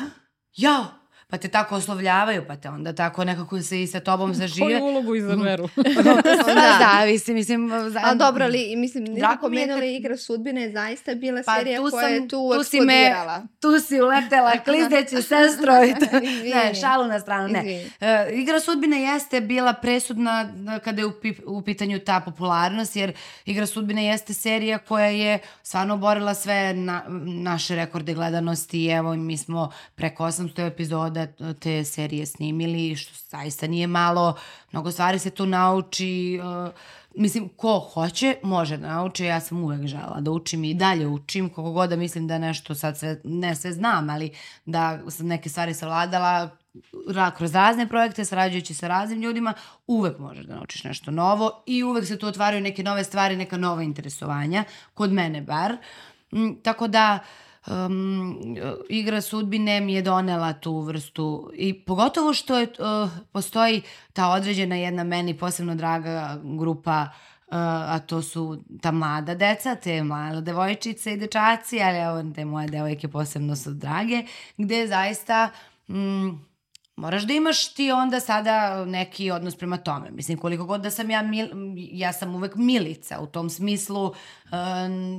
jao, 0.57 0.85
pa 1.29 1.39
te 1.39 1.49
tako 1.49 1.77
oslovljavaju, 1.77 2.45
pa 2.49 2.57
te 2.57 2.69
onda 2.69 2.93
tako 2.93 3.25
nekako 3.25 3.63
se 3.63 3.83
i 3.83 3.87
sa 3.87 4.01
tobom 4.01 4.35
zažive. 4.41 4.67
Koju 4.67 4.85
ulogu 4.85 5.15
izaberu? 5.15 5.69
da, 6.47 6.79
da, 6.79 7.03
mislim, 7.07 7.37
mislim... 7.37 7.71
Za... 7.91 8.01
A 8.05 8.15
dobro, 8.15 8.45
ali, 8.45 8.77
mislim, 8.77 9.05
nisam 9.05 9.39
pomenula 9.41 9.81
kad... 9.81 9.89
igra 9.89 10.17
sudbine, 10.17 10.63
je 10.63 10.73
zaista 10.73 11.15
bila 11.15 11.43
pa, 11.47 11.55
serija 11.55 11.79
tu 11.79 11.91
koja 11.91 12.09
je 12.09 12.29
tu, 12.29 12.53
tu 12.57 12.65
si 12.65 12.81
me, 12.81 13.13
tu 13.61 13.81
si 13.81 14.01
uletela 14.01 14.53
klizeći 14.65 15.23
sestro. 15.23 15.85
I 15.85 15.95
to, 15.95 16.07
ne, 16.55 16.75
šalu 16.75 17.05
na 17.05 17.21
stranu, 17.21 17.49
ne. 17.49 17.85
Uh, 18.01 18.39
igra 18.39 18.61
sudbine 18.61 19.03
jeste 19.03 19.41
bila 19.41 19.73
presudna 19.73 20.49
kada 20.85 21.03
je 21.03 21.07
u, 21.07 21.13
u 21.47 21.63
pitanju 21.63 21.99
ta 21.99 22.21
popularnost, 22.21 22.97
jer 22.97 23.13
igra 23.45 23.67
sudbine 23.67 24.07
jeste 24.07 24.35
serija 24.35 24.79
koja 24.79 25.07
je 25.07 25.39
stvarno 25.63 25.95
oborila 25.95 26.35
sve 26.35 26.75
na, 26.75 27.03
naše 27.27 27.77
rekorde 27.77 28.15
gledanosti 28.15 28.85
i 28.85 28.89
evo 28.89 29.15
mi 29.15 29.37
smo 29.37 29.73
preko 29.95 30.25
800 30.25 30.67
epizoda 30.67 31.16
da 31.17 31.55
te 31.55 31.85
serije 31.85 32.27
snimili, 32.27 32.97
što 32.97 33.13
zaista 33.29 33.67
nije 33.67 33.87
malo, 33.87 34.37
mnogo 34.73 34.91
stvari 34.91 35.19
se 35.19 35.31
tu 35.31 35.47
nauči, 35.47 36.41
uh, 36.43 36.73
mislim, 37.17 37.49
ko 37.49 37.79
hoće, 37.79 38.37
može 38.43 38.77
da 38.77 38.89
nauči, 38.89 39.25
ja 39.25 39.41
sam 39.41 39.65
uvek 39.65 39.87
žela 39.87 40.21
da 40.21 40.31
učim 40.31 40.65
i 40.65 40.75
dalje 40.75 41.07
učim, 41.07 41.49
koliko 41.49 41.73
god 41.73 41.91
da 41.91 41.97
mislim 41.97 42.27
da 42.27 42.39
nešto 42.39 42.75
sad 42.75 42.99
sve, 42.99 43.21
ne 43.25 43.55
sve 43.55 43.73
znam, 43.73 44.11
ali 44.11 44.31
da 44.65 45.01
sam 45.11 45.27
neke 45.27 45.49
stvari 45.49 45.75
savladala, 45.75 46.51
kroz 47.37 47.55
razne 47.55 47.89
projekte, 47.89 48.25
sarađujući 48.25 48.75
sa 48.75 48.89
raznim 48.89 49.21
ljudima, 49.21 49.55
uvek 49.87 50.19
možeš 50.19 50.47
da 50.47 50.55
naučiš 50.55 50.85
nešto 50.85 51.11
novo 51.11 51.63
i 51.67 51.83
uvek 51.85 52.07
se 52.07 52.19
tu 52.19 52.27
otvaraju 52.27 52.63
neke 52.63 52.83
nove 52.83 53.05
stvari, 53.05 53.37
neka 53.37 53.57
nova 53.57 53.83
interesovanja, 53.83 54.65
kod 54.95 55.13
mene 55.13 55.41
bar. 55.41 55.77
Mm, 56.33 56.53
tako 56.63 56.89
da, 56.89 57.19
uh, 57.23 57.46
um, 57.67 58.57
igra 58.89 59.21
sudbine 59.21 59.81
mi 59.81 59.95
je 59.95 60.03
donela 60.03 60.53
tu 60.53 60.81
vrstu 60.81 61.51
i 61.55 61.75
pogotovo 61.75 62.35
što 62.35 62.59
je, 62.59 62.69
uh, 62.79 63.11
postoji 63.33 63.83
ta 64.13 64.29
određena 64.29 64.77
jedna 64.77 65.05
meni 65.05 65.39
posebno 65.39 65.75
draga 65.75 66.41
grupa 66.43 67.09
Uh, 67.49 67.53
a 67.57 67.99
to 67.99 68.23
su 68.23 68.63
ta 68.83 68.91
mlada 68.91 69.35
deca, 69.35 69.75
te 69.75 70.03
mlade 70.03 70.41
devojčice 70.41 71.13
i 71.13 71.17
dečaci, 71.17 71.81
ali 71.83 71.99
evo 71.99 72.33
te 72.35 72.45
moje 72.45 72.69
devojke 72.69 73.09
posebno 73.09 73.57
su 73.57 73.71
drage, 73.71 74.23
gde 74.57 74.87
zaista 74.87 75.51
mm, 75.89 76.29
moraš 76.97 77.23
da 77.23 77.33
imaš 77.33 77.75
ti 77.75 77.93
onda 77.93 78.21
sada 78.21 78.85
neki 78.85 79.31
odnos 79.31 79.57
prema 79.57 79.77
tome. 79.77 80.11
Mislim, 80.11 80.39
koliko 80.39 80.65
god 80.65 80.81
da 80.81 80.91
sam 80.91 81.11
ja, 81.11 81.23
mil, 81.23 81.49
ja 81.77 82.13
sam 82.13 82.35
uvek 82.35 82.55
milica 82.55 83.21
u 83.21 83.27
tom 83.27 83.51
smislu, 83.51 84.15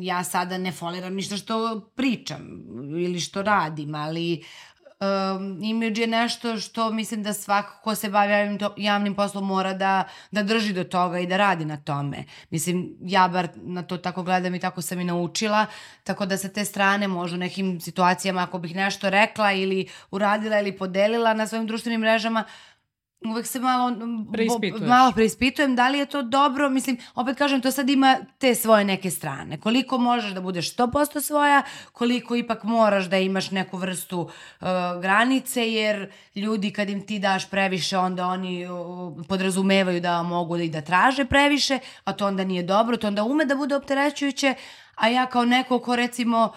ja 0.02 0.24
sada 0.24 0.58
ne 0.58 0.72
foliram 0.72 1.14
ništa 1.14 1.38
što 1.38 1.80
pričam 1.96 2.42
ili 3.00 3.20
što 3.20 3.42
radim, 3.42 3.96
ali 3.96 4.44
um, 5.00 5.64
imidž 5.64 6.00
je 6.00 6.08
nešto 6.08 6.60
što 6.60 6.92
mislim 6.92 7.24
da 7.24 7.34
svako 7.34 7.74
ko 7.84 7.96
se 7.96 8.10
bavi 8.10 8.34
javnim, 8.34 8.60
to, 8.60 8.74
javnim 8.78 9.16
poslom 9.16 9.46
mora 9.46 9.74
da, 9.74 10.04
da 10.32 10.44
drži 10.44 10.74
do 10.74 10.84
toga 10.84 11.20
i 11.20 11.28
da 11.28 11.38
radi 11.38 11.66
na 11.66 11.78
tome. 11.78 12.24
Mislim, 12.50 12.96
ja 13.02 13.28
bar 13.28 13.48
na 13.56 13.84
to 13.84 13.98
tako 13.98 14.24
gledam 14.24 14.56
i 14.56 14.60
tako 14.60 14.82
sam 14.82 15.00
i 15.00 15.04
naučila, 15.04 15.66
tako 16.04 16.26
da 16.26 16.38
sa 16.38 16.50
te 16.50 16.66
strane 16.66 17.08
možda 17.08 17.36
u 17.36 17.40
nekim 17.40 17.82
situacijama 17.82 18.42
ako 18.42 18.60
bih 18.60 18.76
nešto 18.76 19.10
rekla 19.10 19.52
ili 19.52 19.88
uradila 20.12 20.60
ili 20.60 20.78
podelila 20.78 21.34
na 21.34 21.48
svojim 21.48 21.68
društvenim 21.68 22.02
mrežama, 22.02 22.44
uvek 23.26 23.48
se 23.48 23.60
malo, 23.60 23.92
malo 24.88 25.12
preispitujem 25.12 25.76
da 25.76 25.90
li 25.90 26.00
je 26.00 26.06
to 26.06 26.22
dobro, 26.22 26.70
mislim, 26.70 26.98
opet 27.16 27.38
kažem, 27.38 27.62
to 27.62 27.72
sad 27.72 27.90
ima 27.90 28.18
te 28.38 28.56
svoje 28.56 28.84
neke 28.84 29.12
strane. 29.12 29.60
Koliko 29.60 29.98
možeš 29.98 30.32
da 30.32 30.42
budeš 30.42 30.76
100% 30.76 31.22
svoja, 31.22 31.64
koliko 31.92 32.36
ipak 32.36 32.64
moraš 32.64 33.06
da 33.06 33.18
imaš 33.18 33.52
neku 33.52 33.78
vrstu 33.78 34.20
uh, 34.20 34.68
granice, 35.02 35.72
jer 35.72 36.12
ljudi 36.36 36.72
kad 36.72 36.90
im 36.90 37.06
ti 37.06 37.20
daš 37.20 37.50
previše, 37.50 37.98
onda 37.98 38.28
oni 38.28 38.66
uh, 38.66 39.26
podrazumevaju 39.28 40.02
da 40.02 40.24
mogu 40.24 40.58
da 40.58 40.64
i 40.64 40.70
da 40.70 40.82
traže 40.82 41.26
previše, 41.26 41.80
a 42.04 42.14
to 42.14 42.28
onda 42.28 42.44
nije 42.44 42.64
dobro, 42.64 42.98
to 42.98 43.08
onda 43.08 43.24
ume 43.24 43.46
da 43.46 43.56
bude 43.56 43.76
opterećujuće, 43.76 44.54
a 44.96 45.08
ja 45.08 45.26
kao 45.26 45.46
neko 45.46 45.80
ko 45.80 45.96
recimo 45.96 46.54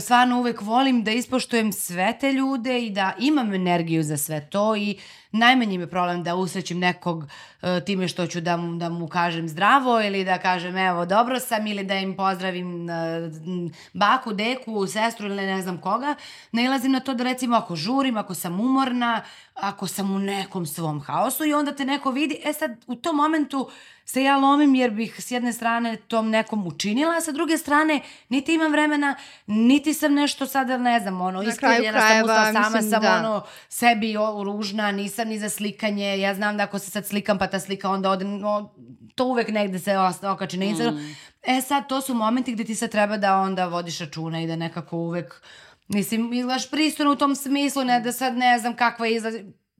stvarno 0.00 0.38
uvek 0.38 0.60
volim 0.60 1.04
da 1.04 1.10
ispoštujem 1.10 1.72
sve 1.72 2.18
te 2.20 2.32
ljude 2.32 2.80
i 2.80 2.90
da 2.90 3.12
imam 3.18 3.54
energiju 3.54 4.02
za 4.02 4.16
sve 4.16 4.48
to 4.50 4.76
i 4.76 4.98
najmanji 5.32 5.78
mi 5.78 5.84
je 5.84 5.90
problem 5.90 6.22
da 6.22 6.34
usrećim 6.34 6.78
nekog 6.78 7.18
uh, 7.18 7.68
time 7.86 8.08
što 8.08 8.26
ću 8.26 8.40
da 8.40 8.56
mu, 8.56 8.76
da 8.76 8.88
mu 8.88 9.08
kažem 9.08 9.48
zdravo 9.48 10.02
ili 10.02 10.24
da 10.24 10.38
kažem 10.38 10.76
evo 10.76 11.06
dobro 11.06 11.40
sam 11.40 11.66
ili 11.66 11.84
da 11.84 11.94
im 11.94 12.16
pozdravim 12.16 12.84
uh, 12.84 13.70
baku, 13.92 14.32
deku, 14.32 14.86
sestru 14.86 15.26
ili 15.26 15.46
ne 15.46 15.62
znam 15.62 15.78
koga. 15.78 16.14
Nailazim 16.52 16.92
na 16.92 17.00
to 17.00 17.14
da 17.14 17.24
recimo 17.24 17.56
ako 17.56 17.76
žurim, 17.76 18.16
ako 18.16 18.34
sam 18.34 18.60
umorna, 18.60 19.22
ako 19.54 19.86
sam 19.86 20.10
u 20.10 20.18
nekom 20.18 20.66
svom 20.66 21.00
haosu 21.00 21.44
i 21.44 21.54
onda 21.54 21.72
te 21.72 21.84
neko 21.84 22.10
vidi, 22.10 22.40
e 22.44 22.52
sad 22.52 22.84
u 22.86 22.94
tom 22.94 23.16
momentu 23.16 23.70
se 24.10 24.22
ja 24.22 24.36
lomim 24.36 24.74
jer 24.74 24.90
bih 24.90 25.14
s 25.18 25.30
jedne 25.30 25.52
strane 25.52 25.96
tom 25.96 26.30
nekom 26.30 26.66
učinila, 26.66 27.16
a 27.16 27.20
sa 27.20 27.32
druge 27.32 27.58
strane 27.58 28.00
niti 28.28 28.54
imam 28.54 28.72
vremena, 28.72 29.16
niti 29.46 29.94
sam 29.94 30.14
nešto 30.14 30.46
sada, 30.46 30.78
ne 30.78 31.00
znam, 31.00 31.20
ono, 31.20 31.42
iskrivljena 31.42 32.00
sam 32.00 32.22
ustala 32.22 32.52
sama, 32.52 32.70
mislim, 32.76 32.90
sam 32.90 33.02
da. 33.02 33.16
ono, 33.16 33.44
sebi 33.68 34.16
o, 34.16 34.44
ružna, 34.44 34.92
nisam 34.92 35.28
ni 35.28 35.38
za 35.38 35.48
slikanje, 35.48 36.18
ja 36.20 36.34
znam 36.34 36.56
da 36.56 36.62
ako 36.62 36.78
se 36.78 36.90
sad 36.90 37.06
slikam 37.06 37.38
pa 37.38 37.46
ta 37.46 37.60
slika 37.60 37.90
onda 37.90 38.10
ode, 38.10 38.24
no, 38.24 38.74
to 39.14 39.24
uvek 39.24 39.48
negde 39.48 39.78
se 39.78 39.98
okači 40.22 40.56
na 40.56 40.64
Instagram. 40.64 40.94
Mm. 40.94 41.16
E 41.42 41.60
sad, 41.60 41.88
to 41.88 42.00
su 42.00 42.14
momenti 42.14 42.52
gde 42.52 42.64
ti 42.64 42.74
sad 42.74 42.90
treba 42.90 43.16
da 43.16 43.36
onda 43.36 43.66
vodiš 43.66 43.98
računa 43.98 44.40
i 44.40 44.46
da 44.46 44.56
nekako 44.56 44.96
uvek, 44.96 45.42
mislim, 45.88 46.32
izgledaš 46.32 46.70
pristojno 46.70 47.12
u 47.12 47.16
tom 47.16 47.34
smislu, 47.36 47.84
ne 47.84 48.00
da 48.00 48.12
sad 48.12 48.36
ne 48.36 48.58
znam 48.58 48.76
kakva 48.76 49.06
je 49.06 49.16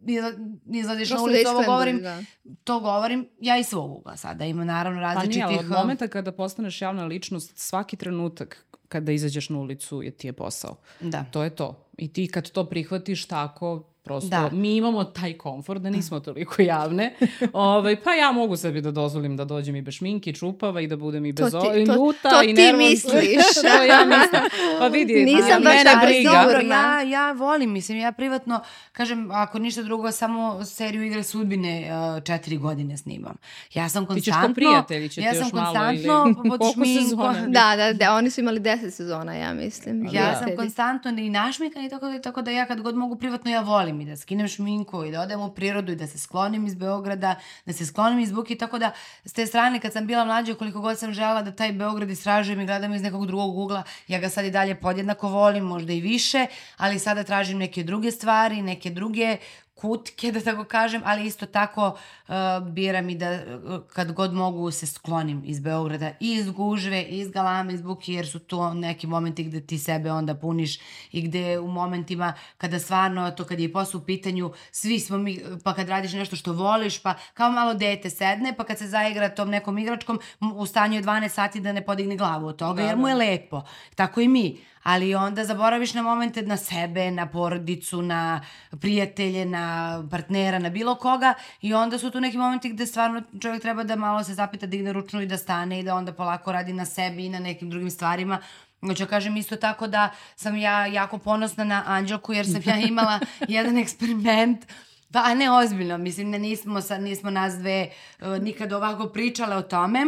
izgled, 0.07 0.35
izlaziš 0.67 1.11
na 1.11 1.23
ulicu, 1.23 1.51
ovo 1.51 1.63
govorim, 1.67 2.01
da. 2.03 2.23
to 2.65 2.81
govorim 2.81 3.29
ja 3.41 3.59
i 3.59 3.65
svog 3.65 3.91
ugla 3.91 4.17
sada, 4.17 4.45
ima 4.45 4.65
naravno 4.65 5.01
različitih... 5.01 5.43
Pa 5.43 5.49
nije, 5.49 5.61
od 5.61 5.71
momenta 5.71 6.09
kada 6.09 6.33
postaneš 6.33 6.83
javna 6.83 7.05
ličnost, 7.05 7.59
svaki 7.59 7.97
trenutak 7.97 8.67
kada 8.89 9.13
izađeš 9.13 9.49
na 9.49 9.59
ulicu 9.59 10.03
je 10.03 10.11
ti 10.11 10.29
je 10.29 10.33
posao. 10.33 10.77
Da. 11.01 11.25
To 11.31 11.43
je 11.43 11.51
to. 11.51 11.91
I 11.99 12.13
ti 12.13 12.29
kad 12.29 12.51
to 12.51 12.65
prihvatiš 12.65 13.27
tako, 13.27 13.93
Prosto, 14.09 14.29
da. 14.29 14.51
mi 14.53 14.77
imamo 14.77 15.05
taj 15.05 15.33
komfort 15.33 15.83
da 15.83 15.91
nismo 15.91 16.21
toliko 16.29 16.63
javne. 16.63 17.15
ovaj, 17.53 17.97
pa 18.03 18.15
ja 18.15 18.33
mogu 18.33 18.57
sebi 18.57 18.81
da 18.81 18.91
dozvolim 18.91 19.37
da 19.37 19.45
dođem 19.45 19.77
i 19.77 19.83
bez 19.83 19.95
šminke, 19.95 20.33
čupava 20.33 20.81
i 20.81 20.87
da 20.87 20.97
budem 20.97 21.27
i 21.27 21.33
bez 21.33 21.53
to 21.53 21.61
ti, 21.61 21.85
to, 21.87 22.13
to 22.23 22.43
i 22.43 22.55
ti 22.55 22.73
misliš. 22.73 23.55
to 23.63 23.83
ja 23.83 24.05
mislim. 24.05 24.43
Pa 24.79 24.87
vidi, 24.87 25.25
Nisam 25.25 25.63
baš 25.63 25.75
mene 25.75 26.07
briga. 26.07 26.31
Dobro, 26.31 26.61
ja, 26.61 27.03
ja 27.03 27.33
volim, 27.33 27.73
mislim, 27.73 27.99
ja 27.99 28.13
privatno, 28.13 28.61
kažem, 28.93 29.31
ako 29.31 29.59
ništa 29.59 29.83
drugo, 29.83 30.13
samo 30.13 30.65
seriju 30.65 31.03
igre 31.03 31.23
sudbine 31.23 31.91
uh, 32.17 32.25
četiri 32.25 32.57
godine 32.57 32.97
snimam. 32.97 33.37
Ja 33.75 33.89
sam 33.89 34.07
konstantno... 34.07 34.15
Ti 34.15 34.25
ćeš 34.25 34.35
kom 34.43 34.55
prijatelji, 34.55 35.09
će 35.09 35.21
ja 35.21 35.33
ti 35.33 35.39
još 35.39 35.53
malo 35.53 35.93
ili... 35.93 36.09
pod 36.51 36.61
šminkom. 36.75 37.35
Da, 37.49 37.75
da, 37.77 37.93
da, 37.93 38.15
oni 38.15 38.31
su 38.31 38.41
imali 38.41 38.61
deset 38.61 38.95
sezona, 38.95 39.35
ja 39.35 39.55
mislim. 39.55 40.09
Ja 40.13 40.31
da. 40.31 40.37
sam 40.37 40.49
konstantno 40.57 41.11
i 41.11 41.31
našmikan 41.31 41.85
i 41.85 41.89
tako 41.89 42.09
da, 42.09 42.21
tako 42.21 42.43
da 42.43 42.51
ja 42.51 42.67
kad 42.67 42.81
god 42.81 42.97
mogu 42.97 43.17
privatno, 43.17 43.51
ja 43.51 43.61
volim 43.61 43.98
i 44.01 44.05
da 44.05 44.17
skinem 44.17 44.49
šminku 44.49 45.05
i 45.05 45.11
da 45.11 45.21
odem 45.21 45.41
u 45.41 45.51
prirodu 45.51 45.93
i 45.93 45.97
da 45.97 46.07
se 46.07 46.19
sklonim 46.19 46.67
iz 46.67 46.75
Beograda, 46.75 47.35
da 47.67 47.73
se 47.73 47.87
sklonim 47.87 48.19
iz 48.19 48.33
buke, 48.33 48.57
tako 48.57 48.79
da 48.79 48.93
s 49.25 49.33
te 49.33 49.47
strane 49.47 49.81
kad 49.81 49.93
sam 49.93 50.07
bila 50.07 50.25
mlađa 50.25 50.55
koliko 50.55 50.81
god 50.81 50.99
sam 50.99 51.13
žela 51.13 51.43
da 51.43 51.53
taj 51.53 51.73
Beograd 51.73 52.11
istražujem 52.11 52.61
i 52.61 52.67
gledam 52.67 52.95
iz 52.95 53.03
nekog 53.03 53.27
drugog 53.27 53.59
ugla, 53.59 53.83
ja 54.09 54.19
ga 54.19 54.29
sad 54.29 54.45
i 54.45 54.51
dalje 54.51 54.75
podjednako 54.75 55.29
volim, 55.29 55.65
možda 55.65 55.93
i 55.93 56.01
više, 56.01 56.47
ali 56.77 56.99
sada 56.99 57.25
tražim 57.25 57.59
neke 57.59 57.83
druge 57.83 58.11
stvari, 58.11 58.63
neke 58.63 58.91
druge 58.91 59.37
kutke, 59.81 60.33
da 60.35 60.41
tako 60.41 60.65
kažem, 60.65 61.03
ali 61.05 61.27
isto 61.27 61.47
tako 61.47 61.87
uh, 62.29 62.35
biram 62.69 63.11
i 63.11 63.15
da 63.15 63.31
uh, 63.33 63.81
kad 63.89 64.13
god 64.13 64.33
mogu 64.35 64.71
se 64.71 64.87
sklonim 64.87 65.43
iz 65.47 65.61
Beograda 65.61 66.13
i 66.21 66.33
iz 66.33 66.51
gužve, 66.51 67.03
i 67.03 67.19
iz 67.19 67.31
galame, 67.31 67.75
iz 67.75 67.83
buke, 67.83 68.13
jer 68.13 68.29
su 68.29 68.39
to 68.39 68.75
neki 68.75 69.07
momenti 69.07 69.45
gde 69.45 69.61
ti 69.61 69.79
sebe 69.79 70.13
onda 70.13 70.35
puniš 70.35 70.79
i 71.13 71.23
gde 71.23 71.59
u 71.59 71.69
momentima 71.69 72.35
kada 72.59 72.79
stvarno, 72.79 73.31
to 73.31 73.45
kad 73.45 73.61
je 73.61 73.73
posao 73.73 74.01
u 74.01 74.05
pitanju, 74.05 74.53
svi 74.71 75.01
smo 75.01 75.19
mi, 75.19 75.41
pa 75.65 75.75
kad 75.75 75.89
radiš 75.89 76.13
nešto 76.13 76.37
što 76.37 76.53
voliš, 76.53 77.03
pa 77.03 77.15
kao 77.35 77.51
malo 77.51 77.75
dete 77.75 78.11
sedne, 78.11 78.55
pa 78.57 78.65
kad 78.65 78.79
se 78.79 78.87
zaigra 78.87 79.29
tom 79.29 79.51
nekom 79.51 79.79
igračkom, 79.79 80.21
u 80.41 80.67
stanju 80.67 80.97
je 80.97 81.03
12 81.03 81.29
sati 81.29 81.61
da 81.61 81.73
ne 81.73 81.85
podigne 81.85 82.17
glavu 82.17 82.47
od 82.47 82.57
toga, 82.57 82.83
da, 82.83 82.89
jer 82.89 82.97
mu 82.97 83.03
da. 83.03 83.09
je 83.09 83.17
lepo. 83.17 83.63
Tako 83.95 84.21
i 84.21 84.29
mi 84.29 84.59
ali 84.89 85.15
onda 85.15 85.45
zaboraviš 85.45 85.95
na 85.95 86.03
momente 86.03 86.43
na 86.43 86.57
sebe, 86.57 87.11
na 87.11 87.27
porodicu, 87.27 88.03
na 88.03 88.41
prijatelje, 88.81 89.45
na 89.45 90.05
partnera, 90.11 90.59
na 90.59 90.71
bilo 90.71 90.95
koga. 90.95 91.35
I 91.61 91.75
onda 91.75 91.99
su 91.99 92.11
tu 92.11 92.21
neki 92.21 92.39
momenti 92.39 92.69
gde 92.69 92.87
stvarno 92.87 93.23
čovjek 93.43 93.63
treba 93.63 93.85
da 93.85 93.97
malo 93.97 94.25
se 94.25 94.35
zapita, 94.35 94.67
digne 94.67 94.93
ručnu 94.93 95.21
i 95.23 95.27
da 95.27 95.37
stane 95.37 95.81
i 95.81 95.83
da 95.83 95.95
onda 95.95 96.13
polako 96.13 96.53
radi 96.53 96.73
na 96.73 96.85
sebi 96.85 97.27
i 97.27 97.29
na 97.29 97.39
nekim 97.39 97.71
drugim 97.71 97.91
stvarima. 97.91 98.39
Hoću 98.81 99.05
da 99.05 99.11
kažem 99.11 99.37
isto 99.37 99.57
tako 99.57 99.87
da 99.87 100.11
sam 100.37 100.57
ja 100.57 100.87
jako 100.87 101.19
ponosna 101.19 101.65
na 101.65 101.83
Anđelku 101.87 102.33
jer 102.33 102.47
sam 102.47 102.63
ja 102.65 102.79
imala 102.89 103.21
jedan 103.49 103.79
eksperiment. 103.79 104.67
Pa, 105.13 105.23
a 105.25 105.35
ne 105.35 105.51
ozbiljno, 105.51 105.99
mislim, 105.99 106.31
ne, 106.31 106.39
nismo, 106.39 106.81
sad, 106.81 107.03
nismo 107.03 107.31
nas 107.31 107.55
dve 107.55 107.91
uh, 108.21 108.43
nikad 108.43 108.73
ovako 108.73 109.07
pričale 109.07 109.57
o 109.57 109.63
tome 109.63 110.07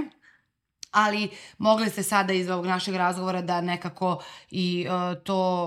ali 0.91 1.31
mogli 1.59 1.91
ste 1.91 2.03
sada 2.03 2.33
iz 2.33 2.51
ovog 2.51 2.67
našeg 2.67 2.95
razgovora 2.95 3.43
da 3.43 3.61
nekako 3.61 4.23
i 4.51 4.87
uh, 4.89 5.23
to 5.23 5.67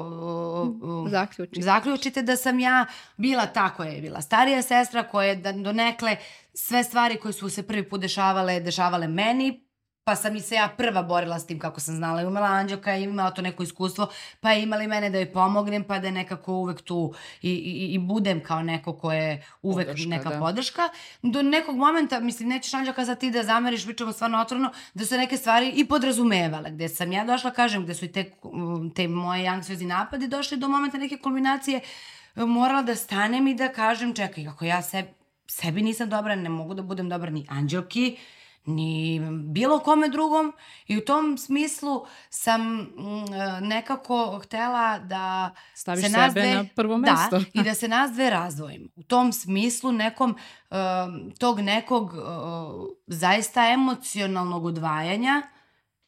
uh, 0.83 1.09
zaključite. 1.09 1.61
zaključite 1.61 2.21
da 2.21 2.35
sam 2.35 2.59
ja 2.59 2.85
bila 3.17 3.45
ta 3.45 3.69
koja 3.69 3.89
je 3.89 4.01
bila 4.01 4.21
starija 4.21 4.61
sestra 4.61 5.03
koja 5.03 5.27
je 5.27 5.35
da, 5.35 5.51
donekle 5.51 6.17
sve 6.53 6.83
stvari 6.83 7.17
koje 7.17 7.33
su 7.33 7.49
se 7.49 7.67
prvi 7.67 7.89
put 7.89 8.01
dešavale, 8.01 8.59
dešavale 8.59 9.07
meni, 9.07 9.67
pa 10.03 10.15
sam 10.15 10.35
i 10.35 10.39
se 10.41 10.55
ja 10.55 10.67
prva 10.77 11.03
borila 11.03 11.39
s 11.39 11.45
tim 11.45 11.59
kako 11.59 11.79
sam 11.79 11.95
znala 11.95 12.21
i 12.21 12.25
umela 12.25 12.47
Anđelka 12.47 12.91
je 12.91 13.03
imala 13.03 13.31
to 13.31 13.41
neko 13.41 13.63
iskustvo, 13.63 14.07
pa 14.39 14.51
je 14.51 14.63
imala 14.63 14.83
i 14.83 14.87
mene 14.87 15.09
da 15.09 15.17
joj 15.17 15.31
pomognem, 15.31 15.83
pa 15.83 15.99
da 15.99 16.07
je 16.07 16.11
nekako 16.11 16.53
uvek 16.53 16.81
tu 16.81 17.13
i, 17.41 17.51
i, 17.51 17.93
i 17.93 17.99
budem 17.99 18.43
kao 18.43 18.63
neko 18.63 18.93
ko 18.93 19.11
je 19.11 19.45
uvek 19.61 19.87
podrška, 19.87 20.09
neka 20.09 20.29
da. 20.29 20.39
podrška. 20.39 20.89
Do 21.21 21.41
nekog 21.41 21.75
momenta, 21.75 22.19
mislim, 22.19 22.49
nećeš 22.49 22.73
Anđelka 22.73 23.05
za 23.05 23.15
ti 23.15 23.31
da 23.31 23.43
zameriš, 23.43 23.85
pričamo 23.85 24.11
stvarno 24.11 24.41
otvorno, 24.41 24.71
da 24.93 25.05
su 25.05 25.17
neke 25.17 25.37
stvari 25.37 25.71
i 25.75 25.85
podrazumevale, 25.85 26.71
gde 26.71 26.89
sam 26.89 27.11
ja 27.11 27.25
došla, 27.25 27.51
kažem, 27.51 27.83
gde 27.83 27.93
su 27.93 28.05
i 28.05 28.11
te, 28.11 28.31
te 28.95 29.07
moje 29.07 29.47
anksiozni 29.47 29.85
napadi 29.85 30.27
došli 30.27 30.57
do 30.57 30.67
momenta 30.67 30.97
neke 30.97 31.17
kulminacije, 31.17 31.79
morala 32.35 32.81
da 32.81 32.95
stanem 32.95 33.47
i 33.47 33.55
da 33.55 33.69
kažem, 33.69 34.13
čekaj, 34.15 34.47
ako 34.47 34.65
ja 34.65 34.81
seb, 34.81 35.05
sebi 35.47 35.81
nisam 35.81 36.09
dobra, 36.09 36.35
ne 36.35 36.49
mogu 36.49 36.73
da 36.73 36.81
budem 36.81 37.09
dobra 37.09 37.29
ni 37.29 37.45
Anđelki, 37.49 38.17
ni 38.65 39.21
bilo 39.43 39.79
kome 39.79 40.09
drugom 40.09 40.53
i 40.87 40.97
u 40.97 41.05
tom 41.05 41.37
smislu 41.37 42.05
sam 42.29 42.61
mm, 42.61 42.87
nekako 43.61 44.39
htela 44.43 44.99
da 44.99 45.51
Staviš 45.73 46.05
se 46.05 46.09
nas 46.09 46.33
dve, 46.33 46.55
na 46.55 46.65
prvo 46.75 46.97
da, 46.97 47.11
mesto. 47.11 47.39
Da, 47.39 47.61
i 47.61 47.63
da 47.63 47.73
se 47.73 47.87
nas 47.87 48.11
dve 48.11 48.29
razdvojimo. 48.29 48.85
U 48.95 49.03
tom 49.03 49.33
smislu 49.33 49.91
nekom 49.91 50.31
uh, 50.31 50.77
tog 51.39 51.59
nekog 51.59 52.13
uh, 52.13 52.19
zaista 53.07 53.69
emocionalnog 53.69 54.65
udvajanja 54.65 55.41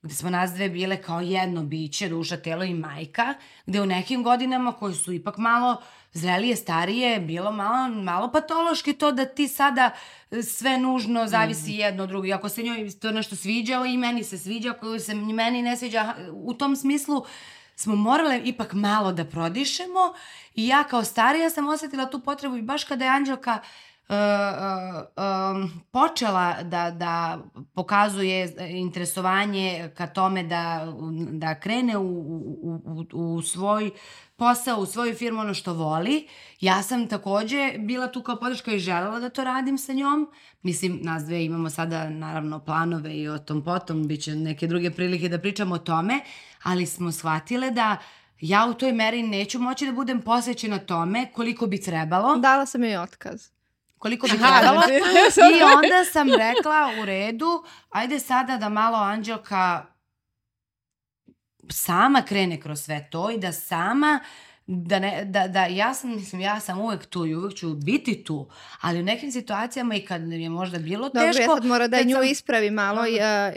gde 0.05 0.15
smo 0.15 0.29
nas 0.29 0.51
dve 0.51 0.69
bile 0.69 1.01
kao 1.01 1.21
jedno 1.21 1.63
biće, 1.63 2.09
duša, 2.09 2.37
telo 2.37 2.63
i 2.63 2.73
majka, 2.73 3.33
gde 3.65 3.81
u 3.81 3.85
nekim 3.85 4.23
godinama 4.23 4.71
koji 4.71 4.93
su 4.93 5.13
ipak 5.13 5.37
malo 5.37 5.81
zrelije, 6.15 6.55
starije, 6.55 7.19
bilo 7.19 7.51
malo, 7.51 7.95
malo 7.95 8.31
patološki 8.31 8.93
to 8.93 9.11
da 9.11 9.25
ti 9.25 9.47
sada 9.47 9.91
sve 10.43 10.77
nužno 10.77 11.27
zavisi 11.27 11.71
mm. 11.71 11.79
jedno 11.79 12.03
od 12.03 12.09
drugo. 12.09 12.27
I 12.27 12.33
ako 12.33 12.49
se 12.49 12.63
njoj 12.63 12.89
to 13.01 13.11
nešto 13.11 13.35
sviđa, 13.35 13.85
i 13.85 13.97
meni 13.97 14.23
se 14.23 14.37
sviđa, 14.37 14.71
ako 14.71 14.99
se 14.99 15.15
meni 15.15 15.61
ne 15.61 15.77
sviđa, 15.77 16.13
u 16.31 16.53
tom 16.53 16.75
smislu 16.75 17.25
smo 17.75 17.95
morale 17.95 18.41
ipak 18.43 18.73
malo 18.73 19.11
da 19.13 19.25
prodišemo 19.25 20.13
i 20.55 20.67
ja 20.67 20.83
kao 20.83 21.03
starija 21.03 21.49
sam 21.49 21.67
osetila 21.67 22.05
tu 22.05 22.19
potrebu 22.19 22.57
i 22.57 22.61
baš 22.61 22.83
kada 22.83 23.05
je 23.05 23.11
Anđelka 23.11 23.59
uh, 24.09 24.15
uh, 24.15 24.15
uh, 25.65 25.69
počela 25.91 26.63
da, 26.63 26.91
da 26.91 27.39
pokazuje 27.73 28.55
interesovanje 28.69 29.91
ka 29.97 30.07
tome 30.07 30.43
da, 30.43 30.93
da 31.31 31.59
krene 31.59 31.97
u, 31.97 32.03
u, 32.03 33.05
u, 33.13 33.35
u 33.35 33.41
svoj 33.41 33.91
posao, 34.35 34.79
u 34.79 34.85
svoju 34.85 35.15
firmu, 35.15 35.39
ono 35.39 35.53
što 35.53 35.73
voli. 35.73 36.27
Ja 36.59 36.83
sam 36.83 37.07
takođe 37.07 37.73
bila 37.77 38.07
tu 38.07 38.23
kao 38.23 38.39
podrška 38.39 38.71
i 38.73 38.79
želela 38.79 39.19
da 39.19 39.29
to 39.29 39.43
radim 39.43 39.77
sa 39.77 39.93
njom. 39.93 40.31
Mislim, 40.61 40.99
nas 41.01 41.23
dve 41.23 41.45
imamo 41.45 41.69
sada 41.69 42.09
naravno 42.09 42.59
planove 42.59 43.15
i 43.15 43.27
o 43.27 43.37
tom 43.37 43.63
potom, 43.63 44.07
bit 44.07 44.23
će 44.23 44.35
neke 44.35 44.67
druge 44.67 44.91
prilike 44.91 45.29
da 45.29 45.39
pričamo 45.39 45.75
o 45.75 45.77
tome, 45.77 46.19
ali 46.63 46.85
smo 46.85 47.11
shvatile 47.11 47.71
da 47.71 47.97
ja 48.41 48.65
u 48.65 48.73
toj 48.73 48.91
meri 48.91 49.23
neću 49.23 49.59
moći 49.59 49.85
da 49.85 49.91
budem 49.91 50.21
posvećena 50.21 50.79
tome 50.79 51.31
koliko 51.33 51.67
bi 51.67 51.81
trebalo. 51.81 52.35
Dala 52.37 52.65
sam 52.65 52.83
joj 52.83 52.97
otkaz 52.97 53.55
koliko 54.05 54.27
bi 54.27 54.37
trebalo. 54.37 54.81
I 55.57 55.63
onda 55.63 56.05
sam 56.11 56.27
rekla 56.27 57.01
u 57.01 57.05
redu, 57.05 57.63
ajde 57.89 58.19
sada 58.19 58.57
da 58.57 58.69
malo 58.69 58.97
Anđelka 58.97 59.85
sama 61.69 62.21
krene 62.21 62.61
kroz 62.61 62.81
sve 62.81 63.07
to 63.11 63.31
i 63.31 63.37
da 63.37 63.51
sama 63.51 64.19
da, 64.67 64.99
ne, 64.99 65.25
da, 65.25 65.47
da 65.47 65.65
ja 65.65 65.93
sam, 65.93 66.15
mislim, 66.15 66.41
ja 66.41 66.59
sam 66.59 66.79
uvek 66.79 67.05
tu 67.05 67.25
i 67.25 67.35
uvek 67.35 67.55
ću 67.55 67.73
biti 67.73 68.23
tu, 68.23 68.47
ali 68.81 68.99
u 68.99 69.03
nekim 69.03 69.31
situacijama 69.31 69.95
i 69.95 70.01
kad 70.01 70.31
je 70.31 70.49
možda 70.49 70.79
bilo 70.79 71.09
Dobro, 71.09 71.21
teško... 71.21 71.41
Dobro, 71.41 71.53
ja 71.53 71.55
sad 71.55 71.65
mora 71.65 71.87
da 71.87 72.03
nju 72.03 72.15
sam... 72.15 72.23
ispravi 72.23 72.71
malo 72.71 73.07
i, 73.07 73.19
a, 73.21 73.53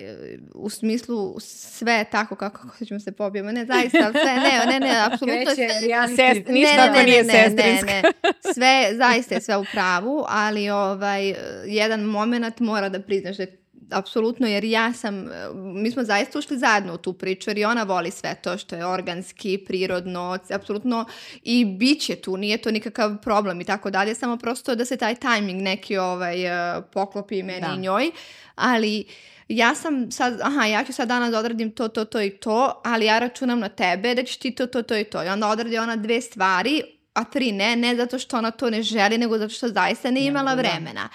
u 0.55 0.71
smislu 0.71 1.37
sve 1.41 2.05
tako 2.11 2.37
kako 2.37 2.85
ćemo 2.85 3.01
se 3.01 3.13
pobijemo. 3.13 3.53
Ne, 3.53 3.67
zaista, 3.67 4.13
sve, 4.13 4.37
ne, 4.37 4.73
ne, 4.73 4.81
ne, 4.81 5.05
apsolutno. 5.07 5.55
Kreće, 5.55 5.89
ja 5.89 6.09
sest, 6.09 6.49
ništa 6.49 6.77
ne, 6.77 6.77
ne, 6.77 6.89
ako 6.89 7.03
nije 7.03 7.25
ne, 7.25 7.33
sestrinska. 7.33 7.87
Ne, 7.87 8.03
ne, 8.03 8.53
sve, 8.55 8.91
zaista 8.97 9.35
je 9.35 9.41
sve 9.41 9.57
u 9.57 9.65
pravu, 9.73 10.25
ali 10.29 10.71
ovaj, 10.71 11.35
jedan 11.67 12.01
moment 12.01 12.61
mora 12.61 12.89
da 12.89 13.01
priznaš 13.01 13.37
da 13.37 13.43
je 13.43 13.68
apsolutno, 13.91 14.47
jer 14.47 14.65
ja 14.65 14.93
sam, 14.93 15.29
mi 15.55 15.91
smo 15.91 16.05
zaista 16.05 16.39
ušli 16.39 16.59
zajedno 16.59 16.95
u 16.95 16.99
tu 16.99 17.13
priču, 17.13 17.51
jer 17.51 17.59
i 17.59 17.65
ona 17.65 17.83
voli 17.83 18.11
sve 18.11 18.35
to 18.43 18.59
što 18.59 18.77
je 18.77 18.87
organski, 18.87 19.65
prirodno, 19.67 20.39
apsolutno 20.51 21.05
i 21.43 21.65
bit 21.65 22.01
će 22.01 22.17
tu, 22.17 22.37
nije 22.37 22.59
to 22.59 22.71
nikakav 22.71 23.17
problem 23.23 23.61
i 23.61 23.65
tako 23.65 23.91
dalje, 23.91 24.15
samo 24.15 24.37
prosto 24.37 24.75
da 24.75 24.85
se 24.85 24.97
taj 24.97 25.15
tajming 25.15 25.63
neki 25.63 25.97
ovaj, 25.97 26.45
eh, 26.45 26.83
poklopi 26.93 27.43
meni 27.43 27.61
da. 27.61 27.75
i 27.77 27.79
njoj, 27.79 28.11
ali 28.55 29.05
ja 29.49 29.75
sam 29.75 30.11
sad, 30.11 30.41
aha, 30.43 30.65
ja 30.65 30.85
ću 30.85 30.93
sad 30.93 31.09
danas 31.09 31.31
da 31.31 31.39
odradim 31.39 31.71
to, 31.71 31.89
to, 31.89 32.05
to 32.05 32.23
i 32.23 32.31
to, 32.31 32.81
ali 32.85 33.07
ja 33.07 33.19
računam 33.19 33.61
na 33.61 33.69
tebe 33.69 34.15
da 34.15 34.23
ćeš 34.23 34.37
ti 34.37 34.51
to, 34.51 34.67
to, 34.67 34.83
to 34.83 34.97
i 34.97 35.05
to. 35.05 35.25
I 35.25 35.29
onda 35.29 35.49
odradi 35.49 35.79
ona 35.79 35.97
dve 35.97 36.21
stvari, 36.21 36.83
a 37.15 37.25
tri 37.25 37.53
ne, 37.53 37.77
ne 37.77 37.97
zato 37.97 38.19
što 38.19 38.39
ona 38.39 38.51
to 38.51 38.71
ne 38.71 38.83
želi, 38.83 39.19
nego 39.19 39.39
zato 39.39 39.55
što 39.55 39.69
zaista 39.69 40.11
ne 40.11 40.27
imala 40.27 40.55
da. 40.55 41.09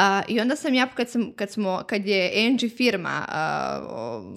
Uh, 0.00 0.24
I 0.28 0.40
onda 0.40 0.56
sam 0.56 0.74
ja, 0.74 0.86
kad, 0.86 1.08
sam, 1.08 1.32
kad, 1.36 1.50
smo, 1.50 1.82
kad 1.86 2.06
je 2.06 2.46
Angie 2.46 2.68
firma 2.68 3.24
uh, 3.28 3.34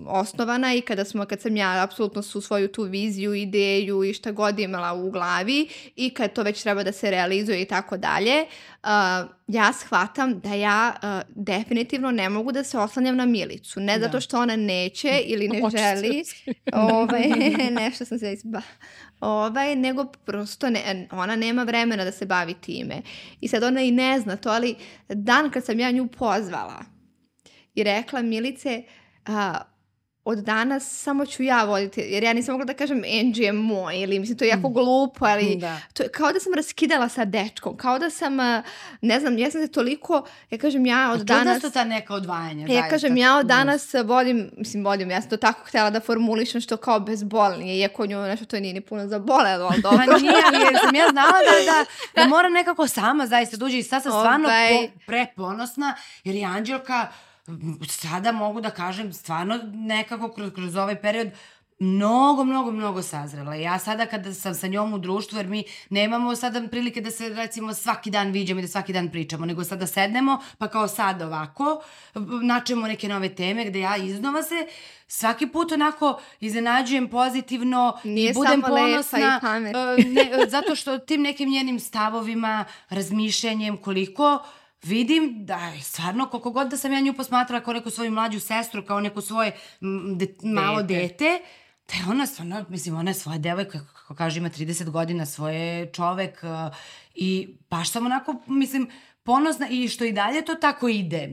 osnovana 0.07 0.73
i 0.73 0.81
kada 0.81 1.05
smo, 1.05 1.25
kad 1.25 1.41
sam 1.41 1.57
ja 1.57 1.83
apsolutno 1.83 2.21
su 2.21 2.41
svoju 2.41 2.67
tu 2.67 2.83
viziju, 2.83 3.33
ideju 3.33 4.03
i 4.03 4.13
šta 4.13 4.31
god 4.31 4.59
imala 4.59 4.93
u 4.93 5.11
glavi 5.11 5.67
i 5.95 6.09
kad 6.09 6.33
to 6.33 6.43
već 6.43 6.63
treba 6.63 6.83
da 6.83 6.91
se 6.91 7.11
realizuje 7.11 7.61
i 7.61 7.65
tako 7.65 7.97
dalje, 7.97 8.45
ja 9.47 9.73
shvatam 9.73 10.39
da 10.39 10.53
ja 10.53 10.95
uh, 10.95 11.43
definitivno 11.45 12.11
ne 12.11 12.29
mogu 12.29 12.51
da 12.51 12.63
se 12.63 12.77
oslanjam 12.77 13.15
na 13.15 13.25
Milicu. 13.25 13.79
Ne 13.79 13.99
da. 13.99 14.05
zato 14.05 14.21
što 14.21 14.39
ona 14.39 14.55
neće 14.55 15.21
ili 15.25 15.47
ne 15.47 15.61
želi. 15.77 16.23
ovaj, 16.93 17.29
nešto 17.81 18.05
sam 18.05 18.19
se 18.19 18.33
izba 18.33 18.61
ovaj, 19.23 19.75
nego 19.75 20.05
prosto 20.05 20.69
ne, 20.69 21.07
ona 21.11 21.35
nema 21.35 21.63
vremena 21.63 22.03
da 22.03 22.11
se 22.11 22.25
bavi 22.25 22.53
time. 22.53 23.01
I 23.41 23.47
sad 23.47 23.63
ona 23.63 23.81
i 23.81 23.91
ne 23.91 24.19
zna 24.19 24.35
to, 24.35 24.49
ali 24.49 24.75
dan 25.09 25.49
kad 25.51 25.65
sam 25.65 25.79
ja 25.79 25.91
nju 25.91 26.07
pozvala 26.07 26.85
i 27.75 27.83
rekla 27.83 28.21
Milice, 28.21 28.83
a, 29.25 29.61
od 30.25 30.37
danas 30.37 31.01
samo 31.03 31.25
ću 31.25 31.43
ja 31.43 31.63
voditi, 31.63 32.01
jer 32.01 32.23
ja 32.23 32.33
nisam 32.33 32.53
mogla 32.53 32.65
da 32.65 32.73
kažem 32.73 32.97
Angie 32.97 33.45
je 33.45 33.53
moj, 33.53 34.01
ili 34.01 34.19
mislim 34.19 34.37
to 34.37 34.43
je 34.43 34.49
jako 34.49 34.69
mm. 34.69 34.73
glupo, 34.73 35.25
ali 35.25 35.55
da. 35.55 35.79
to 35.93 36.03
je 36.03 36.09
kao 36.09 36.31
da 36.31 36.39
sam 36.39 36.53
raskidala 36.53 37.09
sa 37.09 37.25
dečkom, 37.25 37.77
kao 37.77 37.99
da 37.99 38.09
sam, 38.09 38.37
ne 39.01 39.19
znam, 39.19 39.37
ja 39.37 39.51
sam 39.51 39.61
se 39.61 39.67
toliko, 39.67 40.25
ja 40.51 40.57
kažem 40.57 40.85
ja 40.85 41.11
od 41.11 41.21
danas... 41.21 41.45
danas... 41.45 41.61
To 41.61 41.69
ta 41.69 41.83
neka 41.83 42.13
odvajanja. 42.13 42.73
Ja 42.73 42.89
kažem 42.89 43.17
ja 43.17 43.37
od 43.37 43.45
danas 43.45 43.93
vodim, 44.05 44.51
mislim 44.57 44.83
vodim, 44.85 45.11
ja 45.11 45.21
sam 45.21 45.29
to 45.29 45.37
tako 45.37 45.61
htjela 45.65 45.89
da 45.89 45.99
formulišem 45.99 46.61
što 46.61 46.77
kao 46.77 46.99
bezbolnije, 46.99 47.79
iako 47.79 48.05
nju 48.05 48.21
nešto 48.21 48.45
to 48.45 48.59
nije 48.59 48.73
ni 48.73 48.81
puno 48.81 49.07
zabolelo, 49.07 49.69
ali 49.71 49.81
dobro. 49.81 49.99
Pa 50.07 50.17
nije, 50.17 50.33
jer 50.65 50.79
sam 50.85 50.95
ja 50.95 51.07
znala 51.11 51.31
da, 51.31 51.71
da, 51.71 51.85
da 52.21 52.29
mora 52.29 52.49
nekako 52.49 52.87
sama 52.87 53.27
zaista 53.27 53.57
dođe 53.57 53.77
i 53.77 53.83
sad 53.83 54.03
sam 54.03 54.11
stvarno 54.11 54.49
okay. 54.49 54.87
Po, 54.87 54.99
preponosna, 55.05 55.95
jer 56.23 56.35
je 56.35 56.45
Anđelka 56.45 57.07
sada 57.89 58.31
mogu 58.31 58.61
da 58.61 58.69
kažem 58.69 59.13
stvarno 59.13 59.59
nekako 59.73 60.31
kroz, 60.31 60.51
kroz 60.53 60.75
ovaj 60.75 61.01
period 61.01 61.31
mnogo, 61.79 62.43
mnogo, 62.43 62.71
mnogo 62.71 63.01
sazrela. 63.01 63.55
Ja 63.55 63.79
sada 63.79 64.05
kada 64.05 64.33
sam 64.33 64.53
sa 64.53 64.67
njom 64.67 64.93
u 64.93 64.97
društvu, 64.97 65.37
jer 65.37 65.47
mi 65.47 65.63
nemamo 65.89 66.35
sada 66.35 66.67
prilike 66.71 67.01
da 67.01 67.11
se 67.11 67.29
recimo 67.29 67.73
svaki 67.73 68.11
dan 68.11 68.31
viđamo 68.31 68.59
i 68.59 68.63
da 68.63 68.67
svaki 68.67 68.93
dan 68.93 69.09
pričamo, 69.09 69.45
nego 69.45 69.63
sada 69.63 69.87
sednemo, 69.87 70.39
pa 70.57 70.67
kao 70.67 70.87
sad 70.87 71.21
ovako, 71.21 71.83
načemo 72.43 72.87
neke 72.87 73.07
nove 73.07 73.35
teme 73.35 73.65
gde 73.65 73.79
ja 73.79 73.97
iznova 73.97 74.43
se 74.43 74.67
svaki 75.07 75.47
put 75.47 75.71
onako 75.71 76.19
iznenađujem 76.39 77.09
pozitivno 77.09 77.97
Nije 78.03 78.31
i 78.31 78.33
budem 78.33 78.61
ponosna. 78.61 79.39
I 79.97 80.03
ne, 80.03 80.31
zato 80.47 80.75
što 80.75 80.97
tim 80.97 81.21
nekim 81.21 81.49
njenim 81.49 81.79
stavovima, 81.79 82.65
razmišljanjem, 82.89 83.77
koliko 83.77 84.33
uh, 84.33 84.62
vidim 84.83 85.45
da 85.45 85.57
je 85.57 85.81
stvarno, 85.81 86.29
koliko 86.29 86.51
god 86.51 86.67
da 86.67 86.77
sam 86.77 86.93
ja 86.93 86.99
nju 86.99 87.13
posmatrala 87.13 87.63
kao 87.63 87.73
neku 87.73 87.89
svoju 87.89 88.11
mlađu 88.11 88.39
sestru, 88.39 88.85
kao 88.85 88.99
neku 88.99 89.21
svoje 89.21 89.51
de, 90.15 90.35
malo 90.43 90.81
dete, 90.81 91.01
dete 91.01 91.39
da 91.87 91.93
je 91.95 92.11
ona 92.11 92.25
stvarno, 92.25 92.65
mislim, 92.69 92.95
ona 92.95 93.09
je 93.09 93.15
svoja 93.15 93.37
devojka, 93.37 93.79
kako 93.93 94.15
kaže, 94.15 94.39
ima 94.39 94.49
30 94.49 94.89
godina, 94.89 95.25
svoje 95.25 95.91
čovek 95.91 96.39
uh, 96.43 96.75
i 97.15 97.57
baš 97.69 97.91
sam 97.91 98.05
onako, 98.05 98.35
mislim, 98.47 98.89
ponosna 99.23 99.67
i 99.69 99.87
što 99.87 100.05
i 100.05 100.11
dalje 100.11 100.45
to 100.45 100.55
tako 100.55 100.87
ide. 100.87 101.29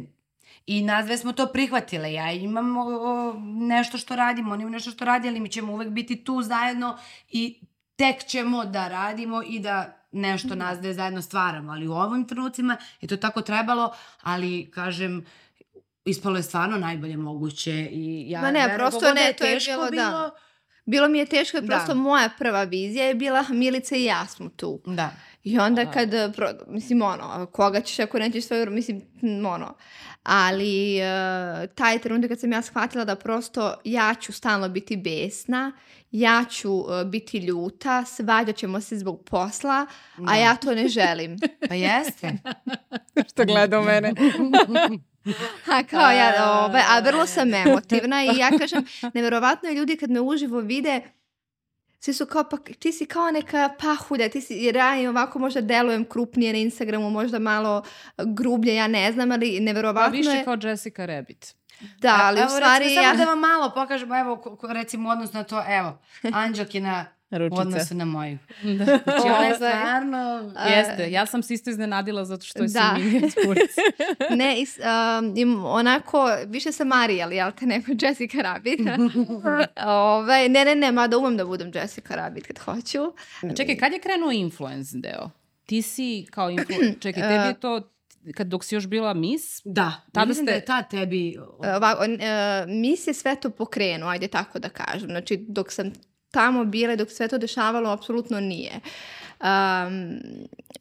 I 0.66 0.82
nas 0.82 1.04
dve 1.06 1.18
smo 1.18 1.32
to 1.32 1.46
prihvatile. 1.46 2.12
Ja 2.12 2.32
imam 2.32 2.76
o, 2.76 2.80
o, 2.80 3.34
nešto 3.42 3.98
što 3.98 4.16
radimo, 4.16 4.52
on 4.52 4.60
ima 4.60 4.70
nešto 4.70 4.90
što 4.90 5.04
radi, 5.04 5.28
ali 5.28 5.40
mi 5.40 5.48
ćemo 5.48 5.72
uvek 5.72 5.88
biti 5.88 6.24
tu 6.24 6.42
zajedno 6.42 6.98
i 7.30 7.60
tek 7.96 8.24
ćemo 8.24 8.64
da 8.64 8.88
radimo 8.88 9.42
i 9.42 9.58
da 9.58 9.99
nešto 10.12 10.48
mhm. 10.48 10.58
nas 10.58 10.78
da 10.78 10.92
zajedno 10.92 11.22
stvaramo, 11.22 11.72
ali 11.72 11.88
u 11.88 11.92
ovim 11.92 12.28
trenucima 12.28 12.76
je 13.00 13.08
to 13.08 13.16
tako 13.16 13.42
trebalo, 13.42 13.92
ali 14.22 14.70
kažem, 14.70 15.26
ispalo 16.04 16.36
je 16.36 16.42
stvarno 16.42 16.78
najbolje 16.78 17.16
moguće 17.16 17.88
i 17.90 18.30
ja 18.30 18.40
Ma 18.40 18.50
ne, 18.50 18.74
prosto 18.76 19.14
ne, 19.14 19.20
je 19.20 19.36
to 19.36 19.44
je 19.44 19.58
bilo, 19.66 19.84
da. 19.84 19.90
bilo 19.90 20.10
da. 20.10 20.30
Bilo 20.84 21.08
mi 21.08 21.18
je 21.18 21.26
teško, 21.26 21.58
prosto 21.66 21.94
da. 21.94 21.94
moja 21.94 22.30
prva 22.38 22.62
vizija 22.64 23.04
je 23.04 23.14
bila 23.14 23.44
Milica 23.48 23.96
i 23.96 24.04
ja 24.04 24.26
smo 24.26 24.48
tu. 24.48 24.80
Da. 24.86 25.10
I 25.44 25.58
onda 25.58 25.82
Aha. 25.82 25.92
kad, 25.92 26.34
pro, 26.36 26.48
mislim, 26.68 27.02
ono, 27.02 27.46
koga 27.46 27.80
ćeš 27.80 27.98
ako 27.98 28.18
nećeš 28.18 28.44
svoju, 28.44 28.70
mislim, 28.70 29.02
ono, 29.46 29.74
ali 30.22 30.98
uh, 31.00 31.74
taj 31.74 31.98
trenutak 31.98 32.28
kad 32.28 32.40
sam 32.40 32.52
ja 32.52 32.62
shvatila 32.62 33.04
da 33.04 33.16
prosto 33.16 33.74
ja 33.84 34.14
ću 34.20 34.32
stalno 34.32 34.68
biti 34.68 34.96
besna, 34.96 35.72
ja 36.10 36.44
ću 36.50 36.74
uh, 36.74 36.86
biti 37.06 37.38
ljuta, 37.38 38.04
svađat 38.04 38.56
ćemo 38.56 38.80
se 38.80 38.98
zbog 38.98 39.24
posla, 39.24 39.86
a 40.28 40.36
ja 40.36 40.56
to 40.56 40.74
ne 40.74 40.88
želim. 40.88 41.36
pa 41.68 41.74
jeste. 41.74 42.32
Što 43.30 43.44
gleda 43.44 43.80
u 43.80 43.82
mene. 43.82 44.12
a 45.74 45.82
kao 45.82 46.10
ja, 46.10 46.62
ove, 46.64 46.82
a 46.88 47.00
vrlo 47.00 47.26
sam 47.26 47.54
emotivna 47.54 48.24
i 48.24 48.38
ja 48.38 48.50
kažem, 48.58 48.84
neverovatno 49.14 49.68
je 49.68 49.74
ljudi 49.74 49.96
kad 49.96 50.10
me 50.10 50.20
uživo 50.20 50.60
vide, 50.60 51.00
svi 52.00 52.12
su 52.12 52.26
kao, 52.26 52.44
pa 52.44 52.56
ti 52.78 52.92
si 52.92 53.06
kao 53.06 53.30
neka 53.30 53.70
pahulja, 53.78 54.28
ti 54.28 54.40
si, 54.40 54.54
jer 54.54 54.76
ja 54.76 55.10
ovako 55.10 55.38
možda 55.38 55.60
delujem 55.60 56.04
krupnije 56.04 56.52
na 56.52 56.58
Instagramu, 56.58 57.10
možda 57.10 57.38
malo 57.38 57.82
grublje, 58.16 58.74
ja 58.74 58.86
ne 58.86 59.12
znam, 59.12 59.32
ali 59.32 59.60
neverovatno 59.60 60.18
je... 60.18 60.24
Pa 60.24 60.30
više 60.30 60.44
kao 60.44 60.56
Jessica 60.62 61.06
Rabbit. 61.06 61.54
Da, 61.98 62.18
ali 62.22 62.40
evo, 62.40 62.46
u 62.46 62.50
stvari... 62.50 62.84
Recimo, 62.84 63.02
ja... 63.02 63.10
samo 63.10 63.24
da 63.24 63.30
vam 63.30 63.40
malo 63.40 63.72
pokažemo, 63.74 64.18
evo, 64.18 64.58
recimo, 64.62 65.10
odnosno 65.10 65.40
na 65.40 65.44
to, 65.44 65.64
evo, 65.68 65.98
Anđelkina 66.42 67.06
Ručica. 67.30 67.58
U 67.58 67.60
odnosu 67.60 67.94
na 67.94 68.04
moju. 68.04 68.38
Da. 68.62 68.84
Znači 68.84 69.28
ona 69.36 69.46
je 69.46 69.54
stvarno... 69.54 70.52
Jeste, 70.68 71.10
ja 71.10 71.26
sam 71.26 71.42
se 71.42 71.54
isto 71.54 71.70
iznenadila 71.70 72.24
zato 72.24 72.44
što 72.44 72.62
je 72.62 72.68
da. 72.68 72.94
Siminijac 72.96 73.32
puric. 73.44 73.70
ne, 74.40 74.60
is, 74.60 74.78
um, 74.78 75.36
im, 75.36 75.64
onako, 75.64 76.30
više 76.46 76.72
sam 76.72 76.88
Marijal, 76.88 77.32
jel 77.32 77.50
te 77.58 77.66
neko 77.66 77.92
Jessica 78.02 78.38
Rabbit. 78.38 78.80
Ove, 79.28 79.66
ovaj, 79.86 80.48
ne, 80.48 80.64
ne, 80.64 80.74
ne, 80.74 80.92
mada 80.92 81.18
umem 81.18 81.36
da 81.36 81.44
budem 81.44 81.70
Jessica 81.74 82.14
Rabbit 82.14 82.46
kad 82.46 82.58
hoću. 82.58 83.02
A 83.42 83.54
čekaj, 83.54 83.76
kad 83.76 83.92
je 83.92 83.98
krenuo 83.98 84.30
influence 84.32 84.98
deo? 84.98 85.30
Ti 85.66 85.82
si 85.82 86.26
kao 86.30 86.50
influence, 86.50 87.00
čekaj, 87.02 87.22
tebi 87.22 87.48
je 87.48 87.60
to 87.60 87.80
kad 88.34 88.46
dok 88.46 88.64
si 88.64 88.74
još 88.74 88.86
bila 88.86 89.14
mis? 89.14 89.60
Da, 89.64 89.92
tada 90.12 90.26
mislim 90.26 90.46
ste... 90.46 90.52
da 90.52 90.56
je 90.56 90.64
ta 90.64 90.82
tebi... 90.82 91.36
Ovako, 91.76 92.02
uh, 92.02 92.08
mis 92.68 93.06
je 93.06 93.14
sve 93.14 93.36
to 93.40 93.50
pokrenuo, 93.50 94.08
ajde 94.08 94.28
tako 94.28 94.58
da 94.58 94.68
kažem. 94.68 95.08
Znači, 95.08 95.44
dok 95.48 95.72
sam 95.72 95.92
tamo 96.30 96.64
bile 96.64 96.96
dok 96.96 97.10
sve 97.10 97.28
to 97.28 97.38
dešavalo, 97.38 97.90
apsolutno 97.90 98.40
nije. 98.40 98.80
Um, 99.40 100.20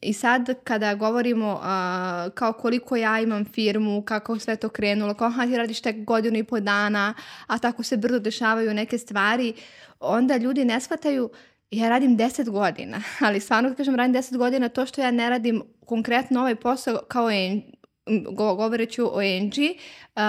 I 0.02 0.12
sad 0.12 0.54
kada 0.64 0.94
govorimo 0.94 1.52
uh, 1.52 2.32
kao 2.34 2.52
koliko 2.52 2.96
ja 2.96 3.20
imam 3.20 3.44
firmu, 3.44 4.02
kako 4.02 4.38
sve 4.38 4.56
to 4.56 4.68
krenulo, 4.68 5.14
kao 5.14 5.28
aha 5.28 5.46
ti 5.46 5.56
radiš 5.56 5.80
tek 5.80 6.04
godinu 6.04 6.38
i 6.38 6.44
po 6.44 6.60
dana, 6.60 7.14
a 7.46 7.58
tako 7.58 7.82
se 7.82 7.96
brzo 7.96 8.18
dešavaju 8.18 8.74
neke 8.74 8.98
stvari, 8.98 9.52
onda 10.00 10.36
ljudi 10.36 10.64
ne 10.64 10.80
shvataju 10.80 11.30
ja 11.70 11.88
radim 11.88 12.18
10 12.18 12.50
godina, 12.50 13.02
ali 13.26 13.40
stvarno 13.40 13.74
kažem 13.74 13.94
radim 13.94 14.14
10 14.14 14.36
godina, 14.36 14.68
to 14.68 14.86
što 14.86 15.00
ja 15.00 15.10
ne 15.10 15.30
radim 15.30 15.62
konkretno 15.86 16.40
ovaj 16.40 16.54
posao 16.54 16.98
kao 17.08 17.28
govoreću 18.56 19.16
o 19.16 19.18
Angie, 19.18 19.70
uh, 19.70 20.22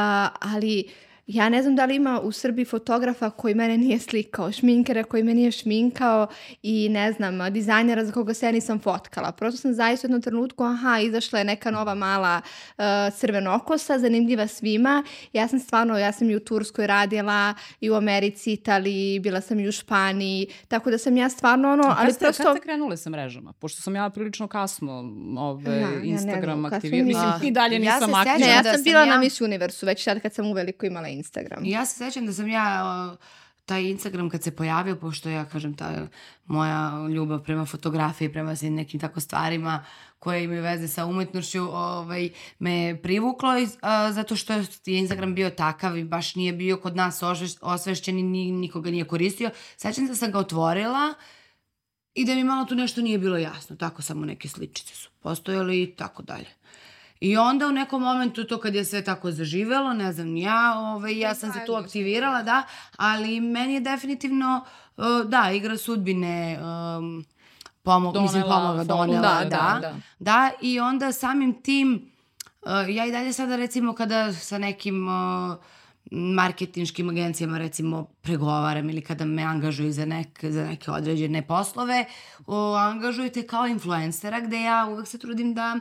ali 0.54 0.90
Ja 1.34 1.50
ne 1.50 1.62
znam 1.62 1.76
da 1.76 1.86
li 1.86 1.96
ima 1.96 2.20
u 2.20 2.32
Srbiji 2.32 2.66
fotografa 2.66 3.30
koji 3.30 3.56
mene 3.56 3.78
nije 3.78 4.00
slikao, 4.00 4.52
šminkera 4.52 5.04
koji 5.04 5.24
me 5.24 5.34
nije 5.34 5.52
šminkao 5.52 6.28
i 6.64 6.90
ne 6.90 7.12
znam, 7.12 7.54
dizajnera 7.54 8.06
za 8.06 8.12
koga 8.12 8.34
se 8.34 8.46
ja 8.46 8.52
nisam 8.52 8.80
fotkala. 8.80 9.32
Prosto 9.32 9.58
sam 9.58 9.74
zaista 9.74 10.06
u 10.06 10.08
jednom 10.08 10.22
trenutku, 10.22 10.64
aha, 10.64 11.00
izašla 11.00 11.40
je 11.40 11.46
neka 11.46 11.72
nova 11.72 11.96
mala 11.96 12.42
uh, 12.78 12.84
crvenokosa, 13.18 14.00
zanimljiva 14.00 14.48
svima. 14.48 15.04
Ja 15.34 15.48
sam 15.48 15.60
stvarno, 15.60 15.98
ja 15.98 16.12
sam 16.12 16.30
i 16.30 16.36
u 16.36 16.40
Turskoj 16.40 16.88
radila, 16.88 17.54
i 17.82 17.90
u 17.90 17.94
Americi, 17.94 18.54
Italiji, 18.54 19.20
bila 19.20 19.42
sam 19.42 19.60
i 19.60 19.68
u 19.68 19.72
Španiji, 19.72 20.48
tako 20.68 20.92
da 20.92 20.98
sam 20.98 21.18
ja 21.18 21.30
stvarno 21.30 21.72
ono, 21.72 21.96
ali 21.98 22.14
ste, 22.14 22.26
prosto... 22.26 22.44
Kad 22.44 22.58
ste 22.58 22.64
krenule 22.64 22.98
sa 22.98 23.10
mrežama? 23.10 23.54
Pošto 23.54 23.82
sam 23.82 23.96
ja 23.96 24.10
prilično 24.10 24.48
kasno 24.48 25.14
ove, 25.38 25.80
ja, 25.80 25.90
Instagram 26.04 26.64
ja 26.64 26.70
aktivirala. 26.72 27.34
Mislim, 27.34 27.50
i 27.50 27.52
dalje 27.52 27.80
nisam 27.80 28.10
ja 28.10 28.18
aktivna. 28.18 28.46
Ne, 28.46 28.54
ja 28.54 28.64
sam 28.64 28.72
da 28.72 28.84
bila 28.84 29.00
ja... 29.00 29.06
na 29.06 29.18
Miss 29.18 29.42
Universu, 29.42 29.86
već 29.86 30.04
sad 30.04 30.22
kad 30.22 30.34
sam 30.34 30.46
uveliko 30.46 30.86
imala 30.86 31.08
Instagram. 31.08 31.21
Ja 31.66 31.86
se 31.86 31.98
sećam 31.98 32.26
da 32.26 32.34
sam 32.34 32.48
ja 32.48 33.16
taj 33.66 33.84
Instagram 33.84 34.30
kad 34.30 34.44
se 34.44 34.56
pojavio, 34.56 34.96
pošto 34.96 35.30
ja 35.30 35.46
kažem 35.46 35.74
ta 35.74 36.08
moja 36.46 37.08
ljubav 37.10 37.44
prema 37.44 37.66
fotografiji, 37.66 38.32
prema 38.32 38.56
svim 38.56 38.76
nekim 38.76 39.00
tako 39.00 39.20
stvarima 39.20 39.86
koje 40.20 40.44
imaju 40.44 40.64
veze 40.64 40.88
sa 40.88 41.06
umetnošću, 41.06 41.62
ovaj, 41.62 42.30
me 42.60 43.00
privuklo 43.04 43.50
a, 43.82 44.12
zato 44.12 44.36
što 44.36 44.54
je 44.54 44.66
Instagram 44.86 45.36
bio 45.36 45.50
takav 45.50 45.98
i 45.98 46.04
baš 46.04 46.36
nije 46.36 46.54
bio 46.54 46.78
kod 46.78 46.96
nas 46.96 47.22
osvešćen 47.62 48.20
i 48.20 48.24
ni, 48.24 48.52
nikoga 48.52 48.92
nije 48.92 49.06
koristio. 49.06 49.50
Sećam 49.78 50.06
se 50.06 50.12
da 50.12 50.16
sam 50.16 50.32
ga 50.32 50.40
otvorila 50.40 51.14
i 52.14 52.26
da 52.26 52.36
mi 52.36 52.44
malo 52.44 52.66
tu 52.66 52.76
nešto 52.76 53.02
nije 53.02 53.18
bilo 53.18 53.38
jasno. 53.38 53.76
Tako 53.76 54.02
samo 54.02 54.26
neke 54.26 54.48
sličice 54.48 54.96
su 54.96 55.10
postojale 55.20 55.82
i 55.82 55.96
tako 55.96 56.24
dalje. 56.24 56.48
I 57.22 57.38
onda 57.38 57.68
u 57.68 57.72
nekom 57.72 58.02
momentu 58.02 58.44
to 58.44 58.60
kad 58.60 58.76
je 58.76 58.86
sve 58.86 59.04
tako 59.04 59.32
zaživelo, 59.32 59.94
ne 59.94 60.14
znam, 60.14 60.38
ja, 60.38 60.74
ovaj, 60.78 61.20
ja 61.20 61.36
sam 61.36 61.54
se 61.54 61.60
tu 61.66 61.74
aktivirala, 61.74 62.44
da, 62.44 62.64
ali 62.98 63.40
meni 63.40 63.74
je 63.74 63.80
definitivno, 63.80 64.66
uh, 64.98 65.06
da, 65.26 65.52
igra 65.52 65.78
sudbine, 65.78 66.60
um, 66.60 67.26
pomog, 67.84 68.14
donela, 68.14 68.34
mislim, 68.34 68.44
pomoga 68.44 68.84
donela, 68.84 69.22
da, 69.22 69.44
da, 69.44 69.50
da, 69.50 69.80
da, 69.82 69.94
da. 70.20 70.50
i 70.62 70.80
onda 70.80 71.12
samim 71.12 71.62
tim 71.62 72.12
ja 72.90 73.06
i 73.06 73.12
dalje 73.12 73.34
sada 73.34 73.56
recimo 73.56 73.94
kada 73.94 74.34
sa 74.34 74.58
nekim 74.58 75.08
uh, 75.08 75.56
marketinškim 76.12 77.10
agencijama 77.10 77.58
recimo 77.58 78.06
pregovaram 78.22 78.90
ili 78.90 79.02
kada 79.02 79.26
me 79.26 79.44
angažuju 79.44 79.92
za, 79.92 80.06
nek, 80.06 80.40
za 80.44 80.66
neke 80.66 80.92
određene 80.92 81.48
poslove, 81.48 82.06
o, 82.48 82.76
angažujte 82.76 83.48
kao 83.48 83.68
influencera 83.68 84.40
gde 84.40 84.62
ja 84.62 84.88
uvek 84.92 85.08
se 85.08 85.18
trudim 85.18 85.54
da 85.54 85.80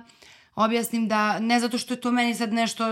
objasnim 0.55 1.09
da, 1.09 1.39
ne 1.39 1.61
zato 1.61 1.79
što 1.79 1.95
je 1.95 2.01
to 2.01 2.11
meni 2.11 2.35
sad 2.35 2.53
nešto 2.53 2.85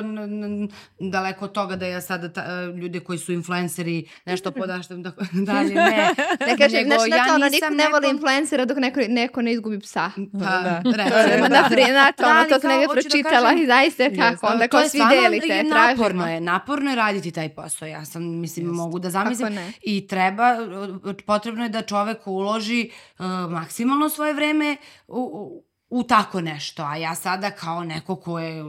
daleko 0.99 1.45
od 1.45 1.53
toga 1.53 1.77
da 1.77 1.87
ja 1.87 2.01
sada 2.01 2.33
ta, 2.33 2.65
ljude 2.65 3.01
koji 3.01 3.19
su 3.19 3.33
influenceri 3.33 4.09
nešto 4.25 4.51
podaštam 4.51 5.03
da, 5.05 5.13
dalje, 5.33 5.75
ne. 5.75 6.15
Ne 6.49 6.57
kažem, 6.59 6.89
nego, 6.89 7.05
znači, 7.05 7.29
ja 7.29 7.35
ono, 7.35 7.49
niko 7.49 7.71
ne 7.71 7.89
voli 7.89 8.11
influencera 8.11 8.65
dok 8.65 8.79
neko, 8.79 9.01
neko 9.09 9.43
ne 9.43 9.53
izgubi 9.53 9.81
psa. 9.81 10.11
Pa, 10.33 10.39
da. 10.39 10.83
recimo, 11.05 11.49
da. 11.49 11.63
Naprijed, 11.63 11.89
znate, 11.91 12.25
ono, 12.25 12.45
to 12.45 12.61
sam 12.61 12.71
negdje 12.71 12.87
da 12.87 12.93
pročitala 12.93 13.55
da 13.55 13.61
i 13.63 13.67
zaista 13.67 14.03
je 14.03 14.17
tako, 14.17 14.47
onda 14.47 14.69
kao 14.69 14.89
svi 14.89 15.01
delite, 15.11 15.47
je 15.47 15.65
naporno 15.65 16.29
je, 16.29 16.41
naporno 16.41 16.91
je 16.91 16.97
raditi 16.97 17.31
taj 17.31 17.49
posao, 17.49 17.89
ja 17.89 18.05
sam, 18.05 18.41
mislim, 18.41 18.67
Just. 18.67 18.77
mogu 18.77 18.99
da 18.99 19.11
zamislim 19.11 19.59
i 19.83 20.07
treba, 20.07 20.57
potrebno 21.27 21.63
je 21.63 21.69
da 21.69 21.83
čovek 21.83 22.27
uloži 22.27 22.91
uh, 23.19 23.27
maksimalno 23.51 24.09
svoje 24.09 24.35
vreme 24.35 24.77
u, 25.09 25.21
u 25.21 25.68
tako 26.09 26.40
nešto, 26.40 26.82
a 26.82 26.97
ja 26.97 27.15
sada 27.15 27.51
kao 27.51 27.85
neko 27.85 28.16
ko 28.16 28.39
je 28.39 28.65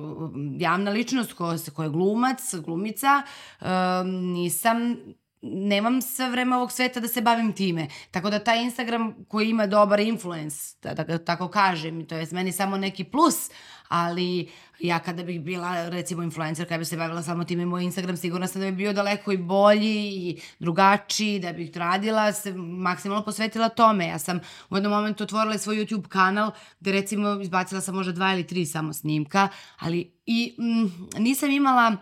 javna 0.60 0.92
ličnost, 0.92 1.34
ko, 1.34 1.56
ko 1.76 1.84
je 1.84 1.90
glumac, 1.90 2.56
glumica, 2.56 3.22
um, 3.62 3.68
nisam 4.10 4.96
nemam 5.42 6.02
sve 6.02 6.30
vreme 6.30 6.56
ovog 6.56 6.72
sveta 6.72 7.00
da 7.00 7.08
se 7.08 7.22
bavim 7.22 7.54
time. 7.54 7.88
Tako 8.12 8.30
da 8.30 8.40
taj 8.40 8.64
Instagram 8.64 9.26
koji 9.28 9.50
ima 9.50 9.68
dobar 9.68 10.00
influence, 10.00 10.76
da, 10.84 10.94
da 10.94 11.18
tako 11.18 11.48
kažem, 11.48 12.08
to 12.08 12.16
je 12.16 12.28
meni 12.32 12.52
samo 12.52 12.78
neki 12.78 13.04
plus, 13.04 13.50
ali 13.90 14.50
ja 14.80 15.00
kada 15.00 15.24
bih 15.24 15.42
bila 15.42 15.90
recimo 15.90 16.24
influencer 16.24 16.68
kada 16.68 16.78
bih 16.78 16.88
se 16.88 16.98
bavila 16.98 17.24
samo 17.24 17.44
time 17.44 17.66
moj 17.66 17.84
Instagram 17.84 18.18
sigurno 18.18 18.48
sam 18.48 18.62
da 18.62 18.72
bi 18.72 18.78
bio 18.78 18.94
daleko 18.94 19.32
i 19.32 19.38
bolji 19.38 20.08
i 20.08 20.42
drugačiji, 20.60 21.40
da 21.40 21.54
bih 21.54 21.78
radila, 21.78 22.34
se 22.34 22.54
maksimalno 22.54 23.26
posvetila 23.26 23.70
tome. 23.70 24.08
Ja 24.08 24.20
sam 24.20 24.40
u 24.70 24.76
jednom 24.76 24.92
momentu 24.92 25.24
otvorila 25.24 25.58
svoj 25.58 25.76
YouTube 25.76 26.08
kanal 26.08 26.52
gde 26.80 26.92
recimo 26.92 27.42
izbacila 27.42 27.82
sam 27.82 27.96
možda 27.96 28.14
dva 28.14 28.34
ili 28.34 28.48
tri 28.48 28.66
samo 28.66 28.94
snimka, 28.94 29.48
ali 29.80 30.12
i 30.26 30.56
mm, 30.60 31.08
nisam 31.18 31.52
imala 31.52 31.98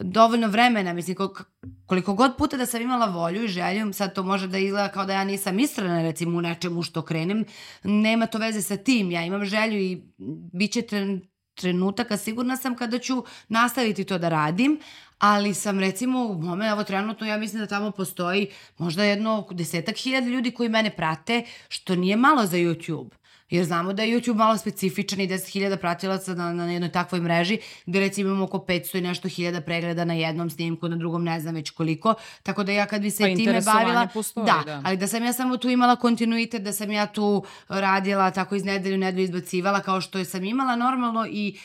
dovoljno 0.00 0.48
vremena, 0.48 0.92
mislim, 0.92 1.16
koliko 1.86 2.14
god 2.14 2.36
puta 2.38 2.56
da 2.56 2.66
sam 2.66 2.82
imala 2.82 3.06
volju 3.06 3.44
i 3.44 3.48
želju, 3.48 3.92
sad 3.92 4.14
to 4.14 4.22
može 4.22 4.48
da 4.48 4.58
izgleda 4.58 4.88
kao 4.88 5.04
da 5.04 5.12
ja 5.12 5.24
nisam 5.24 5.58
istrana 5.58 6.02
recimo 6.02 6.38
u 6.38 6.40
nečemu 6.40 6.82
što 6.82 7.02
krenem, 7.02 7.44
nema 7.84 8.26
to 8.26 8.38
veze 8.38 8.62
sa 8.62 8.76
tim, 8.76 9.10
ja 9.10 9.24
imam 9.24 9.44
želju 9.44 9.78
i 9.78 10.02
bit 10.52 10.72
će 10.72 10.82
trenutaka, 11.54 12.16
sigurna 12.16 12.56
sam 12.56 12.76
kada 12.76 12.98
ću 12.98 13.24
nastaviti 13.48 14.04
to 14.04 14.18
da 14.18 14.28
radim, 14.28 14.80
ali 15.18 15.54
sam 15.54 15.80
recimo 15.80 16.26
u 16.26 16.42
moment, 16.42 16.70
evo 16.72 16.84
trenutno 16.84 17.26
ja 17.26 17.36
mislim 17.36 17.60
da 17.60 17.66
tamo 17.66 17.90
postoji 17.90 18.50
možda 18.78 19.04
jedno 19.04 19.48
desetak 19.50 19.96
hiljada 19.96 20.26
ljudi 20.26 20.50
koji 20.50 20.68
mene 20.68 20.90
prate, 20.96 21.44
što 21.68 21.94
nije 21.94 22.16
malo 22.16 22.46
za 22.46 22.56
YouTube. 22.56 23.10
Jer 23.50 23.64
znamo 23.64 23.92
da 23.92 24.02
je 24.02 24.20
YouTube 24.20 24.34
malo 24.34 24.58
specifičan 24.58 25.20
i 25.20 25.28
10.000 25.28 25.76
pratilaca 25.76 26.34
na, 26.34 26.52
na 26.52 26.72
jednoj 26.72 26.92
takvoj 26.92 27.20
mreži, 27.20 27.58
gde 27.86 28.00
recimo 28.00 28.28
imamo 28.28 28.44
oko 28.44 28.58
500 28.58 28.98
i 28.98 29.00
nešto 29.00 29.28
hiljada 29.28 29.60
pregleda 29.60 30.04
na 30.04 30.14
jednom 30.14 30.50
snimku, 30.50 30.88
na 30.88 30.96
drugom 30.96 31.24
ne 31.24 31.40
znam 31.40 31.54
već 31.54 31.70
koliko. 31.70 32.14
Tako 32.42 32.64
da 32.64 32.72
ja 32.72 32.86
kad 32.86 33.02
bi 33.02 33.10
se 33.10 33.22
pa 33.22 33.36
time 33.36 33.60
bavila... 33.60 34.08
Postoji, 34.14 34.46
da, 34.46 34.62
da, 34.66 34.82
ali 34.84 34.96
da 34.96 35.06
sam 35.06 35.24
ja 35.24 35.32
samo 35.32 35.56
tu 35.56 35.68
imala 35.68 35.96
kontinuitet, 35.96 36.62
da 36.62 36.72
sam 36.72 36.90
ja 36.90 37.06
tu 37.06 37.44
radila 37.68 38.30
tako 38.30 38.54
iz 38.54 38.64
nedelju 38.64 38.98
nedelju 38.98 39.24
izbacivala 39.24 39.80
kao 39.80 40.00
što 40.00 40.24
sam 40.24 40.44
imala 40.44 40.76
normalno 40.76 41.26
i 41.30 41.58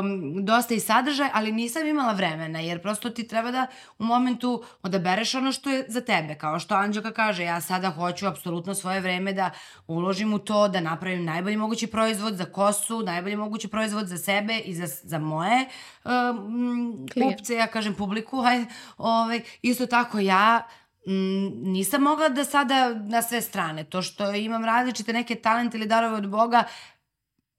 um, 0.00 0.44
dosta 0.44 0.74
i 0.74 0.80
sadržaj, 0.80 1.28
ali 1.32 1.52
nisam 1.52 1.86
imala 1.86 2.12
vremena, 2.12 2.60
jer 2.60 2.82
prosto 2.82 3.10
ti 3.10 3.28
treba 3.28 3.50
da 3.50 3.66
u 3.98 4.04
momentu 4.04 4.64
odabereš 4.82 5.34
ono 5.34 5.52
što 5.52 5.70
je 5.70 5.84
za 5.88 6.00
tebe. 6.00 6.34
Kao 6.34 6.58
što 6.58 6.74
Anđaka 6.74 7.12
kaže, 7.12 7.44
ja 7.44 7.60
sada 7.60 7.90
hoću 7.90 8.26
apsolutno 8.26 8.74
svoje 8.74 9.00
vreme 9.00 9.32
da 9.32 9.50
uložim 9.86 10.34
u 10.34 10.38
to, 10.38 10.68
da 10.68 10.80
napravim 10.80 11.21
najbolji 11.24 11.56
mogući 11.56 11.86
proizvod 11.86 12.34
za 12.34 12.44
kosu, 12.44 13.02
najbolji 13.02 13.36
mogući 13.36 13.68
proizvod 13.68 14.06
za 14.06 14.18
sebe 14.18 14.58
i 14.58 14.74
za, 14.74 14.86
za 14.86 15.18
moje 15.18 15.66
um, 16.04 17.06
kupce, 17.14 17.54
ja 17.54 17.66
kažem 17.66 17.94
publiku, 17.94 18.40
hajde, 18.44 18.66
ovaj, 18.96 19.40
isto 19.62 19.86
tako 19.86 20.18
ja 20.18 20.68
Mm, 21.06 21.72
nisam 21.72 22.02
mogla 22.02 22.28
da 22.28 22.44
sada 22.44 22.94
na 22.94 23.22
sve 23.22 23.40
strane. 23.40 23.84
To 23.84 24.02
što 24.02 24.34
imam 24.34 24.64
različite 24.64 25.12
neke 25.12 25.34
talente 25.34 25.76
ili 25.76 25.86
darove 25.86 26.16
od 26.16 26.28
Boga, 26.28 26.64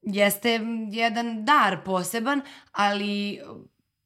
jeste 0.02 0.60
jedan 0.90 1.44
dar 1.44 1.78
poseban, 1.84 2.42
ali 2.72 3.40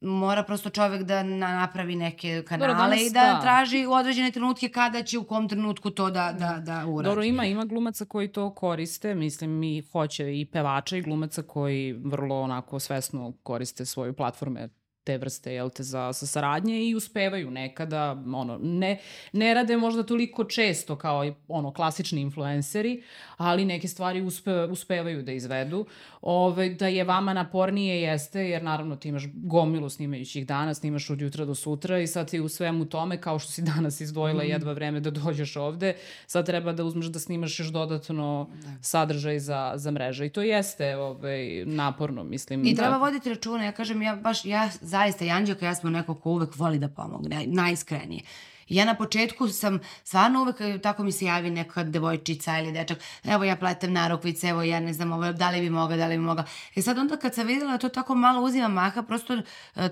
mora 0.01 0.43
prosto 0.43 0.69
čovek 0.69 1.03
da 1.03 1.23
napravi 1.23 1.95
neke 1.95 2.43
kanale 2.47 2.73
Dobro, 2.73 2.95
i 2.95 3.09
da, 3.09 3.19
da 3.19 3.41
traži 3.41 3.85
u 3.85 3.91
određene 3.91 4.31
trenutke 4.31 4.69
kada 4.69 5.03
će 5.03 5.17
u 5.17 5.23
kom 5.23 5.49
trenutku 5.49 5.89
to 5.89 6.09
da, 6.09 6.35
da, 6.39 6.59
da 6.65 6.85
uradi. 6.87 7.09
Dobro, 7.09 7.23
ima, 7.23 7.45
ima 7.45 7.65
glumaca 7.65 8.05
koji 8.05 8.27
to 8.27 8.53
koriste, 8.53 9.15
mislim 9.15 9.63
i 9.63 9.83
hoće 9.91 10.39
i 10.39 10.45
pevača 10.45 10.97
i 10.97 11.01
glumaca 11.01 11.41
koji 11.41 11.93
vrlo 11.93 12.41
onako 12.41 12.79
svesno 12.79 13.33
koriste 13.43 13.85
svoju 13.85 14.13
platforme 14.13 14.69
te 15.09 15.17
vrste 15.17 15.53
jel 15.53 15.69
te, 15.69 15.83
za, 15.83 16.11
za 16.11 16.27
saradnje 16.27 16.83
i 16.83 16.95
uspevaju 16.95 17.51
nekada, 17.51 18.11
ono, 18.35 18.59
ne, 18.61 18.99
ne 19.33 19.53
rade 19.53 19.77
možda 19.77 20.03
toliko 20.03 20.43
često 20.43 20.95
kao 20.95 21.25
ono, 21.47 21.73
klasični 21.73 22.21
influenceri, 22.21 23.01
ali 23.37 23.65
neke 23.65 23.87
stvari 23.87 24.21
uspe, 24.21 24.63
uspevaju 24.63 25.23
da 25.23 25.31
izvedu. 25.31 25.85
Ove, 26.21 26.69
da 26.69 26.87
je 26.87 27.03
vama 27.03 27.33
napornije 27.33 28.01
jeste, 28.01 28.49
jer 28.49 28.63
naravno 28.63 28.95
ti 28.95 29.09
imaš 29.09 29.23
gomilu 29.33 29.89
snimajućih 29.89 30.47
dana, 30.47 30.73
snimaš 30.73 31.09
od 31.09 31.21
jutra 31.21 31.45
do 31.45 31.55
sutra 31.55 31.99
i 31.99 32.07
sad 32.07 32.29
ti 32.29 32.39
u 32.39 32.49
svemu 32.49 32.85
tome, 32.85 33.21
kao 33.21 33.39
što 33.39 33.51
si 33.51 33.61
danas 33.75 34.01
izdvojila 34.01 34.43
mm. 34.43 34.47
jedva 34.47 34.73
vreme 34.73 34.99
da 34.99 35.11
dođeš 35.11 35.55
ovde, 35.55 35.95
sad 36.27 36.45
treba 36.45 36.73
da 36.73 36.83
uzmeš 36.83 37.05
da 37.05 37.19
snimaš 37.19 37.59
još 37.59 37.67
dodatno 37.67 38.49
da. 38.63 38.69
sadržaj 38.81 39.39
za, 39.39 39.73
za 39.75 39.91
mreže. 39.91 40.25
I 40.25 40.29
to 40.29 40.41
jeste 40.41 40.97
ovaj, 40.97 41.65
naporno, 41.65 42.23
mislim. 42.23 42.65
I 42.65 42.73
da... 42.73 42.81
treba 42.81 42.97
voditi 42.97 43.29
računa, 43.29 43.63
ja 43.63 43.71
kažem, 43.71 44.01
ja 44.01 44.15
baš, 44.15 44.45
ja 44.45 44.69
zaista, 44.81 45.25
i 45.25 45.29
Anđelka, 45.29 45.65
ja 45.65 45.75
smo 45.75 45.89
neko 45.89 46.15
ko 46.15 46.29
uvek 46.29 46.55
voli 46.55 46.79
da 46.79 46.87
pomogne, 46.87 47.43
najiskrenije. 47.47 48.21
Ja 48.69 48.85
na 48.85 48.95
početku 48.95 49.47
sam 49.47 49.79
stvarno 50.03 50.41
uvek, 50.41 50.61
e, 50.61 50.79
tako 50.81 51.03
mi 51.03 51.11
se 51.11 51.25
javi 51.25 51.49
neka 51.49 51.83
devojčica 51.83 52.59
ili 52.59 52.71
dečak, 52.71 52.97
evo 53.23 53.43
ja 53.43 53.55
pletem 53.55 53.93
narukvice, 53.93 54.47
evo 54.47 54.63
ja 54.63 54.79
ne 54.79 54.93
znam, 54.93 55.11
ovo, 55.11 55.31
da 55.31 55.49
li 55.49 55.61
bi 55.61 55.69
mogla, 55.69 55.97
da 55.97 56.07
li 56.07 56.17
bi 56.17 56.23
mogla. 56.23 56.43
E 56.75 56.81
sad 56.81 56.97
onda 56.97 57.17
kad 57.17 57.35
sam 57.35 57.47
videla 57.47 57.77
to 57.77 57.89
tako 57.89 58.15
malo 58.15 58.41
uzima 58.41 58.67
maha, 58.67 59.01
prosto 59.01 59.33
e, 59.75 59.89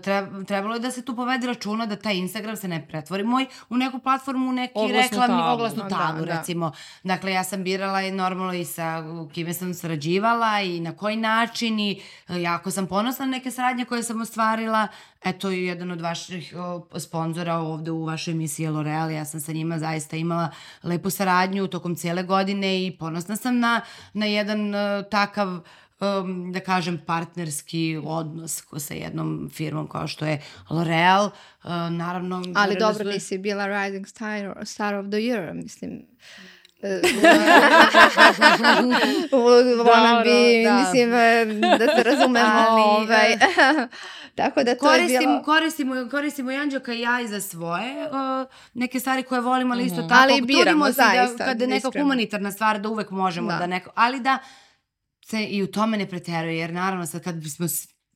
trebalo 0.48 0.74
je 0.74 0.80
da 0.80 0.92
se 0.92 1.06
tu 1.06 1.16
povede 1.16 1.48
računa 1.48 1.86
da 1.86 1.96
taj 1.96 2.16
Instagram 2.16 2.56
se 2.56 2.68
ne 2.68 2.88
pretvori 2.88 3.24
moj 3.24 3.46
u 3.70 3.78
neku 3.78 4.00
platformu, 4.00 4.50
u 4.50 4.54
neki 4.54 4.72
oglasnu 4.76 5.02
reklamni 5.02 5.38
tabu. 5.38 5.54
oglasnu 5.54 5.84
da, 5.84 5.90
tabu, 5.90 6.26
da, 6.26 6.38
recimo. 6.38 6.70
Da. 6.70 7.14
Dakle, 7.16 7.32
ja 7.32 7.44
sam 7.44 7.64
birala 7.64 8.02
i 8.02 8.12
normalno 8.12 8.54
i 8.54 8.66
sa 8.66 9.04
kime 9.34 9.54
sam 9.54 9.74
sarađivala 9.74 10.62
i 10.62 10.80
na 10.80 10.98
koji 10.98 11.16
način 11.16 11.80
i 11.80 12.02
jako 12.28 12.72
sam 12.72 12.88
ponosna 12.88 13.26
na 13.26 13.32
neke 13.32 13.52
saradnje 13.52 13.86
koje 13.86 14.04
sam 14.04 14.22
ostvarila. 14.22 14.88
Eto, 15.24 15.50
jedan 15.50 15.92
od 15.92 16.02
vaših 16.02 16.54
sponzora 16.98 17.56
ovde 17.56 17.92
u 17.92 18.06
vašoj 18.06 18.32
emisiji 18.32 18.67
L'Oreal, 18.72 19.10
ja 19.10 19.26
sam 19.26 19.40
sa 19.40 19.52
njima 19.52 19.80
zaista 19.80 20.18
imala 20.18 20.50
lepu 20.84 21.10
saradnju 21.10 21.68
tokom 21.68 21.96
cijele 21.96 22.24
godine 22.24 22.86
i 22.86 22.98
ponosna 23.00 23.36
sam 23.36 23.60
na, 23.60 23.82
na 24.14 24.26
jedan 24.26 24.76
uh, 24.76 25.10
takav 25.12 25.48
um, 26.00 26.52
da 26.52 26.60
kažem, 26.60 27.02
partnerski 27.06 28.02
odnos 28.04 28.64
sa 28.78 28.94
jednom 28.94 29.50
firmom 29.54 29.88
kao 29.88 30.08
što 30.08 30.26
je 30.26 30.42
L'Oreal. 30.70 31.26
Uh, 31.26 31.70
naravno... 31.92 32.44
Ali 32.56 32.76
dobro, 32.80 33.04
da... 33.04 33.12
nisi 33.12 33.38
bila 33.38 33.68
Rising 33.68 34.08
Star, 34.08 34.66
Star 34.66 34.96
of 34.96 35.06
the 35.06 35.18
Year, 35.18 35.54
mislim. 35.54 36.02
Bi, 40.24 40.64
da. 40.64 40.78
mislim, 40.80 41.12
da 41.80 41.96
se 41.96 42.04
razumemo. 42.04 42.50
Ali, 42.70 42.82
ovaj. 42.82 43.38
Tako 44.36 44.64
da 44.64 44.76
to 44.76 44.80
koristimo, 44.80 45.22
je 45.22 45.28
bilo... 45.28 45.44
Koristimo, 45.44 46.10
koristimo 46.12 46.52
i 46.52 46.56
Anđoka 46.56 46.94
i 46.94 47.00
ja 47.00 47.22
i 47.22 47.28
za 47.28 47.42
svoje 47.42 48.08
uh, 48.08 48.48
neke 48.74 49.00
stvari 49.00 49.24
koje 49.24 49.42
volimo, 49.42 49.74
ali 49.74 49.86
isto 49.86 50.02
mm 50.02 50.06
-hmm. 50.06 50.10
tako 50.10 50.22
ali 50.22 50.42
biramo, 50.42 50.86
se 50.86 50.92
da 50.92 51.12
zaista, 51.16 51.38
da 51.38 51.46
kada 51.46 51.64
je 51.64 51.68
neka 51.68 51.90
humanitarna 52.00 52.52
stvar 52.52 52.80
da 52.80 52.90
uvek 52.90 53.10
možemo 53.10 53.52
da, 53.52 53.58
da 53.58 53.68
neko, 53.68 53.90
ali 53.96 54.20
da 54.20 54.38
se 55.26 55.44
i 55.44 55.64
u 55.64 55.72
tome 55.72 55.98
ne 55.98 56.10
preteruje, 56.10 56.58
jer 56.58 56.74
naravno 56.74 57.06
sad 57.06 57.24
kad 57.24 57.36
bismo 57.36 57.68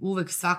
uvek 0.01 0.31
svak... 0.31 0.57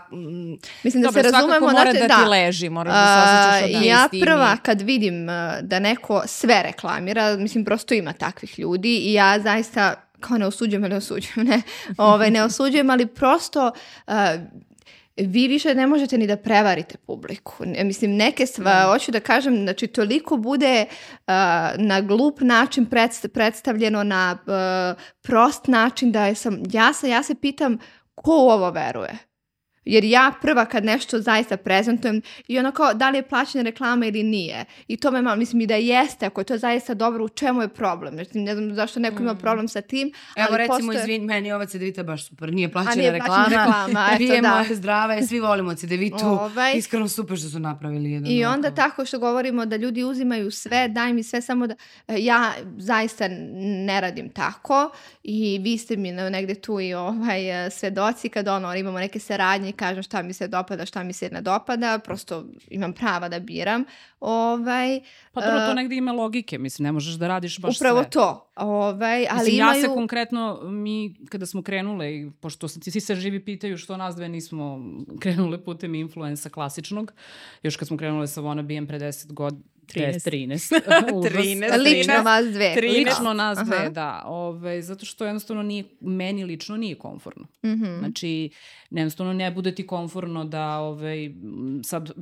Mislim 0.82 1.02
da 1.02 1.08
Dobre, 1.08 1.22
se 1.22 1.30
razumemo... 1.30 1.66
mora 1.66 1.82
znači, 1.82 1.98
da, 1.98 2.06
da 2.06 2.16
ti 2.16 2.28
leži, 2.28 2.68
moraš 2.68 2.94
da 2.94 3.06
se 3.06 3.64
osjećaš 3.64 3.76
od 3.76 3.86
Ja 3.86 4.08
prva 4.26 4.56
kad 4.56 4.80
vidim 4.80 5.26
da 5.62 5.78
neko 5.78 6.22
sve 6.26 6.62
reklamira, 6.62 7.36
mislim 7.36 7.64
prosto 7.64 7.94
ima 7.94 8.12
takvih 8.12 8.58
ljudi 8.58 8.96
i 8.96 9.12
ja 9.12 9.40
zaista 9.40 9.94
kao 10.22 10.38
ne 10.38 10.46
osuđujem, 10.46 10.82
ne 10.82 10.96
osuđujem, 10.96 11.46
ne, 11.46 11.62
Ove, 11.98 12.08
ovaj, 12.14 12.30
ne 12.30 12.42
osuđujem, 12.42 12.90
ali 12.90 13.06
prosto 13.06 13.70
uh, 14.06 14.14
vi 15.16 15.48
više 15.48 15.74
ne 15.74 15.86
možete 15.86 16.18
ni 16.18 16.26
da 16.26 16.36
prevarite 16.36 16.98
publiku. 16.98 17.52
Mislim, 17.84 18.16
neke 18.16 18.46
stvari, 18.46 18.86
mm. 18.86 18.92
hoću 18.92 19.12
da 19.12 19.20
kažem, 19.20 19.56
znači, 19.62 19.86
toliko 19.86 20.36
bude 20.36 20.86
uh, 20.86 21.24
na 21.76 22.00
glup 22.00 22.40
način 22.40 22.86
predst 22.86 23.26
predstavljeno, 23.34 24.04
na 24.04 24.38
uh, 24.46 25.02
prost 25.22 25.66
način 25.66 26.12
da 26.12 26.26
je 26.26 26.34
sam, 26.34 26.62
ja 26.72 26.92
se, 26.92 27.08
ja 27.08 27.22
se 27.22 27.34
pitam 27.34 27.78
ko 28.14 28.30
u 28.30 28.50
ovo 28.50 28.70
veruje? 28.70 29.18
Jer 29.84 30.04
ja 30.04 30.32
prva 30.42 30.64
kad 30.64 30.84
nešto 30.84 31.20
zaista 31.20 31.56
prezentujem 31.56 32.22
i 32.48 32.58
ono 32.58 32.72
kao 32.72 32.94
da 32.94 33.10
li 33.10 33.18
je 33.18 33.28
plaćena 33.28 33.62
reklama 33.62 34.06
ili 34.06 34.22
nije. 34.22 34.64
I 34.88 34.96
to 34.96 35.10
me 35.10 35.22
malo, 35.22 35.36
mislim 35.36 35.60
i 35.60 35.66
da 35.66 35.74
jeste, 35.74 36.26
ako 36.26 36.40
je 36.40 36.44
to 36.44 36.58
zaista 36.58 36.94
dobro, 36.94 37.24
u 37.24 37.28
čemu 37.28 37.62
je 37.62 37.68
problem? 37.68 38.14
Znači, 38.14 38.38
ne 38.38 38.54
znam 38.54 38.74
zašto 38.74 39.00
neko 39.00 39.22
ima 39.22 39.32
mm. 39.32 39.38
problem 39.38 39.68
sa 39.68 39.80
tim. 39.80 40.12
Evo 40.36 40.46
ali 40.50 40.58
recimo, 40.58 40.78
postoje... 40.78 41.00
izvin, 41.00 41.24
meni 41.24 41.52
ova 41.52 41.66
cedevita 41.66 42.02
baš 42.02 42.28
super, 42.28 42.52
nije 42.52 42.72
plaćena 42.72 42.94
nije 42.94 43.10
reklama. 43.12 43.44
Plaćena 43.44 43.64
reklama 43.64 44.08
eto, 44.10 44.18
Pijemo 44.18 44.48
da. 44.68 44.74
zdrave, 44.74 45.22
svi 45.22 45.40
volimo 45.40 45.74
cedevitu. 45.74 46.26
Ovaj. 46.26 46.72
Iskreno 46.76 47.08
super 47.08 47.38
što 47.38 47.48
su 47.48 47.58
napravili 47.58 48.12
jedan 48.12 48.30
I 48.30 48.44
onda 48.44 48.68
ovako. 48.68 48.82
tako 48.82 49.04
što 49.04 49.18
govorimo 49.18 49.66
da 49.66 49.76
ljudi 49.76 50.04
uzimaju 50.04 50.50
sve, 50.50 50.88
daj 50.88 51.12
mi 51.12 51.22
sve 51.22 51.40
samo 51.40 51.66
da... 51.66 51.74
E, 52.08 52.16
ja 52.18 52.52
zaista 52.78 53.28
ne 53.86 54.00
radim 54.00 54.28
tako 54.28 54.90
i 55.22 55.58
vi 55.62 55.78
ste 55.78 55.96
mi 55.96 56.12
negde 56.12 56.54
tu 56.54 56.80
i 56.80 56.94
ovaj, 56.94 57.66
e, 57.66 57.70
svedoci 57.70 58.28
kad 58.28 58.48
ono, 58.48 58.74
imamo 58.74 58.98
neke 58.98 59.18
saradnje 59.18 59.71
i 59.72 59.76
kažem 59.76 60.02
šta 60.02 60.22
mi 60.22 60.32
se 60.32 60.48
dopada, 60.48 60.86
šta 60.86 61.02
mi 61.02 61.12
se 61.12 61.30
ne 61.32 61.40
dopada, 61.40 61.98
prosto 61.98 62.44
imam 62.70 62.92
prava 62.92 63.28
da 63.28 63.40
biram. 63.40 63.84
Ovaj, 64.20 65.00
pa 65.32 65.40
dobro, 65.40 65.58
to 65.58 65.70
uh, 65.70 65.76
negde 65.76 65.96
ima 65.96 66.12
logike, 66.12 66.58
mislim, 66.58 66.84
ne 66.84 66.92
možeš 66.92 67.14
da 67.14 67.28
radiš 67.28 67.58
baš 67.58 67.76
upravo 67.76 68.02
sve. 68.02 68.08
Upravo 68.08 68.26
to. 68.34 68.50
Ovaj, 68.56 69.26
ali 69.30 69.38
mislim, 69.38 69.56
imaju... 69.56 69.78
ja 69.78 69.82
se 69.82 69.94
konkretno, 69.94 70.60
mi 70.62 71.14
kada 71.28 71.46
smo 71.46 71.62
krenule, 71.62 72.16
i 72.16 72.30
pošto 72.40 72.68
svi 72.68 73.00
se 73.00 73.14
živi 73.14 73.44
pitaju 73.44 73.78
što 73.78 73.96
nas 73.96 74.16
dve 74.16 74.28
nismo 74.28 74.80
krenule 75.22 75.64
putem 75.64 75.94
influensa 75.94 76.48
klasičnog, 76.48 77.12
još 77.62 77.76
kad 77.76 77.88
smo 77.88 77.96
krenule 77.96 78.26
sa 78.26 78.40
Wanna 78.40 78.62
BM 78.62 78.86
pre 78.86 78.98
10 78.98 79.32
godina, 79.32 79.62
13. 79.86 80.30
13. 80.30 80.80
13. 81.22 81.82
Lično 81.82 82.22
vas 82.22 82.46
dve. 82.46 82.74
13. 82.76 83.06
Lično 83.06 83.32
nas 83.32 83.58
Aha. 83.58 83.64
dve, 83.64 83.90
da. 83.90 84.22
Ove, 84.26 84.82
zato 84.82 85.06
što 85.06 85.24
jednostavno 85.24 85.62
nije, 85.62 85.84
meni 86.00 86.44
lično 86.44 86.76
nije 86.76 86.94
konforno. 86.94 87.46
Mm 87.62 87.68
-hmm. 87.68 87.98
Znači, 87.98 88.50
jednostavno 88.90 89.32
ne 89.32 89.50
bude 89.50 89.74
ti 89.74 89.86
konforno 89.86 90.44
da 90.44 90.78
ove, 90.78 91.30
sad 91.84 92.10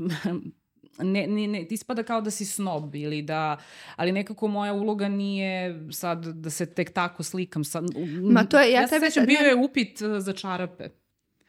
ne, 0.98 1.26
ne, 1.26 1.46
ne, 1.46 1.64
ti 1.64 1.74
ispada 1.74 2.02
kao 2.02 2.20
da 2.20 2.30
si 2.30 2.44
snob 2.44 2.94
ili 2.94 3.22
da, 3.22 3.56
ali 3.96 4.12
nekako 4.12 4.48
moja 4.48 4.72
uloga 4.72 5.08
nije 5.08 5.80
sad 5.92 6.26
da 6.26 6.50
se 6.50 6.74
tek 6.74 6.92
tako 6.92 7.22
slikam. 7.22 7.64
Sad, 7.64 7.84
Ma 8.22 8.44
to 8.44 8.60
je, 8.60 8.72
ja, 8.72 8.80
ja 8.80 8.88
tebe... 8.88 9.10
Sad, 9.10 9.26
bio 9.26 9.40
je 9.40 9.54
upit 9.54 10.00
uh, 10.00 10.18
za 10.18 10.32
čarape. 10.32 10.88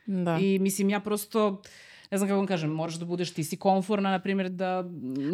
Da. 0.06 0.38
I 0.42 0.60
mislim, 0.60 0.90
ja 0.90 1.00
prosto 1.00 1.62
ne 2.12 2.18
znam 2.18 2.28
kako 2.30 2.38
vam 2.38 2.48
kažem, 2.48 2.70
moraš 2.70 2.96
da 2.96 3.06
budeš, 3.06 3.34
ti 3.34 3.44
si 3.44 3.58
konforna, 3.58 4.12
na 4.12 4.20
primjer, 4.20 4.50
da, 4.50 4.78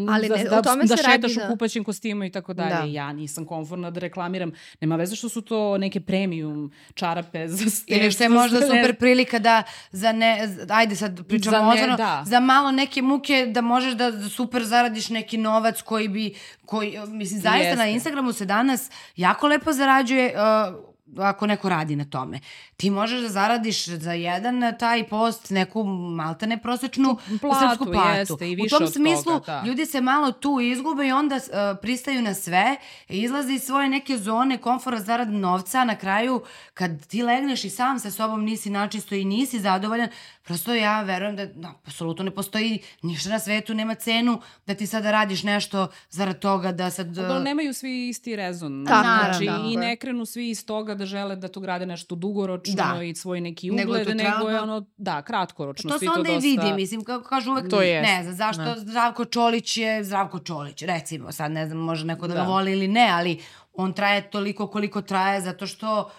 Ali 0.09 0.29
ne, 0.29 0.43
da, 0.43 0.61
da, 0.61 0.75
da 0.75 0.97
šetaš 0.97 1.35
radi, 1.35 1.39
u 1.45 1.51
kupaćim 1.51 1.83
kostimu 1.83 2.23
i 2.23 2.29
tako 2.31 2.53
dalje. 2.53 2.75
Da. 2.75 2.83
Ja 2.83 3.13
nisam 3.13 3.45
konforna 3.45 3.91
da 3.91 3.99
reklamiram. 3.99 4.51
Nema 4.81 4.95
veze 4.95 5.15
što 5.15 5.29
su 5.29 5.41
to 5.41 5.77
neke 5.77 5.99
premium 5.99 6.71
čarape 6.93 7.47
za 7.47 7.69
ste. 7.69 7.95
Ili 7.95 8.11
što 8.11 8.23
je 8.23 8.29
možda 8.29 8.61
super 8.61 8.95
prilika 8.95 9.39
da 9.39 9.63
za 9.91 10.11
ne, 10.11 10.49
ajde 10.69 10.95
sad 10.95 11.27
pričamo 11.27 11.57
za, 11.57 11.67
ozorno, 11.67 11.97
da. 11.97 12.23
za 12.25 12.39
malo 12.39 12.71
neke 12.71 13.01
muke 13.01 13.45
da 13.49 13.61
možeš 13.61 13.93
da 13.93 14.29
super 14.29 14.63
zaradiš 14.63 15.09
neki 15.09 15.37
novac 15.37 15.81
koji 15.81 16.07
bi, 16.07 16.33
koji, 16.65 16.97
mislim, 17.07 17.39
zaista 17.39 17.57
Jeste. 17.57 17.75
na 17.75 17.87
Instagramu 17.87 18.33
se 18.33 18.45
danas 18.45 18.91
jako 19.15 19.47
lepo 19.47 19.73
zarađuje 19.73 20.33
uh, 20.33 20.96
ako 21.17 21.47
neko 21.47 21.69
radi 21.69 21.95
na 21.95 22.05
tome. 22.05 22.39
Ti 22.77 22.89
možeš 22.89 23.21
da 23.21 23.29
zaradiš 23.29 23.85
za 23.85 24.13
jedan 24.13 24.73
taj 24.79 25.07
post 25.07 25.49
neku 25.49 25.83
maltene 25.83 26.61
prosečnu 26.61 27.17
platu, 27.41 27.59
srpsku 27.59 27.85
platu. 27.85 28.17
Jeste, 28.17 28.51
i 28.51 28.55
više 28.55 28.75
U 28.75 28.79
tom 28.79 28.87
smislu 28.87 29.33
toga, 29.33 29.45
da. 29.45 29.63
ljudi 29.65 29.85
se 29.85 30.01
malo 30.01 30.31
tu 30.31 30.59
izgube 30.59 31.07
i 31.07 31.11
onda 31.11 31.35
uh, 31.35 31.41
pristaju 31.81 32.21
na 32.21 32.33
sve, 32.33 32.75
izlaze 33.09 33.53
iz 33.53 33.63
svoje 33.63 33.89
neke 33.89 34.17
zone 34.17 34.57
komfora 34.57 34.99
zarad 34.99 35.29
novca, 35.29 35.83
na 35.83 35.95
kraju 35.95 36.43
kad 36.73 37.07
ti 37.07 37.23
legneš 37.23 37.63
i 37.63 37.69
sam 37.69 37.99
sa 37.99 38.11
sobom 38.11 38.43
nisi 38.43 38.69
načisto 38.69 39.15
i 39.15 39.25
nisi 39.25 39.59
zadovoljan, 39.59 40.09
prosto 40.47 40.73
ja 40.73 41.01
verujem 41.01 41.35
da, 41.35 41.45
da 41.45 41.73
apsolutno 41.85 42.23
ne 42.23 42.31
postoji 42.31 42.79
ništa 43.01 43.29
na 43.29 43.39
svetu, 43.39 43.73
nema 43.73 43.95
cenu 43.95 44.41
da 44.67 44.75
ti 44.75 44.87
sada 44.87 45.11
radiš 45.11 45.43
nešto 45.43 45.87
zarad 46.09 46.39
toga 46.39 46.71
da 46.71 46.89
sad... 46.89 47.07
Da 47.07 47.39
nemaju 47.39 47.73
svi 47.73 48.09
isti 48.09 48.35
rezon. 48.35 48.83
Da, 48.83 49.03
znači, 49.23 49.45
da, 49.45 49.51
da. 49.51 49.63
i 49.67 49.75
ne 49.75 49.95
krenu 49.95 50.25
svi 50.25 50.49
iz 50.49 50.65
toga 50.65 50.95
da 50.95 51.05
žele 51.05 51.35
da 51.35 51.47
tu 51.47 51.59
grade 51.59 51.85
nešto 51.85 52.15
dugoročno 52.15 52.75
da. 52.75 53.03
i 53.03 53.15
svoj 53.15 53.41
neki 53.41 53.71
ugled, 53.71 53.87
nego 53.87 53.95
je, 53.95 54.15
nego 54.15 54.49
je 54.49 54.61
ono, 54.61 54.85
da, 54.97 55.21
kratkoročno. 55.21 55.89
To 55.89 55.99
se 55.99 56.09
onda 56.09 56.31
dosta... 56.31 56.47
i 56.47 56.49
vidi, 56.49 56.73
mislim, 56.73 57.03
kako 57.03 57.29
kažu 57.29 57.51
uvek, 57.51 57.69
to 57.69 57.81
je. 57.81 58.01
ne 58.01 58.23
znam, 58.23 58.35
zašto 58.35 58.63
ne. 58.63 58.79
Zdravko 58.79 59.25
Čolić 59.25 59.77
je 59.77 60.03
Zdravko 60.03 60.39
Čolić, 60.39 60.81
recimo, 60.81 61.31
sad 61.31 61.51
ne 61.51 61.65
znam, 61.65 61.77
može 61.77 62.05
neko 62.05 62.27
da, 62.27 62.33
da. 62.33 62.41
ga 62.41 62.47
voli 62.47 62.71
ili 62.71 62.87
ne, 62.87 63.09
ali 63.11 63.39
on 63.73 63.93
traje 63.93 64.29
toliko 64.29 64.67
koliko 64.67 65.01
traje 65.01 65.41
zato 65.41 65.67
što 65.67 65.99
uh, 65.99 66.11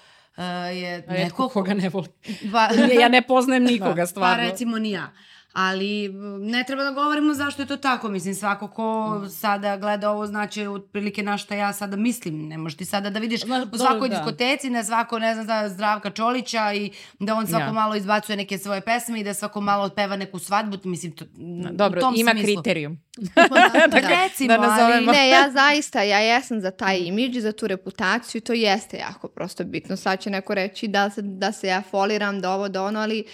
je 0.73 0.97
neko... 0.97 1.13
Redko 1.13 1.49
koga 1.49 1.75
ne 1.75 1.89
voli. 1.89 2.09
Ba... 2.53 2.69
ja 3.01 3.09
ne 3.09 3.23
poznajem 3.29 3.65
nikoga, 3.65 3.95
da. 3.95 4.07
stvarno. 4.07 4.45
Pa 4.45 4.51
recimo 4.51 4.79
ni 4.79 4.91
ja 4.91 5.13
ali 5.53 6.09
ne 6.41 6.65
treba 6.65 6.85
da 6.85 6.91
govorimo 6.91 7.35
zašto 7.35 7.63
je 7.63 7.67
to 7.67 7.77
tako. 7.77 8.09
Mislim, 8.09 8.35
svako 8.35 8.69
ko 8.69 9.21
sada 9.31 9.77
gleda 9.77 10.11
ovo 10.11 10.27
znači 10.27 10.67
otprilike 10.67 11.23
na 11.23 11.39
šta 11.39 11.55
ja 11.55 11.73
sada 11.73 11.97
mislim. 11.97 12.49
Ne 12.49 12.59
možeš 12.59 12.77
ti 12.77 12.85
sada 12.85 13.11
da 13.11 13.19
vidiš 13.19 13.41
u 13.73 13.79
svakoj 13.79 14.09
da. 14.09 14.17
diskoteci, 14.17 14.71
na 14.71 14.85
svako, 14.85 15.19
ne 15.19 15.35
znam, 15.35 15.47
da 15.47 15.69
Zdravka 15.69 16.11
Čolića 16.11 16.73
i 16.73 16.91
da 17.19 17.35
on 17.35 17.47
svako 17.47 17.65
ja. 17.65 17.73
malo 17.73 17.95
izbacuje 17.95 18.37
neke 18.37 18.59
svoje 18.59 18.81
pesme 18.81 19.21
i 19.21 19.25
da 19.25 19.35
svako 19.35 19.61
malo 19.61 19.85
otpeva 19.85 20.17
neku 20.17 20.39
svadbu. 20.39 20.77
Mislim, 20.85 21.13
to, 21.13 21.25
Dobro, 21.73 21.99
u 21.99 22.01
tom 22.01 22.15
ima 22.17 22.31
smislu. 22.31 22.55
kriterijum. 22.55 22.99
da, 23.35 23.87
da, 24.01 24.09
recimo, 24.09 24.57
da 24.57 24.77
ali... 24.81 25.07
Ne, 25.07 25.29
ja 25.29 25.51
zaista, 25.51 26.03
ja 26.03 26.19
jesam 26.19 26.61
za 26.61 26.71
taj 26.71 26.99
imidž 26.99 27.37
i 27.37 27.41
za 27.41 27.53
tu 27.53 27.67
reputaciju 27.67 28.39
i 28.39 28.43
to 28.43 28.53
jeste 28.53 28.97
jako 28.97 29.29
prosto 29.29 29.65
bitno. 29.65 29.97
Sad 29.97 30.21
će 30.21 30.31
neko 30.31 30.55
reći 30.55 30.89
da 30.89 31.11
se, 31.11 31.23
da 31.23 31.53
se 31.53 31.67
ja 31.67 31.83
foliram, 31.91 32.41
da 32.41 32.53
ovo, 32.53 32.69
da 32.69 32.83
ono, 32.83 33.01
ali 33.01 33.25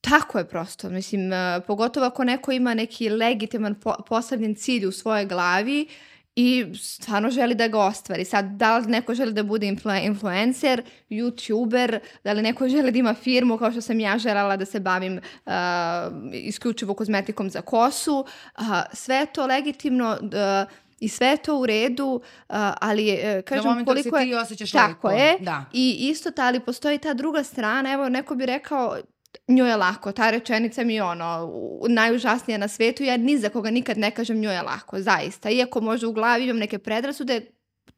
Tako 0.00 0.38
je 0.38 0.48
prosto, 0.48 0.88
mislim, 0.88 1.32
uh, 1.32 1.64
pogotovo 1.66 2.06
ako 2.06 2.24
neko 2.24 2.52
ima 2.52 2.74
neki 2.74 3.08
legitiman 3.08 3.74
po 3.74 3.94
postavljen 4.08 4.54
cilj 4.54 4.86
u 4.86 4.92
svojoj 4.92 5.26
glavi 5.26 5.88
i 6.36 6.66
stvarno 6.74 7.30
želi 7.30 7.54
da 7.54 7.68
ga 7.68 7.78
ostvari. 7.78 8.24
Sad, 8.24 8.44
da 8.44 8.78
li 8.78 8.86
neko 8.86 9.14
želi 9.14 9.32
da 9.32 9.42
bude 9.42 9.66
influ 9.66 9.92
influencer, 9.92 10.82
youtuber, 11.10 11.98
da 12.24 12.32
li 12.32 12.42
neko 12.42 12.68
želi 12.68 12.92
da 12.92 12.98
ima 12.98 13.14
firmu 13.14 13.58
kao 13.58 13.70
što 13.70 13.80
sam 13.80 14.00
ja 14.00 14.18
želala 14.18 14.56
da 14.56 14.64
se 14.64 14.80
bavim 14.80 15.20
uh, 15.46 15.52
isključivo 16.32 16.94
kozmetikom 16.94 17.50
za 17.50 17.60
kosu, 17.60 18.24
uh, 18.58 18.64
sve 18.92 19.16
je 19.16 19.26
to 19.26 19.46
legitimno, 19.46 20.18
uh, 20.22 20.70
i 21.00 21.08
sve 21.08 21.36
to 21.36 21.58
u 21.58 21.66
redu, 21.66 22.20
ali 22.80 23.12
uh, 23.12 23.44
kažem 23.44 23.78
da 23.78 23.84
koliko 23.84 24.16
je... 24.18 24.26
Da 24.26 24.30
ti 24.30 24.34
osjećaš 24.34 24.72
Tako 24.72 25.08
lepo. 25.08 25.20
je. 25.20 25.36
Da. 25.40 25.64
I 25.72 25.96
isto 26.00 26.30
ta, 26.30 26.46
ali 26.46 26.60
postoji 26.60 26.98
ta 26.98 27.14
druga 27.14 27.42
strana, 27.42 27.92
evo 27.92 28.08
neko 28.08 28.34
bi 28.34 28.46
rekao 28.46 28.96
njoj 29.48 29.68
je 29.68 29.76
lako, 29.76 30.12
ta 30.12 30.30
rečenica 30.30 30.84
mi 30.84 30.94
je 30.94 31.02
ono, 31.02 31.52
najužasnija 31.88 32.58
na 32.58 32.68
svetu, 32.68 33.04
ja 33.04 33.16
ni 33.16 33.38
za 33.38 33.48
koga 33.48 33.70
nikad 33.70 33.98
ne 33.98 34.10
kažem 34.10 34.40
njoj 34.40 34.54
je 34.54 34.62
lako, 34.62 35.00
zaista. 35.00 35.50
Iako 35.50 35.80
možda 35.80 36.08
u 36.08 36.12
glavi 36.12 36.44
imam 36.44 36.58
neke 36.58 36.78
predrasude, 36.78 37.40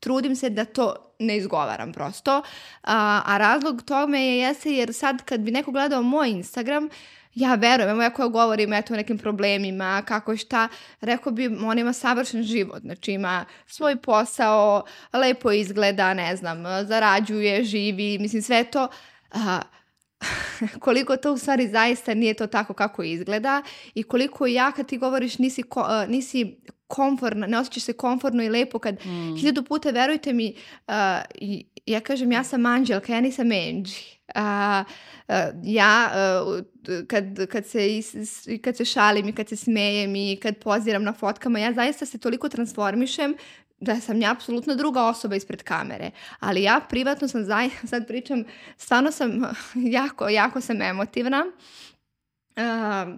trudim 0.00 0.36
se 0.36 0.50
da 0.50 0.64
to 0.64 1.14
ne 1.18 1.36
izgovaram 1.36 1.92
prosto. 1.92 2.42
A, 2.82 3.22
a 3.26 3.38
razlog 3.38 3.82
tome 3.82 4.26
je 4.26 4.38
jeste 4.38 4.70
jer 4.70 4.94
sad 4.94 5.24
kad 5.24 5.40
bi 5.40 5.50
neko 5.50 5.70
gledao 5.70 6.02
moj 6.02 6.30
Instagram, 6.30 6.88
ja 7.34 7.54
verujem, 7.54 7.90
evo 7.90 8.02
ja 8.02 8.10
koja 8.10 8.28
govorim 8.28 8.72
eto 8.72 8.94
o 8.94 8.96
nekim 8.96 9.18
problemima, 9.18 10.02
kako 10.06 10.36
šta, 10.36 10.68
rekao 11.00 11.32
bi, 11.32 11.46
on 11.64 11.78
ima 11.78 11.92
savršen 11.92 12.42
život, 12.42 12.82
znači 12.82 13.12
ima 13.12 13.44
svoj 13.66 13.96
posao, 13.96 14.84
lepo 15.12 15.52
izgleda, 15.52 16.14
ne 16.14 16.36
znam, 16.36 16.86
zarađuje, 16.86 17.64
živi, 17.64 18.18
mislim 18.18 18.42
sve 18.42 18.64
to, 18.64 18.88
a, 19.30 19.60
koliko 20.84 21.16
to 21.16 21.32
u 21.32 21.38
stvari 21.38 21.68
zaista 21.68 22.14
nije 22.14 22.34
to 22.34 22.46
tako 22.46 22.74
kako 22.74 23.02
izgleda 23.02 23.62
i 23.94 24.02
koliko 24.02 24.46
ja 24.46 24.72
kad 24.72 24.86
ti 24.86 24.98
govoriš 24.98 25.38
nisi, 25.38 25.62
ko, 25.62 25.80
uh, 25.80 26.10
nisi 26.10 26.56
komforno, 26.86 27.46
ne 27.46 27.58
osjećaš 27.58 27.82
se 27.82 27.92
komforno 27.92 28.42
i 28.42 28.48
lepo 28.48 28.78
kad 28.78 28.94
mm. 28.94 29.36
hiljadu 29.36 29.62
puta 29.64 29.90
verujte 29.90 30.32
mi 30.32 30.54
uh, 30.88 30.94
ja 31.86 32.00
kažem 32.00 32.32
ja 32.32 32.44
sam 32.44 32.66
anđelka, 32.66 33.12
ja 33.12 33.20
nisam 33.20 33.46
Angie. 33.46 33.94
Uh, 34.36 34.86
uh, 35.28 35.34
ja 35.64 36.10
uh, 36.46 36.64
kad, 37.06 37.46
kad, 37.46 37.66
se, 37.66 37.96
is, 37.96 38.14
kad 38.64 38.76
se 38.76 38.84
šalim 38.84 39.28
i 39.28 39.32
kad 39.32 39.48
se 39.48 39.56
smejem 39.56 40.16
i 40.16 40.38
kad 40.42 40.56
poziram 40.56 41.02
na 41.02 41.12
fotkama, 41.12 41.58
ja 41.58 41.72
zaista 41.72 42.06
se 42.06 42.18
toliko 42.18 42.48
transformišem 42.48 43.34
da 43.82 44.00
sam 44.00 44.22
ja 44.22 44.30
apsolutno 44.32 44.74
druga 44.74 45.02
osoba 45.04 45.36
ispred 45.36 45.62
kamere. 45.62 46.10
Ali 46.40 46.62
ja 46.62 46.80
privatno 46.88 47.28
sam, 47.28 47.44
zaj, 47.44 47.68
sad 47.90 48.06
pričam, 48.06 48.44
stvarno 48.76 49.10
sam 49.10 49.42
jako, 49.98 50.28
jako 50.28 50.60
sam 50.60 50.82
emotivna. 50.82 51.44
Uh, 52.56 53.14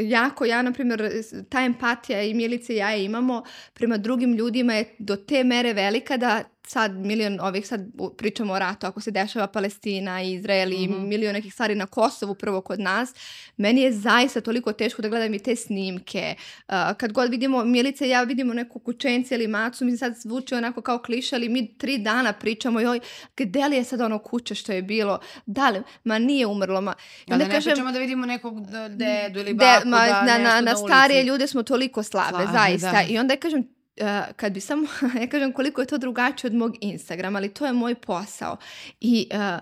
jako, 0.00 0.44
ja 0.44 0.62
na 0.62 0.72
primjer, 0.72 1.10
ta 1.48 1.60
empatija 1.60 2.22
i 2.22 2.34
Milice 2.34 2.72
i 2.74 2.76
ja 2.76 2.96
imamo 2.96 3.42
prema 3.74 3.96
drugim 3.96 4.34
ljudima 4.34 4.74
je 4.74 4.94
do 4.98 5.16
te 5.16 5.44
mere 5.44 5.72
velika 5.72 6.16
da 6.16 6.44
sad 6.66 6.94
milion 6.94 7.40
ovih, 7.40 7.66
sad 7.66 7.80
pričamo 8.16 8.52
o 8.52 8.58
ratu, 8.58 8.86
ako 8.86 9.00
se 9.00 9.10
dešava 9.10 9.46
Palestina, 9.46 10.22
Izrael 10.22 10.72
i 10.72 10.88
mm 10.88 10.92
-hmm. 10.92 11.06
milion 11.06 11.32
nekih 11.32 11.52
stvari 11.52 11.74
na 11.74 11.86
Kosovu 11.86 12.34
prvo 12.34 12.60
kod 12.60 12.80
nas, 12.80 13.14
meni 13.56 13.80
je 13.80 13.92
zaista 13.92 14.40
toliko 14.40 14.72
teško 14.72 15.02
da 15.02 15.08
gledam 15.08 15.34
i 15.34 15.38
te 15.38 15.56
snimke. 15.56 16.34
Uh, 16.68 16.74
kad 16.96 17.12
god 17.12 17.30
vidimo 17.30 17.64
Milice 17.64 18.08
ja 18.08 18.22
vidimo 18.22 18.54
neku 18.54 18.78
kućence 18.78 19.34
ili 19.34 19.46
macu, 19.46 19.84
mi 19.84 19.96
sad 19.96 20.14
zvuče 20.16 20.56
onako 20.56 20.82
kao 20.82 20.98
kliša, 20.98 21.36
ali 21.36 21.48
mi 21.48 21.78
tri 21.78 21.98
dana 21.98 22.32
pričamo 22.32 22.80
joj, 22.80 23.00
gde 23.36 23.68
li 23.68 23.76
je 23.76 23.84
sad 23.84 24.00
ono 24.00 24.18
kuće 24.18 24.54
što 24.54 24.72
je 24.72 24.82
bilo, 24.82 25.18
da 25.46 25.70
li, 25.70 25.82
ma 26.04 26.18
nije 26.18 26.46
umrlo, 26.46 26.80
ma. 26.80 26.94
I 27.26 27.32
onda 27.32 27.44
da 27.44 27.48
ne 27.48 27.54
kažem, 27.54 27.72
pričamo 27.72 27.92
da 27.92 27.98
vidimo 27.98 28.26
nekog 28.26 28.60
dedu 28.88 29.40
ili 29.40 29.54
baku 29.54 29.84
de, 29.84 29.90
ma, 29.90 30.06
da 30.06 30.22
na, 30.22 30.38
na, 30.38 30.60
na 30.60 30.76
starije 30.76 31.24
ljude 31.24 31.46
smo 31.46 31.62
toliko 31.62 32.02
slabe, 32.02 32.30
slabe 32.30 32.52
zaista. 32.52 32.92
Da. 32.92 33.02
I 33.08 33.18
onda 33.18 33.36
kažem, 33.36 33.75
Uh, 34.00 34.34
kad 34.36 34.52
bi 34.52 34.60
samo, 34.60 34.86
ja 35.20 35.26
kažem 35.26 35.52
koliko 35.52 35.80
je 35.80 35.86
to 35.86 35.98
drugačije 35.98 36.48
od 36.48 36.54
mog 36.54 36.76
Instagrama, 36.80 37.38
ali 37.38 37.54
to 37.54 37.66
je 37.66 37.72
moj 37.72 37.94
posao. 37.94 38.56
I 39.00 39.28
uh, 39.32 39.60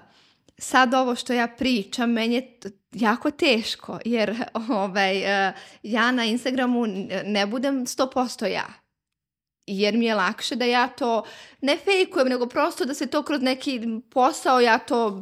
sad 0.58 0.94
ovo 0.94 1.14
što 1.14 1.32
ja 1.32 1.48
pričam, 1.48 2.12
meni 2.12 2.34
je 2.34 2.58
jako 2.92 3.30
teško, 3.30 3.98
jer 4.04 4.44
ovaj, 4.68 5.18
uh, 5.18 5.54
ja 5.82 6.12
na 6.12 6.24
Instagramu 6.24 6.86
ne 7.24 7.46
budem 7.46 7.86
100% 7.86 8.46
ja 8.46 8.83
jer 9.66 9.96
mi 9.96 10.04
je 10.04 10.14
lakše 10.14 10.56
da 10.56 10.64
ja 10.64 10.88
to 10.88 11.24
ne 11.60 11.76
fejkujem, 11.76 12.28
nego 12.28 12.46
prosto 12.46 12.84
da 12.84 12.94
se 12.94 13.06
to 13.06 13.22
kroz 13.22 13.42
neki 13.42 13.80
posao, 14.10 14.60
ja 14.60 14.78
to 14.78 15.20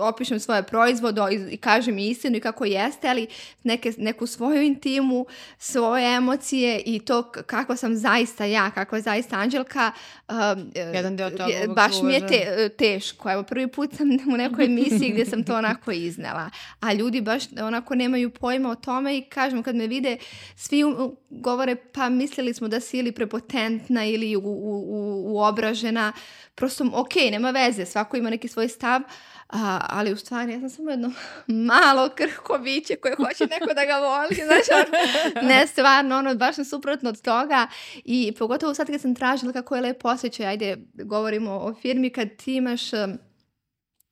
opišem 0.00 0.40
svoje 0.40 0.62
proizvode 0.62 1.20
i 1.50 1.56
kažem 1.56 1.98
istinu 1.98 2.36
i 2.36 2.40
kako 2.40 2.64
jeste, 2.64 3.08
ali 3.08 3.26
neke, 3.62 3.92
neku 3.98 4.26
svoju 4.26 4.62
intimu, 4.62 5.26
svoje 5.58 6.16
emocije 6.16 6.82
i 6.86 6.98
to 6.98 7.22
kako 7.22 7.76
sam 7.76 7.96
zaista 7.96 8.44
ja, 8.44 8.70
kako 8.70 8.96
je 8.96 9.02
zaista 9.02 9.36
Anđelka, 9.36 9.92
um, 10.28 10.70
Jedan 10.74 11.16
deo 11.16 11.30
toga 11.30 11.74
baš 11.74 12.02
mi 12.02 12.12
je 12.12 12.26
te, 12.26 12.68
teško. 12.68 13.30
Evo, 13.30 13.42
prvi 13.42 13.66
put 13.68 13.94
sam 13.96 14.08
u 14.34 14.36
nekoj 14.36 14.64
emisiji 14.64 15.10
gdje 15.10 15.26
sam 15.26 15.44
to 15.44 15.54
onako 15.54 15.92
iznela. 15.92 16.50
A 16.80 16.92
ljudi 16.92 17.20
baš 17.20 17.42
onako 17.62 17.94
nemaju 17.94 18.30
pojma 18.30 18.70
o 18.70 18.74
tome 18.74 19.16
i 19.16 19.22
kažem, 19.22 19.62
kad 19.62 19.76
me 19.76 19.86
vide, 19.86 20.16
svi 20.56 20.82
govore, 21.30 21.76
pa 21.76 22.08
mislili 22.08 22.54
smo 22.54 22.68
da 22.68 22.80
si 22.80 22.98
ili 22.98 23.12
prepotentna 23.30 24.04
ili 24.04 24.36
u, 24.36 24.40
u, 24.44 25.34
uobražena. 25.34 26.12
Prosto, 26.54 26.90
ok, 26.92 27.14
nema 27.30 27.50
veze, 27.50 27.86
svako 27.86 28.16
ima 28.16 28.30
neki 28.30 28.48
svoj 28.48 28.68
stav, 28.68 29.00
a, 29.48 29.80
ali 29.88 30.12
u 30.12 30.16
stvari 30.16 30.52
ja 30.52 30.60
sam 30.60 30.70
samo 30.70 30.90
jedno 30.90 31.12
malo 31.72 32.08
krhko 32.14 32.58
biće 32.58 32.96
koje 32.96 33.16
hoće 33.16 33.46
neko 33.46 33.74
da 33.74 33.84
ga 33.84 33.98
voli, 33.98 34.34
znači, 34.34 34.70
ne 35.46 35.66
stvarno, 35.66 36.18
ono, 36.18 36.34
baš 36.34 36.54
sam 36.54 36.64
suprotno 36.64 37.08
od 37.08 37.20
toga 37.20 37.66
i 38.04 38.32
pogotovo 38.38 38.74
sad 38.74 38.86
kad 38.86 39.00
sam 39.00 39.14
tražila 39.14 39.52
kako 39.52 39.76
je 39.76 39.82
lepo 39.82 40.08
osjećaj, 40.08 40.46
ajde, 40.46 40.76
govorimo 40.94 41.50
o 41.50 41.74
firmi, 41.74 42.10
kad 42.10 42.36
ti 42.36 42.54
imaš, 42.54 42.80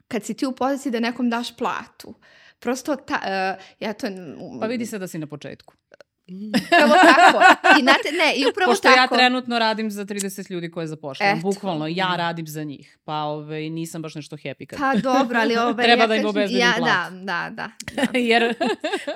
kad 0.09 0.25
si 0.25 0.35
ti 0.35 0.47
u 0.47 0.53
poziciji 0.53 0.93
da 0.93 1.01
nekom 1.01 1.31
daš 1.31 1.57
platu, 1.57 2.15
prosto 2.59 2.97
ta, 2.97 3.21
uh, 3.25 3.65
ja 3.81 3.93
to... 3.93 4.07
Pa 4.61 4.67
vidi 4.67 4.87
se 4.87 4.99
da 4.99 5.07
si 5.09 5.19
na 5.19 5.27
početku. 5.27 5.75
Upravo 6.29 6.95
tako. 7.03 7.39
I, 7.79 7.83
znate, 7.83 8.09
ne, 8.13 8.35
i 8.37 8.45
upravo 8.51 8.73
Pošto 8.73 8.89
tako. 8.89 8.99
ja 8.99 9.07
trenutno 9.07 9.59
radim 9.59 9.91
za 9.91 10.05
30 10.05 10.51
ljudi 10.51 10.71
koje 10.71 10.87
zapošljam. 10.87 11.41
Bukvalno, 11.41 11.87
ja 11.87 12.15
radim 12.17 12.47
za 12.47 12.65
njih. 12.65 12.99
Pa 13.05 13.15
ovaj, 13.15 13.71
nisam 13.71 14.03
baš 14.03 14.15
nešto 14.15 14.37
happy. 14.37 14.67
Kad... 14.67 14.79
Pa 14.79 14.95
dobro, 14.95 15.39
ali 15.41 15.57
ovaj, 15.57 15.85
Treba 15.85 16.03
ja 16.03 16.07
da 16.07 16.15
im 16.15 16.27
obezbedim 16.27 16.61
ja, 16.61 16.73
plat. 16.79 17.13
Da, 17.13 17.51
da, 17.51 17.51
da. 17.51 17.71
da. 18.13 18.19
Jer 18.31 18.55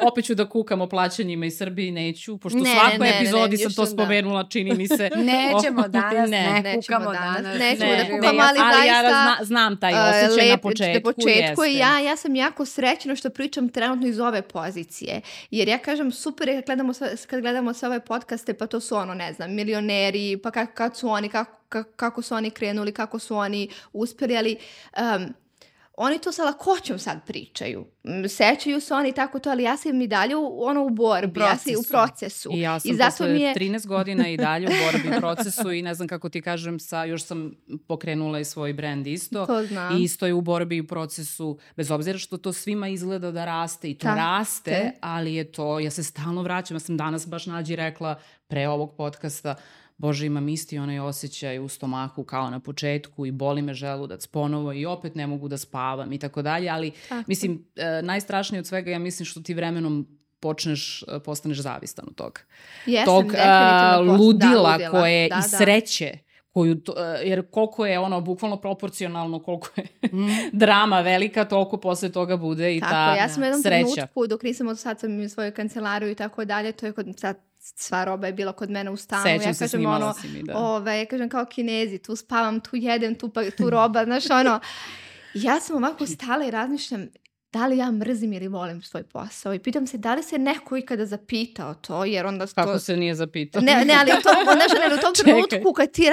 opet 0.02 0.24
ću 0.24 0.34
da 0.34 0.48
kukam 0.48 0.80
o 0.80 0.88
plaćanjima 0.88 1.46
iz 1.46 1.56
Srbije 1.58 1.92
neću, 1.92 2.38
pošto 2.38 2.58
ne, 2.58 2.70
svakoj 2.70 3.06
ne, 3.06 3.16
epizodi 3.16 3.56
ne, 3.56 3.64
ne, 3.64 3.70
sam 3.70 3.72
to 3.72 3.82
da. 3.82 3.90
spomenula, 3.90 4.48
čini 4.48 4.74
mi 4.74 4.88
se. 4.88 5.10
Nećemo 5.32 5.88
danas, 5.98 6.30
ne, 6.30 6.60
ne 6.64 6.80
kukamo 6.80 7.12
danas. 7.12 7.42
danas. 7.42 7.58
Nećemo 7.58 7.90
ne, 7.90 7.96
da 7.96 8.04
kukamo, 8.04 8.42
ali, 8.42 8.58
ali 8.58 8.58
zaista... 8.58 8.84
ja 8.84 9.00
zna, 9.00 9.44
znam 9.44 9.80
taj 9.80 9.92
osjećaj 9.92 10.48
lep, 10.48 10.50
na 10.50 10.70
početku. 10.70 11.08
Na 11.08 11.14
početku 11.14 11.64
i 11.64 11.74
ja, 11.74 11.98
ja 11.98 12.16
sam 12.16 12.36
jako 12.36 12.64
srećna 12.64 13.16
što 13.16 13.30
pričam 13.30 13.68
trenutno 13.68 14.06
iz 14.06 14.20
ove 14.20 14.42
pozicije. 14.42 15.20
Jer 15.50 15.68
ja 15.68 15.78
kažem, 15.78 16.12
super 16.12 16.48
je 16.48 16.62
kad 16.62 16.78
gledamo, 17.02 17.26
kad 17.26 17.40
gledamo 17.40 17.74
sve 17.74 17.88
ove 17.88 18.00
podcaste, 18.00 18.54
pa 18.54 18.66
to 18.66 18.80
su 18.80 18.96
ono, 18.96 19.14
ne 19.14 19.32
znam, 19.32 19.54
milioneri, 19.54 20.40
pa 20.42 20.50
kako, 20.50 20.72
kad 20.74 20.96
su 20.96 21.08
oni, 21.08 21.28
kako, 21.28 21.84
kako 21.96 22.22
su 22.22 22.34
oni 22.34 22.50
krenuli, 22.50 22.92
kako 22.92 23.18
su 23.18 23.36
oni 23.36 23.68
uspjeli, 23.92 24.36
ali 24.36 24.56
um, 25.16 25.34
oni 25.96 26.18
to 26.18 26.32
sa 26.32 26.44
lakoćom 26.44 26.98
sad 26.98 27.26
pričaju. 27.26 27.86
Sećaju 28.28 28.80
se 28.80 28.94
oni 28.94 29.12
tako 29.12 29.38
to, 29.38 29.50
ali 29.50 29.62
ja 29.62 29.76
sam 29.76 30.00
i 30.00 30.06
dalje 30.06 30.36
u, 30.36 30.62
ono 30.64 30.84
u 30.84 30.90
borbi, 30.90 31.40
u 31.40 31.42
ja 31.42 31.56
sam 31.56 31.72
u 31.80 31.82
procesu. 31.90 32.50
I 32.54 32.60
ja 32.60 32.80
sam 32.80 32.90
I 32.90 32.94
zato 32.94 33.24
mi 33.24 33.40
je... 33.40 33.54
13 33.54 33.86
godina 33.86 34.28
i 34.28 34.36
dalje 34.36 34.66
u 34.66 34.70
borbi, 34.84 35.20
procesu 35.20 35.72
i 35.72 35.82
ne 35.82 35.94
znam 35.94 36.08
kako 36.08 36.28
ti 36.28 36.42
kažem, 36.42 36.80
sa, 36.80 37.04
još 37.04 37.24
sam 37.24 37.54
pokrenula 37.86 38.40
i 38.40 38.44
svoj 38.44 38.72
brand 38.72 39.06
isto. 39.06 39.46
To 39.46 39.66
znam. 39.66 39.96
I 39.96 40.02
isto 40.02 40.26
je 40.26 40.34
u 40.34 40.40
borbi 40.40 40.76
i 40.76 40.80
u 40.80 40.86
procesu, 40.86 41.58
bez 41.76 41.90
obzira 41.90 42.18
što 42.18 42.36
to 42.36 42.52
svima 42.52 42.88
izgleda 42.88 43.30
da 43.30 43.44
raste 43.44 43.90
i 43.90 43.94
to 43.94 44.06
Ta, 44.06 44.14
raste, 44.14 44.70
te. 44.70 44.92
ali 45.00 45.34
je 45.34 45.52
to, 45.52 45.78
ja 45.78 45.90
se 45.90 46.02
stalno 46.02 46.42
vraćam, 46.42 46.74
ja 46.74 46.80
sam 46.80 46.96
danas 46.96 47.28
baš 47.28 47.46
nađi 47.46 47.76
rekla 47.76 48.18
pre 48.46 48.68
ovog 48.68 48.96
podcasta, 48.96 49.54
Bože, 50.02 50.26
imam 50.26 50.48
isti 50.48 50.78
onaj 50.78 50.98
osjećaj 50.98 51.58
u 51.58 51.68
stomaku 51.68 52.24
kao 52.24 52.50
na 52.50 52.60
početku 52.60 53.26
i 53.26 53.30
boli 53.30 53.62
me 53.62 53.74
želudac 53.74 54.26
ponovo 54.26 54.72
i 54.72 54.86
opet 54.86 55.14
ne 55.14 55.26
mogu 55.26 55.48
da 55.48 55.58
spavam 55.58 56.12
i 56.12 56.18
tako 56.18 56.42
dalje, 56.42 56.68
ali 56.68 56.90
tako. 57.08 57.24
mislim, 57.26 57.64
e, 57.76 58.02
najstrašnije 58.02 58.58
od 58.60 58.66
svega 58.66 58.90
ja 58.90 58.98
mislim 58.98 59.26
što 59.26 59.40
ti 59.40 59.54
vremenom 59.54 60.06
počneš, 60.40 61.02
e, 61.02 61.18
postaneš 61.18 61.58
zavistan 61.58 62.04
od 62.08 62.14
toga. 62.14 62.40
Jesam, 62.86 63.06
Tog 63.06 63.24
uh, 63.24 63.32
ludila, 63.32 64.02
da, 64.02 64.12
ludila 64.12 64.90
koje 64.90 65.28
da, 65.28 65.34
i 65.34 65.38
da. 65.38 65.58
sreće 65.58 66.18
koju, 66.52 66.80
to, 66.80 66.94
jer 67.24 67.50
koliko 67.50 67.86
je 67.86 67.98
ono 67.98 68.20
bukvalno 68.20 68.56
proporcionalno 68.56 69.42
koliko 69.42 69.68
je 69.76 69.86
mm. 70.12 70.28
drama 70.62 71.00
velika, 71.00 71.44
toliko 71.44 71.76
posle 71.76 72.12
toga 72.12 72.36
bude 72.36 72.76
i 72.76 72.80
tako, 72.80 72.92
ta 72.92 73.14
ja 73.14 73.28
sam 73.28 73.42
u 73.42 73.46
jednom 73.46 73.62
sreća. 73.62 73.94
trenutku 73.94 74.26
dok 74.26 74.42
nisam 74.42 74.68
od 74.68 74.78
sad 74.78 75.00
sam 75.00 75.20
u 75.20 75.28
svoju 75.28 75.52
kancelariju 75.52 76.10
i 76.10 76.14
tako 76.14 76.44
dalje, 76.44 76.72
to 76.72 76.86
je 76.86 76.92
kod 76.92 77.06
sad 77.16 77.51
sva 77.62 78.04
roba 78.04 78.26
je 78.26 78.32
bila 78.32 78.52
kod 78.52 78.70
mene 78.70 78.90
u 78.90 78.96
stanu. 78.96 79.22
Sećam 79.22 79.48
ja 79.48 79.54
se, 79.54 79.64
kažem 79.64 79.86
ono, 79.86 80.14
mi, 80.24 80.42
da. 80.42 80.58
ove, 80.58 80.98
ja 80.98 81.06
kažem 81.06 81.28
kao 81.28 81.44
kinezi, 81.44 81.98
tu 81.98 82.16
spavam, 82.16 82.60
tu 82.60 82.76
jedem, 82.76 83.14
tu, 83.14 83.28
pa, 83.28 83.50
tu 83.50 83.70
roba, 83.70 84.04
znaš 84.10 84.30
ono. 84.30 84.60
Ja 85.34 85.60
sam 85.60 85.76
ovako 85.76 86.06
stala 86.16 86.44
i 86.44 86.50
razmišljam, 86.50 87.08
da 87.52 87.66
li 87.66 87.78
ja 87.78 87.90
mrzim 87.90 88.32
ili 88.32 88.48
volim 88.48 88.82
svoj 88.82 89.02
posao 89.02 89.54
i 89.54 89.58
pitam 89.58 89.86
se 89.86 89.98
da 89.98 90.14
li 90.14 90.22
se 90.22 90.38
neko 90.38 90.76
ikada 90.76 91.06
zapitao 91.06 91.74
to, 91.74 92.04
jer 92.04 92.26
onda... 92.26 92.46
To... 92.46 92.54
Kako 92.54 92.78
se 92.78 92.96
nije 92.96 93.14
zapitao? 93.14 93.62
Ne, 93.62 93.84
ne 93.84 93.94
ali 94.00 94.10
u 94.18 94.22
tom, 94.22 94.34
znaš, 94.56 94.90
ne, 94.90 94.94
u 94.94 94.98
tom 95.00 95.14
trenutku 95.14 95.72
kad, 95.72 95.90
ti, 95.90 96.06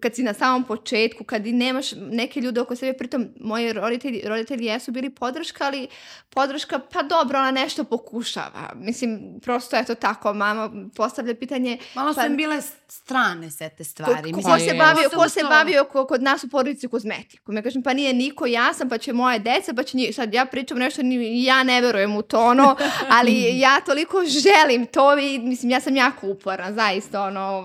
kad 0.00 0.14
si 0.14 0.22
na 0.22 0.34
samom 0.34 0.64
početku, 0.64 1.24
kad 1.24 1.46
i 1.46 1.52
nemaš 1.52 1.92
neke 1.92 2.40
ljude 2.40 2.60
oko 2.60 2.76
sebe, 2.76 2.98
pritom 2.98 3.28
moji 3.40 3.72
roditelji, 3.72 4.22
roditelji 4.26 4.64
jesu 4.64 4.92
bili 4.92 5.10
podrška, 5.10 5.64
ali 5.64 5.88
podrška, 6.30 6.78
pa 6.78 7.02
dobro, 7.02 7.38
ona 7.38 7.50
nešto 7.50 7.84
pokušava. 7.84 8.72
Mislim, 8.74 9.40
prosto 9.42 9.76
je 9.76 9.84
to 9.84 9.94
tako, 9.94 10.34
mama 10.34 10.70
postavlja 10.96 11.34
pitanje... 11.34 11.78
Malo 11.94 12.14
pa, 12.14 12.22
sam 12.22 12.36
bile 12.36 12.62
strane 12.88 13.50
sve 13.50 13.68
te 13.68 13.84
stvari. 13.84 14.32
Ko, 14.32 14.40
ko, 14.42 14.48
ko 14.48 14.58
se 14.58 14.74
bavio, 14.74 15.10
ko 15.14 15.28
se 15.28 15.40
bavio 15.48 15.84
ko, 15.84 16.06
kod 16.06 16.22
nas 16.22 16.44
u 16.44 16.48
porodici 16.48 16.88
kozmetiku? 16.88 17.52
Ja 17.52 17.62
kažem, 17.62 17.82
pa 17.82 17.92
nije 17.92 18.12
niko, 18.12 18.46
ja 18.46 18.74
sam, 18.74 18.88
pa 18.88 18.98
će 18.98 19.12
moje 19.12 19.38
deca, 19.38 19.72
pa 19.76 19.82
će 19.82 19.96
njih, 19.96 20.14
sad 20.14 20.34
ja 20.34 20.46
pričam 20.46 20.81
nešto, 20.82 21.02
ni, 21.02 21.44
ja 21.44 21.62
ne 21.62 21.80
verujem 21.80 22.16
u 22.16 22.22
to, 22.22 22.46
ono, 22.46 22.76
ali 23.18 23.58
ja 23.58 23.80
toliko 23.80 24.22
želim 24.26 24.86
to 24.86 25.18
i, 25.18 25.38
mislim, 25.38 25.70
ja 25.70 25.80
sam 25.80 25.96
jako 25.96 26.26
uporna, 26.26 26.72
zaista, 26.72 27.22
ono, 27.22 27.64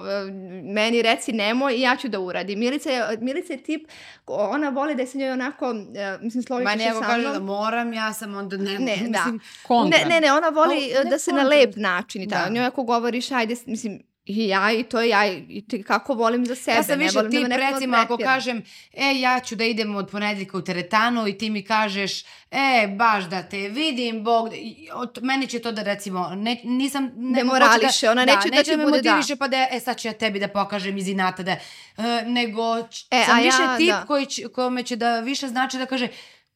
meni 0.63 1.01
reci 1.01 1.31
nemoj 1.31 1.75
i 1.75 1.81
ja 1.81 1.95
ću 1.95 2.07
da 2.07 2.19
uradim. 2.19 2.59
Milica 2.59 2.89
je, 2.89 3.17
Milica 3.21 3.53
je 3.53 3.63
tip, 3.63 3.87
ona 4.27 4.69
voli 4.69 4.95
da 4.95 5.05
se 5.05 5.17
njoj 5.17 5.31
onako, 5.31 5.75
e, 5.95 6.17
mislim, 6.21 6.43
složiš 6.43 6.71
se 6.71 6.77
sa 6.77 6.89
mnom. 6.89 7.01
Ma 7.01 7.07
kaže 7.07 7.27
da 7.27 7.39
moram, 7.39 7.93
ja 7.93 8.13
sam 8.13 8.35
onda 8.35 8.57
ne, 8.57 8.79
ne 8.79 8.97
mislim, 8.97 9.11
da. 9.11 9.83
Ne, 9.83 10.05
ne, 10.05 10.21
ne, 10.21 10.33
ona 10.33 10.49
voli 10.49 10.91
o, 11.05 11.09
da 11.09 11.17
se 11.17 11.31
kontra. 11.31 11.43
na 11.43 11.49
lep 11.49 11.75
način 11.75 12.21
i 12.21 12.27
tako. 12.27 12.49
Da. 12.49 12.55
Njoj 12.55 12.65
ako 12.65 12.83
govoriš, 12.83 13.31
ajde, 13.31 13.55
mislim, 13.65 14.06
I 14.27 14.47
ja 14.47 14.71
i 14.71 14.83
to 14.83 15.01
ja 15.01 15.25
i 15.27 15.63
ti 15.69 15.83
kako 15.83 16.13
volim 16.13 16.45
za 16.45 16.55
sebe. 16.55 16.77
Ja 16.77 16.83
sam 16.83 16.99
više 16.99 17.23
ne 17.23 17.29
tip, 17.29 17.47
da 17.47 17.55
recimo 17.55 17.97
ako 17.97 18.17
kažem, 18.17 18.63
e 18.93 19.19
ja 19.19 19.39
ću 19.39 19.55
da 19.55 19.63
idem 19.63 19.95
od 19.95 20.09
ponedljika 20.11 20.57
u 20.57 20.61
teretanu 20.61 21.27
i 21.27 21.37
ti 21.37 21.49
mi 21.49 21.63
kažeš, 21.63 22.23
e 22.51 22.87
baš 22.87 23.23
da 23.23 23.43
te 23.43 23.57
vidim, 23.57 24.23
Bog, 24.23 24.49
od, 24.93 25.19
meni 25.21 25.47
će 25.47 25.59
to 25.59 25.71
da 25.71 25.83
recimo, 25.83 26.29
ne, 26.35 26.61
nisam... 26.63 27.11
Ne 27.15 27.43
morališe, 27.43 28.05
da, 28.05 28.11
ona 28.11 28.25
neće 28.25 28.49
da, 28.49 28.55
da, 28.55 28.63
ti 28.63 28.77
bude 28.77 29.01
da. 29.01 29.11
motiviše 29.11 29.35
pa 29.35 29.47
da, 29.47 29.67
e 29.71 29.79
sad 29.79 29.97
ću 29.97 30.07
ja 30.07 30.13
tebi 30.13 30.39
da 30.39 30.47
pokažem 30.47 30.97
iz 30.97 31.07
inata 31.07 31.43
da, 31.43 31.55
uh, 31.97 32.05
nego 32.25 32.77
e, 33.11 33.23
sam 33.25 33.37
više 33.37 33.61
ja, 33.61 33.77
tip 33.77 33.89
da. 33.89 34.05
koji 34.07 34.25
će, 34.25 34.47
kome 34.47 34.83
će 34.83 34.95
da 34.95 35.19
više 35.19 35.47
znači 35.47 35.77
da 35.77 35.85
kaže, 35.85 36.07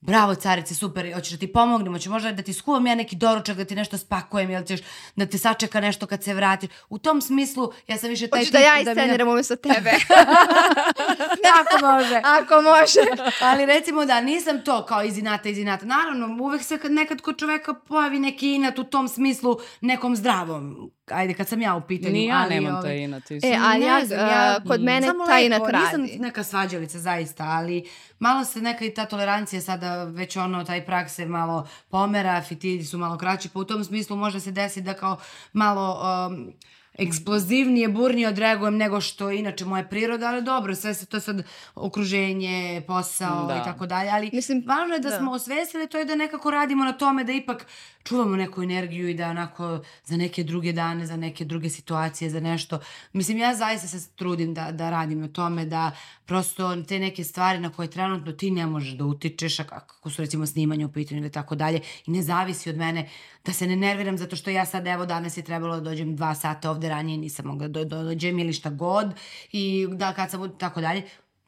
Bravo, 0.02 0.36
carice, 0.36 0.76
super, 0.76 1.14
hoćeš 1.14 1.32
da 1.32 1.38
ti 1.38 1.53
pomognem, 1.53 1.94
hoćeš 1.94 2.10
možda 2.10 2.32
da 2.32 2.44
ti 2.44 2.53
skuvam 2.53 2.88
ja 2.88 2.95
neki 2.95 3.15
doručak, 3.15 3.57
da 3.57 3.65
ti 3.65 3.76
nešto 3.76 3.98
spakujem, 3.98 4.52
ili 4.52 4.68
ćeš 4.68 4.80
da 5.15 5.26
te 5.26 5.38
sačeka 5.38 5.82
nešto 5.82 6.06
kad 6.06 6.23
se 6.23 6.34
vratiš. 6.34 6.69
U 6.90 6.98
tom 6.98 7.22
smislu, 7.22 7.72
ja 7.88 7.98
sam 7.98 8.10
više 8.10 8.28
taj 8.28 8.40
Hoćeš 8.40 8.52
da 8.52 8.60
ja 8.60 8.80
isceniram 8.80 9.28
da 9.28 9.32
umjesto 9.32 9.56
tebe. 9.56 9.91
Ako 11.61 11.86
može. 11.86 12.22
Ako 12.40 12.61
može. 12.61 13.23
Ali 13.41 13.65
recimo 13.65 14.06
da, 14.06 14.22
nisam 14.22 14.64
to 14.64 14.86
kao 14.86 15.03
iz 15.03 15.18
inata, 15.18 15.49
iz 15.49 15.57
inata. 15.57 15.86
Naravno, 15.86 16.44
uvek 16.44 16.64
se 16.64 16.78
kad 16.78 16.91
nekad 16.91 17.22
kod 17.22 17.38
čoveka 17.38 17.73
pojavi 17.73 18.19
neki 18.19 18.56
inat 18.56 18.80
u 18.80 18.84
tom 18.84 19.07
smislu 19.07 19.57
nekom 19.82 20.15
zdravom 20.15 20.91
ajde, 21.14 21.34
kad 21.34 21.48
sam 21.48 21.62
ja 21.62 21.76
u 21.76 21.82
pitanju. 21.82 22.14
Ni 22.14 22.26
ja 22.26 22.38
ali, 22.38 22.56
nemam 22.56 22.72
ovaj, 22.72 22.84
taj 22.84 22.98
inat. 22.98 23.32
E, 23.32 23.38
a 23.44 23.76
ja, 23.76 24.06
znam, 24.06 24.28
ja, 24.28 24.60
kod 24.68 24.82
mene 24.82 25.08
taj 25.28 25.46
inat 25.46 25.62
radi. 25.70 26.02
Nisam 26.02 26.22
neka 26.22 26.44
svađalica, 26.44 27.00
zaista, 27.00 27.44
ali 27.44 27.90
malo 28.20 28.46
se 28.46 28.62
neka 28.62 28.86
i 28.86 28.94
ta 28.94 29.06
tolerancija 29.06 29.62
sada 29.62 30.04
već 30.04 30.38
ono, 30.38 30.64
taj 30.64 30.86
prakse 30.86 31.26
malo 31.26 31.68
pomera, 31.90 32.42
fitili 32.42 32.86
su 32.86 32.98
malo 32.98 33.18
kraći, 33.18 33.50
pa 33.50 33.60
u 33.60 33.64
tom 33.64 33.84
smislu 33.84 34.16
može 34.16 34.40
se 34.40 34.52
desiti 34.52 34.82
da 34.82 34.94
kao 34.94 35.18
malo... 35.54 36.02
Um, 36.30 36.54
eksplozivnije, 36.97 37.88
burnije 37.88 38.27
odreagujem 38.27 38.77
nego 38.77 39.01
što 39.01 39.30
je 39.30 39.39
inače 39.39 39.65
moja 39.65 39.84
priroda, 39.84 40.27
ali 40.27 40.41
dobro, 40.41 40.76
sve 40.76 40.93
se 40.93 41.05
to 41.05 41.19
sad 41.19 41.43
okruženje, 41.76 42.84
posao 42.88 43.47
da. 43.47 43.55
i 43.55 43.63
tako 43.63 43.85
dalje, 43.85 44.09
ali 44.09 44.30
Mislim, 44.34 44.63
važno 44.68 44.93
je 44.93 44.99
da, 44.99 45.09
da 45.09 45.18
smo 45.18 45.31
osvestili 45.31 45.88
to 45.88 45.97
je 45.97 46.05
da 46.05 46.15
nekako 46.15 46.51
radimo 46.51 46.85
na 46.85 46.93
tome 46.93 47.23
da 47.23 47.31
ipak 47.31 47.68
čuvamo 48.03 48.35
neku 48.35 48.63
energiju 48.63 49.09
i 49.09 49.13
da 49.13 49.30
onako 49.30 49.80
za 50.03 50.18
neke 50.18 50.43
druge 50.43 50.73
dane, 50.73 51.05
za 51.05 51.18
neke 51.18 51.45
druge 51.45 51.69
situacije, 51.69 52.30
za 52.30 52.39
nešto. 52.39 52.80
Mislim, 53.13 53.38
ja 53.38 53.55
zaista 53.55 53.88
se 53.88 54.09
trudim 54.15 54.53
da, 54.53 54.72
da 54.72 54.89
radim 54.89 55.19
na 55.19 55.27
tome, 55.27 55.65
da 55.65 55.91
prosto 56.26 56.84
te 56.88 56.99
neke 56.99 57.23
stvari 57.23 57.59
na 57.59 57.69
koje 57.69 57.89
trenutno 57.89 58.31
ti 58.31 58.51
ne 58.51 58.65
možeš 58.65 58.93
da 58.93 59.05
utičeš, 59.05 59.59
a 59.59 59.63
kako 59.63 60.09
su 60.09 60.22
recimo 60.22 60.45
snimanje 60.45 60.85
u 60.85 60.91
pitanju 60.91 61.22
ili 61.22 61.31
tako 61.31 61.55
dalje, 61.55 61.81
i 62.05 62.11
ne 62.11 62.22
zavisi 62.22 62.69
od 62.69 62.77
mene 62.77 63.09
da 63.45 63.53
se 63.53 63.68
ne 63.68 63.76
nerviram 63.76 64.18
zato 64.18 64.35
što 64.35 64.49
ja 64.49 64.65
sad, 64.65 64.88
evo, 64.88 65.05
danas 65.05 65.38
je 65.38 65.43
trebalo 65.43 65.76
da 65.76 65.81
dođem 65.81 66.15
dva 66.15 66.35
sata 66.35 66.72
ovde 66.72 66.81
ranije, 66.90 67.18
nisam 67.18 67.45
mogla 67.45 67.68
da 67.68 67.84
dođem 67.84 68.40
ili 68.40 68.53
šta 68.53 68.70
god, 68.70 69.14
i 69.52 69.88
da 69.91 70.14
kad 70.14 70.32
sam 70.32 70.58
tako 70.58 70.82
dalje, 70.82 71.03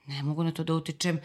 ne 0.05 0.23
mogu 0.23 0.43
na 0.43 0.51
to 0.51 0.63
da 0.63 0.73
utičem. 0.73 1.19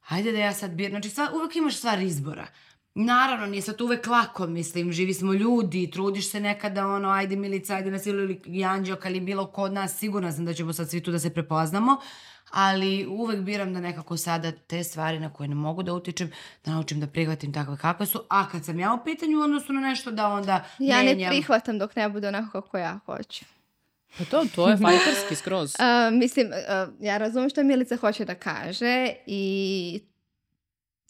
Hajde 0.00 0.32
da 0.32 0.38
ja 0.38 0.52
sad 0.52 0.70
bir... 0.70 0.90
Znači, 0.90 1.10
sva, 1.10 1.30
uvek 1.34 1.56
imaš 1.56 1.76
stvar 1.76 2.02
izbora. 2.02 2.46
Naravno, 2.94 3.46
nije 3.46 3.62
sad 3.62 3.80
uvek 3.80 4.06
lako, 4.06 4.46
mislim, 4.46 4.92
živi 4.92 5.14
smo 5.14 5.32
ljudi, 5.32 5.90
trudiš 5.90 6.30
se 6.30 6.40
nekada, 6.40 6.86
ono, 6.86 7.08
ajde 7.08 7.36
Milica, 7.36 7.74
ajde 7.74 7.90
nas 7.90 8.06
ili 8.06 8.64
Anđelka 8.64 9.08
ili 9.08 9.20
bilo 9.20 9.46
ko 9.46 9.62
od 9.62 9.72
nas, 9.72 9.98
sigurna 9.98 10.32
sam 10.32 10.44
da 10.44 10.54
ćemo 10.54 10.72
sad 10.72 10.90
svi 10.90 11.00
tu 11.00 11.10
da 11.10 11.18
se 11.18 11.34
prepoznamo, 11.34 11.96
ali 12.50 13.06
uvek 13.06 13.40
biram 13.40 13.74
da 13.74 13.80
nekako 13.80 14.16
sada 14.16 14.52
te 14.52 14.84
stvari 14.84 15.18
na 15.20 15.32
koje 15.32 15.48
ne 15.48 15.54
mogu 15.54 15.82
da 15.82 15.92
utičem, 15.94 16.30
da 16.64 16.70
naučim 16.70 17.00
da 17.00 17.06
prihvatim 17.06 17.52
takve 17.52 17.76
kakve 17.76 18.06
su, 18.06 18.22
a 18.28 18.48
kad 18.48 18.64
sam 18.64 18.78
ja 18.80 18.94
u 18.94 19.04
pitanju 19.04 19.38
u 19.38 19.42
odnosu 19.42 19.72
na 19.72 19.80
nešto 19.80 20.10
da 20.10 20.28
onda 20.28 20.64
Ja 20.78 20.96
menjam. 20.96 21.18
ne 21.18 21.28
prihvatam 21.28 21.78
dok 21.78 21.96
ne 21.96 22.08
bude 22.08 22.28
onako 22.28 22.60
kako 22.62 22.78
ja 22.78 22.98
hoću. 23.06 23.44
Pa 24.18 24.24
to, 24.24 24.44
to 24.54 24.68
je 24.68 24.76
fajterski 24.76 25.34
skroz. 25.34 25.74
Uh, 25.78 26.18
mislim, 26.18 26.46
uh, 26.46 26.94
ja 27.04 27.18
razumem 27.18 27.50
što 27.50 27.62
Milica 27.64 27.96
hoće 27.96 28.24
da 28.24 28.34
kaže 28.34 29.08
i 29.26 30.00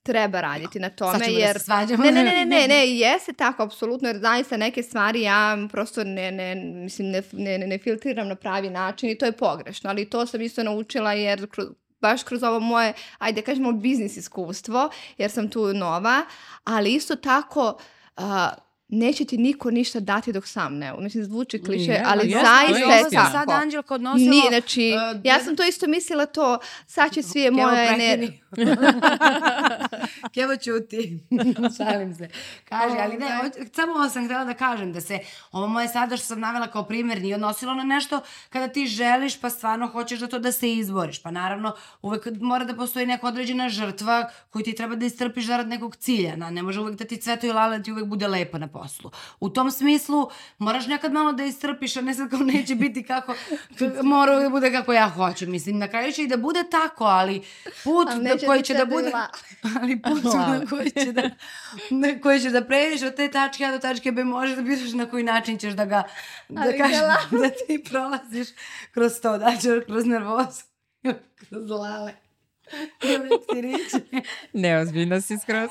treba 0.03 0.41
raditi 0.41 0.81
na 0.81 0.91
tome. 0.91 1.19
Sad 1.19 1.29
jer... 1.29 1.53
da 1.53 1.59
se 1.59 1.65
svađamo. 1.65 2.05
Ne, 2.05 2.13
ne, 2.13 2.25
ne, 2.35 2.45
ne, 2.45 2.69
ne, 2.69 2.97
jeste 2.97 3.33
tako, 3.33 3.63
apsolutno, 3.63 4.09
jer 4.09 4.19
zaista 4.19 4.57
neke 4.57 4.83
stvari 4.83 5.23
ja 5.23 5.59
prosto 5.73 6.05
ne, 6.05 6.33
ne, 6.33 6.55
mislim, 6.55 7.11
ne, 7.11 7.23
ne, 7.59 7.67
ne 7.67 7.79
filtriram 7.79 8.29
na 8.29 8.35
pravi 8.35 8.71
način 8.71 9.11
i 9.11 9.19
to 9.19 9.27
je 9.27 9.33
pogrešno, 9.33 9.91
ali 9.91 10.11
to 10.11 10.27
sam 10.27 10.43
isto 10.43 10.63
naučila 10.63 11.13
jer 11.13 11.51
kroz, 11.51 11.67
baš 12.01 12.23
kroz 12.23 12.43
ovo 12.43 12.61
moje, 12.61 12.93
ajde 13.19 13.43
kažemo, 13.43 13.73
biznis 13.73 14.17
iskustvo, 14.17 14.91
jer 15.19 15.31
sam 15.31 15.49
tu 15.49 15.75
nova, 15.75 16.25
ali 16.65 16.95
isto 16.95 17.17
tako 17.17 17.79
uh, 18.17 18.25
neće 18.93 19.25
ti 19.25 19.39
niko 19.39 19.71
ništa 19.71 20.01
dati 20.01 20.33
dok 20.33 20.47
sam 20.47 20.77
ne. 20.77 20.93
Mislim, 20.99 21.25
zvuči 21.25 21.63
kliše, 21.63 21.93
yeah, 21.93 22.03
ali 22.05 22.29
yes, 22.29 22.33
zaista 22.33 22.95
je 22.95 23.05
tako. 23.13 23.33
Sad 23.33 23.51
Anđelka 23.51 23.95
odnosila... 23.95 24.31
Nije, 24.31 24.49
znači, 24.49 24.93
uh, 25.15 25.21
ja 25.25 25.41
sam 25.41 25.57
to 25.57 25.65
isto 25.65 25.87
mislila 25.87 26.27
to, 26.27 26.59
sad 26.87 27.13
će 27.13 27.23
svi 27.23 27.51
moja 27.51 27.95
energija. 27.95 28.33
Kevo 30.35 30.57
ćuti. 30.57 31.19
Šalim 31.77 32.15
se. 32.15 32.29
Kaže, 32.69 32.97
ali 32.99 33.17
ne, 33.17 33.51
samo 33.73 33.93
ovo 33.93 34.09
sam 34.09 34.25
htjela 34.25 34.45
da 34.45 34.55
kažem, 34.55 34.93
da 34.93 35.01
se 35.01 35.19
ovo 35.53 35.67
moje 35.67 35.89
sada 35.89 36.17
što 36.17 36.27
sam 36.27 36.41
navela 36.41 36.67
kao 36.67 36.85
primjer 36.85 37.23
nije 37.23 37.35
odnosilo 37.35 37.75
na 37.75 37.85
nešto 37.85 38.21
kada 38.51 38.69
ti 38.69 38.87
želiš 38.87 39.41
pa 39.41 39.51
stvarno 39.51 39.87
hoćeš 39.87 40.21
da 40.21 40.27
to 40.27 40.39
da 40.39 40.53
se 40.53 40.73
izboriš. 40.73 41.23
Pa 41.23 41.31
naravno, 41.31 41.75
uvek 42.03 42.27
mora 42.41 42.65
da 42.65 42.75
postoji 42.75 43.07
neka 43.07 43.27
određena 43.27 43.69
žrtva 43.69 44.31
koju 44.51 44.63
ti 44.63 44.75
treba 44.75 44.95
da 44.95 45.07
istrpiš 45.07 45.47
zarad 45.47 45.69
nekog 45.69 45.97
cilja. 45.97 46.37
Na, 46.37 46.51
ne 46.51 46.63
može 46.63 46.81
uvek 46.81 46.99
da 46.99 47.05
ti 47.05 47.17
cveto 47.17 47.47
i 47.47 47.53
lale 47.53 47.79
da 47.79 47.85
ti 47.85 47.93
uvek 47.93 48.05
bude 48.05 48.29
lepo 48.29 48.59
na 48.59 48.69
poslu. 48.69 48.82
U 49.41 49.49
tom 49.49 49.71
smislu 49.71 50.31
moraš 50.59 50.87
nekad 50.87 51.13
malo 51.13 51.33
da 51.33 51.45
istrpiš, 51.45 51.97
a 51.97 52.01
ne 52.01 52.15
sad 52.15 52.31
kao 52.31 52.39
neće 52.39 52.75
biti 52.75 53.03
kako, 53.03 53.35
mora 54.03 54.41
da 54.41 54.49
bude 54.49 54.73
kako 54.73 54.93
ja 54.93 55.09
hoću. 55.09 55.47
Mislim, 55.47 55.79
na 55.79 55.89
kraju 55.89 56.13
će 56.13 56.23
i 56.23 56.27
da 56.27 56.37
bude 56.37 56.65
tako, 56.71 57.05
ali 57.05 57.43
put 57.85 58.09
da, 58.09 58.47
koji 58.47 58.63
će 58.63 58.75
da 58.75 58.85
bude... 58.85 59.13
Ali 59.81 60.03
put 60.03 60.25
na 60.35 60.67
koji 60.71 60.91
će 60.91 61.13
da, 61.13 61.23
na 61.91 62.21
koji 62.23 62.41
će 62.41 62.51
da 62.51 62.65
pređeš 62.65 63.03
od 63.03 63.15
te 63.15 63.31
tačke 63.31 63.65
A 63.65 63.71
do 63.71 63.79
tačke 63.79 64.13
B 64.13 64.25
možeš 64.25 64.57
da 64.57 64.63
biraš 64.63 64.93
na 64.93 65.07
koji 65.07 65.25
način 65.25 65.59
ćeš 65.59 65.73
da 65.73 65.85
ga, 65.85 66.03
da 66.49 66.77
kažeš, 66.79 66.99
da 67.43 67.51
ti 67.67 67.85
prolaziš 67.91 68.49
kroz 68.95 69.21
to, 69.21 69.39
da 69.39 69.57
ćeš 69.57 69.85
kroz 69.87 70.07
nervozu, 70.07 70.63
kroz 71.49 71.71
lale. 71.71 72.13
Neozbiljno 74.53 75.21
si 75.21 75.39
skroz. 75.39 75.71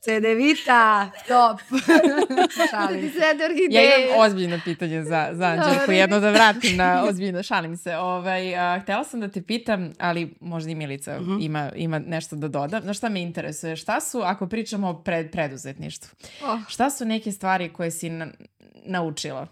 Cedevita, 0.00 1.10
top. 1.28 1.60
šalim 2.70 3.10
se. 3.10 3.18
Ja 3.70 3.82
imam 4.06 4.20
ozbiljno 4.20 4.60
pitanje 4.64 5.04
za, 5.04 5.28
za 5.32 5.44
Anđelku, 5.44 5.92
jedno 5.92 6.20
da 6.20 6.30
vratim 6.30 6.76
na 6.76 7.04
ozbiljno, 7.04 7.42
šalim 7.42 7.76
se. 7.76 7.96
Ovaj, 7.96 8.56
a, 8.56 8.80
htela 8.80 9.04
sam 9.04 9.20
da 9.20 9.28
te 9.28 9.42
pitam, 9.42 9.92
ali 9.98 10.34
možda 10.40 10.70
i 10.70 10.74
Milica 10.74 11.16
uh 11.16 11.22
mhm. 11.22 11.30
-huh. 11.30 11.44
ima, 11.44 11.70
ima 11.76 11.98
nešto 11.98 12.36
da 12.36 12.48
doda. 12.48 12.80
Znaš 12.80 12.96
šta 12.96 13.08
me 13.08 13.22
interesuje? 13.22 13.76
Šta 13.76 14.00
su, 14.00 14.20
ako 14.24 14.46
pričamo 14.46 14.88
o 14.88 14.94
pred, 14.94 15.30
preduzetništvu, 15.30 16.10
oh. 16.44 16.60
šta 16.68 16.90
su 16.90 17.04
neke 17.04 17.32
stvari 17.32 17.68
koje 17.68 17.90
si 17.90 18.10
na, 18.10 18.26
naučila? 18.84 19.46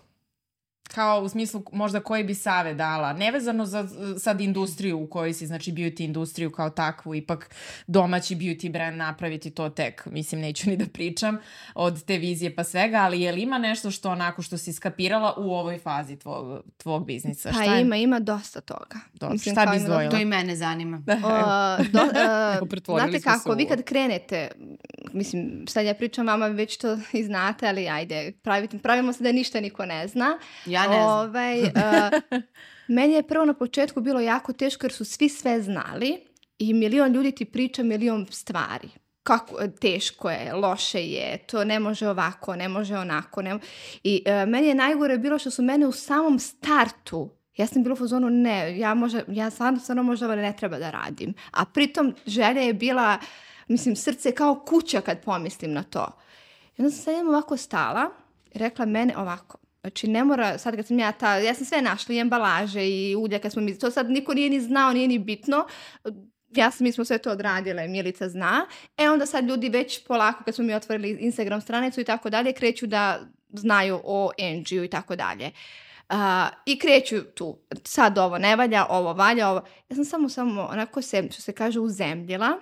Kao 0.95 1.21
u 1.21 1.29
smislu 1.29 1.63
možda 1.73 2.01
koji 2.01 2.25
bi 2.25 2.35
save 2.35 2.75
dala, 2.75 3.13
nevezano 3.13 3.67
za 3.67 3.89
sad 4.19 4.41
industriju 4.41 4.99
u 4.99 5.07
kojoj 5.07 5.33
si, 5.33 5.47
znači 5.47 5.73
beauty 5.73 6.05
industriju 6.05 6.53
kao 6.53 6.71
takvu, 6.71 7.15
ipak 7.15 7.55
domaći 7.87 8.37
beauty 8.37 8.73
brand 8.73 8.97
napraviti 8.97 9.51
to 9.51 9.69
tek, 9.69 10.07
mislim 10.07 10.41
neću 10.41 10.71
ni 10.71 10.77
da 10.77 10.87
pričam 10.87 11.39
od 11.75 12.05
te 12.05 12.19
vizije 12.19 12.55
pa 12.55 12.65
svega, 12.65 12.97
ali 12.97 13.21
je 13.21 13.33
li 13.33 13.43
ima 13.43 13.59
nešto 13.59 13.91
što 13.91 14.11
onako 14.11 14.43
što 14.43 14.59
si 14.59 14.73
skapirala 14.73 15.35
u 15.37 15.55
ovoj 15.55 15.79
fazi 15.79 16.17
tvog, 16.17 16.63
tvog 16.77 17.07
biznisa? 17.07 17.49
Pa 17.49 17.63
šta 17.63 17.77
ima, 17.77 17.97
ima 17.97 18.21
dosta 18.21 18.61
toga. 18.61 19.01
Dobro, 19.15 19.33
mislim, 19.33 19.55
šta 19.55 19.67
bi 19.67 19.77
izdvojila? 19.77 20.11
To 20.11 20.17
i 20.17 20.25
mene 20.25 20.57
zanima. 20.57 20.97
o, 21.25 21.83
do, 21.93 22.01
uh, 22.95 22.99
znate 22.99 23.21
kako, 23.21 23.53
vi 23.53 23.67
kad 23.67 23.83
krenete, 23.83 24.51
mislim, 25.13 25.65
sad 25.69 25.87
ja 25.87 25.95
pričam 25.95 26.27
vama, 26.27 26.47
već 26.47 26.77
to 26.77 26.99
i 27.21 27.25
znate, 27.25 27.69
ali 27.69 27.89
ajde, 27.89 28.33
pravite, 28.43 28.79
pravimo 28.79 29.13
se 29.13 29.25
da 29.25 29.33
ništa 29.33 29.61
niko 29.61 29.87
ne 29.87 30.09
zna. 30.09 30.39
Ja 30.67 30.76
ne 30.81 30.89
znam. 30.89 31.09
Ovaj, 31.09 31.63
uh, 31.63 31.71
meni 32.89 33.15
je 33.15 33.23
prvo 33.23 33.45
na 33.45 33.55
početku 33.55 34.01
bilo 34.01 34.21
jako 34.21 34.53
teško 34.53 34.87
jer 34.87 34.93
su 34.93 35.05
svi 35.05 35.29
sve 35.29 35.63
znali 35.63 36.19
i 36.59 36.75
milion 36.75 37.13
ljudi 37.13 37.33
ti 37.33 37.45
priča 37.45 37.83
milion 37.83 38.27
stvari 38.31 38.89
kako 39.23 39.69
teško 39.81 40.31
je, 40.31 40.53
loše 40.53 41.01
je, 41.01 41.39
to 41.39 41.65
ne 41.65 41.81
može 41.81 42.09
ovako, 42.09 42.57
ne 42.57 42.69
može 42.69 42.97
onako. 42.97 43.43
Ne... 43.43 43.59
I 44.03 44.23
uh, 44.27 44.49
meni 44.49 44.69
je 44.69 44.75
najgore 44.75 45.19
bilo 45.19 45.39
što 45.39 45.51
su 45.51 45.63
mene 45.63 45.87
u 45.87 45.93
samom 45.93 46.39
startu 46.39 47.31
Ja 47.57 47.67
sam 47.67 47.83
bila 47.83 47.93
u 47.93 47.97
fazonu, 47.97 48.31
ne, 48.31 48.79
ja, 48.79 48.95
možda, 48.95 49.23
ja 49.29 49.51
stvarno, 49.51 49.81
stvarno 49.81 50.03
možda 50.03 50.35
ne 50.37 50.53
treba 50.57 50.79
da 50.79 50.91
radim. 50.91 51.35
A 51.51 51.65
pritom 51.65 52.15
želja 52.27 52.61
je 52.61 52.75
bila, 52.75 53.19
mislim, 53.69 53.97
srce 53.97 54.33
kao 54.33 54.65
kuća 54.69 55.01
kad 55.01 55.25
pomislim 55.25 55.73
na 55.73 55.83
to. 55.83 56.07
I 56.77 56.83
onda 56.83 56.91
sam 56.91 57.05
sad 57.05 57.27
ovako 57.27 57.57
stala 57.57 58.11
rekla 58.55 58.87
mene 58.87 59.17
ovako, 59.17 59.59
Znači, 59.87 60.09
ne 60.09 60.25
mora, 60.25 60.59
sad 60.59 60.77
kad 60.77 60.87
sam 60.87 60.99
ja 60.99 61.13
ta, 61.13 61.37
ja 61.37 61.55
sam 61.55 61.65
sve 61.65 61.83
našla 61.83 62.15
i 62.15 62.19
embalaže 62.19 62.89
i 62.89 63.17
ulja 63.17 63.39
kad 63.39 63.53
smo 63.53 63.63
mi, 63.63 63.79
to 63.79 63.91
sad 63.91 64.11
niko 64.11 64.35
nije 64.35 64.51
ni 64.51 64.61
znao, 64.61 64.93
nije 64.93 65.09
ni 65.09 65.19
bitno. 65.19 65.67
Ja 66.51 66.71
sam, 66.71 66.85
mi 66.85 66.93
smo 66.93 67.05
sve 67.05 67.19
to 67.19 67.31
odradile, 67.31 67.89
Milica 67.89 68.29
zna. 68.29 68.67
E 68.97 69.11
onda 69.11 69.27
sad 69.27 69.45
ljudi 69.45 69.69
već 69.69 70.07
polako 70.07 70.45
kad 70.45 70.55
smo 70.55 70.65
mi 70.65 70.75
otvorili 70.75 71.19
Instagram 71.21 71.61
stranicu 71.61 72.01
i 72.01 72.05
tako 72.05 72.31
dalje, 72.31 72.53
kreću 72.53 72.87
da 72.87 73.21
znaju 73.49 74.01
o 74.05 74.31
Angiju 74.43 74.85
i 74.85 74.91
tako 74.91 75.17
dalje. 75.17 75.51
Uh, 76.11 76.17
I 76.67 76.79
kreću 76.79 77.25
tu, 77.35 77.59
sad 77.85 78.19
ovo 78.19 78.39
ne 78.39 78.57
valja, 78.57 78.87
ovo 78.91 79.13
valja, 79.13 79.49
ovo. 79.49 79.61
Ja 79.89 79.97
sam 79.97 80.05
samo, 80.05 80.29
samo 80.29 80.63
onako 80.63 81.03
se, 81.03 81.29
što 81.33 81.43
se 81.43 81.53
kaže, 81.53 81.81
uzemljila 81.81 82.59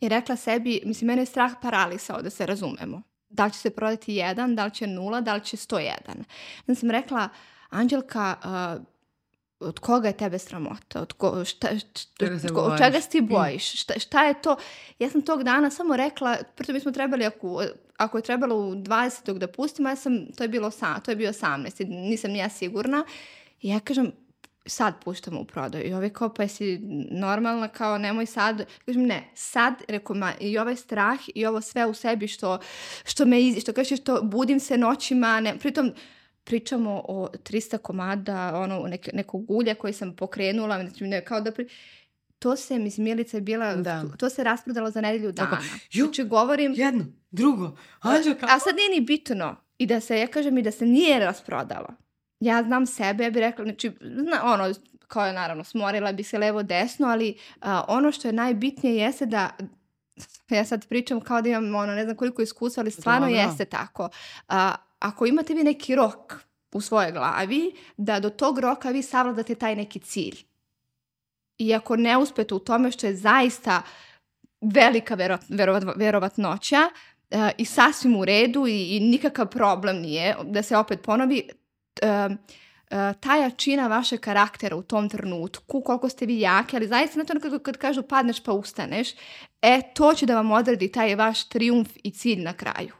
i 0.00 0.08
rekla 0.08 0.36
sebi, 0.36 0.82
mislim, 0.84 1.06
mene 1.06 1.22
je 1.22 1.26
strah 1.26 1.52
paralisao, 1.62 2.22
da 2.22 2.30
se 2.30 2.46
razumemo 2.46 3.09
da 3.30 3.44
li 3.44 3.52
će 3.52 3.58
se 3.58 3.70
prodati 3.70 4.14
jedan, 4.14 4.56
da 4.56 4.64
li 4.64 4.70
će 4.70 4.86
nula, 4.86 5.20
da 5.20 5.34
li 5.34 5.44
će 5.44 5.56
101. 5.56 5.90
Onda 6.66 6.80
sam 6.80 6.90
rekla, 6.90 7.28
Anđelka, 7.70 8.36
uh, 8.44 8.84
od 9.60 9.78
koga 9.78 10.08
je 10.08 10.16
tebe 10.16 10.38
sramota? 10.38 11.00
Od, 11.00 11.12
ko, 11.12 11.44
šta, 11.44 11.68
šta, 11.78 12.26
od, 12.26 12.56
od 12.56 12.78
čega 12.78 13.00
se 13.00 13.08
ti 13.08 13.20
bojiš? 13.20 13.80
Šta, 13.80 13.98
šta 13.98 14.24
je 14.24 14.42
to? 14.42 14.56
Ja 14.98 15.10
sam 15.10 15.22
tog 15.22 15.42
dana 15.42 15.70
samo 15.70 15.96
rekla, 15.96 16.36
prvo 16.56 16.74
mi 16.74 16.80
smo 16.80 16.92
trebali, 16.92 17.26
ako, 17.26 17.62
ako 17.96 18.18
je 18.18 18.22
trebalo 18.22 18.56
u 18.56 18.74
20. 18.74 19.38
da 19.38 19.46
pustimo, 19.46 19.88
ja 19.88 19.96
sam, 19.96 20.26
to 20.36 20.44
je 20.44 20.48
bilo 20.48 20.70
sam, 20.70 21.00
to 21.00 21.10
je 21.10 21.16
bio 21.16 21.32
18. 21.32 21.88
Nisam 21.88 22.34
ja 22.34 22.48
sigurna. 22.48 23.04
I 23.60 23.68
ja 23.68 23.80
kažem, 23.80 24.12
sad 24.70 25.04
puštamo 25.04 25.40
u 25.40 25.44
prodaju. 25.44 25.88
I 25.88 25.92
ovaj 25.92 26.10
kao, 26.10 26.34
pa 26.34 26.42
jesi 26.42 26.80
normalna, 27.10 27.68
kao 27.68 27.98
nemoj 27.98 28.26
sad. 28.26 28.66
Kažem, 28.86 29.02
ne, 29.02 29.30
sad, 29.34 29.74
rekao, 29.88 30.16
ma, 30.16 30.32
i 30.40 30.58
ovaj 30.58 30.76
strah 30.76 31.18
i 31.34 31.46
ovo 31.46 31.60
sve 31.60 31.86
u 31.86 31.94
sebi 31.94 32.28
što, 32.28 32.58
što 33.04 33.24
me, 33.24 33.42
iz, 33.42 33.60
što 33.60 33.72
kaže, 33.72 33.96
što 33.96 34.22
budim 34.22 34.60
se 34.60 34.78
noćima, 34.78 35.40
ne, 35.40 35.58
pritom, 35.58 35.92
pričamo 36.44 37.04
o 37.08 37.28
300 37.44 37.78
komada 37.78 38.52
ono, 38.54 38.86
neke, 38.88 39.10
nekog 39.14 39.50
ulja 39.50 39.74
koji 39.74 39.92
sam 39.92 40.16
pokrenula, 40.16 40.80
znači, 40.80 41.04
ne, 41.04 41.24
kao 41.24 41.40
da 41.40 41.52
pri... 41.52 41.68
To 42.38 42.56
se, 42.56 42.78
mislim, 42.78 43.04
Milica 43.04 43.36
je 43.36 43.40
bila, 43.40 43.76
da. 43.76 44.04
to 44.18 44.30
se 44.30 44.44
rasprodalo 44.44 44.90
za 44.90 45.00
nedelju 45.00 45.32
dana. 45.32 45.50
Tako, 45.50 45.62
ju, 45.92 46.04
znači, 46.04 46.24
govorim... 46.24 46.74
Jedno, 46.76 47.04
drugo, 47.30 47.76
Anđelka. 48.00 48.46
A 48.50 48.58
sad 48.58 48.76
nije 48.76 49.00
ni 49.00 49.06
bitno. 49.06 49.56
I 49.78 49.86
da 49.86 50.00
se, 50.00 50.18
ja 50.18 50.26
kažem 50.26 50.58
i 50.58 50.62
da 50.62 50.70
se 50.70 50.86
nije 50.86 51.18
rasprodalo. 51.18 51.88
Ja 52.40 52.62
znam 52.62 52.86
sebe, 52.86 53.24
ja 53.24 53.30
bih 53.30 53.40
rekla, 53.40 53.64
znači, 53.64 53.92
zna, 54.00 54.40
ono, 54.44 54.74
kao 55.08 55.26
je 55.26 55.32
naravno, 55.32 55.64
smorila 55.64 56.12
bi 56.12 56.22
se 56.22 56.38
levo 56.38 56.62
desno, 56.62 57.06
ali 57.08 57.38
a, 57.60 57.84
ono 57.88 58.12
što 58.12 58.28
je 58.28 58.32
najbitnije 58.32 58.96
jeste 58.96 59.26
da 59.26 59.50
ja 60.48 60.64
sad 60.64 60.86
pričam 60.86 61.20
kao 61.20 61.42
da 61.42 61.48
imam 61.48 61.74
ono, 61.74 61.94
ne 61.94 62.04
znam 62.04 62.16
koliko 62.16 62.42
iskustva, 62.42 62.80
ali 62.80 62.90
stvarno 62.90 63.26
Dobro. 63.26 63.40
jeste 63.40 63.64
tako. 63.64 64.08
A, 64.48 64.74
ako 64.98 65.26
imate 65.26 65.54
vi 65.54 65.64
neki 65.64 65.94
rok 65.94 66.34
u 66.72 66.80
svojoj 66.80 67.12
glavi, 67.12 67.72
da 67.96 68.20
do 68.20 68.30
tog 68.30 68.58
roka 68.58 68.90
vi 68.90 69.02
savladate 69.02 69.54
taj 69.54 69.76
neki 69.76 69.98
cilj. 69.98 70.44
I 71.58 71.74
ako 71.74 71.96
ne 71.96 72.18
uspete 72.18 72.54
u 72.54 72.58
tome 72.58 72.92
što 72.92 73.06
je 73.06 73.16
zaista 73.16 73.82
velika 74.60 75.14
vero, 75.14 75.38
verovat, 75.48 75.84
verovatnoća 75.96 76.78
uh, 77.30 77.48
i 77.58 77.64
sasvim 77.64 78.16
u 78.16 78.24
redu 78.24 78.66
i, 78.66 78.96
i 78.96 79.00
nikakav 79.00 79.46
problem 79.46 79.96
nije 79.96 80.36
da 80.44 80.62
se 80.62 80.76
opet 80.76 81.02
ponovi, 81.02 81.48
ta 83.20 83.36
jačina 83.36 83.86
vašeg 83.86 84.20
karaktera 84.20 84.76
u 84.76 84.82
tom 84.82 85.08
trenutku, 85.08 85.80
koliko 85.80 86.08
ste 86.08 86.26
vi 86.26 86.40
jaki, 86.40 86.76
ali 86.76 86.88
zaista 86.88 87.18
na 87.18 87.24
to 87.24 87.40
kad, 87.40 87.62
kad 87.62 87.76
kažu 87.76 88.02
padneš 88.02 88.40
pa 88.40 88.52
ustaneš, 88.52 89.08
e, 89.62 89.80
to 89.94 90.14
će 90.14 90.26
da 90.26 90.34
vam 90.34 90.50
odredi 90.50 90.92
taj 90.92 91.14
vaš 91.14 91.48
triumf 91.48 91.90
i 92.04 92.10
cilj 92.10 92.42
na 92.42 92.52
kraju. 92.52 92.92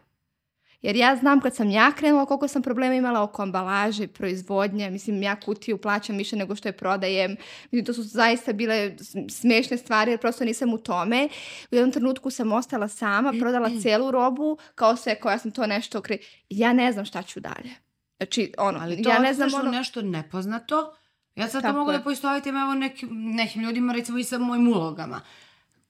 Jer 0.83 0.97
ja 0.97 1.17
znam 1.17 1.41
kad 1.41 1.57
sam 1.57 1.71
ja 1.71 1.93
krenula 1.93 2.27
koliko 2.27 2.49
sam 2.49 2.63
problema 2.63 2.95
imala 2.95 3.23
oko 3.23 3.43
ambalaže, 3.43 4.07
proizvodnje, 4.07 4.91
mislim 4.91 5.23
ja 5.23 5.41
kutiju 5.41 5.79
plaćam 5.79 6.17
više 6.17 6.37
nego 6.37 6.57
što 6.57 6.69
je 6.69 6.73
prodajem, 6.73 7.37
mislim 7.71 7.85
to 7.85 7.95
su 7.95 8.03
zaista 8.03 8.53
bile 8.53 8.97
smešne 9.31 9.77
stvari 9.77 10.11
jer 10.11 10.21
prosto 10.21 10.45
nisam 10.45 10.73
u 10.75 10.79
tome. 10.79 11.29
U 11.73 11.75
jednom 11.75 11.93
trenutku 11.93 12.31
sam 12.31 12.53
ostala 12.53 12.89
sama, 12.89 13.33
prodala 13.41 13.71
celu 13.83 14.11
robu, 14.11 14.59
kao 14.75 14.97
se, 14.97 15.15
koja 15.15 15.39
sam 15.39 15.51
to 15.51 15.67
nešto 15.67 16.01
kre... 16.01 16.19
Ja 16.51 16.73
ne 16.73 16.93
znam 16.93 17.05
šta 17.05 17.23
ću 17.23 17.41
dalje. 17.41 17.90
Znači, 18.21 18.53
ono, 18.59 18.79
Ali 18.83 19.03
to 19.03 19.11
ja 19.11 19.19
ne 19.19 19.35
znam 19.35 19.55
ono... 19.55 19.71
nešto 19.71 20.03
nepoznato. 20.03 20.95
Ja 21.37 21.49
sad 21.49 21.63
to 21.63 21.73
mogu 21.73 21.91
je. 21.91 21.99
da 21.99 22.05
poistovitim 22.05 22.57
evo 22.57 22.75
nekim, 22.75 23.09
nekim 23.13 23.63
ljudima, 23.63 23.93
recimo 23.93 24.19
i 24.19 24.25
sa 24.25 24.39
mojim 24.39 24.69
ulogama. 24.69 25.21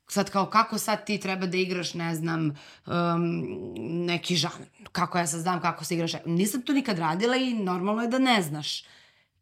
Sad 0.08 0.30
kao 0.30 0.46
kako 0.46 0.78
sad 0.78 1.06
ti 1.06 1.20
treba 1.20 1.46
da 1.46 1.56
igraš, 1.56 1.94
ne 1.94 2.14
znam, 2.14 2.56
um, 2.86 3.42
neki 4.06 4.36
žanr. 4.36 4.64
Kako 4.92 5.18
ja 5.18 5.26
sad 5.26 5.40
znam 5.40 5.60
kako 5.60 5.84
se 5.84 5.94
igraš. 5.94 6.12
Nisam 6.26 6.62
to 6.62 6.72
nikad 6.72 6.98
radila 6.98 7.36
i 7.36 7.54
normalno 7.54 8.02
je 8.02 8.08
da 8.08 8.18
ne 8.18 8.42
znaš. 8.42 8.84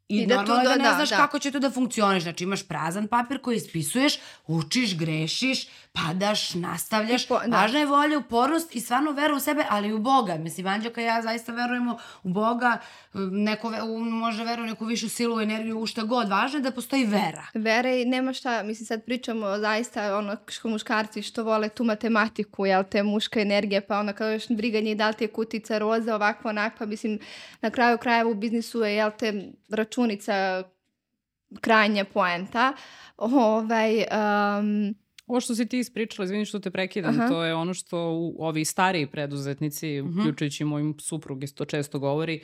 I, 0.09 0.17
I 0.17 0.27
da 0.27 0.37
normalno 0.37 0.63
je 0.63 0.69
da, 0.69 0.71
da 0.71 0.83
ne 0.83 0.89
da, 0.89 0.95
znaš 0.95 1.11
da. 1.11 1.17
kako 1.17 1.39
će 1.39 1.51
to 1.51 1.59
da 1.59 1.71
funkcioniš. 1.71 2.23
Znači 2.23 2.45
imaš 2.45 2.69
prazan 2.69 3.09
papir 3.09 3.39
koji 3.39 3.57
ispisuješ, 3.57 4.19
učiš, 4.47 4.99
grešiš, 4.99 5.67
padaš, 5.93 6.55
nastavljaš. 6.55 7.29
Po, 7.29 7.39
da. 7.47 7.61
Važna 7.61 7.79
je 7.79 7.87
volja, 7.87 8.19
upornost 8.19 8.77
i 8.77 8.81
stvarno 8.81 9.13
vera 9.13 9.35
u 9.35 9.41
sebe, 9.41 9.65
ali 9.69 9.89
i 9.89 9.93
u 9.93 9.99
Boga. 9.99 10.35
Mislim, 10.35 10.67
Anđelka 10.67 11.01
i 11.01 11.05
ja 11.05 11.23
zaista 11.23 11.53
verujemo 11.53 11.99
u 12.23 12.29
Boga, 12.29 12.79
neko 13.31 13.69
u, 13.69 14.01
može 14.01 14.45
veru 14.45 14.63
u 14.63 14.67
neku 14.67 14.85
višu 14.85 15.09
silu, 15.09 15.41
energiju, 15.41 15.81
u 15.81 15.87
šta 15.87 16.03
god. 16.03 16.29
Važno 16.29 16.59
je 16.59 16.63
da 16.63 16.71
postoji 16.71 17.05
vera. 17.05 17.47
Vera 17.55 17.91
i 17.91 18.05
nema 18.05 18.33
šta, 18.33 18.63
mislim, 18.63 18.87
sad 18.87 19.05
pričamo 19.05 19.59
zaista 19.59 20.17
ono 20.17 20.37
što 20.49 20.69
muškarci 20.69 21.23
što 21.23 21.45
vole 21.45 21.69
tu 21.69 21.85
matematiku, 21.85 22.67
jel 22.67 22.85
te 22.85 23.03
muška 23.03 23.41
energija, 23.41 23.81
pa 23.81 23.99
ono 23.99 24.13
kao 24.13 24.29
još 24.29 24.49
briga 24.49 24.81
njih 24.81 24.97
da 24.97 25.09
li 25.09 25.15
ti 25.15 25.25
je 25.25 25.29
kutica 25.29 25.79
roza, 25.79 26.15
ovako, 26.15 26.49
onako, 26.49 26.77
pa 26.79 26.87
mislim, 26.87 27.19
na 27.61 27.71
kraju 27.71 27.99
krajeva 27.99 28.31
u 28.31 28.35
biznisu 28.35 28.83
je, 28.83 28.95
jel 28.95 29.11
te, 29.19 29.53
računica 29.99 30.63
krajnja 31.61 32.05
poenta. 32.05 32.73
Ovaj, 33.17 33.97
um, 33.99 34.95
Ovo 35.27 35.41
što 35.41 35.55
si 35.55 35.69
ti 35.69 35.79
ispričala, 35.79 36.25
izvini 36.25 36.45
što 36.45 36.59
te 36.59 36.71
prekidam, 36.71 37.21
Aha. 37.21 37.29
to 37.29 37.45
je 37.45 37.55
ono 37.55 37.75
što 37.75 38.11
u, 38.13 38.37
ovi 38.39 38.65
stariji 38.65 39.07
preduzetnici, 39.07 40.01
uh 40.01 40.07
mhm. 40.07 40.19
-huh. 40.19 40.21
uključujući 40.21 40.65
mojim 40.65 40.95
suprug, 41.01 41.45
isto 41.45 41.65
često 41.65 41.99
govori, 41.99 42.41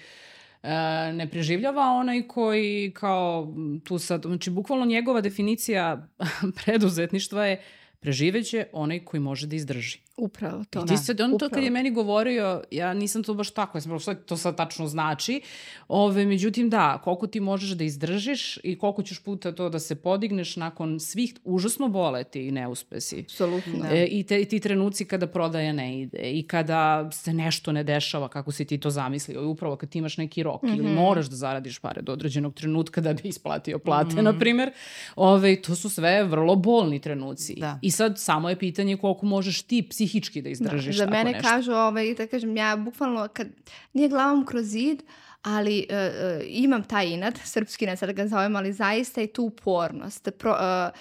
e, 0.62 0.68
ne 1.12 1.28
preživljava 1.30 1.82
onaj 1.82 2.22
koji 2.28 2.92
kao 2.94 3.54
tu 3.84 3.98
sad, 3.98 4.22
znači 4.22 4.50
bukvalno 4.50 4.84
njegova 4.84 5.20
definicija 5.20 6.08
preduzetništva 6.64 7.46
je 7.46 7.62
preživeće 8.00 8.66
onaj 8.72 9.04
koji 9.04 9.20
može 9.20 9.46
da 9.46 9.56
izdrži. 9.56 10.03
Upravo 10.16 10.64
to. 10.70 10.84
I 10.84 10.86
ti 10.86 10.96
sad, 10.96 11.20
on 11.20 11.34
Upravo. 11.34 11.48
to 11.48 11.54
kad 11.54 11.64
je 11.64 11.70
meni 11.70 11.90
govorio, 11.90 12.62
ja 12.70 12.94
nisam 12.94 13.22
to 13.22 13.34
baš 13.34 13.50
tako, 13.50 13.78
ja 13.78 13.82
sam 13.82 13.98
što 13.98 14.14
to 14.14 14.36
sad 14.36 14.56
tačno 14.56 14.86
znači, 14.86 15.40
ove, 15.88 16.26
međutim 16.26 16.70
da, 16.70 17.00
koliko 17.04 17.26
ti 17.26 17.40
možeš 17.40 17.70
da 17.70 17.84
izdržiš 17.84 18.58
i 18.62 18.78
koliko 18.78 19.02
ćeš 19.02 19.18
puta 19.18 19.52
to 19.52 19.68
da 19.68 19.78
se 19.78 19.94
podigneš 19.94 20.56
nakon 20.56 21.00
svih 21.00 21.34
užasno 21.44 21.88
boleti 21.88 22.46
i 22.48 22.50
neuspesi. 22.50 23.20
Apsolutno. 23.20 23.72
Da. 23.82 23.88
E, 23.96 24.06
I 24.06 24.22
te, 24.22 24.40
i 24.40 24.44
ti 24.44 24.60
trenuci 24.60 25.04
kada 25.04 25.26
prodaja 25.26 25.72
ne 25.72 26.00
ide 26.00 26.18
i 26.18 26.42
kada 26.42 27.10
se 27.12 27.32
nešto 27.32 27.72
ne 27.72 27.84
dešava 27.84 28.28
kako 28.28 28.52
si 28.52 28.64
ti 28.64 28.78
to 28.78 28.90
zamislio 28.90 29.42
i 29.42 29.46
upravo 29.46 29.76
kad 29.76 29.88
ti 29.88 29.98
imaš 29.98 30.16
neki 30.16 30.42
rok 30.42 30.62
mm 30.62 30.66
-hmm. 30.66 30.76
ili 30.76 30.86
mhm. 30.86 30.94
moraš 30.94 31.26
da 31.26 31.36
zaradiš 31.36 31.78
pare 31.78 32.02
do 32.02 32.12
određenog 32.12 32.54
trenutka 32.54 33.00
da 33.00 33.12
bi 33.12 33.28
isplatio 33.28 33.78
plate, 33.78 34.14
mm 34.14 34.18
-hmm. 34.18 34.22
na 34.22 34.38
primer, 34.38 34.72
ove, 35.16 35.62
to 35.62 35.74
su 35.74 35.90
sve 35.90 36.24
vrlo 36.24 36.56
bolni 36.56 37.00
trenuci. 37.00 37.54
Da. 37.60 37.78
I 37.82 37.90
sad 37.90 38.18
samo 38.18 38.48
je 38.48 38.58
pitanje 38.58 38.96
koliko 38.96 39.26
možeš 39.26 39.62
ti 39.62 39.86
psi 39.90 40.03
psihički 40.04 40.42
da 40.42 40.48
izdržiš 40.48 40.96
da, 40.96 41.06
tako 41.06 41.10
nešto. 41.10 41.30
Za 41.30 41.32
mene 41.32 41.42
kažu, 41.42 41.72
ovaj, 41.72 42.14
da 42.14 42.26
kažem, 42.26 42.56
ja 42.56 42.76
bukvalno, 42.76 43.28
kad 43.28 43.48
nije 43.92 44.08
glavom 44.08 44.46
kroz 44.46 44.64
zid, 44.64 45.02
ali 45.42 45.86
uh, 45.90 45.96
uh, 45.96 46.44
imam 46.48 46.82
taj 46.82 47.06
inat, 47.06 47.34
srpski 47.44 47.86
ne 47.86 47.96
sad 47.96 48.12
ga 48.12 48.28
zovem, 48.28 48.56
ali 48.56 48.72
zaista 48.72 49.22
i 49.22 49.26
tu 49.26 49.42
upornost. 49.42 50.28
Pro, 50.38 50.52
uh, 50.52 50.98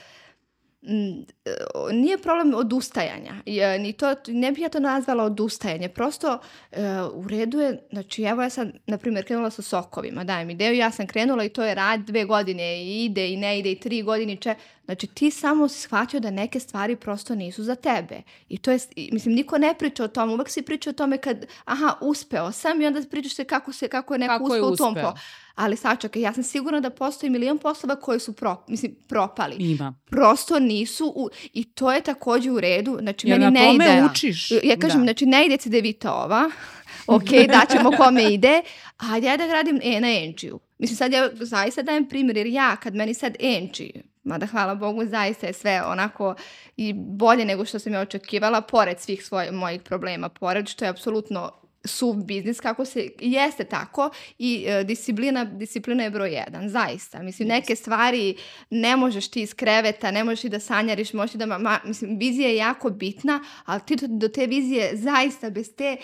nije 1.92 2.18
problem 2.18 2.54
odustajanja. 2.54 3.34
Ni 3.80 3.94
to, 3.94 4.16
ne 4.28 4.52
bih 4.52 4.62
ja 4.62 4.70
to 4.70 4.80
nazvala 4.80 5.24
odustajanje. 5.24 5.90
Prosto 5.90 6.40
uh, 6.72 6.78
u 7.14 7.28
redu 7.28 7.60
je, 7.60 7.88
znači 7.92 8.24
evo 8.24 8.42
ja 8.42 8.50
sam, 8.50 8.72
na 8.88 8.98
primjer, 8.98 9.26
krenula 9.26 9.50
sa 9.50 9.62
sokovima, 9.62 10.24
daj 10.24 10.46
mi 10.46 10.54
ideju, 10.54 10.76
ja 10.76 10.92
sam 10.92 11.08
krenula 11.08 11.44
i 11.44 11.50
to 11.50 11.64
je 11.64 11.76
rad 11.76 12.00
dve 12.00 12.26
godine 12.26 12.84
i 12.84 13.06
ide 13.06 13.30
i 13.30 13.38
ne 13.38 13.60
ide 13.60 13.72
i 13.72 13.80
tri 13.80 14.02
godine, 14.02 14.36
če, 14.36 14.56
Znači 14.86 15.08
ti 15.08 15.32
samo 15.32 15.68
si 15.68 15.82
shvatio 15.82 16.20
da 16.20 16.32
neke 16.32 16.60
stvari 16.60 16.96
prosto 16.96 17.36
nisu 17.36 17.64
za 17.64 17.76
tebe. 17.76 18.22
I 18.50 18.58
to 18.58 18.72
je, 18.72 18.80
mislim, 19.12 19.36
niko 19.36 19.58
ne 19.58 19.74
priča 19.80 20.04
o 20.04 20.08
tome, 20.08 20.34
uvek 20.34 20.50
si 20.50 20.62
priča 20.62 20.90
o 20.90 20.94
tome 20.94 21.18
kad, 21.18 21.46
aha, 21.66 21.94
uspeo 22.02 22.52
sam 22.52 22.82
i 22.82 22.86
onda 22.86 23.02
pričaš 23.12 23.36
se 23.36 23.44
kako, 23.44 23.74
se, 23.74 23.88
kako 23.88 24.14
je 24.14 24.18
neko 24.18 24.34
kako 24.34 24.44
uspeo 24.44 24.68
u 24.68 24.76
tom 24.76 24.96
po... 24.96 25.14
Ali 25.56 25.76
sačekaj, 25.76 26.22
ja 26.22 26.34
sam 26.34 26.44
sigurna 26.44 26.80
da 26.80 26.90
postoji 26.90 27.30
milion 27.30 27.58
poslova 27.58 27.96
koji 27.96 28.20
su 28.20 28.34
pro, 28.34 28.64
mislim, 28.68 28.96
propali. 29.08 29.56
Ima. 29.60 29.94
Prosto 30.06 30.60
nisu, 30.60 31.14
u, 31.16 31.30
i 31.54 31.64
to 31.64 31.92
je 31.92 32.02
takođe 32.02 32.52
u 32.52 32.60
redu. 32.60 32.98
Znači, 33.02 33.28
Jer 33.28 33.40
meni 33.40 33.52
na 33.52 33.60
ne 33.60 33.68
tome 33.68 33.86
ide. 33.86 34.06
učiš. 34.12 34.52
Ja 34.64 34.78
kažem, 34.80 35.00
da. 35.00 35.04
znači, 35.04 35.26
ne 35.26 35.46
ide 35.46 35.58
Cedevita 35.58 36.14
ova, 36.14 36.52
ok, 37.08 37.30
daćemo 37.48 37.92
kome 37.98 38.34
ide, 38.34 38.62
a 38.98 39.18
ja 39.18 39.38
da 39.38 39.48
radim 39.48 39.80
e, 39.84 40.02
na 40.02 40.08
Enčiju. 40.12 40.60
Mislim, 40.78 40.98
sad 40.98 41.14
ja 41.14 41.30
zaista 41.34 41.82
dajem 41.82 42.06
primjer, 42.06 42.38
jer 42.38 42.48
ja, 42.48 42.76
kad 42.76 42.96
meni 42.96 43.14
sad 43.14 43.36
Enči, 43.40 43.94
mada 44.24 44.46
hvala 44.46 44.76
Bogu, 44.76 45.06
zaista 45.06 45.48
je 45.48 45.54
sve 45.54 45.84
onako 45.86 46.36
i 46.78 46.94
bolje 46.94 47.46
nego 47.46 47.66
što 47.66 47.80
sam 47.80 47.94
ja 47.94 48.00
očekivala, 48.02 48.62
pored 48.62 49.00
svih 49.00 49.26
svojih 49.26 49.52
mojih 49.52 49.82
problema, 49.82 50.30
pored 50.30 50.68
što 50.68 50.86
je 50.86 50.90
apsolutno 50.90 51.52
su 51.86 52.14
biznis 52.14 52.60
kako 52.60 52.86
se 52.86 53.10
jeste 53.20 53.64
tako 53.64 54.10
i 54.40 54.66
e, 54.68 54.84
disciplina 54.84 55.46
disciplina 55.46 56.04
je 56.04 56.10
broj 56.10 56.34
jedan 56.34 56.70
zaista 56.70 57.24
mislim 57.24 57.48
neke 57.48 57.76
stvari 57.76 58.36
ne 58.70 58.96
možeš 58.96 59.28
ti 59.28 59.42
iz 59.42 59.54
kreveta 59.54 60.12
ne 60.12 60.24
možeš 60.24 60.44
i 60.44 60.50
da 60.50 60.60
sanjariš 60.60 61.14
možeš 61.14 61.34
da 61.34 61.46
ma, 61.46 61.80
mislim 61.86 62.18
vizija 62.20 62.50
je 62.50 62.56
jako 62.56 62.90
bitna 62.90 63.44
ali 63.66 63.82
ti 63.86 63.96
do, 63.96 64.08
do 64.10 64.28
te 64.28 64.48
vizije 64.48 64.98
zaista 64.98 65.50
bez 65.50 65.76
te 65.76 65.98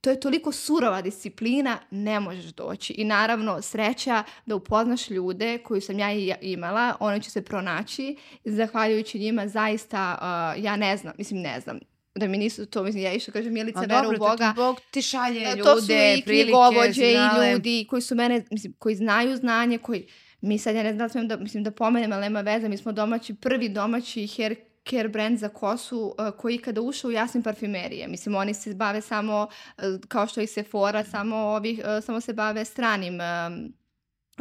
to 0.00 0.10
je 0.10 0.20
toliko 0.20 0.52
surova 0.52 1.02
disciplina, 1.02 1.78
ne 1.90 2.20
možeš 2.20 2.44
doći. 2.44 2.92
I 2.92 3.04
naravno, 3.04 3.62
sreća 3.62 4.24
da 4.46 4.54
upoznaš 4.54 5.10
ljude 5.10 5.58
koju 5.58 5.80
sam 5.80 5.98
ja 5.98 6.36
imala, 6.40 6.96
one 7.00 7.20
će 7.20 7.30
se 7.30 7.42
pronaći. 7.42 8.16
Zahvaljujući 8.44 9.18
njima, 9.18 9.48
zaista, 9.48 10.18
uh, 10.20 10.64
ja 10.64 10.76
ne 10.76 10.96
znam, 10.96 11.14
mislim, 11.18 11.40
ne 11.40 11.60
znam, 11.60 11.78
da 12.16 12.28
mi 12.28 12.38
nisu 12.38 12.66
to, 12.66 12.82
mislim, 12.82 13.04
ja 13.04 13.12
išla 13.12 13.32
kažem, 13.32 13.52
Milica, 13.52 13.80
vera 13.80 14.08
u 14.08 14.18
Boga. 14.18 14.52
Bog 14.56 14.80
ti 14.90 15.02
šalje 15.02 15.40
ljude, 15.40 15.62
to 15.62 15.80
su 15.80 15.92
i 15.92 16.22
knjigovođe 16.22 17.12
i 17.12 17.52
ljudi 17.52 17.86
koji 17.90 18.02
su 18.02 18.14
mene, 18.14 18.44
mislim, 18.50 18.72
koji 18.78 18.94
znaju 18.94 19.36
znanje, 19.36 19.78
koji, 19.78 20.06
mi 20.40 20.58
sad, 20.58 20.74
ja 20.74 20.82
ne 20.82 21.08
znam 21.08 21.28
da, 21.28 21.36
mislim, 21.36 21.64
da 21.64 21.70
pomenem, 21.70 22.12
ali 22.12 22.20
nema 22.20 22.40
veze, 22.40 22.68
mi 22.68 22.76
smo 22.76 22.92
domaći, 22.92 23.34
prvi 23.34 23.68
domaći 23.68 24.26
hair 24.26 24.56
care 24.90 25.08
brand 25.08 25.38
za 25.38 25.48
kosu 25.48 26.14
uh, 26.18 26.30
koji 26.38 26.54
ikada 26.54 26.80
ušao 26.80 27.08
u 27.08 27.12
jasne 27.12 27.42
parfumerije. 27.42 28.08
Mislim, 28.08 28.34
oni 28.34 28.54
se 28.54 28.74
bave 28.74 29.00
samo, 29.00 29.48
uh, 29.78 29.84
kao 30.08 30.26
što 30.26 30.40
i 30.40 30.46
Sephora, 30.46 31.04
samo, 31.04 31.36
ovih, 31.36 31.78
uh, 31.78 32.04
samo 32.04 32.20
se 32.20 32.32
bave 32.32 32.64
stranim 32.64 33.14
uh, 33.14 34.38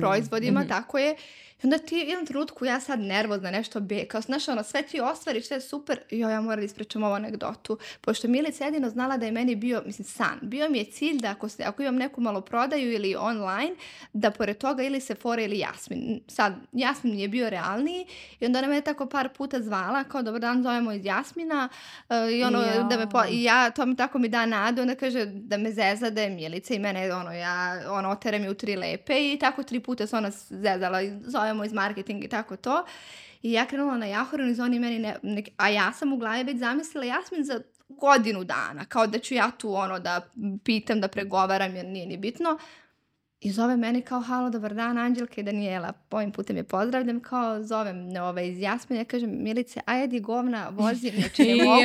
proizvodima, 0.00 0.60
mm 0.60 0.64
-hmm. 0.64 0.68
tako 0.68 0.98
je. 0.98 1.16
I 1.62 1.66
onda 1.66 1.78
ti 1.78 1.94
u 1.94 1.98
jednom 1.98 2.26
trenutku 2.26 2.64
ja 2.64 2.80
sad 2.80 3.00
nervozna, 3.00 3.50
nešto 3.50 3.80
be, 3.80 4.04
kao 4.04 4.20
znaš 4.20 4.48
ono, 4.48 4.62
sve 4.62 4.82
ti 4.82 5.00
ostvariš, 5.00 5.46
sve 5.46 5.56
je 5.56 5.60
super, 5.60 6.00
jo, 6.10 6.28
ja 6.28 6.40
moram 6.40 6.60
da 6.60 6.64
ispričam 6.64 7.02
ovu 7.02 7.14
anegdotu. 7.14 7.78
Pošto 8.00 8.28
Milica 8.28 8.64
jedino 8.64 8.90
znala 8.90 9.16
da 9.16 9.26
je 9.26 9.32
meni 9.32 9.56
bio, 9.56 9.82
mislim, 9.86 10.04
san. 10.04 10.38
Bio 10.42 10.68
mi 10.68 10.78
je 10.78 10.84
cilj 10.84 11.18
da 11.18 11.30
ako, 11.30 11.48
se, 11.48 11.64
ako 11.64 11.82
imam 11.82 11.96
neku 11.96 12.20
maloprodaju 12.20 12.92
ili 12.92 13.16
online, 13.18 13.74
da 14.12 14.30
pored 14.30 14.58
toga 14.58 14.82
ili 14.82 15.00
Sephora 15.00 15.42
ili 15.42 15.58
Jasmin. 15.58 16.20
Sad, 16.28 16.54
Jasmin 16.72 17.18
je 17.18 17.28
bio 17.28 17.50
realniji 17.50 18.06
i 18.40 18.46
onda 18.46 18.58
ona 18.58 18.68
me 18.68 18.80
tako 18.80 19.06
par 19.06 19.28
puta 19.28 19.62
zvala, 19.62 20.04
kao 20.04 20.22
dobar 20.22 20.40
dan, 20.40 20.62
zovemo 20.62 20.92
iz 20.92 21.04
Jasmina 21.04 21.68
uh, 22.08 22.32
i 22.32 22.42
ono, 22.42 22.60
ja. 22.60 22.82
da 22.82 22.96
me 22.96 23.10
po, 23.10 23.22
i 23.30 23.42
ja, 23.42 23.70
to 23.70 23.86
mi 23.86 23.96
tako 23.96 24.18
mi 24.18 24.28
da 24.28 24.46
nadu, 24.46 24.82
onda 24.82 24.94
kaže 24.94 25.26
da 25.26 25.56
me 25.56 25.72
zeza 25.72 26.10
da 26.10 26.22
je 26.22 26.30
Milica 26.30 26.74
i 26.74 26.78
mene, 26.78 27.14
ono, 27.14 27.32
ja, 27.32 27.80
ono, 27.90 28.10
otere 28.10 28.38
mi 28.38 28.48
u 28.48 28.54
tri 28.54 28.76
lepe 28.76 29.32
i 29.32 29.38
tako 29.40 29.62
tri 29.62 29.80
puta 29.80 30.06
se 30.06 30.16
ona 30.16 30.30
zezala, 30.30 30.98
zove 31.20 31.45
zovemo 31.46 31.64
iz 31.64 31.72
marketinga 31.72 32.24
i 32.24 32.28
tako 32.28 32.56
to. 32.56 32.84
I 33.42 33.52
ja 33.52 33.66
krenula 33.66 33.98
na 33.98 34.06
Jahorinu 34.06 34.50
i 34.50 34.60
oni 34.60 34.78
meni, 34.78 34.98
ne, 34.98 35.16
ne, 35.22 35.42
a 35.56 35.68
ja 35.68 35.92
sam 35.92 36.12
u 36.12 36.16
glavi 36.16 36.44
već 36.44 36.56
zamislila 36.56 37.04
Jasmin 37.04 37.44
za 37.44 37.60
godinu 37.88 38.44
dana, 38.44 38.84
kao 38.84 39.06
da 39.06 39.18
ću 39.18 39.34
ja 39.34 39.50
tu 39.58 39.74
ono 39.74 39.98
da 39.98 40.20
pitam, 40.64 41.00
da 41.00 41.08
pregovaram 41.08 41.76
jer 41.76 41.86
nije 41.86 42.06
ni 42.06 42.16
bitno. 42.16 42.58
I 43.40 43.52
zove 43.52 43.76
meni 43.76 44.02
kao, 44.02 44.20
halo, 44.20 44.50
dobar 44.50 44.74
dan, 44.74 44.98
Anđelka 44.98 45.40
i 45.40 45.44
Daniela. 45.44 45.92
Ovim 46.10 46.32
putem 46.32 46.56
je 46.56 46.64
pozdravljam, 46.64 47.20
kao 47.20 47.62
zovem 47.62 48.08
ove, 48.08 48.20
ovaj, 48.20 48.48
iz 48.48 48.60
Jasmine, 48.60 49.00
ja 49.00 49.04
kažem, 49.04 49.30
Milice, 49.42 49.80
ajedi 49.86 50.20
govna, 50.20 50.68
vozi, 50.68 51.10
znači 51.10 51.44
ne 51.44 51.64
mogu. 51.64 51.80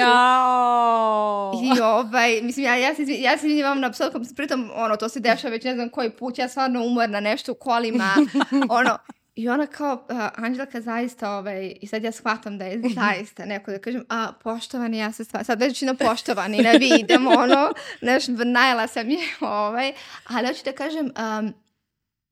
I 1.65 1.81
ovaj, 1.81 2.41
mislim, 2.41 2.65
ja, 2.65 2.75
ja 2.75 2.95
se, 2.95 3.03
ja 3.07 3.37
se 3.37 3.47
izvinjam 3.47 3.79
na 3.79 3.87
apsolutno, 3.87 4.21
pritom, 4.35 4.71
ono, 4.75 4.95
to 4.95 5.09
se 5.09 5.19
dešava 5.19 5.51
već 5.51 5.63
ne 5.63 5.75
znam 5.75 5.89
koji 5.89 6.09
put, 6.09 6.37
ja 6.37 6.47
stvarno 6.47 6.85
umorna 6.85 7.19
nešto 7.19 7.51
u 7.51 7.55
kolima, 7.55 8.15
ono, 8.79 8.97
I 9.35 9.49
ona 9.49 9.67
kao, 9.67 9.93
uh, 9.93 10.43
Anđelka 10.45 10.81
zaista, 10.81 11.37
ovaj, 11.37 11.73
i 11.81 11.87
sad 11.87 12.03
ja 12.03 12.11
shvatam 12.11 12.57
da 12.57 12.65
je 12.65 12.81
zaista 12.95 13.45
neko 13.45 13.71
da 13.71 13.79
kažem, 13.79 14.05
a 14.09 14.31
poštovani, 14.43 14.97
ja 14.97 15.11
se 15.11 15.23
stvar, 15.23 15.45
sad 15.45 15.59
već 15.59 15.81
na 15.81 15.93
poštovani, 15.95 16.57
na 16.57 16.71
vi 16.71 17.05
ono, 17.39 17.73
znaš, 17.99 18.23
najela 18.27 18.87
sam 18.87 19.09
je, 19.09 19.19
ovaj, 19.41 19.93
ali 20.27 20.47
hoću 20.47 20.61
da 20.65 20.71
kažem, 20.71 21.05
um, 21.05 21.53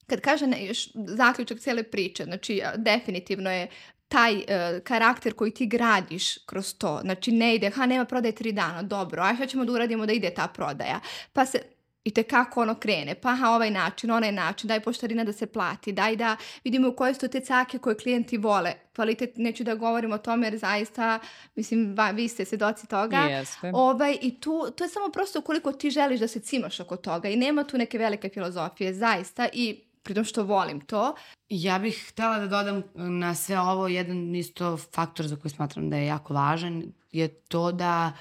kad 0.08 0.22
kaže 0.22 0.48
ne, 0.48 0.66
još 0.66 0.90
zaključak 0.94 1.60
cijele 1.60 1.84
priče, 1.84 2.24
znači 2.24 2.62
definitivno 2.76 3.52
je 3.52 3.68
taj 4.08 4.36
uh, 4.36 4.44
karakter 4.84 5.34
koji 5.34 5.52
ti 5.52 5.66
gradiš 5.66 6.38
kroz 6.38 6.76
to, 6.78 7.00
znači 7.04 7.32
ne 7.32 7.56
ide, 7.56 7.70
ha 7.70 7.86
nema 7.86 8.06
prodaje 8.06 8.36
tri 8.36 8.52
dana, 8.52 8.82
dobro, 8.82 9.24
a 9.24 9.36
šta 9.36 9.46
ćemo 9.46 9.66
da 9.66 9.72
uradimo 9.72 10.06
da 10.06 10.14
ide 10.14 10.30
ta 10.30 10.48
prodaja, 10.48 11.00
pa 11.34 11.46
se 11.46 11.62
i 12.10 12.12
te 12.12 12.24
kako 12.24 12.62
ono 12.62 12.76
krene, 12.76 13.16
pa 13.16 13.30
aha, 13.30 13.50
ovaj 13.50 13.72
način, 13.72 14.12
onaj 14.12 14.32
način, 14.32 14.68
daj 14.68 14.80
poštarina 14.80 15.24
da 15.24 15.34
se 15.34 15.46
plati, 15.46 15.92
daj 15.92 16.16
da 16.16 16.36
vidimo 16.64 16.92
koje 16.92 17.14
su 17.14 17.28
te 17.28 17.40
cake 17.40 17.78
koje 17.78 17.98
klijenti 17.98 18.38
vole. 18.38 18.74
Kvalitet, 18.96 19.38
neću 19.38 19.64
da 19.64 19.76
govorim 19.76 20.12
o 20.12 20.18
tome 20.18 20.48
jer 20.48 20.58
zaista, 20.58 21.20
mislim, 21.56 21.94
va, 21.98 22.12
vi 22.12 22.28
ste 22.28 22.46
svedoci 22.46 22.88
toga. 22.88 23.18
Jeste. 23.18 23.72
Ovaj, 23.74 24.18
I 24.22 24.40
tu, 24.40 24.72
to 24.76 24.84
je 24.84 24.90
samo 24.90 25.10
prosto 25.10 25.42
koliko 25.42 25.72
ti 25.72 25.90
želiš 25.90 26.20
da 26.20 26.28
se 26.28 26.40
cimaš 26.40 26.80
oko 26.80 26.98
toga 26.98 27.30
i 27.30 27.36
nema 27.36 27.64
tu 27.64 27.78
neke 27.78 27.98
velike 27.98 28.30
filozofije, 28.30 28.94
zaista, 28.94 29.48
i 29.54 29.84
pritom 30.04 30.24
što 30.24 30.44
volim 30.44 30.82
to. 30.82 31.16
Ja 31.50 31.80
bih 31.80 32.06
htela 32.10 32.40
da 32.40 32.48
dodam 32.48 32.84
na 32.94 33.36
sve 33.36 33.60
ovo 33.60 33.88
jedan 33.88 34.36
isto 34.36 34.78
faktor 34.78 35.28
za 35.28 35.36
koji 35.36 35.52
smatram 35.52 35.90
da 35.90 35.98
je 35.98 36.06
jako 36.06 36.34
važan, 36.34 36.84
je 37.12 37.28
to 37.28 37.72
da 37.72 38.12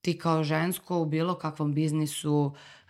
ti 0.00 0.18
kao 0.18 0.44
žensko 0.44 0.98
u 0.98 1.04
bilo 1.06 1.34
kakvom 1.34 1.74
biznisu 1.74 2.34
uh, 2.34 2.52
uh, 2.54 2.83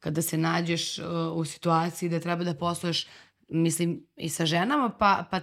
kada 0.00 0.22
se 0.22 0.38
nađeš 0.38 0.98
uh, 0.98 1.06
u 1.34 1.44
situaciji 1.44 2.08
da 2.08 2.20
treba 2.20 2.44
da 2.44 2.54
posluješ, 2.54 3.06
mislim, 3.48 4.06
i 4.16 4.28
sa 4.28 4.46
ženama, 4.46 4.90
pa, 4.98 5.24
pa 5.30 5.40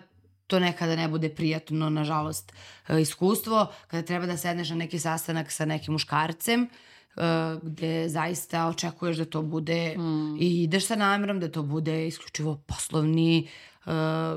to 0.48 0.60
nekada 0.60 0.96
ne 0.96 1.08
bude 1.08 1.30
prijatno, 1.30 1.90
nažalost, 1.90 2.54
uh, 2.90 3.02
iskustvo, 3.02 3.72
kada 3.88 4.06
treba 4.06 4.26
da 4.26 4.38
sedneš 4.38 4.70
na 4.70 4.76
neki 4.76 5.00
sastanak 5.00 5.52
sa 5.52 5.66
nekim 5.66 5.94
muškarcem, 5.94 6.68
uh, 7.16 7.24
gde 7.64 8.10
zaista 8.10 8.68
očekuješ 8.68 9.18
da 9.18 9.26
to 9.26 9.42
bude 9.42 9.96
mm. 9.98 10.38
i 10.40 10.64
ideš 10.64 10.86
sa 10.86 10.96
namerom 10.96 11.40
da 11.40 11.52
to 11.52 11.64
bude 11.64 12.08
isključivo 12.08 12.62
poslovni 12.68 13.48
uh, 13.86 13.94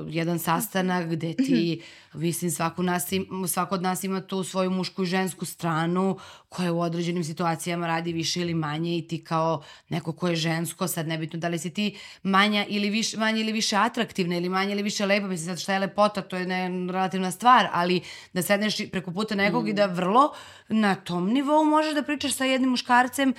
jedan 0.07 0.39
sastanak 0.39 1.09
gde 1.09 1.33
ti, 1.33 1.81
mislim, 2.13 2.51
svako, 2.51 2.83
nas 2.83 3.11
im, 3.11 3.27
svako 3.47 3.75
od 3.75 3.81
nas 3.81 4.03
ima 4.03 4.21
tu 4.21 4.43
svoju 4.43 4.69
mušku 4.69 5.03
i 5.03 5.05
žensku 5.05 5.45
stranu 5.45 6.17
koja 6.49 6.73
u 6.73 6.81
određenim 6.81 7.23
situacijama 7.23 7.87
radi 7.87 8.13
više 8.13 8.41
ili 8.41 8.53
manje 8.53 8.97
i 8.97 9.07
ti 9.07 9.23
kao 9.23 9.63
neko 9.89 10.13
ko 10.13 10.27
je 10.27 10.35
žensko, 10.35 10.87
sad 10.87 11.07
nebitno 11.07 11.39
da 11.39 11.47
li 11.47 11.59
si 11.59 11.69
ti 11.69 11.97
manja 12.23 12.65
ili 12.69 12.89
više, 12.89 13.17
manje 13.17 13.41
ili 13.41 13.51
više 13.51 13.75
atraktivna 13.75 14.37
ili 14.37 14.49
manje 14.49 14.71
ili 14.71 14.83
više 14.83 15.05
lepa, 15.05 15.27
mislim 15.27 15.55
sad 15.55 15.61
šta 15.61 15.73
je 15.73 15.79
lepota, 15.79 16.21
to 16.21 16.35
je 16.35 16.45
ne, 16.45 16.91
relativna 16.91 17.31
stvar, 17.31 17.67
ali 17.71 18.01
da 18.33 18.41
sedneš 18.41 18.77
preko 18.91 19.11
puta 19.11 19.35
nekog 19.35 19.63
mm. 19.63 19.67
i 19.67 19.73
da 19.73 19.85
vrlo 19.85 20.33
na 20.69 20.95
tom 20.95 21.29
nivou 21.29 21.65
možeš 21.65 21.93
da 21.93 22.03
pričaš 22.03 22.33
sa 22.33 22.45
jednim 22.45 22.69
muškarcem 22.69 23.33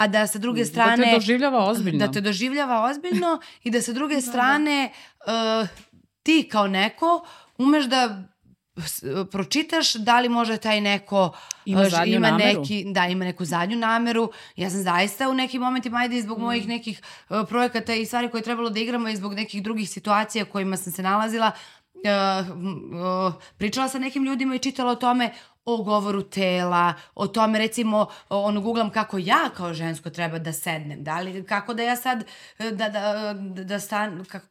a 0.00 0.06
da 0.08 0.26
sa 0.26 0.38
druge 0.38 0.64
strane... 0.64 0.96
Da 0.96 1.04
te 1.04 1.14
doživljava 1.14 1.64
ozbiljno. 1.64 1.98
Da 1.98 2.12
te 2.12 2.20
doživljava 2.20 2.84
ozbiljno 2.84 3.40
i 3.64 3.70
da 3.70 3.82
sa 3.82 3.92
druge 3.92 4.14
da, 4.14 4.20
da. 4.20 4.26
strane 4.26 4.92
uh, 5.26 5.68
ti 6.22 6.48
kao 6.52 6.66
neko 6.66 7.26
umeš 7.58 7.84
da 7.84 8.22
pročitaš 9.30 9.94
da 9.94 10.20
li 10.20 10.28
može 10.28 10.56
taj 10.56 10.80
neko 10.80 11.32
ima, 11.64 11.80
uh, 11.80 11.86
ima 12.06 12.30
nameru. 12.30 12.60
neki 12.60 12.84
da 12.86 13.06
ima 13.06 13.24
neku 13.24 13.44
zadnju 13.44 13.76
nameru. 13.76 14.30
Ja 14.56 14.70
sam 14.70 14.82
zaista 14.82 15.28
u 15.28 15.34
nekim 15.34 15.62
momentima 15.62 15.98
ajde 15.98 16.16
i 16.16 16.22
zbog 16.22 16.38
mm. 16.38 16.42
mojih 16.42 16.68
nekih 16.68 17.02
uh, 17.28 17.36
projekata 17.48 17.94
i 17.94 18.06
stvari 18.06 18.28
koje 18.28 18.38
je 18.38 18.44
trebalo 18.44 18.70
da 18.70 18.80
igramo 18.80 19.08
i 19.08 19.16
zbog 19.16 19.34
nekih 19.34 19.62
drugih 19.62 19.90
situacija 19.90 20.44
kojima 20.44 20.76
sam 20.76 20.92
se 20.92 21.02
nalazila 21.02 21.50
uh, 21.94 22.48
uh, 22.48 23.34
pričala 23.56 23.88
sa 23.88 23.98
nekim 23.98 24.24
ljudima 24.24 24.54
i 24.54 24.58
čitala 24.58 24.92
o 24.92 24.96
tome 24.96 25.30
o 25.64 25.82
govoru 25.82 26.22
tela, 26.22 26.94
o 27.14 27.26
tome 27.26 27.58
recimo 27.58 28.06
ono 28.28 28.60
googlam 28.60 28.90
kako 28.90 29.18
ja 29.18 29.50
kao 29.56 29.74
žensko 29.74 30.10
treba 30.10 30.38
da 30.38 30.52
sednem, 30.52 31.04
da 31.04 31.20
li 31.20 31.46
kako 31.46 31.74
da 31.74 31.82
ja 31.82 31.96
sad 31.96 32.24
da 32.58 32.88
da, 32.88 33.34
da 33.64 33.80
stan 33.80 34.24
kako, 34.24 34.46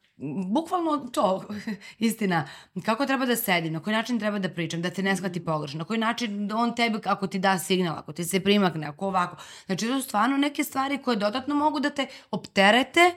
bukvalno 0.48 0.98
to, 0.98 1.44
istina, 2.00 2.48
kako 2.86 3.06
treba 3.06 3.26
da 3.26 3.36
sedim, 3.36 3.74
na 3.74 3.80
koji 3.80 3.96
način 3.96 4.20
treba 4.20 4.40
da 4.40 4.50
pričam, 4.50 4.82
da 4.82 4.90
te 4.90 5.04
ne 5.04 5.16
shvati 5.16 5.46
pogrešno, 5.46 5.78
na 5.78 5.86
koji 5.86 6.00
način 6.00 6.52
on 6.52 6.76
tebi, 6.76 7.00
ako 7.06 7.28
ti 7.28 7.40
da 7.40 7.60
signal, 7.60 7.98
ako 7.98 8.14
ti 8.14 8.24
se 8.24 8.40
primakne, 8.40 8.88
ako 8.88 9.08
ovako. 9.08 9.36
Znači, 9.66 9.88
to 9.88 10.02
su 10.02 10.08
stvarno 10.08 10.38
neke 10.38 10.64
stvari 10.64 10.98
koje 10.98 11.18
dodatno 11.18 11.56
mogu 11.56 11.80
da 11.80 11.90
te 11.90 12.08
opterete, 12.32 13.14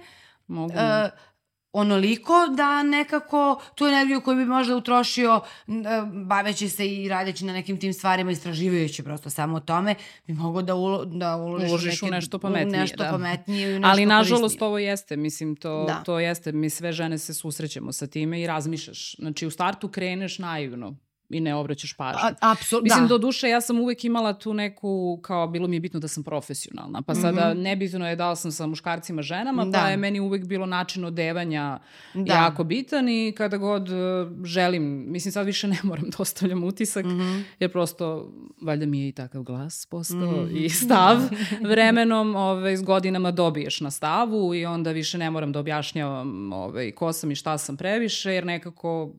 Mogu. 0.47 0.75
Uh, 0.75 1.11
onoliko 1.73 2.33
da 2.57 2.83
nekako 2.83 3.61
tu 3.75 3.87
energiju 3.87 4.21
koju 4.21 4.37
bi 4.37 4.45
možda 4.45 4.77
utrošio 4.77 5.41
baveći 6.27 6.69
se 6.69 6.95
i 6.95 7.09
radeći 7.09 7.45
na 7.45 7.53
nekim 7.53 7.81
tim 7.81 7.93
stvarima, 7.93 8.31
istraživajući 8.31 9.03
prosto 9.03 9.31
samo 9.31 9.57
o 9.57 9.61
tome, 9.61 9.95
bi 10.27 10.33
mogo 10.33 10.63
da, 10.63 10.75
ulo, 10.75 11.05
da 11.05 11.37
uložiš, 11.37 11.69
uložiš 11.69 12.03
neke, 12.03 12.07
u 12.07 12.15
nešto 12.15 12.39
pametnije. 12.39 12.81
nešto 12.81 13.05
da. 13.05 13.11
pametnije 13.11 13.71
i 13.71 13.79
nešto 13.79 13.89
Ali 13.89 14.07
nažalost 14.07 14.63
ovo 14.63 14.79
jeste, 14.79 15.17
mislim 15.17 15.57
to, 15.57 15.85
da. 15.89 16.03
to 16.05 16.19
jeste, 16.19 16.53
mi 16.53 16.71
sve 16.71 16.93
žene 16.93 17.19
se 17.19 17.35
susrećemo 17.35 17.93
sa 17.93 18.07
time 18.07 18.43
i 18.43 18.47
razmišljaš. 18.47 19.17
Znači 19.19 19.47
u 19.47 19.51
startu 19.51 19.89
kreneš 19.89 20.39
naivno, 20.39 20.97
i 21.33 21.41
ne 21.41 21.55
obraćaš 21.55 21.93
pažnju. 21.93 22.21
Apsolutno, 22.41 22.85
Mislim, 22.85 23.05
da. 23.05 23.09
do 23.09 23.19
duše, 23.19 23.49
ja 23.49 23.61
sam 23.61 23.81
uvek 23.81 24.05
imala 24.05 24.33
tu 24.33 24.55
neku, 24.55 25.19
kao, 25.23 25.47
bilo 25.47 25.69
mi 25.69 25.77
je 25.77 25.81
bitno 25.81 26.01
da 26.01 26.09
sam 26.09 26.25
profesionalna. 26.25 27.03
Pa 27.03 27.15
sada, 27.15 27.55
mm 27.55 27.57
-hmm. 27.57 27.63
nebitno 27.63 28.09
je 28.09 28.17
da 28.17 28.31
li 28.31 28.37
sam 28.37 28.53
sa 28.53 28.67
muškarcima, 28.67 29.23
ženama, 29.23 29.65
da. 29.65 29.79
pa 29.79 29.89
je 29.89 29.97
meni 29.97 30.21
uvek 30.21 30.45
bilo 30.45 30.67
način 30.67 31.05
odevanja 31.05 31.79
da. 32.15 32.35
jako 32.35 32.65
bitan 32.65 33.09
i 33.09 33.35
kada 33.37 33.57
god 33.57 33.89
uh, 33.89 33.97
želim, 34.45 35.05
mislim, 35.13 35.33
sad 35.33 35.47
više 35.47 35.69
ne 35.69 35.79
moram 35.83 36.05
da 36.11 36.17
ostavljam 36.19 36.65
utisak, 36.65 37.05
mm 37.05 37.09
-hmm. 37.09 37.43
jer 37.61 37.73
prosto, 37.73 38.33
valjda 38.61 38.87
mi 38.87 39.01
je 39.01 39.09
i 39.09 39.13
takav 39.13 39.43
glas 39.43 39.87
postao 39.87 40.19
mm 40.19 40.49
-hmm. 40.49 40.65
i 40.65 40.69
stav. 40.69 41.19
Vremenom, 41.71 42.37
ove, 42.37 42.77
s 42.77 42.83
godinama 42.83 43.31
dobiješ 43.31 43.81
na 43.81 43.91
stavu 43.91 44.55
i 44.55 44.67
onda 44.67 44.91
više 44.93 45.19
ne 45.19 45.31
moram 45.31 45.53
da 45.53 45.59
objašnjavam 45.59 46.53
ove, 46.53 46.95
ko 46.95 47.13
sam 47.13 47.31
i 47.31 47.35
šta 47.35 47.59
sam 47.59 47.77
previše, 47.77 48.33
jer 48.33 48.47
nekako 48.47 49.11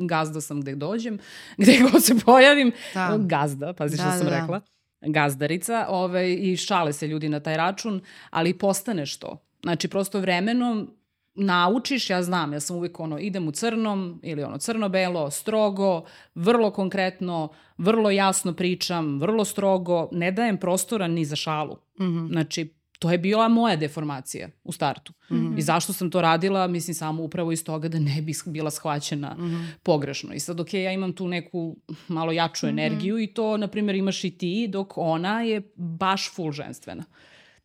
gazda 0.00 0.40
sam 0.40 0.60
gde 0.60 0.74
dođem, 0.74 1.18
gde 1.58 1.78
god 1.92 2.04
se 2.04 2.14
pojavim. 2.24 2.72
Da. 2.94 3.18
Gazda, 3.20 3.72
pazi 3.72 3.96
da, 3.96 4.02
što 4.02 4.12
sam 4.12 4.26
da, 4.26 4.40
rekla. 4.40 4.60
Gazdarica, 5.00 5.86
ovaj, 5.88 6.36
i 6.40 6.56
šale 6.56 6.92
se 6.92 7.06
ljudi 7.06 7.28
na 7.28 7.40
taj 7.40 7.56
račun, 7.56 8.00
ali 8.30 8.58
postaneš 8.58 9.16
to. 9.16 9.42
Znači, 9.62 9.88
prosto 9.88 10.20
vremenom 10.20 10.90
naučiš, 11.36 12.10
ja 12.10 12.22
znam, 12.22 12.52
ja 12.52 12.60
sam 12.60 12.76
uvijek 12.76 13.00
ono, 13.00 13.18
idem 13.18 13.48
u 13.48 13.52
crnom 13.52 14.20
ili 14.22 14.42
ono 14.42 14.58
crno-belo, 14.58 15.30
strogo, 15.30 16.04
vrlo 16.34 16.70
konkretno, 16.70 17.48
vrlo 17.78 18.10
jasno 18.10 18.52
pričam, 18.52 19.20
vrlo 19.20 19.44
strogo, 19.44 20.08
ne 20.12 20.32
dajem 20.32 20.56
prostora 20.56 21.08
ni 21.08 21.24
za 21.24 21.36
šalu. 21.36 21.76
Mm 22.00 22.04
-hmm. 22.04 22.28
Znači, 22.32 22.74
to 23.06 23.12
je 23.12 23.18
bila 23.18 23.48
moja 23.48 23.76
deformacija 23.76 24.48
u 24.64 24.72
startu. 24.72 25.12
Mm 25.30 25.36
-hmm. 25.36 25.58
I 25.58 25.62
zašto 25.62 25.92
sam 25.92 26.10
to 26.10 26.20
radila, 26.20 26.66
mislim 26.66 26.94
samo 26.94 27.22
upravo 27.22 27.52
iz 27.52 27.64
toga 27.64 27.88
da 27.88 27.98
ne 27.98 28.22
bi 28.22 28.32
bila 28.46 28.70
shvaćena 28.70 29.34
mm 29.38 29.42
-hmm. 29.42 29.66
pogrešno. 29.82 30.34
I 30.34 30.40
sad, 30.40 30.60
ok, 30.60 30.74
ja 30.74 30.92
imam 30.92 31.12
tu 31.12 31.28
neku 31.28 31.76
malo 32.08 32.32
jaču 32.32 32.66
mm 32.66 32.68
-hmm. 32.68 32.72
energiju 32.72 33.18
i 33.18 33.26
to, 33.26 33.56
na 33.56 33.68
primjer, 33.68 33.96
imaš 33.96 34.24
i 34.24 34.30
ti, 34.30 34.68
dok 34.68 34.98
ona 34.98 35.42
je 35.42 35.72
baš 35.76 36.34
full 36.34 36.52
ženstvena. 36.52 37.04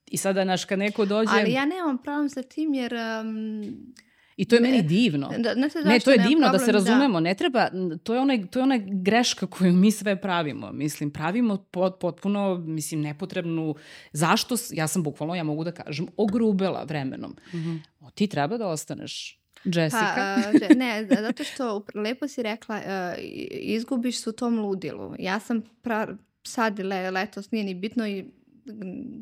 I 0.05 0.17
sada, 0.17 0.43
naš, 0.43 0.65
kad 0.65 0.79
neko 0.79 1.05
dođe... 1.05 1.31
Ali 1.31 1.51
ja 1.51 1.65
nemam 1.65 1.97
problem 1.97 2.29
sa 2.29 2.41
tim 2.43 2.73
jer... 2.73 2.93
Um, 2.93 3.93
I 4.41 4.45
to 4.45 4.55
je 4.55 4.61
meni 4.61 4.81
divno. 4.81 5.29
Da, 5.37 5.53
ne, 5.53 5.69
ne, 5.85 5.99
to 5.99 6.11
je 6.11 6.17
divno 6.17 6.47
problem, 6.47 6.51
da 6.51 6.59
se 6.59 6.71
razumemo. 6.71 7.13
Da. 7.13 7.19
Ne 7.19 7.35
treba, 7.35 7.69
to 8.03 8.13
je, 8.13 8.19
onaj, 8.19 8.47
to 8.47 8.59
je 8.59 8.63
ona 8.63 8.79
greška 8.87 9.47
koju 9.47 9.73
mi 9.73 9.91
sve 9.91 10.21
pravimo. 10.21 10.71
Mislim, 10.71 11.11
pravimo 11.11 11.57
pot, 11.57 11.99
potpuno, 11.99 12.57
mislim, 12.57 13.01
nepotrebnu... 13.01 13.75
Zašto? 14.11 14.55
Ja 14.71 14.87
sam 14.87 15.03
bukvalno, 15.03 15.35
ja 15.35 15.43
mogu 15.43 15.63
da 15.63 15.71
kažem, 15.71 16.07
ogrubela 16.17 16.83
vremenom. 16.83 17.35
Mm 17.53 17.57
-hmm. 17.57 17.79
o, 17.99 18.09
ti 18.11 18.27
treba 18.27 18.57
da 18.57 18.67
ostaneš 18.67 19.39
Jessica. 19.63 20.13
Pa, 20.15 20.35
uh, 20.37 20.77
ne, 20.81 21.07
zato 21.21 21.43
što 21.43 21.85
lepo 21.95 22.27
si 22.27 22.43
rekla, 22.43 22.75
uh, 22.75 23.23
izgubiš 23.51 24.21
se 24.21 24.29
u 24.29 24.33
tom 24.33 24.59
ludilu. 24.59 25.15
Ja 25.19 25.39
sam 25.39 25.61
pra, 25.81 26.07
sad 26.43 26.79
le, 26.79 27.11
letos, 27.11 27.51
nije 27.51 27.63
ni 27.63 27.73
bitno 27.73 28.07
i 28.07 28.25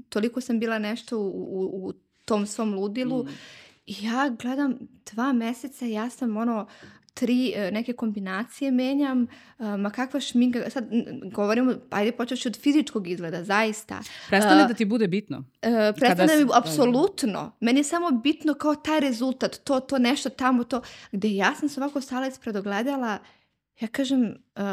toliko 0.10 0.42
sam 0.42 0.60
bila 0.60 0.80
nešto 0.80 1.20
u, 1.20 1.28
u, 1.30 1.88
u 1.88 1.94
tom 2.26 2.46
svom 2.46 2.74
ludilu. 2.74 3.24
Mm. 3.24 3.30
Ja 3.90 4.30
gledam 4.42 4.78
dva 5.12 5.34
meseca, 5.34 5.86
ja 5.86 6.10
sam 6.10 6.38
ono 6.38 6.68
tri 7.14 7.54
e, 7.56 7.72
neke 7.72 7.94
kombinacije 7.94 8.72
menjam, 8.72 9.24
e, 9.60 9.78
ma 9.78 9.90
kakva 9.90 10.20
šminka, 10.20 10.70
sad 10.70 10.86
govorimo, 11.34 11.74
ajde 11.90 12.12
počeš 12.12 12.46
od 12.46 12.60
fizičkog 12.62 13.08
izgleda, 13.08 13.44
zaista. 13.44 14.00
Prestane 14.30 14.62
uh, 14.62 14.68
da 14.68 14.74
ti 14.74 14.86
bude 14.86 15.08
bitno. 15.08 15.38
Uh, 15.38 15.96
prestane 15.96 16.38
mi, 16.38 16.50
apsolutno. 16.54 17.52
Meni 17.60 17.80
je 17.80 17.84
samo 17.84 18.12
bitno 18.12 18.54
kao 18.54 18.76
taj 18.76 19.00
rezultat, 19.00 19.60
to, 19.64 19.80
to 19.80 19.98
nešto 19.98 20.30
tamo, 20.30 20.64
to, 20.64 20.82
gde 21.12 21.36
ja 21.36 21.56
sam 21.56 21.70
se 21.70 21.82
ovako 21.82 22.02
stala 22.02 22.28
ispred 22.28 22.56
ogledala, 22.56 23.18
ja 23.80 23.88
kažem, 23.88 24.22
uh, 24.56 24.64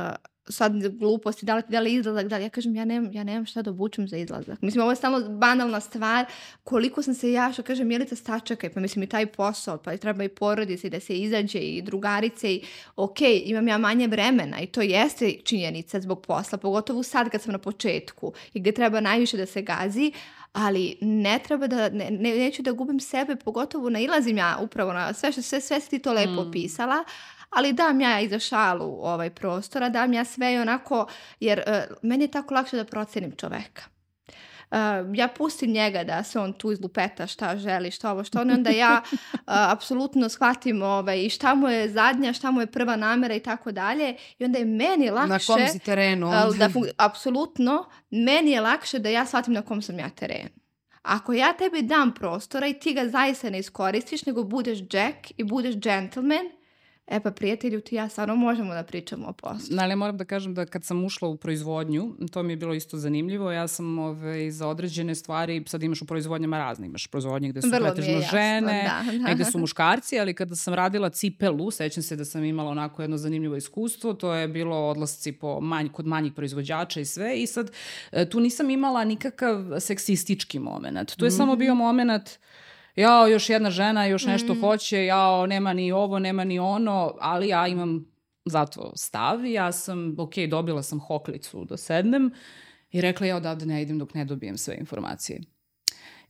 sad 0.49 0.99
gluposti, 0.99 1.47
da 1.47 1.55
li, 1.57 1.63
da 1.69 1.81
li 1.81 1.95
izlazak, 1.95 2.27
da 2.27 2.37
li, 2.37 2.43
ja 2.43 2.49
kažem, 2.49 2.77
ja 2.77 2.85
nemam, 2.85 3.13
ja 3.13 3.25
nemam 3.25 3.47
šta 3.47 3.63
da 3.63 3.71
obučem 3.71 4.09
za 4.09 4.17
izlazak. 4.17 4.63
Mislim, 4.63 4.83
ovo 4.83 4.93
je 4.93 4.97
stalno 4.97 5.29
banalna 5.29 5.81
stvar, 5.81 6.25
koliko 6.65 7.03
sam 7.03 7.15
se 7.15 7.33
ja, 7.33 7.53
što 7.53 7.63
kažem, 7.63 7.89
Milica 7.89 8.17
stačakaj, 8.17 8.71
pa 8.71 8.81
mislim 8.81 9.03
i 9.03 9.07
taj 9.07 9.27
posao, 9.27 9.79
pa 9.79 9.97
treba 9.97 10.25
i 10.25 10.29
porodice, 10.29 10.91
da 10.91 11.01
se 11.01 11.19
izađe 11.19 11.59
i 11.59 11.83
drugarice 11.83 12.55
i 12.55 12.63
ok, 12.97 13.19
imam 13.45 13.69
ja 13.69 13.79
manje 13.79 14.07
vremena 14.07 14.61
i 14.61 14.67
to 14.67 14.83
jeste 14.83 15.33
činjenica 15.45 16.01
zbog 16.01 16.23
posla, 16.27 16.59
pogotovo 16.59 17.03
sad 17.03 17.31
kad 17.31 17.43
sam 17.43 17.53
na 17.53 17.59
početku 17.59 18.33
i 18.55 18.61
gde 18.61 18.73
treba 18.73 19.01
najviše 19.01 19.37
da 19.37 19.47
se 19.47 19.63
gazi, 19.63 20.13
ali 20.53 20.97
ne 21.01 21.39
treba 21.39 21.67
da, 21.67 21.89
ne, 21.89 22.11
ne, 22.11 22.35
neću 22.35 22.63
da 22.63 22.73
gubim 22.73 23.01
sebe, 23.01 23.37
pogotovo 23.37 23.91
nailazim 23.91 24.37
ja 24.37 24.59
upravo 24.63 24.93
na 24.93 25.13
sve 25.13 25.33
što, 25.33 25.43
sve, 25.43 25.61
sve 25.61 25.81
si 25.81 25.91
ti 25.91 25.99
to 25.99 26.13
lepo 26.13 26.33
mm. 26.33 26.49
opisala, 26.49 27.05
ali 27.51 27.73
dam 27.73 28.01
ja 28.01 28.21
i 28.21 28.29
za 28.29 28.39
šalu 28.39 28.99
ovaj 29.03 29.31
prostora, 29.31 29.89
dam 29.89 30.13
ja 30.13 30.25
sve 30.25 30.55
i 30.55 30.59
onako, 30.59 31.07
jer 31.41 31.63
uh, 31.67 31.97
meni 32.03 32.25
je 32.25 32.31
tako 32.31 32.55
lakše 32.55 32.77
da 32.77 32.85
procenim 32.85 33.37
čoveka. 33.37 33.83
Uh, 34.71 34.79
ja 35.15 35.29
pustim 35.29 35.71
njega 35.71 36.05
da 36.05 36.23
se 36.23 36.39
on 36.41 36.53
tu 36.53 36.73
izlupeta 36.73 37.27
šta 37.27 37.57
želi, 37.57 37.91
šta 37.91 38.13
ovo, 38.13 38.25
šta 38.25 38.41
ono, 38.41 38.55
onda 38.55 38.71
ja 38.71 39.03
uh, 39.13 39.19
apsolutno 39.75 40.29
shvatim 40.29 40.83
ovaj, 40.83 41.29
šta 41.29 41.55
mu 41.55 41.69
je 41.69 41.89
zadnja, 41.89 42.33
šta 42.33 42.51
mu 42.51 42.61
je 42.61 42.67
prva 42.67 42.97
namera 42.97 43.35
i 43.35 43.41
tako 43.41 43.73
dalje 43.73 44.17
i 44.39 44.45
onda 44.45 44.59
je 44.59 44.65
meni 44.65 45.11
lakše... 45.11 45.29
Na 45.29 45.39
kom 45.47 45.69
si 45.69 45.79
terenu? 45.79 46.27
Uh, 46.27 46.57
da 46.57 46.69
apsolutno, 46.97 47.85
meni 48.11 48.51
je 48.51 48.61
lakše 48.61 48.99
da 48.99 49.09
ja 49.09 49.27
shvatim 49.27 49.55
na 49.55 49.63
kom 49.63 49.83
sam 49.83 49.99
ja 49.99 50.11
terenu. 50.11 50.51
Ako 51.03 51.33
ja 51.33 51.53
tebi 51.53 51.83
dam 51.83 52.15
prostora 52.15 52.67
i 52.67 52.75
ti 52.75 52.95
ga 52.95 53.09
zaista 53.09 53.51
ne 53.51 53.59
iskoristiš, 53.59 54.27
nego 54.27 54.45
budeš 54.45 54.79
Jack 54.93 55.17
i 55.37 55.45
budeš 55.45 55.77
gentleman, 55.77 56.47
E 57.09 57.21
pa 57.21 57.31
prijatelju, 57.31 57.81
ti 57.81 57.95
ja 57.95 58.09
stvarno 58.09 58.37
možemo 58.37 58.75
da 58.75 58.83
pričamo 58.83 59.27
o 59.29 59.33
poslu. 59.33 59.77
Ali 59.81 59.97
moram 59.97 60.17
da 60.17 60.25
kažem 60.25 60.55
da 60.55 60.67
kad 60.67 60.85
sam 60.85 61.05
ušla 61.05 61.29
u 61.29 61.37
proizvodnju, 61.37 62.15
to 62.33 62.43
mi 62.43 62.53
je 62.53 62.57
bilo 62.57 62.75
isto 62.75 62.97
zanimljivo, 62.97 63.53
ja 63.53 63.69
sam 63.69 63.99
ove, 63.99 64.29
ovaj, 64.29 64.51
za 64.51 64.69
određene 64.69 65.15
stvari, 65.15 65.65
sad 65.67 65.83
imaš 65.83 66.03
u 66.03 66.07
proizvodnjama 66.07 66.59
razne, 66.59 66.87
imaš 66.87 67.07
proizvodnje 67.07 67.49
gde 67.49 67.63
su 67.63 67.69
Vrlo 67.69 67.93
pretežno 67.95 68.21
žene, 68.31 68.91
da, 69.05 69.13
da. 69.19 69.29
negde 69.29 69.45
su 69.45 69.59
muškarci, 69.59 70.21
ali 70.21 70.35
kada 70.35 70.57
sam 70.57 70.75
radila 70.75 71.11
cipelu, 71.11 71.71
sećam 71.71 72.03
se 72.03 72.17
da 72.17 72.25
sam 72.25 72.45
imala 72.45 72.71
onako 72.71 73.03
jedno 73.03 73.17
zanimljivo 73.17 73.57
iskustvo, 73.57 74.15
to 74.15 74.35
je 74.35 74.49
bilo 74.49 74.89
odlasci 74.89 75.33
po 75.33 75.61
manj, 75.61 75.89
kod 75.89 76.07
manjih 76.07 76.33
proizvođača 76.33 77.01
i 77.01 77.05
sve 77.05 77.43
i 77.43 77.47
sad 77.47 77.71
e, 78.13 78.31
tu 78.31 78.41
nisam 78.41 78.71
imala 78.71 79.05
nikakav 79.05 79.81
seksistički 79.81 80.59
moment. 80.59 81.17
Tu 81.17 81.25
je 81.25 81.29
mm 81.29 81.33
-hmm. 81.33 81.37
samo 81.37 81.57
bio 81.57 81.75
moment 81.75 82.39
jao, 82.97 83.29
još 83.29 83.51
jedna 83.51 83.71
žena, 83.71 84.07
još 84.07 84.25
nešto 84.25 84.55
mm. 84.55 84.61
hoće, 84.61 85.05
jao, 85.05 85.47
nema 85.47 85.73
ni 85.73 85.93
ovo, 85.93 86.19
nema 86.19 86.45
ni 86.45 86.59
ono, 86.59 87.15
ali 87.21 87.49
ja 87.49 87.67
imam 87.67 88.05
zato 88.45 88.93
stav 88.97 89.45
i 89.45 89.53
ja 89.53 89.73
sam, 89.73 90.15
ok, 90.19 90.35
dobila 90.51 90.83
sam 90.83 91.01
hoklicu 91.01 91.65
da 91.65 91.77
sednem 91.77 92.31
i 92.91 93.01
rekla 93.01 93.27
ja 93.27 93.37
odavde 93.37 93.67
ne 93.67 93.83
idem 93.83 93.99
dok 93.99 94.15
ne 94.15 94.25
dobijem 94.25 94.59
sve 94.59 94.77
informacije 94.81 95.41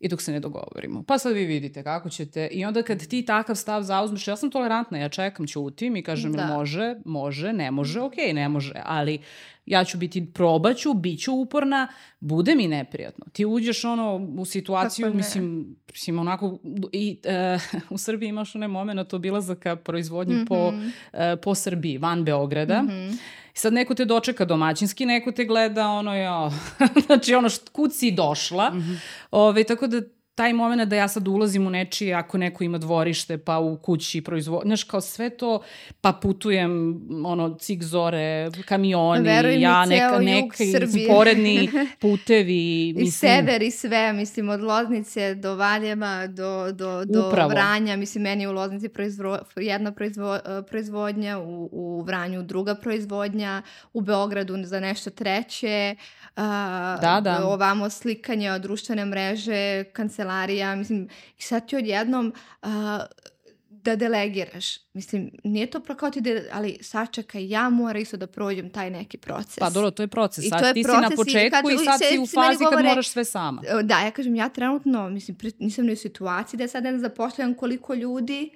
i 0.01 0.09
dok 0.09 0.23
se 0.23 0.33
ne 0.33 0.41
dogovorimo. 0.41 1.03
Pa 1.03 1.19
sad 1.19 1.35
vi 1.35 1.45
vidite 1.45 1.83
kako 1.83 2.11
ćete 2.11 2.49
i 2.53 2.65
onda 2.65 2.83
kad 2.83 3.07
ti 3.07 3.25
takav 3.25 3.57
stav 3.57 3.83
zauzmeš, 3.83 4.29
ja 4.29 4.37
sam 4.37 4.51
tolerantna, 4.51 4.99
ja 4.99 5.09
čekam, 5.09 5.47
ćutim 5.47 5.97
i 5.97 6.03
kažem 6.03 6.33
da. 6.33 6.47
može, 6.47 6.95
može, 7.05 7.53
ne 7.53 7.71
može, 7.71 8.01
ok, 8.01 8.15
ne 8.33 8.49
može, 8.49 8.75
ali 8.85 9.19
ja 9.67 9.85
ću 9.85 9.99
biti, 9.99 10.33
probaću, 10.33 10.95
bit 10.95 11.21
ću 11.21 11.35
uporna, 11.35 11.89
bude 12.21 12.55
mi 12.55 12.69
neprijatno. 12.69 13.25
Ti 13.33 13.45
uđeš 13.45 13.85
ono 13.85 14.17
u 14.39 14.45
situaciju, 14.45 15.15
mislim, 15.15 15.77
mislim 15.91 16.19
onako, 16.19 16.59
i 16.93 17.19
e, 17.25 17.59
u 17.91 17.99
Srbiji 17.99 18.29
imaš 18.29 18.55
onaj 18.55 18.69
moment 18.69 19.15
obilazaka 19.15 19.77
proizvodnje 19.77 20.35
mm 20.35 20.39
-hmm. 20.39 20.49
po, 20.49 20.73
e, 21.13 21.37
po 21.37 21.55
Srbiji, 21.55 21.99
van 21.99 22.25
Beograda. 22.25 22.83
Mm 22.83 22.89
-hmm. 22.89 23.19
Sad 23.59 23.73
neko 23.73 23.95
te 23.95 24.05
dočeka 24.05 24.45
domaćinski, 24.45 25.07
neko 25.07 25.33
te 25.33 25.45
gleda 25.45 25.89
ono, 25.89 26.17
ja, 26.17 26.51
znači 27.07 27.35
ono, 27.35 27.49
št, 27.49 27.69
kud 27.69 27.95
si 27.95 28.11
došla. 28.11 28.71
Mm 28.71 28.79
-hmm. 28.79 28.97
Ove, 29.31 29.65
tako 29.65 29.87
da 29.87 30.01
taj 30.37 30.53
moment 30.53 30.89
da 30.89 30.97
ja 30.97 31.09
sad 31.09 31.29
ulazim 31.29 31.67
u 31.67 31.71
nečije, 31.71 32.15
ako 32.15 32.39
neko 32.39 32.65
ima 32.65 32.79
dvorište, 32.79 33.39
pa 33.39 33.59
u 33.59 33.79
kući 33.79 34.21
proizvod, 34.21 34.63
znaš, 34.65 34.85
kao 34.85 35.01
sve 35.01 35.31
to, 35.31 35.63
pa 36.01 36.13
putujem, 36.13 37.01
ono, 37.25 37.55
cik 37.55 37.83
zore, 37.83 38.51
kamioni, 38.65 39.23
Verujem 39.23 39.61
ja, 39.61 39.87
neka, 39.87 40.19
neki 40.19 40.73
poredni 41.09 41.71
putevi. 42.01 42.93
Mislim. 42.97 43.07
I 43.07 43.11
sever 43.11 43.63
i 43.63 43.71
sve, 43.71 44.13
mislim, 44.13 44.49
od 44.49 44.61
Loznice 44.61 45.35
do 45.35 45.55
Valjeva, 45.55 46.27
do, 46.27 46.73
do, 46.73 47.05
do 47.05 47.29
Upravo. 47.29 47.49
Vranja, 47.49 47.97
mislim, 47.97 48.23
meni 48.23 48.47
u 48.47 48.53
Loznici 48.53 48.89
proizvo, 48.89 49.39
jedna 49.57 49.93
proizvo, 49.93 50.39
proizvodnja, 50.69 51.39
u, 51.39 51.69
u 51.73 52.03
Vranju 52.03 52.43
druga 52.43 52.75
proizvodnja, 52.75 53.63
u 53.93 54.01
Beogradu 54.01 54.57
za 54.65 54.81
nešto 54.81 55.11
treće, 55.11 55.97
uh, 55.99 56.26
da, 57.01 57.21
da. 57.25 57.47
ovamo 57.47 57.91
slikanje, 57.91 58.59
društvene 58.59 59.05
mreže, 59.05 59.85
kancelarija, 59.85 60.77
mislim, 60.77 61.09
i 61.39 61.43
sad 61.43 61.69
ti 61.69 61.77
odjednom 61.77 62.33
uh, 62.63 62.69
da 63.69 63.97
delegiraš. 63.97 64.79
Mislim, 64.93 65.31
nije 65.45 65.67
to 65.67 65.81
kao 65.81 66.11
ti, 66.11 66.21
de, 66.21 66.49
ali 66.53 66.79
sačekaj, 66.83 67.49
ja 67.49 67.71
moram 67.71 68.03
isto 68.03 68.17
da 68.17 68.27
prođem 68.27 68.71
taj 68.71 68.91
neki 68.91 69.19
proces. 69.19 69.59
Pa 69.59 69.71
dobro, 69.71 69.91
to 69.91 70.03
je 70.03 70.07
proces. 70.07 70.45
I 70.45 70.49
sad 70.49 70.61
to 70.61 70.67
je 70.67 70.75
ti 70.75 70.83
proces 70.83 70.99
si 70.99 71.11
na 71.11 71.17
početku 71.17 71.71
i, 71.71 71.77
kad, 71.77 71.83
i 71.83 71.85
sad 71.85 72.01
si 72.09 72.19
u 72.19 72.27
fazi 72.27 72.65
govore, 72.65 72.77
kad 72.77 72.85
moraš 72.85 73.09
sve 73.09 73.25
sama. 73.25 73.63
Da, 73.83 74.01
ja 74.01 74.11
kažem, 74.11 74.35
ja 74.35 74.49
trenutno, 74.49 75.09
mislim, 75.09 75.37
nisam 75.59 75.87
ni 75.87 75.93
u 75.93 75.97
situaciji 75.97 76.59
da 76.59 76.69
sad 76.69 76.85
ne 76.85 76.99
zapošljam 76.99 77.55
koliko 77.55 77.95
ljudi, 77.95 78.51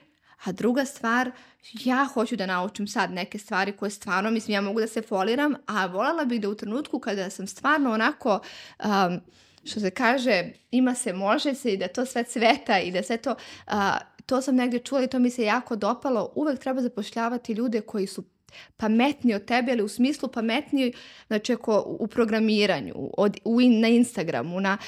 a 0.44 0.52
druga 0.52 0.84
stvar, 0.84 1.30
ja 1.72 2.08
hoću 2.14 2.36
da 2.36 2.46
naučim 2.46 2.88
sad 2.88 3.10
neke 3.10 3.38
stvari 3.38 3.72
koje 3.72 3.90
stvarno, 3.90 4.30
mislim, 4.30 4.54
ja 4.54 4.60
mogu 4.60 4.80
da 4.80 4.86
se 4.86 5.02
foliram, 5.02 5.54
a 5.66 5.86
voljela 5.86 6.24
bih 6.24 6.40
da 6.40 6.48
u 6.48 6.54
trenutku 6.54 6.98
kada 6.98 7.30
sam 7.30 7.46
stvarno 7.46 7.92
onako... 7.92 8.40
Um, 8.84 9.20
što 9.64 9.80
se 9.80 9.90
kaže, 9.90 10.44
ima 10.70 10.94
se, 10.94 11.12
može 11.12 11.54
se 11.54 11.72
i 11.72 11.76
da 11.76 11.88
to 11.88 12.06
sve 12.06 12.24
cveta 12.24 12.78
i 12.80 12.90
da 12.90 13.02
sve 13.02 13.16
to, 13.16 13.34
a, 13.66 13.98
to 14.26 14.42
sam 14.42 14.56
negde 14.56 14.78
čula 14.78 15.02
i 15.02 15.06
to 15.06 15.18
mi 15.18 15.30
se 15.30 15.42
jako 15.42 15.76
dopalo, 15.76 16.32
uvek 16.34 16.58
treba 16.58 16.82
zapošljavati 16.82 17.52
ljude 17.52 17.80
koji 17.80 18.06
su 18.06 18.24
pametniji 18.76 19.34
od 19.34 19.44
tebe, 19.44 19.72
ali 19.72 19.82
u 19.82 19.88
smislu 19.88 20.28
pametniji, 20.28 20.92
znači 21.26 21.52
ako 21.52 21.84
u 21.86 22.06
programiranju, 22.06 22.94
od, 23.18 23.36
u, 23.44 23.60
na 23.60 23.88
Instagramu, 23.88 24.60
na, 24.60 24.78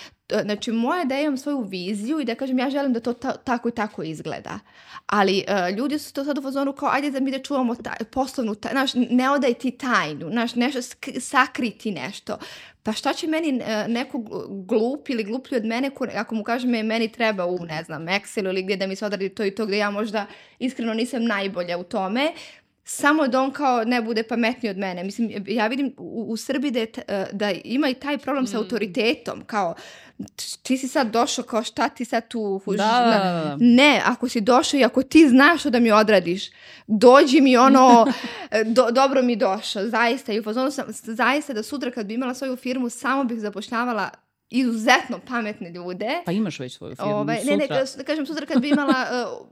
znači 0.43 0.73
moje 0.73 1.05
da 1.05 1.19
imam 1.19 1.37
svoju 1.37 1.61
viziju 1.61 2.21
i 2.21 2.25
da 2.25 2.35
kažem 2.35 2.59
ja 2.59 2.71
želim 2.71 2.93
da 2.93 3.01
to 3.01 3.13
ta, 3.13 3.37
tako 3.37 3.69
i 3.69 3.73
tako 3.73 4.03
izgleda. 4.03 4.59
Ali 5.07 5.45
uh, 5.49 5.77
ljudi 5.77 5.99
su 5.99 6.13
to 6.13 6.25
sad 6.25 6.39
u 6.39 6.43
fazonu 6.43 6.73
kao 6.73 6.89
ajde 6.93 7.11
da 7.11 7.21
mi 7.21 7.31
da 7.31 7.39
čuvamo 7.39 7.75
taj, 7.75 7.97
poslovnu, 8.11 8.55
taj, 8.55 8.75
naš, 8.75 8.91
ne 8.95 9.31
odaj 9.31 9.55
ti 9.55 9.71
tajnu, 9.71 10.31
naš, 10.31 10.55
nešto, 10.55 10.81
sakriti 11.21 11.91
nešto. 11.91 12.39
Pa 12.83 12.93
šta 12.93 13.13
će 13.13 13.27
meni 13.27 13.61
uh, 13.61 13.93
neko 13.93 14.19
glup 14.49 15.09
ili 15.09 15.25
gluplji 15.25 15.57
od 15.57 15.65
mene 15.65 15.91
ko, 15.91 16.07
ako 16.17 16.35
mu 16.35 16.45
kažem 16.45 16.75
je 16.75 16.83
meni 16.83 17.13
treba 17.13 17.47
u, 17.47 17.59
ne 17.59 17.83
znam, 17.85 18.07
Excelu 18.07 18.49
ili 18.49 18.63
gdje 18.63 18.77
da 18.77 18.87
mi 18.87 18.97
se 18.97 19.07
odradi 19.07 19.29
to 19.29 19.45
i 19.45 19.55
to 19.55 19.67
gdje 19.67 19.77
ja 19.79 19.91
možda 19.91 20.27
iskreno 20.59 20.95
nisam 20.95 21.25
najbolja 21.25 21.79
u 21.79 21.85
tome, 21.85 22.33
samo 22.85 23.29
da 23.29 23.41
on 23.41 23.51
kao 23.51 23.85
ne 23.85 24.03
bude 24.03 24.23
pametniji 24.23 24.71
od 24.71 24.79
mene. 24.79 25.05
Mislim, 25.05 25.45
ja 25.47 25.67
vidim 25.67 25.95
u, 25.99 26.25
u 26.29 26.37
Srbiji 26.37 26.71
da, 26.71 26.79
je, 26.79 26.93
e, 27.09 27.27
da 27.33 27.51
ima 27.65 27.89
i 27.89 27.95
taj 27.95 28.19
problem 28.19 28.45
mm. 28.45 28.47
sa 28.47 28.59
autoritetom, 28.59 29.45
kao 29.47 29.75
ti 30.63 30.79
si 30.79 30.89
sad 30.89 31.11
došao, 31.11 31.45
kao 31.45 31.63
šta 31.63 31.89
ti 31.89 32.05
sad 32.05 32.29
tu 32.29 32.61
hužiš? 32.65 32.79
Da, 32.79 32.85
da, 32.85 33.41
da. 33.45 33.57
Ne, 33.61 34.03
ako 34.05 34.29
si 34.29 34.41
došao 34.41 34.81
i 34.81 34.85
ako 34.85 35.03
ti 35.03 35.29
znaš 35.29 35.63
da 35.63 35.81
mi 35.81 35.93
odradiš, 35.93 36.51
dođi 36.87 37.41
mi 37.41 37.57
ono, 37.57 38.07
do, 38.77 38.91
dobro 38.91 39.23
mi 39.23 39.37
došao, 39.37 39.87
zaista. 39.87 40.33
I 40.33 40.41
u 40.41 40.43
fazonu 40.43 40.71
sam, 40.71 40.85
zaista 40.89 41.53
da 41.53 41.63
sutra 41.63 41.91
kad 41.91 42.07
bi 42.07 42.15
imala 42.15 42.35
svoju 42.35 42.57
firmu, 42.57 42.89
samo 42.89 43.25
bih 43.25 43.41
zapošljavala 43.41 44.11
izuzetno 44.51 45.21
pametne 45.29 45.71
ljude. 45.71 46.11
Pa 46.25 46.33
imaš 46.33 46.61
već 46.61 46.77
svoju 46.77 46.97
firmu, 46.97 47.13
ovaj, 47.13 47.41
sutra. 47.41 47.57
Ne, 47.57 47.67
ne, 47.69 47.85
da 47.97 48.05
kažem 48.05 48.27
sutra 48.27 48.47
kad 48.47 48.61
bi 48.61 48.69
imala 48.69 49.07
uh, 49.11 49.47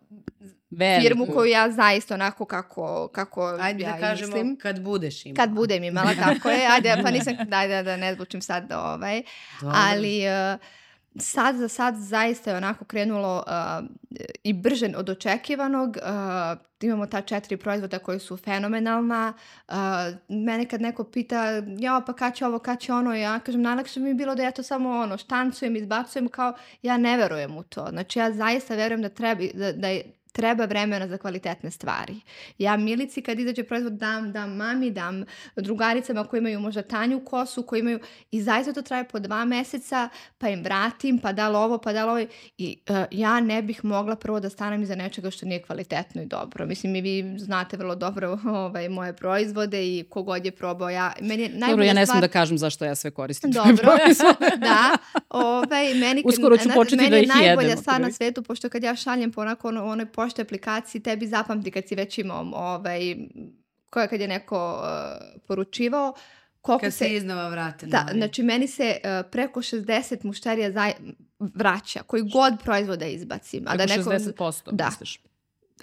Veliku. 0.71 1.03
firmu 1.03 1.27
koju 1.35 1.51
ja 1.51 1.71
zaista 1.71 2.15
onako 2.15 2.45
kako, 2.45 3.09
kako 3.09 3.59
ajde 3.61 3.85
ja 3.85 3.93
da 3.93 3.99
kažemo 3.99 4.37
mislim. 4.37 4.57
kad 4.57 4.81
budeš 4.81 5.27
imala. 5.27 5.37
Kad 5.37 5.51
budem 5.51 5.85
imala, 5.85 6.15
tako 6.25 6.51
je. 6.51 6.67
Ajde, 6.67 6.97
pa 7.03 7.11
nisam, 7.11 7.35
ajde 7.53 7.75
da, 7.75 7.83
da 7.83 7.97
ne 7.97 8.15
zvučim 8.15 8.43
sad 8.43 8.73
ovaj. 8.73 9.23
Dobre. 9.61 9.77
Ali 9.79 10.23
uh, 10.27 10.61
sad 11.19 11.57
za 11.57 11.69
sad 11.69 11.95
zaista 11.97 12.51
je 12.51 12.57
onako 12.57 12.85
krenulo 12.85 13.45
uh, 13.47 13.87
i 14.45 14.53
brže 14.53 14.93
od 14.97 15.09
očekivanog. 15.09 15.97
Uh, 15.97 16.61
imamo 16.81 17.07
ta 17.07 17.21
četiri 17.21 17.57
proizvoda 17.57 17.99
koji 17.99 18.21
su 18.21 18.37
fenomenalna. 18.37 19.33
Uh, 19.69 19.75
mene 20.29 20.69
kad 20.69 20.81
neko 20.81 21.05
pita, 21.05 21.63
ja 21.79 22.03
pa 22.07 22.13
kad 22.13 22.35
će 22.35 22.47
ovo, 22.47 22.59
kad 22.59 22.81
će 22.81 22.93
ono, 22.93 23.15
ja 23.15 23.39
kažem, 23.39 23.63
najlakše 23.63 24.01
mi 24.01 24.09
je 24.09 24.15
bilo 24.15 24.35
da 24.35 24.43
ja 24.43 24.51
to 24.51 24.63
samo 24.63 24.91
ono, 24.91 25.19
štancujem, 25.19 25.77
izbacujem, 25.77 26.29
kao 26.29 26.55
ja 26.83 26.97
ne 26.97 27.17
verujem 27.17 27.57
u 27.57 27.63
to. 27.63 27.87
Znači 27.91 28.19
ja 28.19 28.33
zaista 28.33 28.75
verujem 28.75 29.03
da, 29.03 29.09
treba, 29.09 29.43
da, 29.55 29.73
da 29.73 29.89
je 29.89 30.20
treba 30.33 30.65
vremena 30.65 31.09
za 31.09 31.19
kvalitetne 31.19 31.71
stvari. 31.71 32.21
Ja 32.59 32.77
Milici 32.77 33.23
kad 33.23 33.39
izađe 33.39 33.65
proizvod 33.65 33.93
dam, 33.93 34.33
dam 34.33 34.57
mami, 34.57 34.91
dam 34.91 35.25
drugaricama 35.57 36.25
koji 36.25 36.39
imaju 36.39 36.61
možda 36.61 36.83
tanju 36.83 37.25
kosu, 37.25 37.63
koji 37.63 37.81
imaju 37.81 38.01
i 38.31 38.43
zaista 38.43 38.73
to 38.73 38.83
traje 38.83 39.09
po 39.09 39.19
dva 39.19 39.45
meseca, 39.45 40.09
pa 40.39 40.49
im 40.49 40.63
vratim, 40.63 41.19
pa 41.19 41.33
da 41.33 41.51
ovo, 41.51 41.79
pa 41.79 41.93
da 41.93 42.07
ovo. 42.07 42.27
I 42.59 42.79
uh, 42.89 42.97
ja 43.11 43.41
ne 43.41 43.63
bih 43.63 43.85
mogla 43.85 44.17
prvo 44.17 44.41
da 44.41 44.51
stanem 44.51 44.83
iza 44.83 44.95
nečega 44.95 45.31
što 45.31 45.47
nije 45.47 45.63
kvalitetno 45.63 46.23
i 46.23 46.27
dobro. 46.27 46.67
Mislim, 46.67 46.97
i 46.97 47.01
vi 47.01 47.39
znate 47.39 47.77
vrlo 47.77 47.95
dobro 47.95 48.39
ovaj, 48.65 48.89
moje 48.89 49.13
proizvode 49.13 49.87
i 49.87 50.05
kogod 50.11 50.45
je 50.45 50.51
probao. 50.51 50.91
Ja, 50.91 51.13
meni 51.21 51.43
je 51.43 51.49
dobro, 51.49 51.85
ja 51.85 51.93
ne 51.93 52.07
stvar... 52.07 52.21
da 52.21 52.29
kažem 52.29 52.59
zašto 52.59 52.85
ja 52.85 52.95
sve 52.95 53.11
koristim. 53.11 53.51
Dobro, 53.51 53.97
da. 54.69 54.97
Ovaj, 55.29 55.95
meni, 55.95 56.23
Uskoro 56.29 56.57
ću 56.57 56.69
početi 56.75 56.97
da 56.97 57.03
ih 57.05 57.13
jedem. 57.13 57.29
Meni 57.29 57.45
je 57.45 57.57
najbolja 57.57 57.77
stvar 57.77 58.01
na 58.01 58.13
svetu, 58.13 58.43
pošto 58.43 58.69
kad 58.69 58.83
ja 58.83 58.97
šaljem 58.97 59.33
po 59.33 59.41
onako 59.41 59.69
ono, 59.69 59.85
onoj 59.85 60.07
pošte 60.21 60.43
aplikaciji 60.43 61.03
tebi 61.03 61.27
zapamti 61.27 61.71
kad 61.71 61.89
si 61.89 61.95
već 61.95 62.19
imao 62.19 62.51
ovaj, 62.55 63.17
koja 63.91 64.07
kad 64.07 64.21
je 64.21 64.29
neko 64.29 64.83
uh, 64.83 65.41
poručivao, 65.47 66.15
koliko 66.61 66.81
kad 66.81 66.93
se, 66.93 66.99
se 66.99 67.15
iznova 67.17 67.49
vrate. 67.49 67.87
Da, 67.87 68.07
znači 68.13 68.43
meni 68.43 68.69
se 68.69 68.97
uh, 69.05 69.31
preko 69.31 69.61
60 69.61 70.25
mušterija 70.25 70.73
zaj, 70.73 70.93
vraća, 71.39 72.03
koji 72.03 72.23
god 72.23 72.55
proizvoda 72.65 73.07
izbacim. 73.07 73.65
Preko 73.65 73.83
a 73.83 73.87
da 73.87 73.97
neko, 73.97 74.11
60% 74.11 74.73
da. 74.73 74.87
misliš? 74.87 75.21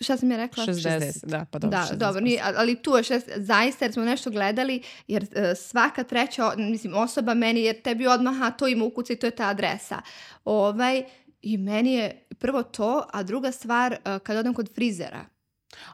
Šta 0.02 0.18
sam 0.18 0.32
ja 0.32 0.38
rekla? 0.38 0.66
60, 0.66 0.74
60. 0.74 1.26
da, 1.26 1.46
pa 1.52 1.60
dobro. 1.60 1.78
Da, 1.78 1.86
60%. 1.92 1.96
dobro, 1.96 2.22
nije, 2.22 2.42
ali 2.56 2.76
tu 2.76 2.98
je 2.98 3.04
šest, 3.04 3.30
zaista 3.36 3.86
jer 3.86 3.94
smo 3.94 4.04
nešto 4.04 4.30
gledali, 4.30 4.82
jer 5.08 5.24
uh, 5.24 5.30
svaka 5.56 6.04
treća, 6.04 6.52
mislim, 6.58 6.94
osoba 6.94 7.34
meni, 7.34 7.62
jer 7.62 7.82
tebi 7.82 8.08
odmah, 8.08 8.42
a 8.42 8.52
to 8.52 8.68
ima 8.68 8.86
ukuca 8.86 9.14
i 9.14 9.16
to 9.16 9.28
je 9.28 9.32
ta 9.32 9.48
adresa. 9.48 10.02
Ovaj, 10.46 11.04
I 11.42 11.58
meni 11.58 11.94
je 11.94 12.28
prvo 12.40 12.64
to, 12.64 13.04
a 13.14 13.24
druga 13.24 13.52
stvar, 13.52 13.92
uh, 13.92 14.20
kad 14.24 14.38
odem 14.38 14.54
kod 14.54 14.70
frizera. 14.76 15.26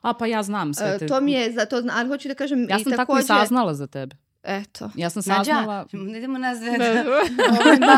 A 0.02 0.14
pa 0.14 0.26
ja 0.26 0.44
znam 0.44 0.74
sve 0.74 0.98
te... 0.98 1.06
Uh, 1.06 1.10
to 1.10 1.22
mi 1.22 1.32
je, 1.32 1.52
za 1.52 1.66
to, 1.66 1.84
ali 1.92 2.08
hoću 2.08 2.28
da 2.28 2.36
kažem... 2.36 2.68
Ja 2.70 2.80
sam 2.80 2.94
i 2.94 2.96
tako 2.96 3.20
i 3.20 3.24
saznala 3.24 3.74
za 3.74 3.88
tebe. 3.88 4.16
Eto. 4.44 4.90
Ja 4.96 5.10
sam 5.10 5.22
saznala... 5.22 5.86
Nađa, 5.92 6.18
idemo 6.18 6.38
na 6.38 6.56
zve. 6.56 6.72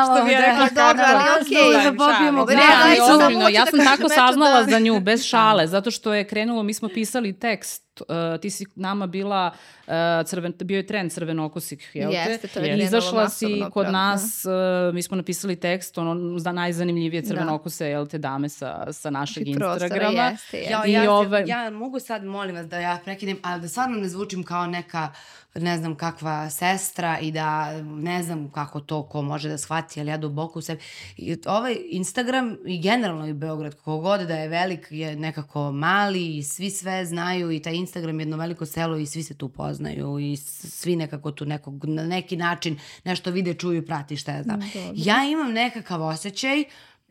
Što 0.06 0.26
bi 0.26 0.32
rekla, 0.32 0.68
dobro, 0.76 1.04
ali 1.08 1.42
okej. 1.42 1.84
Da 1.84 1.98
popijemo 1.98 2.46
ne, 2.46 3.02
ozbiljno, 3.14 3.50
ja 3.50 3.66
sam 3.66 3.80
tako 3.86 4.10
saznala 4.10 4.64
za 4.64 4.80
nju, 4.80 5.00
bez 5.00 5.24
šale, 5.24 5.68
zato 5.68 5.92
što 5.92 6.14
je 6.14 6.28
krenulo, 6.28 6.64
mi 6.64 6.74
smo 6.74 6.90
pisali 6.90 7.40
tekst, 7.40 8.02
uh, 8.02 8.42
ti 8.42 8.50
si 8.50 8.66
nama 8.76 9.08
bila, 9.08 9.52
uh, 9.88 9.94
crven, 10.26 10.54
bio 10.64 10.78
je 10.78 10.88
trend 10.88 11.12
crvenokosik, 11.12 11.90
jel 11.94 12.12
te? 12.12 12.18
Jeste, 12.18 12.48
to 12.48 12.60
je 12.60 12.78
Izašla 12.78 13.30
si 13.30 13.64
kod 13.72 13.92
nas, 13.92 14.46
uh, 14.46 14.94
mi 14.94 15.02
smo 15.02 15.18
napisali 15.18 15.56
tekst, 15.56 15.98
ono, 15.98 16.40
za 16.40 16.52
najzanimljivije 16.52 17.22
da. 17.22 17.28
crvenokose, 17.28 17.90
jel 17.90 18.08
te, 18.08 18.18
dame 18.18 18.50
sa, 18.50 18.94
sa 18.94 19.10
našeg 19.10 19.48
Instagrama. 19.48 20.28
Jeste, 20.28 20.58
jeste. 20.58 20.92
Ja, 20.92 21.04
ja, 21.04 21.12
ovaj... 21.12 21.44
ja 21.48 21.70
mogu 21.70 22.00
sad, 22.00 22.24
molim 22.24 22.56
vas, 22.56 22.68
da 22.68 22.80
ja 22.80 23.00
prekidem, 23.04 23.38
ali 23.44 23.62
da 23.62 23.68
stvarno 23.68 23.98
ne 23.98 24.10
zvučim 24.10 24.44
kao 24.44 24.68
neka 24.68 25.12
ne 25.56 25.78
znam 25.78 25.96
kakva 25.96 26.50
sestra 26.50 27.20
i 27.20 27.32
da 27.32 27.82
ne 27.84 28.24
znam 28.24 28.52
kako 28.52 28.80
to 28.80 29.04
ko 29.04 29.22
može 29.22 29.50
da 29.50 29.58
shvati, 29.58 30.00
ali 30.00 30.10
ja 30.10 30.18
duboko 30.18 30.60
u 30.60 30.62
sebi. 30.62 30.82
I 31.18 31.38
ovaj 31.46 31.78
Instagram 31.90 32.58
i 32.66 32.82
generalno 32.82 33.28
i 33.28 33.34
Beograd, 33.34 33.76
kako 33.76 33.98
god 33.98 34.22
da 34.22 34.36
je 34.36 34.50
velik, 34.50 34.88
je 34.90 35.16
nekako 35.16 35.72
mali 35.72 36.38
i 36.38 36.44
svi 36.44 36.70
sve 36.70 37.06
znaju 37.06 37.52
i 37.52 37.62
taj 37.62 37.74
Instagram 37.74 38.20
je 38.20 38.24
jedno 38.24 38.38
veliko 38.38 38.66
selo 38.66 38.98
i 38.98 39.06
svi 39.06 39.24
se 39.24 39.38
tu 39.38 39.50
poznaju 39.50 40.20
i 40.20 40.38
svi 40.38 40.96
nekako 40.96 41.32
tu 41.32 41.46
nekog, 41.46 41.86
na 41.86 42.04
neki 42.04 42.38
način 42.38 42.80
nešto 43.04 43.32
vide, 43.32 43.54
čuju, 43.54 43.86
prati 43.86 44.18
šta 44.18 44.32
ja 44.32 44.44
znam. 44.44 44.60
Ja 44.96 45.26
imam 45.26 45.52
nekakav 45.52 46.04
osjećaj 46.04 46.64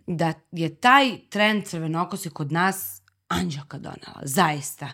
da 0.06 0.32
je 0.52 0.74
taj 0.74 1.18
trend 1.30 1.64
crvenokose 1.64 2.30
kod 2.30 2.52
nas 2.52 3.02
Anđaka 3.28 3.78
donala, 3.78 4.20
zaista. 4.22 4.88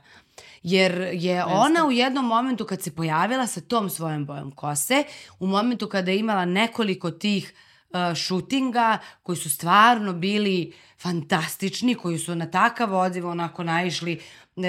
Jer 0.63 1.09
je 1.13 1.45
ona 1.45 1.87
u 1.87 1.93
jednom 1.93 2.27
momentu 2.27 2.65
kad 2.65 2.83
se 2.83 2.95
pojavila 2.95 3.47
sa 3.47 3.61
tom 3.61 3.91
svojom 3.91 4.27
bojom 4.27 4.51
kose, 4.51 5.05
u 5.39 5.47
momentu 5.47 5.89
kada 5.89 6.11
je 6.11 6.19
imala 6.19 6.45
nekoliko 6.45 7.11
tih 7.11 7.55
uh, 7.91 8.15
šutinga 8.15 8.99
koji 9.23 9.37
su 9.37 9.51
stvarno 9.51 10.13
bili 10.13 10.73
fantastični, 10.99 11.95
koji 11.95 12.19
su 12.19 12.35
na 12.35 12.51
takav 12.51 12.95
odziv 12.95 13.27
onako 13.27 13.65
naišli 13.65 14.21
uh, 14.57 14.65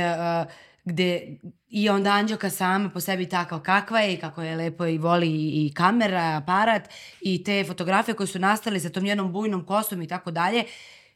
gde 0.84 1.38
i 1.70 1.90
onda 1.90 2.12
Anđoka 2.12 2.50
sama 2.50 2.90
po 2.90 3.00
sebi 3.00 3.30
takav 3.30 3.60
kakva 3.60 4.00
je 4.00 4.14
i 4.14 4.18
kako 4.18 4.42
je 4.42 4.56
lepo 4.56 4.86
i 4.86 4.98
voli 4.98 5.28
i, 5.28 5.66
i 5.66 5.74
kamera, 5.74 6.38
aparat 6.38 6.90
i 7.22 7.44
te 7.44 7.64
fotografije 7.64 8.16
koje 8.16 8.28
su 8.28 8.40
nastale 8.40 8.80
sa 8.80 8.90
tom 8.90 9.04
njenom 9.04 9.32
bujnom 9.32 9.66
kosom 9.66 10.02
i 10.02 10.08
tako 10.08 10.32
dalje 10.32 10.64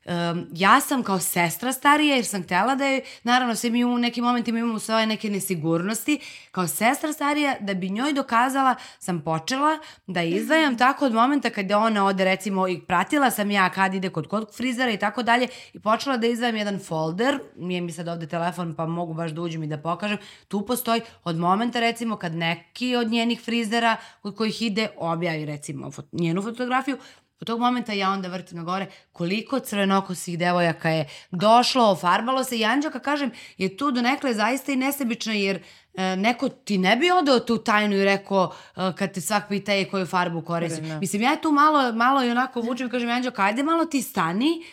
um, 0.06 0.48
ja 0.54 0.82
sam 0.82 1.04
kao 1.04 1.20
sestra 1.20 1.74
starija, 1.74 2.16
jer 2.16 2.26
sam 2.26 2.44
htela 2.44 2.76
da 2.76 2.86
je, 2.86 3.02
naravno 3.24 3.56
sve 3.56 3.70
mi 3.70 3.86
u 3.86 3.98
nekim 3.98 4.24
momentima 4.24 4.60
imamo 4.60 4.80
svoje 4.80 5.06
neke 5.06 5.30
nesigurnosti, 5.30 6.20
kao 6.52 6.68
sestra 6.68 7.14
starija, 7.14 7.56
da 7.60 7.74
bi 7.74 7.90
njoj 7.90 8.14
dokazala, 8.14 8.76
sam 9.00 9.22
počela 9.22 9.80
da 10.08 10.24
izdvajam 10.24 10.78
tako 10.78 11.06
od 11.06 11.14
momenta 11.14 11.50
kada 11.50 11.78
ona 11.78 12.06
ode, 12.06 12.26
recimo, 12.26 12.68
i 12.68 12.82
pratila 12.82 13.32
sam 13.32 13.52
ja 13.52 13.70
kad 13.70 13.94
ide 13.94 14.10
kod 14.10 14.28
kod 14.28 14.56
frizera 14.56 14.92
i 14.92 14.98
tako 14.98 15.24
dalje, 15.24 15.48
i 15.74 15.80
počela 15.80 16.18
da 16.18 16.28
izdvajam 16.28 16.56
jedan 16.56 16.80
folder, 16.80 17.40
nije 17.56 17.82
mi 17.82 17.92
sad 17.92 18.08
ovde 18.08 18.28
telefon, 18.28 18.76
pa 18.76 18.86
mogu 18.86 19.14
baš 19.14 19.32
da 19.32 19.42
uđem 19.42 19.64
i 19.64 19.68
da 19.68 19.78
pokažem, 19.78 20.18
tu 20.48 20.66
postoji 20.66 21.02
od 21.24 21.38
momenta, 21.38 21.80
recimo, 21.80 22.18
kad 22.18 22.36
neki 22.36 22.96
od 22.96 23.08
njenih 23.08 23.42
frizera 23.42 23.98
kod 24.22 24.36
kojih 24.36 24.62
ide 24.62 24.88
objavi, 24.98 25.46
recimo, 25.46 25.92
fot, 25.92 26.06
njenu 26.12 26.42
fotografiju, 26.42 26.98
Od 27.40 27.48
tog 27.48 27.60
momenta 27.60 27.94
ja 27.94 28.10
onda 28.10 28.28
vrtim 28.28 28.58
na 28.58 28.64
gore 28.64 28.88
koliko 29.12 29.60
crvenokosih 29.60 30.40
devojaka 30.40 30.90
je 30.90 31.08
došlo, 31.32 31.92
ofarbalo 31.92 32.44
se 32.44 32.58
i 32.58 32.66
Anđaka, 32.66 33.00
kažem, 33.00 33.32
je 33.58 33.78
tu 33.78 33.92
do 33.92 34.02
nekle 34.02 34.34
zaista 34.34 34.72
i 34.72 34.76
nesebična 34.76 35.34
jer 35.34 35.64
e, 35.94 36.16
neko 36.16 36.50
ti 36.50 36.78
ne 36.78 36.96
bi 36.96 37.12
odao 37.12 37.40
tu 37.40 37.58
tajnu 37.58 37.96
i 37.96 38.04
rekao 38.04 38.54
e, 38.76 38.92
kad 38.98 39.14
te 39.14 39.22
svak 39.22 39.44
pita 39.50 39.74
je 39.74 39.90
koju 39.90 40.06
farbu 40.06 40.42
koristi. 40.42 40.82
Mislim, 40.82 41.22
ja 41.22 41.36
tu 41.36 41.52
malo, 41.52 41.94
malo 41.94 42.24
i 42.24 42.30
onako 42.30 42.62
vučem 42.62 42.88
i 42.88 42.92
kažem, 42.92 43.10
Anđaka, 43.10 43.44
ajde 43.44 43.64
malo 43.64 43.86
ti 43.86 44.02
stani 44.02 44.64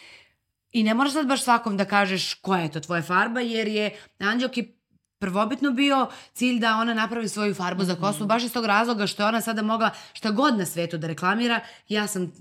i 0.72 0.82
ne 0.82 0.94
moraš 0.94 1.12
sad 1.12 1.26
baš 1.26 1.42
svakom 1.42 1.76
da 1.76 1.84
kažeš 1.84 2.34
koja 2.34 2.60
je 2.62 2.70
to 2.70 2.80
tvoja 2.80 3.02
farba 3.02 3.40
jer 3.40 3.68
je 3.68 3.96
Anđoki 4.18 4.81
prvobitno 5.22 5.70
bio 5.70 6.06
cilj 6.34 6.58
da 6.58 6.76
ona 6.76 6.94
napravi 6.94 7.28
svoju 7.28 7.54
farbu 7.54 7.84
za 7.84 7.94
kosu, 7.94 8.26
baš 8.26 8.42
iz 8.44 8.52
tog 8.52 8.66
razloga 8.66 9.06
što 9.06 9.22
je 9.22 9.26
ona 9.26 9.40
sada 9.40 9.62
mogla 9.62 9.90
šta 10.12 10.30
god 10.30 10.58
na 10.58 10.66
svetu 10.66 10.98
da 10.98 11.06
reklamira. 11.06 11.60
Ja 11.88 12.06
sam 12.06 12.32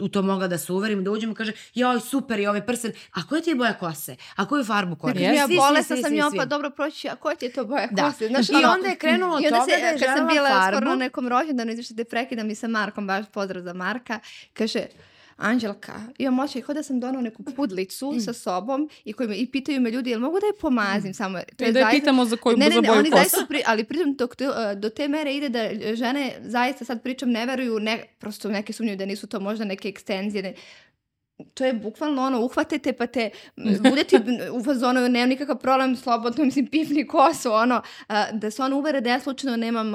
u 0.00 0.08
to 0.08 0.22
mogla 0.22 0.48
da 0.48 0.58
se 0.58 0.72
uverim, 0.72 1.04
da 1.04 1.10
uđem 1.10 1.30
i 1.30 1.34
kaže, 1.34 1.52
joj, 1.74 2.00
super 2.00 2.40
je 2.40 2.48
ovaj 2.48 2.66
prsten, 2.66 2.92
a 3.12 3.26
koja 3.28 3.42
ti 3.42 3.50
je 3.50 3.56
boja 3.56 3.72
kose? 3.74 4.16
A 4.36 4.46
koju 4.46 4.64
farbu 4.64 4.96
koristiš? 4.96 5.36
Ja 5.36 5.46
bolesna 5.56 5.96
sam, 5.96 6.14
ja 6.14 6.30
pa 6.36 6.44
dobro 6.44 6.70
proći, 6.70 7.08
a 7.08 7.16
koja 7.16 7.36
ti 7.36 7.44
je 7.44 7.52
to 7.52 7.64
boja 7.64 7.88
da. 7.90 8.02
kose? 8.02 8.28
Znaš, 8.28 8.48
I 8.48 8.64
onda 8.74 8.88
je 8.88 8.96
krenulo 8.96 9.36
od 9.36 9.42
toga 9.42 9.60
se, 9.60 9.80
da 9.80 9.86
je 9.86 9.98
farbu. 9.98 10.06
Kad 10.06 10.16
sam 10.18 10.28
bila 10.28 10.70
skoro 10.72 10.88
na 10.90 10.96
nekom 10.96 11.28
rođendanu, 11.28 11.72
izvište 11.72 11.94
da 11.94 12.04
prekidam 12.04 12.50
i 12.50 12.54
sa 12.54 12.68
Markom, 12.68 13.06
baš 13.06 13.24
pozdrav 13.32 13.62
za 13.62 13.72
Marka, 13.72 14.20
kaže, 14.52 14.86
Anđelka, 15.36 15.92
imam 16.18 16.38
očaj 16.38 16.62
kao 16.62 16.74
da 16.74 16.82
sam 16.82 17.00
donao 17.00 17.22
neku 17.22 17.42
pudlicu 17.42 18.12
mm. 18.12 18.20
sa 18.20 18.32
sobom 18.32 18.88
i, 19.04 19.12
koji 19.12 19.28
me, 19.28 19.36
i 19.36 19.50
pitaju 19.50 19.80
me 19.80 19.90
ljudi, 19.90 20.10
jel 20.10 20.20
mogu 20.20 20.40
da 20.40 20.46
je 20.46 20.52
pomazim 20.60 21.10
mm. 21.10 21.14
samo? 21.14 21.38
To 21.56 21.64
je 21.64 21.72
da 21.72 21.78
je 21.78 21.84
zaista, 21.84 22.00
pitamo 22.00 22.24
za 22.24 22.36
koju 22.36 22.56
ne, 22.56 22.68
ne, 22.68 22.80
ne, 22.80 22.90
oni 22.90 23.10
zaista, 23.10 23.46
pri, 23.48 23.62
ali 23.66 23.84
pritom 23.84 24.16
do, 24.16 24.28
do 24.76 24.90
te 24.90 25.08
mere 25.08 25.34
ide 25.34 25.48
da 25.48 25.94
žene 25.94 26.32
zaista 26.40 26.84
sad 26.84 27.02
pričam 27.02 27.30
ne 27.30 27.46
veruju, 27.46 27.78
ne, 27.78 28.04
prosto 28.18 28.48
neke 28.48 28.72
sumnjuju 28.72 28.96
da 28.96 29.06
nisu 29.06 29.26
to 29.26 29.40
možda 29.40 29.64
neke 29.64 29.88
ekstenzije, 29.88 30.42
ne, 30.42 30.54
to 31.54 31.64
je 31.64 31.72
bukvalno 31.72 32.22
ono, 32.22 32.40
uhvatite 32.40 32.92
pa 32.92 33.06
te, 33.06 33.30
budete 33.90 34.20
u 34.52 34.64
fazonu, 34.64 35.08
nemam 35.08 35.28
nikakav 35.28 35.56
problem, 35.56 35.96
slobodno, 35.96 36.44
mislim, 36.48 36.66
pipni 36.66 37.06
kosu, 37.06 37.52
ono, 37.52 37.82
da 38.32 38.50
se 38.50 38.62
ono 38.62 38.76
uvere 38.76 39.00
da 39.00 39.10
ja 39.10 39.20
slučajno 39.20 39.56
nemam 39.56 39.92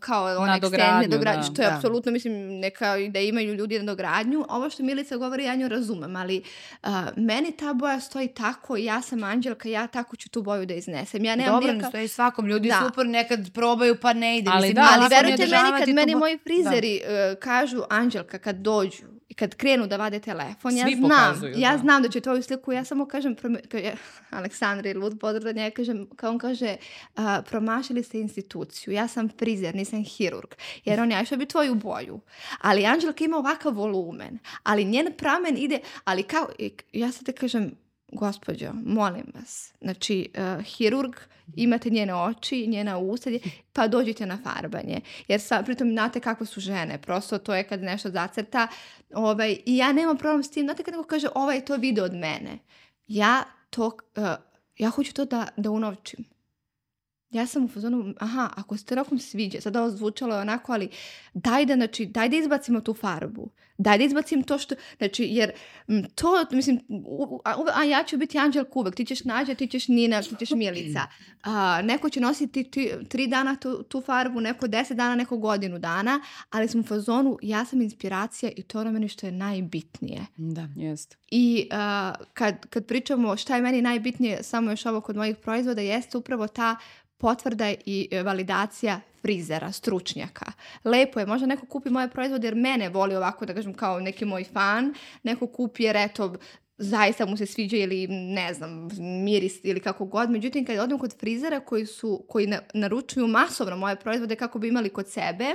kao 0.00 0.36
ona 0.38 0.56
ekstenzija, 0.56 1.08
dogradnju, 1.08 1.42
da, 1.42 1.52
što 1.52 1.62
je 1.62 1.68
da. 1.68 1.76
apsolutno, 1.76 2.12
mislim, 2.12 2.58
neka 2.60 2.96
da 3.08 3.20
imaju 3.20 3.54
ljudi 3.54 3.78
na 3.78 3.84
dogradnju. 3.84 4.44
Ovo 4.48 4.70
što 4.70 4.82
Milica 4.82 5.16
govori, 5.16 5.44
ja 5.44 5.54
nju 5.54 5.68
razumem, 5.68 6.16
ali 6.16 6.42
uh, 6.82 6.90
meni 7.16 7.52
ta 7.56 7.72
boja 7.72 8.00
stoji 8.00 8.28
tako, 8.28 8.76
ja 8.76 9.02
sam 9.02 9.24
Anđelka, 9.24 9.68
ja 9.68 9.86
tako 9.86 10.16
ću 10.16 10.28
tu 10.28 10.42
boju 10.42 10.66
da 10.66 10.74
iznesem. 10.74 11.24
Ja 11.24 11.36
nemam 11.36 11.54
Dobro, 11.54 11.72
nikakav... 11.72 11.86
ne 11.86 11.90
stoji 11.90 12.08
svakom, 12.08 12.46
ljudi 12.46 12.68
da. 12.68 12.86
super, 12.86 13.06
nekad 13.06 13.52
probaju 13.52 13.96
pa 14.00 14.12
ne 14.12 14.38
ide. 14.38 14.50
Ali, 14.54 14.68
mislim, 14.68 14.74
da, 14.74 14.88
ali 14.94 15.08
verujte 15.10 15.46
meni, 15.46 15.78
kad 15.78 15.88
meni 15.88 16.14
moji 16.14 16.38
frizeri 16.38 17.00
da. 17.06 17.32
uh, 17.32 17.38
kažu, 17.38 17.82
Anđelka, 17.90 18.38
kad 18.38 18.56
dođu, 18.56 19.13
I 19.34 19.36
kad 19.36 19.54
krenu 19.54 19.86
da 19.86 19.96
vade 19.96 20.20
telefon, 20.20 20.72
Svi 20.72 20.78
ja 20.78 20.96
znam, 20.96 21.10
pokazuju, 21.10 21.54
ja 21.56 21.72
da. 21.72 21.78
znam 21.78 22.02
da 22.02 22.08
će 22.08 22.20
tvoju 22.20 22.42
sliku, 22.42 22.72
ja 22.72 22.84
samo 22.84 23.06
kažem, 23.06 23.36
ja, 23.84 23.92
Aleksandra 24.38 24.90
ili 24.90 25.00
Lud 25.00 25.18
pozdrav 25.20 25.56
ja 25.56 25.70
kažem, 25.70 26.06
kao 26.16 26.30
on 26.30 26.38
kaže, 26.38 26.76
uh, 27.16 27.22
promašili 27.50 28.02
ste 28.02 28.18
instituciju, 28.18 28.94
ja 28.94 29.08
sam 29.08 29.28
frizer, 29.38 29.74
nisam 29.74 30.04
hirurg, 30.04 30.54
jer 30.84 31.00
on 31.00 31.10
ja 31.10 31.22
išao 31.22 31.38
bi 31.38 31.46
tvoju 31.46 31.74
boju. 31.74 32.20
Ali 32.60 32.86
Anđelka 32.86 33.24
ima 33.24 33.36
ovakav 33.36 33.74
volumen, 33.74 34.38
ali 34.62 34.84
njen 34.84 35.12
pramen 35.18 35.56
ide, 35.58 35.80
ali 36.04 36.22
kao, 36.22 36.48
ja 36.92 37.12
sad 37.12 37.26
te 37.26 37.32
kažem, 37.32 37.83
gospođo, 38.14 38.70
molim 38.84 39.24
vas, 39.34 39.72
znači, 39.80 40.28
uh, 40.34 40.64
hirurg, 40.64 41.14
imate 41.56 41.90
njene 41.90 42.14
oči, 42.14 42.66
njena 42.66 42.98
usta, 42.98 43.30
pa 43.72 43.88
dođite 43.88 44.26
na 44.26 44.38
farbanje. 44.44 45.00
Jer 45.28 45.40
sa, 45.40 45.62
pritom 45.62 45.90
znate 45.90 46.20
kako 46.20 46.44
su 46.46 46.60
žene, 46.60 46.98
prosto 46.98 47.38
to 47.38 47.54
je 47.54 47.64
kad 47.64 47.82
nešto 47.82 48.10
zacrta. 48.10 48.68
Ovaj, 49.14 49.56
I 49.66 49.76
ja 49.76 49.92
nemam 49.92 50.18
problem 50.18 50.42
s 50.42 50.50
tim, 50.50 50.66
znate 50.66 50.82
kad 50.82 50.94
neko 50.94 51.08
kaže 51.08 51.28
ovaj 51.34 51.64
to 51.64 51.76
video 51.76 52.04
od 52.04 52.14
mene. 52.14 52.58
Ja 53.06 53.44
to, 53.70 53.86
uh, 53.86 54.24
ja 54.78 54.90
hoću 54.90 55.14
to 55.14 55.24
da, 55.24 55.46
da 55.56 55.70
unovčim. 55.70 56.33
Ja 57.34 57.46
sam 57.46 57.64
u 57.64 57.68
fazonu, 57.68 58.14
aha, 58.18 58.50
ako 58.56 58.76
se 58.76 58.84
to 58.84 58.94
nekom 58.94 59.18
sviđa, 59.18 59.60
sada 59.60 59.80
ovo 59.80 59.90
zvučalo 59.90 60.34
je 60.34 60.40
onako, 60.40 60.72
ali 60.72 60.88
daj 61.34 61.66
da, 61.66 61.74
znači, 61.74 62.06
daj 62.06 62.28
da 62.28 62.36
izbacimo 62.36 62.80
tu 62.80 62.94
farbu. 62.94 63.50
Daj 63.78 63.98
da 63.98 64.04
izbacim 64.04 64.42
to 64.42 64.58
što, 64.58 64.74
znači, 64.98 65.24
jer 65.30 65.52
to, 66.14 66.46
mislim, 66.50 66.80
a, 67.44 67.54
a 67.74 67.84
ja 67.84 68.04
ću 68.04 68.16
biti 68.16 68.38
Anđel 68.38 68.64
uvek, 68.74 68.94
ti 68.94 69.04
ćeš 69.04 69.24
Nađa, 69.24 69.54
ti 69.54 69.66
ćeš 69.66 69.88
Nina, 69.88 70.22
ti 70.22 70.36
ćeš 70.36 70.50
Milica. 70.50 71.00
A, 71.42 71.82
neko 71.82 72.08
će 72.08 72.20
nositi 72.20 72.64
ti, 72.64 72.90
tri 73.08 73.26
dana 73.26 73.56
tu, 73.56 73.82
tu 73.82 74.00
farbu, 74.00 74.40
neko 74.40 74.66
deset 74.66 74.96
dana, 74.96 75.14
neko 75.14 75.36
godinu 75.36 75.78
dana, 75.78 76.20
ali 76.50 76.68
sam 76.68 76.80
u 76.80 76.84
fazonu, 76.84 77.38
ja 77.42 77.64
sam 77.64 77.82
inspiracija 77.82 78.52
i 78.56 78.62
to 78.62 78.80
ono 78.80 78.92
meni 78.92 79.08
što 79.08 79.26
je 79.26 79.32
najbitnije. 79.32 80.26
Da, 80.36 80.68
jest. 80.76 81.16
I 81.30 81.68
a, 81.70 82.14
kad, 82.34 82.66
kad 82.66 82.86
pričamo 82.86 83.36
šta 83.36 83.56
je 83.56 83.62
meni 83.62 83.82
najbitnije, 83.82 84.42
samo 84.42 84.70
još 84.70 84.86
ovo 84.86 85.00
kod 85.00 85.16
mojih 85.16 85.36
proizvoda, 85.36 85.80
jeste 85.80 86.18
upravo 86.18 86.48
ta 86.48 86.76
potvrda 87.24 87.70
i 87.86 88.08
e, 88.10 88.22
validacija 88.22 89.00
frizera, 89.22 89.72
stručnjaka. 89.72 90.52
Lepo 90.84 91.20
je, 91.20 91.26
možda 91.26 91.46
neko 91.46 91.66
kupi 91.66 91.90
moje 91.90 92.10
proizvode 92.10 92.46
jer 92.46 92.54
mene 92.54 92.88
voli 92.88 93.16
ovako, 93.16 93.46
da 93.46 93.54
kažem, 93.54 93.74
kao 93.74 94.00
neki 94.00 94.24
moj 94.24 94.44
fan, 94.44 94.94
neko 95.22 95.46
kupi 95.46 95.82
jer 95.82 95.96
eto, 95.96 96.34
zaista 96.78 97.26
mu 97.26 97.36
se 97.36 97.46
sviđa 97.46 97.76
ili 97.76 98.06
ne 98.08 98.54
znam, 98.54 98.88
miris 99.24 99.60
ili 99.62 99.80
kako 99.80 100.04
god. 100.04 100.30
Međutim, 100.30 100.66
kad 100.66 100.78
odem 100.78 100.98
kod 100.98 101.14
frizera 101.20 101.60
koji, 101.60 101.86
su, 101.86 102.24
koji 102.28 102.46
na, 102.46 102.58
naručuju 102.74 103.26
masovno 103.26 103.76
moje 103.76 103.96
proizvode 103.96 104.36
kako 104.36 104.58
bi 104.58 104.68
imali 104.68 104.88
kod 104.88 105.08
sebe, 105.08 105.54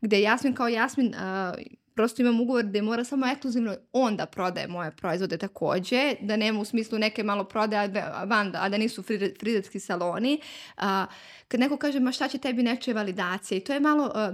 gde 0.00 0.20
Jasmin 0.20 0.54
kao 0.54 0.68
Jasmin 0.68 1.14
uh, 1.14 1.60
prosto 1.94 2.22
imam 2.22 2.40
ugovor 2.40 2.64
gde 2.64 2.82
mora 2.82 3.04
samo 3.04 3.26
ekskluzivno 3.26 3.76
on 3.92 4.16
da 4.16 4.26
prodaje 4.26 4.68
moje 4.68 4.90
proizvode 4.90 5.38
takođe, 5.38 6.14
da 6.20 6.36
nema 6.36 6.60
u 6.60 6.64
smislu 6.64 6.98
neke 6.98 7.22
malo 7.22 7.44
prodaje 7.44 7.88
van, 8.26 8.52
a 8.56 8.68
da 8.68 8.78
nisu 8.78 9.02
frizerski 9.40 9.80
saloni. 9.80 10.40
A, 10.76 11.06
kad 11.48 11.60
neko 11.60 11.76
kaže, 11.76 12.00
ma 12.00 12.12
šta 12.12 12.28
će 12.28 12.38
tebi 12.38 12.62
nečije 12.62 12.94
validacije 12.94 13.58
i 13.58 13.64
to 13.64 13.72
je 13.72 13.80
malo... 13.80 14.12
A, 14.14 14.32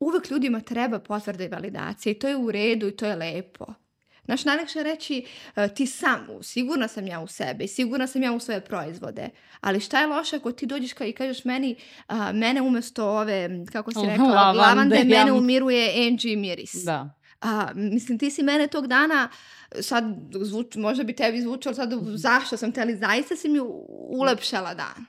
uvek 0.00 0.30
ljudima 0.30 0.60
treba 0.60 0.98
potvrda 0.98 1.44
i 1.44 1.48
validacija 1.48 2.10
i 2.10 2.18
to 2.18 2.28
je 2.28 2.36
u 2.36 2.50
redu 2.50 2.88
i 2.88 2.96
to 2.96 3.06
je 3.06 3.16
lepo. 3.16 3.66
Znaš, 4.30 4.44
najlekše 4.44 4.82
reći 4.82 5.24
uh, 5.56 5.62
ti 5.74 5.86
sam, 5.86 6.26
sigurna 6.42 6.88
sam 6.88 7.06
ja 7.06 7.20
u 7.20 7.26
sebe 7.26 7.64
i 7.64 7.68
sigurna 7.68 8.06
sam 8.06 8.22
ja 8.22 8.32
u 8.32 8.40
svoje 8.40 8.60
proizvode, 8.60 9.28
ali 9.60 9.80
šta 9.80 10.00
je 10.00 10.06
loše 10.06 10.36
ako 10.36 10.52
ti 10.52 10.66
dođeš 10.66 10.92
ka 10.92 11.06
i 11.06 11.12
kažeš 11.12 11.44
meni, 11.44 11.76
uh, 12.08 12.16
mene 12.34 12.62
umesto 12.62 13.08
ove, 13.08 13.64
kako 13.72 13.92
si 13.92 14.06
rekla, 14.06 14.26
lavande, 14.26 14.58
lavande 14.60 15.04
mene 15.04 15.32
umiruje 15.32 16.06
Angie 16.08 16.36
miris. 16.36 16.74
Da. 16.84 17.14
A, 17.40 17.68
mislim, 17.74 18.18
ti 18.18 18.30
si 18.30 18.42
mene 18.42 18.66
tog 18.66 18.86
dana, 18.86 19.28
sad 19.80 20.04
zvuč, 20.42 20.74
možda 20.74 21.04
bi 21.04 21.16
tebi 21.16 21.40
zvučalo 21.40 21.74
sad 21.74 21.92
zašto 22.14 22.56
sam 22.56 22.72
te, 22.72 22.80
ali 22.80 22.96
zaista 22.96 23.36
si 23.36 23.48
mi 23.48 23.58
ulepšala 24.08 24.74
dan. 24.74 25.06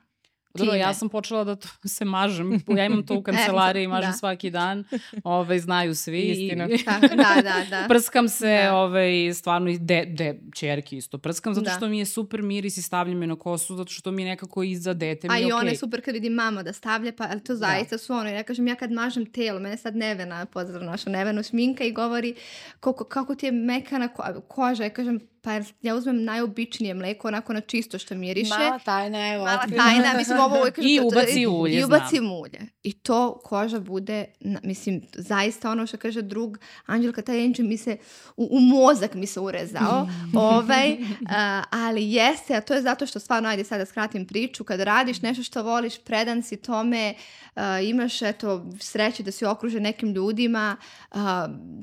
Dobro, 0.53 0.75
ja 0.75 0.93
sam 0.93 1.09
počela 1.09 1.43
da 1.43 1.55
to 1.55 1.67
se 1.97 2.05
mažem. 2.05 2.61
Ja 2.67 2.85
imam 2.85 3.05
to 3.05 3.15
u 3.15 3.23
kancelariji, 3.27 3.87
mažem 3.87 4.11
da. 4.11 4.17
svaki 4.17 4.49
dan. 4.49 4.83
Ove, 5.23 5.35
ovaj, 5.35 5.59
znaju 5.59 5.95
svi. 5.95 6.21
Istina. 6.21 6.67
I, 6.69 6.83
da, 7.09 7.41
da, 7.43 7.65
da. 7.69 7.85
Prskam 7.87 8.29
se, 8.29 8.61
da. 8.63 8.75
ovaj, 8.75 9.33
stvarno, 9.33 9.69
i 9.69 9.77
de, 9.77 10.05
de, 10.05 10.39
čerki 10.55 10.97
isto. 10.97 11.17
Prskam 11.17 11.53
zato 11.53 11.65
da. 11.65 11.71
što 11.71 11.87
mi 11.87 11.99
je 11.99 12.05
super 12.05 12.41
miris 12.41 12.77
i 12.77 12.81
stavljam 12.81 13.17
me 13.17 13.27
na 13.27 13.35
kosu, 13.35 13.75
zato 13.75 13.91
što 13.91 14.11
mi 14.11 14.25
nekako 14.25 14.63
iza 14.63 14.93
dete 14.93 15.27
mi 15.27 15.33
je. 15.33 15.45
A 15.45 15.47
i 15.47 15.51
one 15.51 15.75
super 15.75 16.01
kad 16.05 16.13
vidim 16.13 16.33
mama 16.33 16.63
da 16.63 16.73
stavlja, 16.73 17.11
pa 17.11 17.27
to 17.27 17.53
da. 17.53 17.55
zaista 17.55 17.95
da. 17.95 17.99
su 17.99 18.13
ono. 18.13 18.29
Ja 18.29 18.43
kažem, 18.43 18.67
ja 18.67 18.75
kad 18.75 18.91
mažem 18.91 19.25
telo, 19.25 19.59
mene 19.59 19.77
sad 19.77 19.95
Nevena, 19.95 20.45
pozdrav 20.45 20.83
naša 20.83 21.09
Nevenu, 21.09 21.43
sminka 21.43 21.83
i 21.83 21.91
govori 21.91 22.35
kako, 22.79 23.03
kako 23.03 23.35
ti 23.35 23.45
je 23.45 23.51
mekana 23.51 24.07
ko 24.07 24.23
koža. 24.47 24.83
Ja 24.83 24.89
kažem, 24.89 25.19
pa 25.43 25.61
ja 25.81 25.95
uzmem 25.95 26.23
najobičnije 26.23 26.93
mleko, 26.93 27.27
onako 27.27 27.53
na 27.53 27.61
čisto 27.61 27.99
što 27.99 28.15
miriše. 28.15 28.53
Mala 28.59 28.79
tajna, 28.79 29.33
evo. 29.33 29.45
Mala 29.45 29.67
tajna, 29.77 30.13
mislim 30.17 30.39
ovo 30.39 30.59
uvijek... 30.59 30.77
I 30.89 30.99
ubaci 30.99 31.47
ulje, 31.47 31.79
I 31.79 31.83
ubaci 31.83 32.19
ulje. 32.19 32.59
I 32.83 32.93
to 32.93 33.39
koža 33.43 33.79
bude, 33.79 34.25
mislim, 34.63 35.01
zaista 35.13 35.71
ono 35.71 35.87
što 35.87 35.97
kaže 35.97 36.21
drug, 36.21 36.57
Anđelka, 36.85 37.21
taj 37.21 37.43
Anđel 37.45 37.65
mi 37.65 37.77
se, 37.77 37.97
u, 38.37 38.47
u 38.51 38.59
mozak 38.59 39.13
mi 39.13 39.27
se 39.27 39.39
urezao, 39.39 40.09
ovaj, 40.33 40.93
uh, 40.93 41.27
ali 41.69 42.11
jeste, 42.11 42.55
a 42.55 42.61
to 42.61 42.73
je 42.73 42.81
zato 42.81 43.05
što 43.05 43.19
stvarno, 43.19 43.49
ajde 43.49 43.63
sad 43.63 43.79
da 43.79 43.85
skratim 43.85 44.25
priču, 44.25 44.63
kad 44.63 44.79
radiš 44.79 45.21
nešto 45.21 45.43
što 45.43 45.63
voliš, 45.63 45.97
predan 46.03 46.43
si 46.43 46.57
tome, 46.57 47.13
uh, 47.55 47.61
imaš, 47.83 48.21
eto, 48.21 48.65
sreće 48.79 49.23
da 49.23 49.31
si 49.31 49.45
okružen 49.45 49.83
nekim 49.83 50.13
ljudima, 50.13 50.77
uh, 51.11 51.19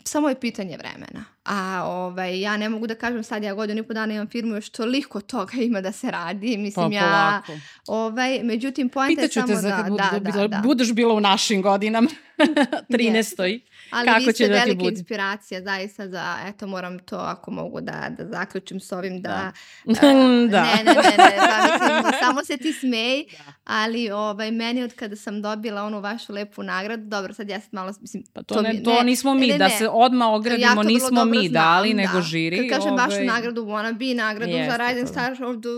samo 0.04 0.28
je 0.28 0.40
pitanje 0.40 0.76
vremena. 0.76 1.37
A 1.48 1.82
ovaj, 1.84 2.40
ja 2.40 2.56
ne 2.56 2.68
mogu 2.68 2.86
da 2.86 2.94
kažem 2.94 3.22
sad 3.22 3.42
ja 3.42 3.54
godinu 3.54 3.80
i 3.80 3.82
po 3.82 3.94
dana 3.94 4.14
imam 4.14 4.28
firmu, 4.28 4.54
još 4.54 4.68
toliko 4.68 5.20
toga 5.20 5.52
ima 5.68 5.80
da 5.80 5.92
se 5.92 6.10
radi. 6.10 6.56
Mislim, 6.56 6.90
pa, 6.90 6.96
ja, 6.96 7.42
ovaj, 7.86 8.42
međutim, 8.42 8.88
pojenta 8.88 9.22
je 9.22 9.28
samo 9.28 9.46
da... 9.46 9.52
Pitaću 9.52 9.62
te 9.62 9.68
za 9.68 9.82
kad 9.82 9.92
da, 9.92 10.30
da, 10.30 10.40
da, 10.40 10.48
da. 10.48 10.60
budeš 10.64 10.92
bila 10.92 11.14
u 11.14 11.20
našim 11.20 11.62
godinama, 11.62 12.08
13. 12.88 13.60
Ali 13.90 14.08
Kako 14.08 14.24
vi 14.26 14.32
ste 14.32 14.48
da 14.48 14.54
velika 14.54 14.78
budi? 14.78 14.98
inspiracija 14.98 15.62
zaista 15.62 16.08
za, 16.08 16.36
eto 16.46 16.66
moram 16.66 16.98
to 16.98 17.16
ako 17.16 17.50
mogu 17.50 17.80
da, 17.80 18.08
da 18.18 18.26
zaključim 18.26 18.80
s 18.80 18.92
ovim 18.92 19.22
da... 19.22 19.28
Da. 19.28 19.52
Uh, 20.08 20.50
da. 20.50 20.62
Ne, 20.62 20.84
ne, 20.84 20.94
ne, 20.94 20.94
ne, 20.94 21.36
da, 21.50 21.72
mislim, 21.72 22.12
samo 22.20 22.44
se 22.44 22.56
ti 22.56 22.72
smej, 22.72 23.24
da. 23.24 23.52
ali 23.64 24.10
ovaj, 24.10 24.50
meni 24.50 24.82
od 24.82 24.94
kada 24.94 25.16
sam 25.16 25.42
dobila 25.42 25.82
onu 25.82 26.00
vašu 26.00 26.32
lepu 26.32 26.62
nagradu, 26.62 27.02
dobro, 27.06 27.34
sad 27.34 27.48
ja 27.48 27.60
sam 27.60 27.70
malo, 27.72 27.92
mislim... 28.00 28.22
Pa 28.32 28.42
to, 28.42 28.54
to, 28.54 28.62
ne, 28.62 28.82
to 28.82 29.02
nismo 29.02 29.34
mi, 29.34 29.46
ne, 29.46 29.52
ne, 29.52 29.58
da 29.58 29.68
se 29.68 29.88
odma 29.88 30.34
ogradimo, 30.34 30.82
ja 30.82 30.82
nismo 30.82 31.24
mi 31.24 31.48
dali, 31.48 31.88
znam, 31.88 31.96
nego 31.96 32.12
da. 32.12 32.22
žiri. 32.22 32.68
Kad 32.68 32.78
kažem 32.78 32.92
ovaj... 32.92 33.06
vašu 33.06 33.24
nagradu, 33.24 33.64
wanna 33.64 33.98
be 33.98 34.14
nagradu 34.14 34.52
Jeste, 34.52 34.70
za 34.70 34.76
Rising 34.76 35.08
Star 35.08 35.32
of 35.32 35.38
the... 35.38 35.68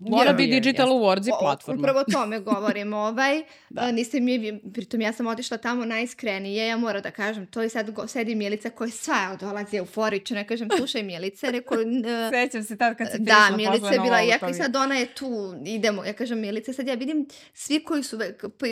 Wanna 0.00 0.36
be 0.36 0.46
Digital. 0.46 0.90
Awards 0.90 1.28
i 1.28 1.32
platforma. 1.40 1.80
Upravo 1.80 2.04
tome 2.12 2.40
govorim, 2.40 2.92
ovaj, 2.92 3.42
da. 3.70 3.92
niste 3.92 4.20
mi, 4.20 4.60
pritom 4.74 5.00
ja 5.00 5.12
sam 5.12 5.26
otišla 5.26 5.56
tamo 5.56 5.84
najiskrenije, 6.10 6.66
ja 6.66 6.76
moram 6.76 7.02
da 7.02 7.10
kažem, 7.10 7.46
to 7.46 7.62
i 7.62 7.68
sad 7.68 7.90
go, 7.90 8.06
sedi 8.06 8.34
Milica 8.34 8.70
koja 8.70 8.90
sva 8.90 9.36
dolazi 9.40 9.76
euforično, 9.76 10.36
ne 10.36 10.46
kažem, 10.46 10.68
slušaj 10.76 11.02
Milice, 11.02 11.50
reko... 11.50 11.74
Uh, 11.74 11.80
Sećam 12.32 12.62
se 12.62 12.76
tad 12.76 12.96
kad 12.96 13.10
si 13.12 13.18
Da, 13.18 13.50
Milica 13.56 13.92
je 13.92 14.00
bila, 14.00 14.20
ja 14.20 14.38
i 14.50 14.54
sad 14.54 14.76
ona 14.76 14.94
je 14.94 15.06
tu, 15.06 15.54
idemo, 15.66 16.04
ja 16.04 16.12
kažem 16.12 16.40
Milice, 16.40 16.72
sad 16.72 16.86
ja 16.86 16.94
vidim 16.94 17.26
svi 17.54 17.84
koji 17.84 18.02
su, 18.02 18.18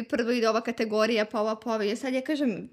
prvo 0.09 0.31
ide 0.31 0.49
ova 0.49 0.61
kategorija, 0.61 1.25
pa 1.25 1.41
ova, 1.41 1.57
pa 1.57 1.75
ova, 1.75 1.85
ja 1.85 1.97
sad 1.97 2.15
ja 2.15 2.21
kažem, 2.21 2.69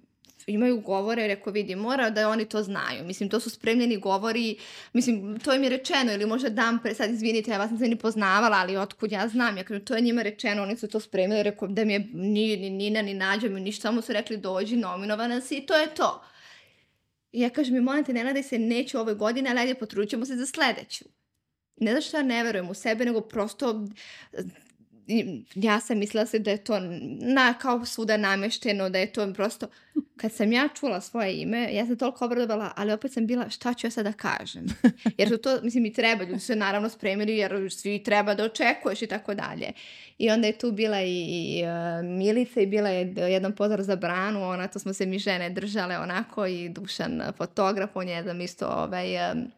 imaju 0.48 0.82
govore, 0.82 1.28
reko 1.28 1.52
vidi, 1.52 1.76
mora 1.76 2.10
da 2.10 2.30
oni 2.30 2.46
to 2.46 2.64
znaju. 2.64 3.06
Mislim, 3.06 3.30
to 3.30 3.40
su 3.40 3.50
spremljeni 3.50 3.98
govori, 3.98 4.58
mislim, 4.94 5.40
to 5.40 5.54
im 5.54 5.64
je 5.64 5.70
rečeno, 5.70 6.14
ili 6.14 6.26
možda 6.26 6.50
dam 6.50 6.80
pre, 6.84 6.94
sad 6.94 7.12
izvinite, 7.12 7.52
ja 7.52 7.58
vas 7.58 7.72
nisam 7.72 7.90
ni 7.90 7.96
poznavala, 7.96 8.58
ali 8.58 8.78
otkud 8.78 9.12
ja 9.12 9.28
znam, 9.28 9.58
ja 9.58 9.64
kažem, 9.64 9.86
to 9.86 9.96
je 9.96 10.02
njima 10.02 10.22
rečeno, 10.22 10.64
oni 10.64 10.78
su 10.78 10.88
to 10.88 11.00
spremili, 11.00 11.44
reko 11.44 11.68
da 11.68 11.86
mi 11.86 11.94
je 11.94 12.00
ni, 12.14 12.58
ni 12.58 12.70
Nina, 12.70 13.02
ni 13.02 13.14
Nađa, 13.14 13.50
mi 13.50 13.62
ništa, 13.62 13.82
samo 13.82 14.02
su 14.02 14.14
rekli 14.14 14.38
dođi, 14.38 14.78
nominovana 14.78 15.42
si 15.42 15.58
i 15.58 15.66
to 15.66 15.78
je 15.78 15.96
to. 15.96 16.24
I 17.32 17.42
ja 17.42 17.50
kažem, 17.50 17.84
molim 17.84 18.04
te, 18.04 18.14
ne 18.14 18.24
nadaj 18.24 18.44
se, 18.44 18.60
neću 18.60 19.00
ove 19.00 19.14
godine, 19.14 19.50
ali 19.50 19.60
ajde, 19.60 19.76
potrudit 19.76 20.10
ćemo 20.10 20.26
se 20.26 20.36
za 20.36 20.46
sledeću. 20.46 21.06
Ne 21.78 21.92
znaš 21.92 22.08
što 22.08 22.18
ja 22.18 22.24
ne 22.24 22.44
verujem 22.44 22.70
u 22.70 22.74
sebe, 22.74 23.06
nego 23.06 23.22
prosto 23.22 23.88
ja 25.56 25.80
sam 25.80 25.98
mislila 25.98 26.26
se 26.26 26.40
da 26.40 26.52
je 26.52 26.64
to 26.64 26.80
na, 27.20 27.54
kao 27.54 27.86
svuda 27.86 28.18
namešteno, 28.18 28.90
da 28.90 29.00
je 29.00 29.14
to 29.14 29.34
prosto... 29.34 29.68
Kad 30.18 30.32
sam 30.32 30.52
ja 30.52 30.70
čula 30.80 31.02
svoje 31.02 31.42
ime, 31.42 31.74
ja 31.74 31.86
sam 31.86 31.98
toliko 31.98 32.26
obradovala, 32.26 32.72
ali 32.76 32.94
opet 32.94 33.14
sam 33.14 33.28
bila 33.28 33.50
šta 33.50 33.74
ću 33.74 33.88
ja 33.88 33.92
sada 33.92 34.10
da 34.10 34.18
kažem. 34.18 34.66
Jer 35.18 35.30
su 35.30 35.38
to, 35.38 35.60
mislim, 35.64 35.86
i 35.86 35.94
treba, 35.94 36.24
ljudi 36.24 36.40
su 36.40 36.46
se 36.46 36.56
naravno 36.56 36.90
spremili 36.90 37.38
jer 37.38 37.72
svi 37.72 38.04
treba 38.04 38.36
da 38.36 38.44
očekuješ 38.44 39.02
i 39.02 39.08
tako 39.08 39.34
dalje. 39.34 39.72
I 40.18 40.30
onda 40.30 40.48
je 40.48 40.58
tu 40.58 40.72
bila 40.72 41.02
i, 41.02 41.26
i 41.28 41.64
uh, 41.64 42.06
Milica 42.06 42.62
i 42.62 42.66
bila 42.66 42.90
je 42.90 43.14
jedan 43.16 43.56
pozor 43.56 43.84
za 43.84 43.96
branu, 43.96 44.44
ona, 44.44 44.68
to 44.68 44.80
smo 44.80 44.94
se 44.94 45.06
mi 45.06 45.20
žene 45.20 45.50
držale 45.50 45.98
onako 45.98 46.46
i 46.46 46.70
Dušan 46.70 47.22
fotograf, 47.38 47.90
on 47.94 48.08
je 48.08 48.16
jedan 48.16 48.42
isto 48.42 48.68
ovaj... 48.68 49.32
Um, 49.32 49.52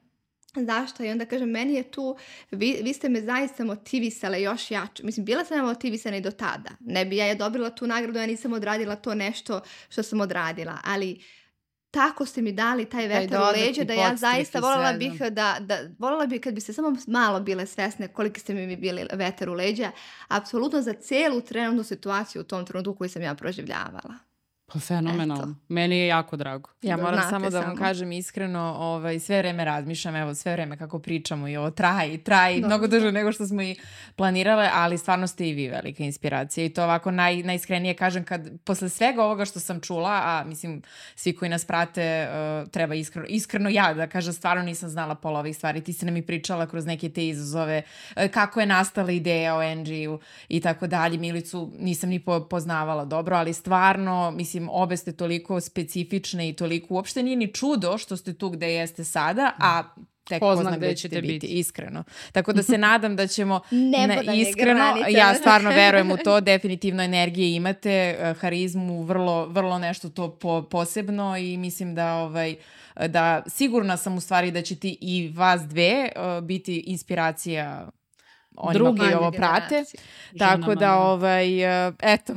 Zašto? 0.56 1.04
I 1.04 1.10
onda 1.10 1.26
kažem, 1.26 1.50
meni 1.50 1.74
je 1.74 1.84
tu, 1.84 2.18
vi, 2.52 2.80
vi 2.84 2.94
ste 2.94 3.10
me 3.10 3.22
zaista 3.22 3.64
motivisale 3.64 4.42
još 4.42 4.72
jače. 4.72 5.04
Mislim, 5.04 5.26
bila 5.26 5.46
sam 5.46 5.58
ja 5.58 5.64
motivisana 5.64 6.18
i 6.18 6.22
do 6.22 6.32
tada. 6.32 6.70
Ne 6.80 7.06
bi 7.06 7.18
ja 7.18 7.26
je 7.26 7.36
dobila 7.36 7.70
tu 7.70 7.88
nagradu, 7.88 8.20
ja 8.20 8.26
nisam 8.26 8.54
odradila 8.54 8.96
to 8.96 9.16
nešto 9.16 9.62
što 9.90 10.04
sam 10.04 10.22
odradila. 10.22 10.78
Ali 10.84 11.22
tako 11.92 12.26
ste 12.26 12.42
mi 12.42 12.52
dali 12.52 12.86
taj 12.86 13.08
vetar 13.08 13.42
u 13.42 13.60
leđa 13.60 13.84
da 13.84 13.94
ja 13.94 14.16
zaista 14.16 14.60
voljela 14.60 14.94
bih 14.94 15.22
da, 15.32 15.58
da, 15.60 15.80
voljela 16.00 16.26
bih 16.26 16.42
kad 16.42 16.54
bi 16.54 16.62
se 16.62 16.74
samo 16.74 16.96
malo 17.08 17.40
bile 17.40 17.66
svesne 17.66 18.08
koliki 18.08 18.40
ste 18.40 18.54
mi 18.54 18.76
bili 18.76 19.06
vetar 19.14 19.50
u 19.50 19.54
leđa, 19.54 19.92
apsolutno 20.28 20.82
za 20.82 20.94
celu 20.94 21.42
trenutnu 21.42 21.84
situaciju 21.84 22.42
u 22.42 22.46
tom 22.46 22.66
trenutku 22.66 22.96
koju 22.96 23.10
sam 23.10 23.22
ja 23.22 23.36
proživljavala. 23.36 24.14
Pa 24.74 24.80
fenomenalno. 24.80 25.56
Meni 25.68 25.98
je 25.98 26.08
jako 26.08 26.36
drago. 26.36 26.70
Ja 26.82 26.98
moram 26.98 27.30
samo 27.30 27.50
da 27.50 27.60
vam 27.60 27.76
kažem 27.76 28.12
iskreno, 28.12 28.76
ovaj, 28.80 29.20
sve 29.20 29.38
vreme 29.38 29.66
razmišljam, 29.66 30.16
evo 30.16 30.34
sve 30.36 30.52
vreme 30.52 30.78
kako 30.78 31.00
pričamo 31.00 31.48
i 31.48 31.58
ovo 31.58 31.72
traji, 31.72 32.18
traji 32.18 32.62
mnogo 32.62 32.88
duže 32.88 33.12
nego 33.12 33.32
što 33.32 33.48
smo 33.48 33.62
i 33.62 33.76
planirale, 34.16 34.70
ali 34.74 34.98
stvarno 34.98 35.28
ste 35.28 35.50
i 35.50 35.54
vi 35.54 35.68
velika 35.68 36.04
inspiracija 36.04 36.66
i 36.66 36.70
to 36.70 36.84
ovako 36.84 37.12
naj, 37.12 37.44
najiskrenije 37.44 37.94
kažem 37.94 38.24
kad 38.24 38.50
posle 38.64 38.90
svega 38.90 39.24
ovoga 39.24 39.46
što 39.46 39.60
sam 39.60 39.82
čula, 39.82 40.22
a 40.24 40.44
mislim 40.46 40.82
svi 41.16 41.36
koji 41.36 41.50
nas 41.50 41.66
prate 41.66 42.28
uh, 42.30 42.70
treba 42.70 42.96
iskreno, 42.96 43.28
iskreno 43.30 43.70
ja 43.70 43.94
da 43.94 44.08
kažem 44.08 44.34
stvarno 44.34 44.64
nisam 44.64 44.90
znala 44.90 45.16
pola 45.16 45.40
ovih 45.40 45.58
stvari, 45.58 45.84
ti 45.84 45.94
si 45.94 46.06
nam 46.06 46.18
i 46.18 46.26
pričala 46.26 46.68
kroz 46.68 46.86
neke 46.86 47.10
te 47.10 47.28
izazove, 47.28 47.82
uh, 48.16 48.24
kako 48.32 48.60
je 48.60 48.66
nastala 48.66 49.12
ideja 49.12 49.56
o 49.56 49.76
NG-u 49.76 50.20
i 50.50 50.62
tako 50.62 50.88
dalje, 50.88 51.18
Milicu 51.18 51.72
nisam 51.80 52.10
ni 52.10 52.20
po, 52.20 52.48
poznavala 52.50 53.06
dobro, 53.06 53.36
ali 53.36 53.54
stvarno 53.54 54.32
mislim 54.32 54.57
mislim, 54.60 54.70
obe 54.72 54.98
ste 54.98 55.12
toliko 55.12 55.62
specifične 55.62 56.50
i 56.50 56.54
toliko, 56.54 56.94
uopšte 56.94 57.24
nije 57.24 57.36
ni 57.36 57.54
čudo 57.54 57.98
što 57.98 58.18
ste 58.18 58.34
tu 58.34 58.50
gde 58.50 58.74
jeste 58.74 59.04
sada, 59.04 59.52
a 59.60 59.84
tek 60.24 60.40
ko 60.40 60.56
zna 60.56 60.78
gde 60.78 60.96
ćete 60.96 61.22
biti, 61.22 61.34
biti, 61.34 61.48
iskreno. 61.48 62.04
Tako 62.32 62.54
da 62.54 62.64
se 62.64 62.78
nadam 62.88 63.16
da 63.16 63.28
ćemo 63.28 63.62
ne, 63.72 64.20
iskreno, 64.36 64.96
ja 65.10 65.34
stvarno 65.34 65.70
verujem 65.70 66.12
u 66.12 66.18
to, 66.18 66.42
definitivno 66.42 67.04
energije 67.04 67.56
imate, 67.56 67.92
eh, 67.92 68.34
harizmu, 68.40 69.04
vrlo, 69.04 69.46
vrlo 69.46 69.80
nešto 69.80 70.10
to 70.10 70.36
po, 70.36 70.64
posebno 70.72 71.38
i 71.38 71.58
mislim 71.58 71.96
da 71.96 72.16
ovaj 72.16 72.56
da 73.08 73.44
sigurna 73.48 73.98
sam 73.98 74.18
u 74.18 74.22
stvari 74.22 74.52
da 74.52 74.62
će 74.62 74.76
ti 74.76 74.98
i 75.02 75.34
vas 75.36 75.62
dve 75.62 76.10
uh, 76.16 76.44
biti 76.44 76.84
inspiracija 76.88 77.90
onima 78.58 78.96
koji 79.00 79.14
ovo 79.14 79.32
prate. 79.32 79.84
Tako 80.40 80.76
da, 80.76 80.96
ovaj, 80.96 81.88
uh, 81.88 81.94
eto. 82.00 82.34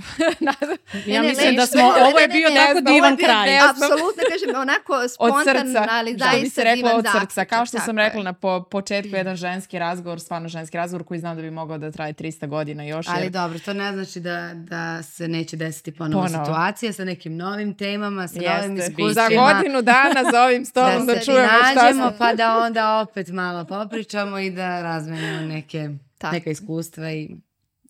ja 1.15 1.23
mislim 1.23 1.57
da 1.57 1.67
smo, 1.67 1.83
ovo 1.83 2.19
je 2.19 2.29
bio 2.29 2.49
tako 2.57 2.81
divan 2.81 3.17
kraj. 3.17 3.59
Apsolutno, 3.59 4.23
kažem, 4.31 4.61
onako 4.61 5.09
spontan, 5.09 5.89
ali 5.91 6.17
zaista 6.19 6.41
bi 6.41 6.51
se 6.51 6.65
rekla 6.65 6.95
od 6.95 7.05
srca. 7.21 7.45
Kao 7.45 7.67
što 7.67 7.79
sam 7.79 7.99
rekla 7.99 8.23
na 8.23 8.33
po, 8.33 8.63
početku, 8.63 9.17
jedan 9.17 9.37
ženski 9.37 9.79
razgovor, 9.79 10.21
stvarno 10.21 10.49
ženski 10.49 10.77
razgovor 10.77 11.05
koji 11.05 11.21
znam 11.21 11.37
da 11.37 11.43
bi 11.43 11.51
mogao 11.51 11.79
da 11.79 11.91
traje 11.91 12.15
300 12.15 12.47
godina 12.47 12.85
još. 12.85 13.07
Ali 13.09 13.31
dobro, 13.31 13.59
to 13.59 13.73
ne 13.73 13.93
znači 13.93 14.21
da, 14.21 14.51
da 14.55 15.03
se 15.03 15.29
neće 15.29 15.57
desiti 15.57 15.93
ponovo, 15.93 16.27
ponovo. 16.27 16.45
situacija 16.45 16.93
sa 16.93 17.05
nekim 17.05 17.37
novim 17.37 17.75
temama, 17.75 18.29
sa 18.29 18.41
Jeste. 18.41 18.57
novim 18.57 18.77
iskustvima. 18.77 19.13
Za 19.13 19.29
godinu 19.29 19.83
dana 19.83 20.31
za 20.33 20.43
ovim 20.43 20.65
stolom 20.65 21.07
da, 21.07 21.15
da 21.15 21.21
čujemo 21.21 21.49
šta 21.73 21.93
smo. 21.93 22.13
pa 22.19 22.35
da 22.35 22.59
onda 22.59 22.99
opet 22.99 23.29
malo 23.29 23.65
popričamo 23.65 24.39
i 24.39 24.51
da 24.51 24.83
razmenimo 24.83 25.41
neke 25.41 25.89
Tako. 26.21 26.35
neka 26.35 26.51
iskustva 26.51 27.13
i... 27.13 27.37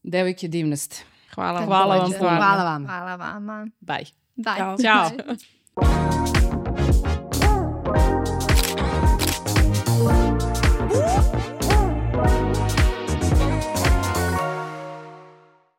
Devojke 0.03 0.49
divne 0.49 0.77
ste. 0.77 0.97
Hvala, 1.35 1.65
hvala 1.65 1.97
vam. 1.97 2.13
Hvala 2.19 2.65
vam. 2.65 2.87
Hvala 2.87 3.17
vama. 3.17 3.69
Bye. 3.81 4.07
Bye. 4.37 4.57
Ćao. 4.57 4.77
Ćao. 4.79 6.17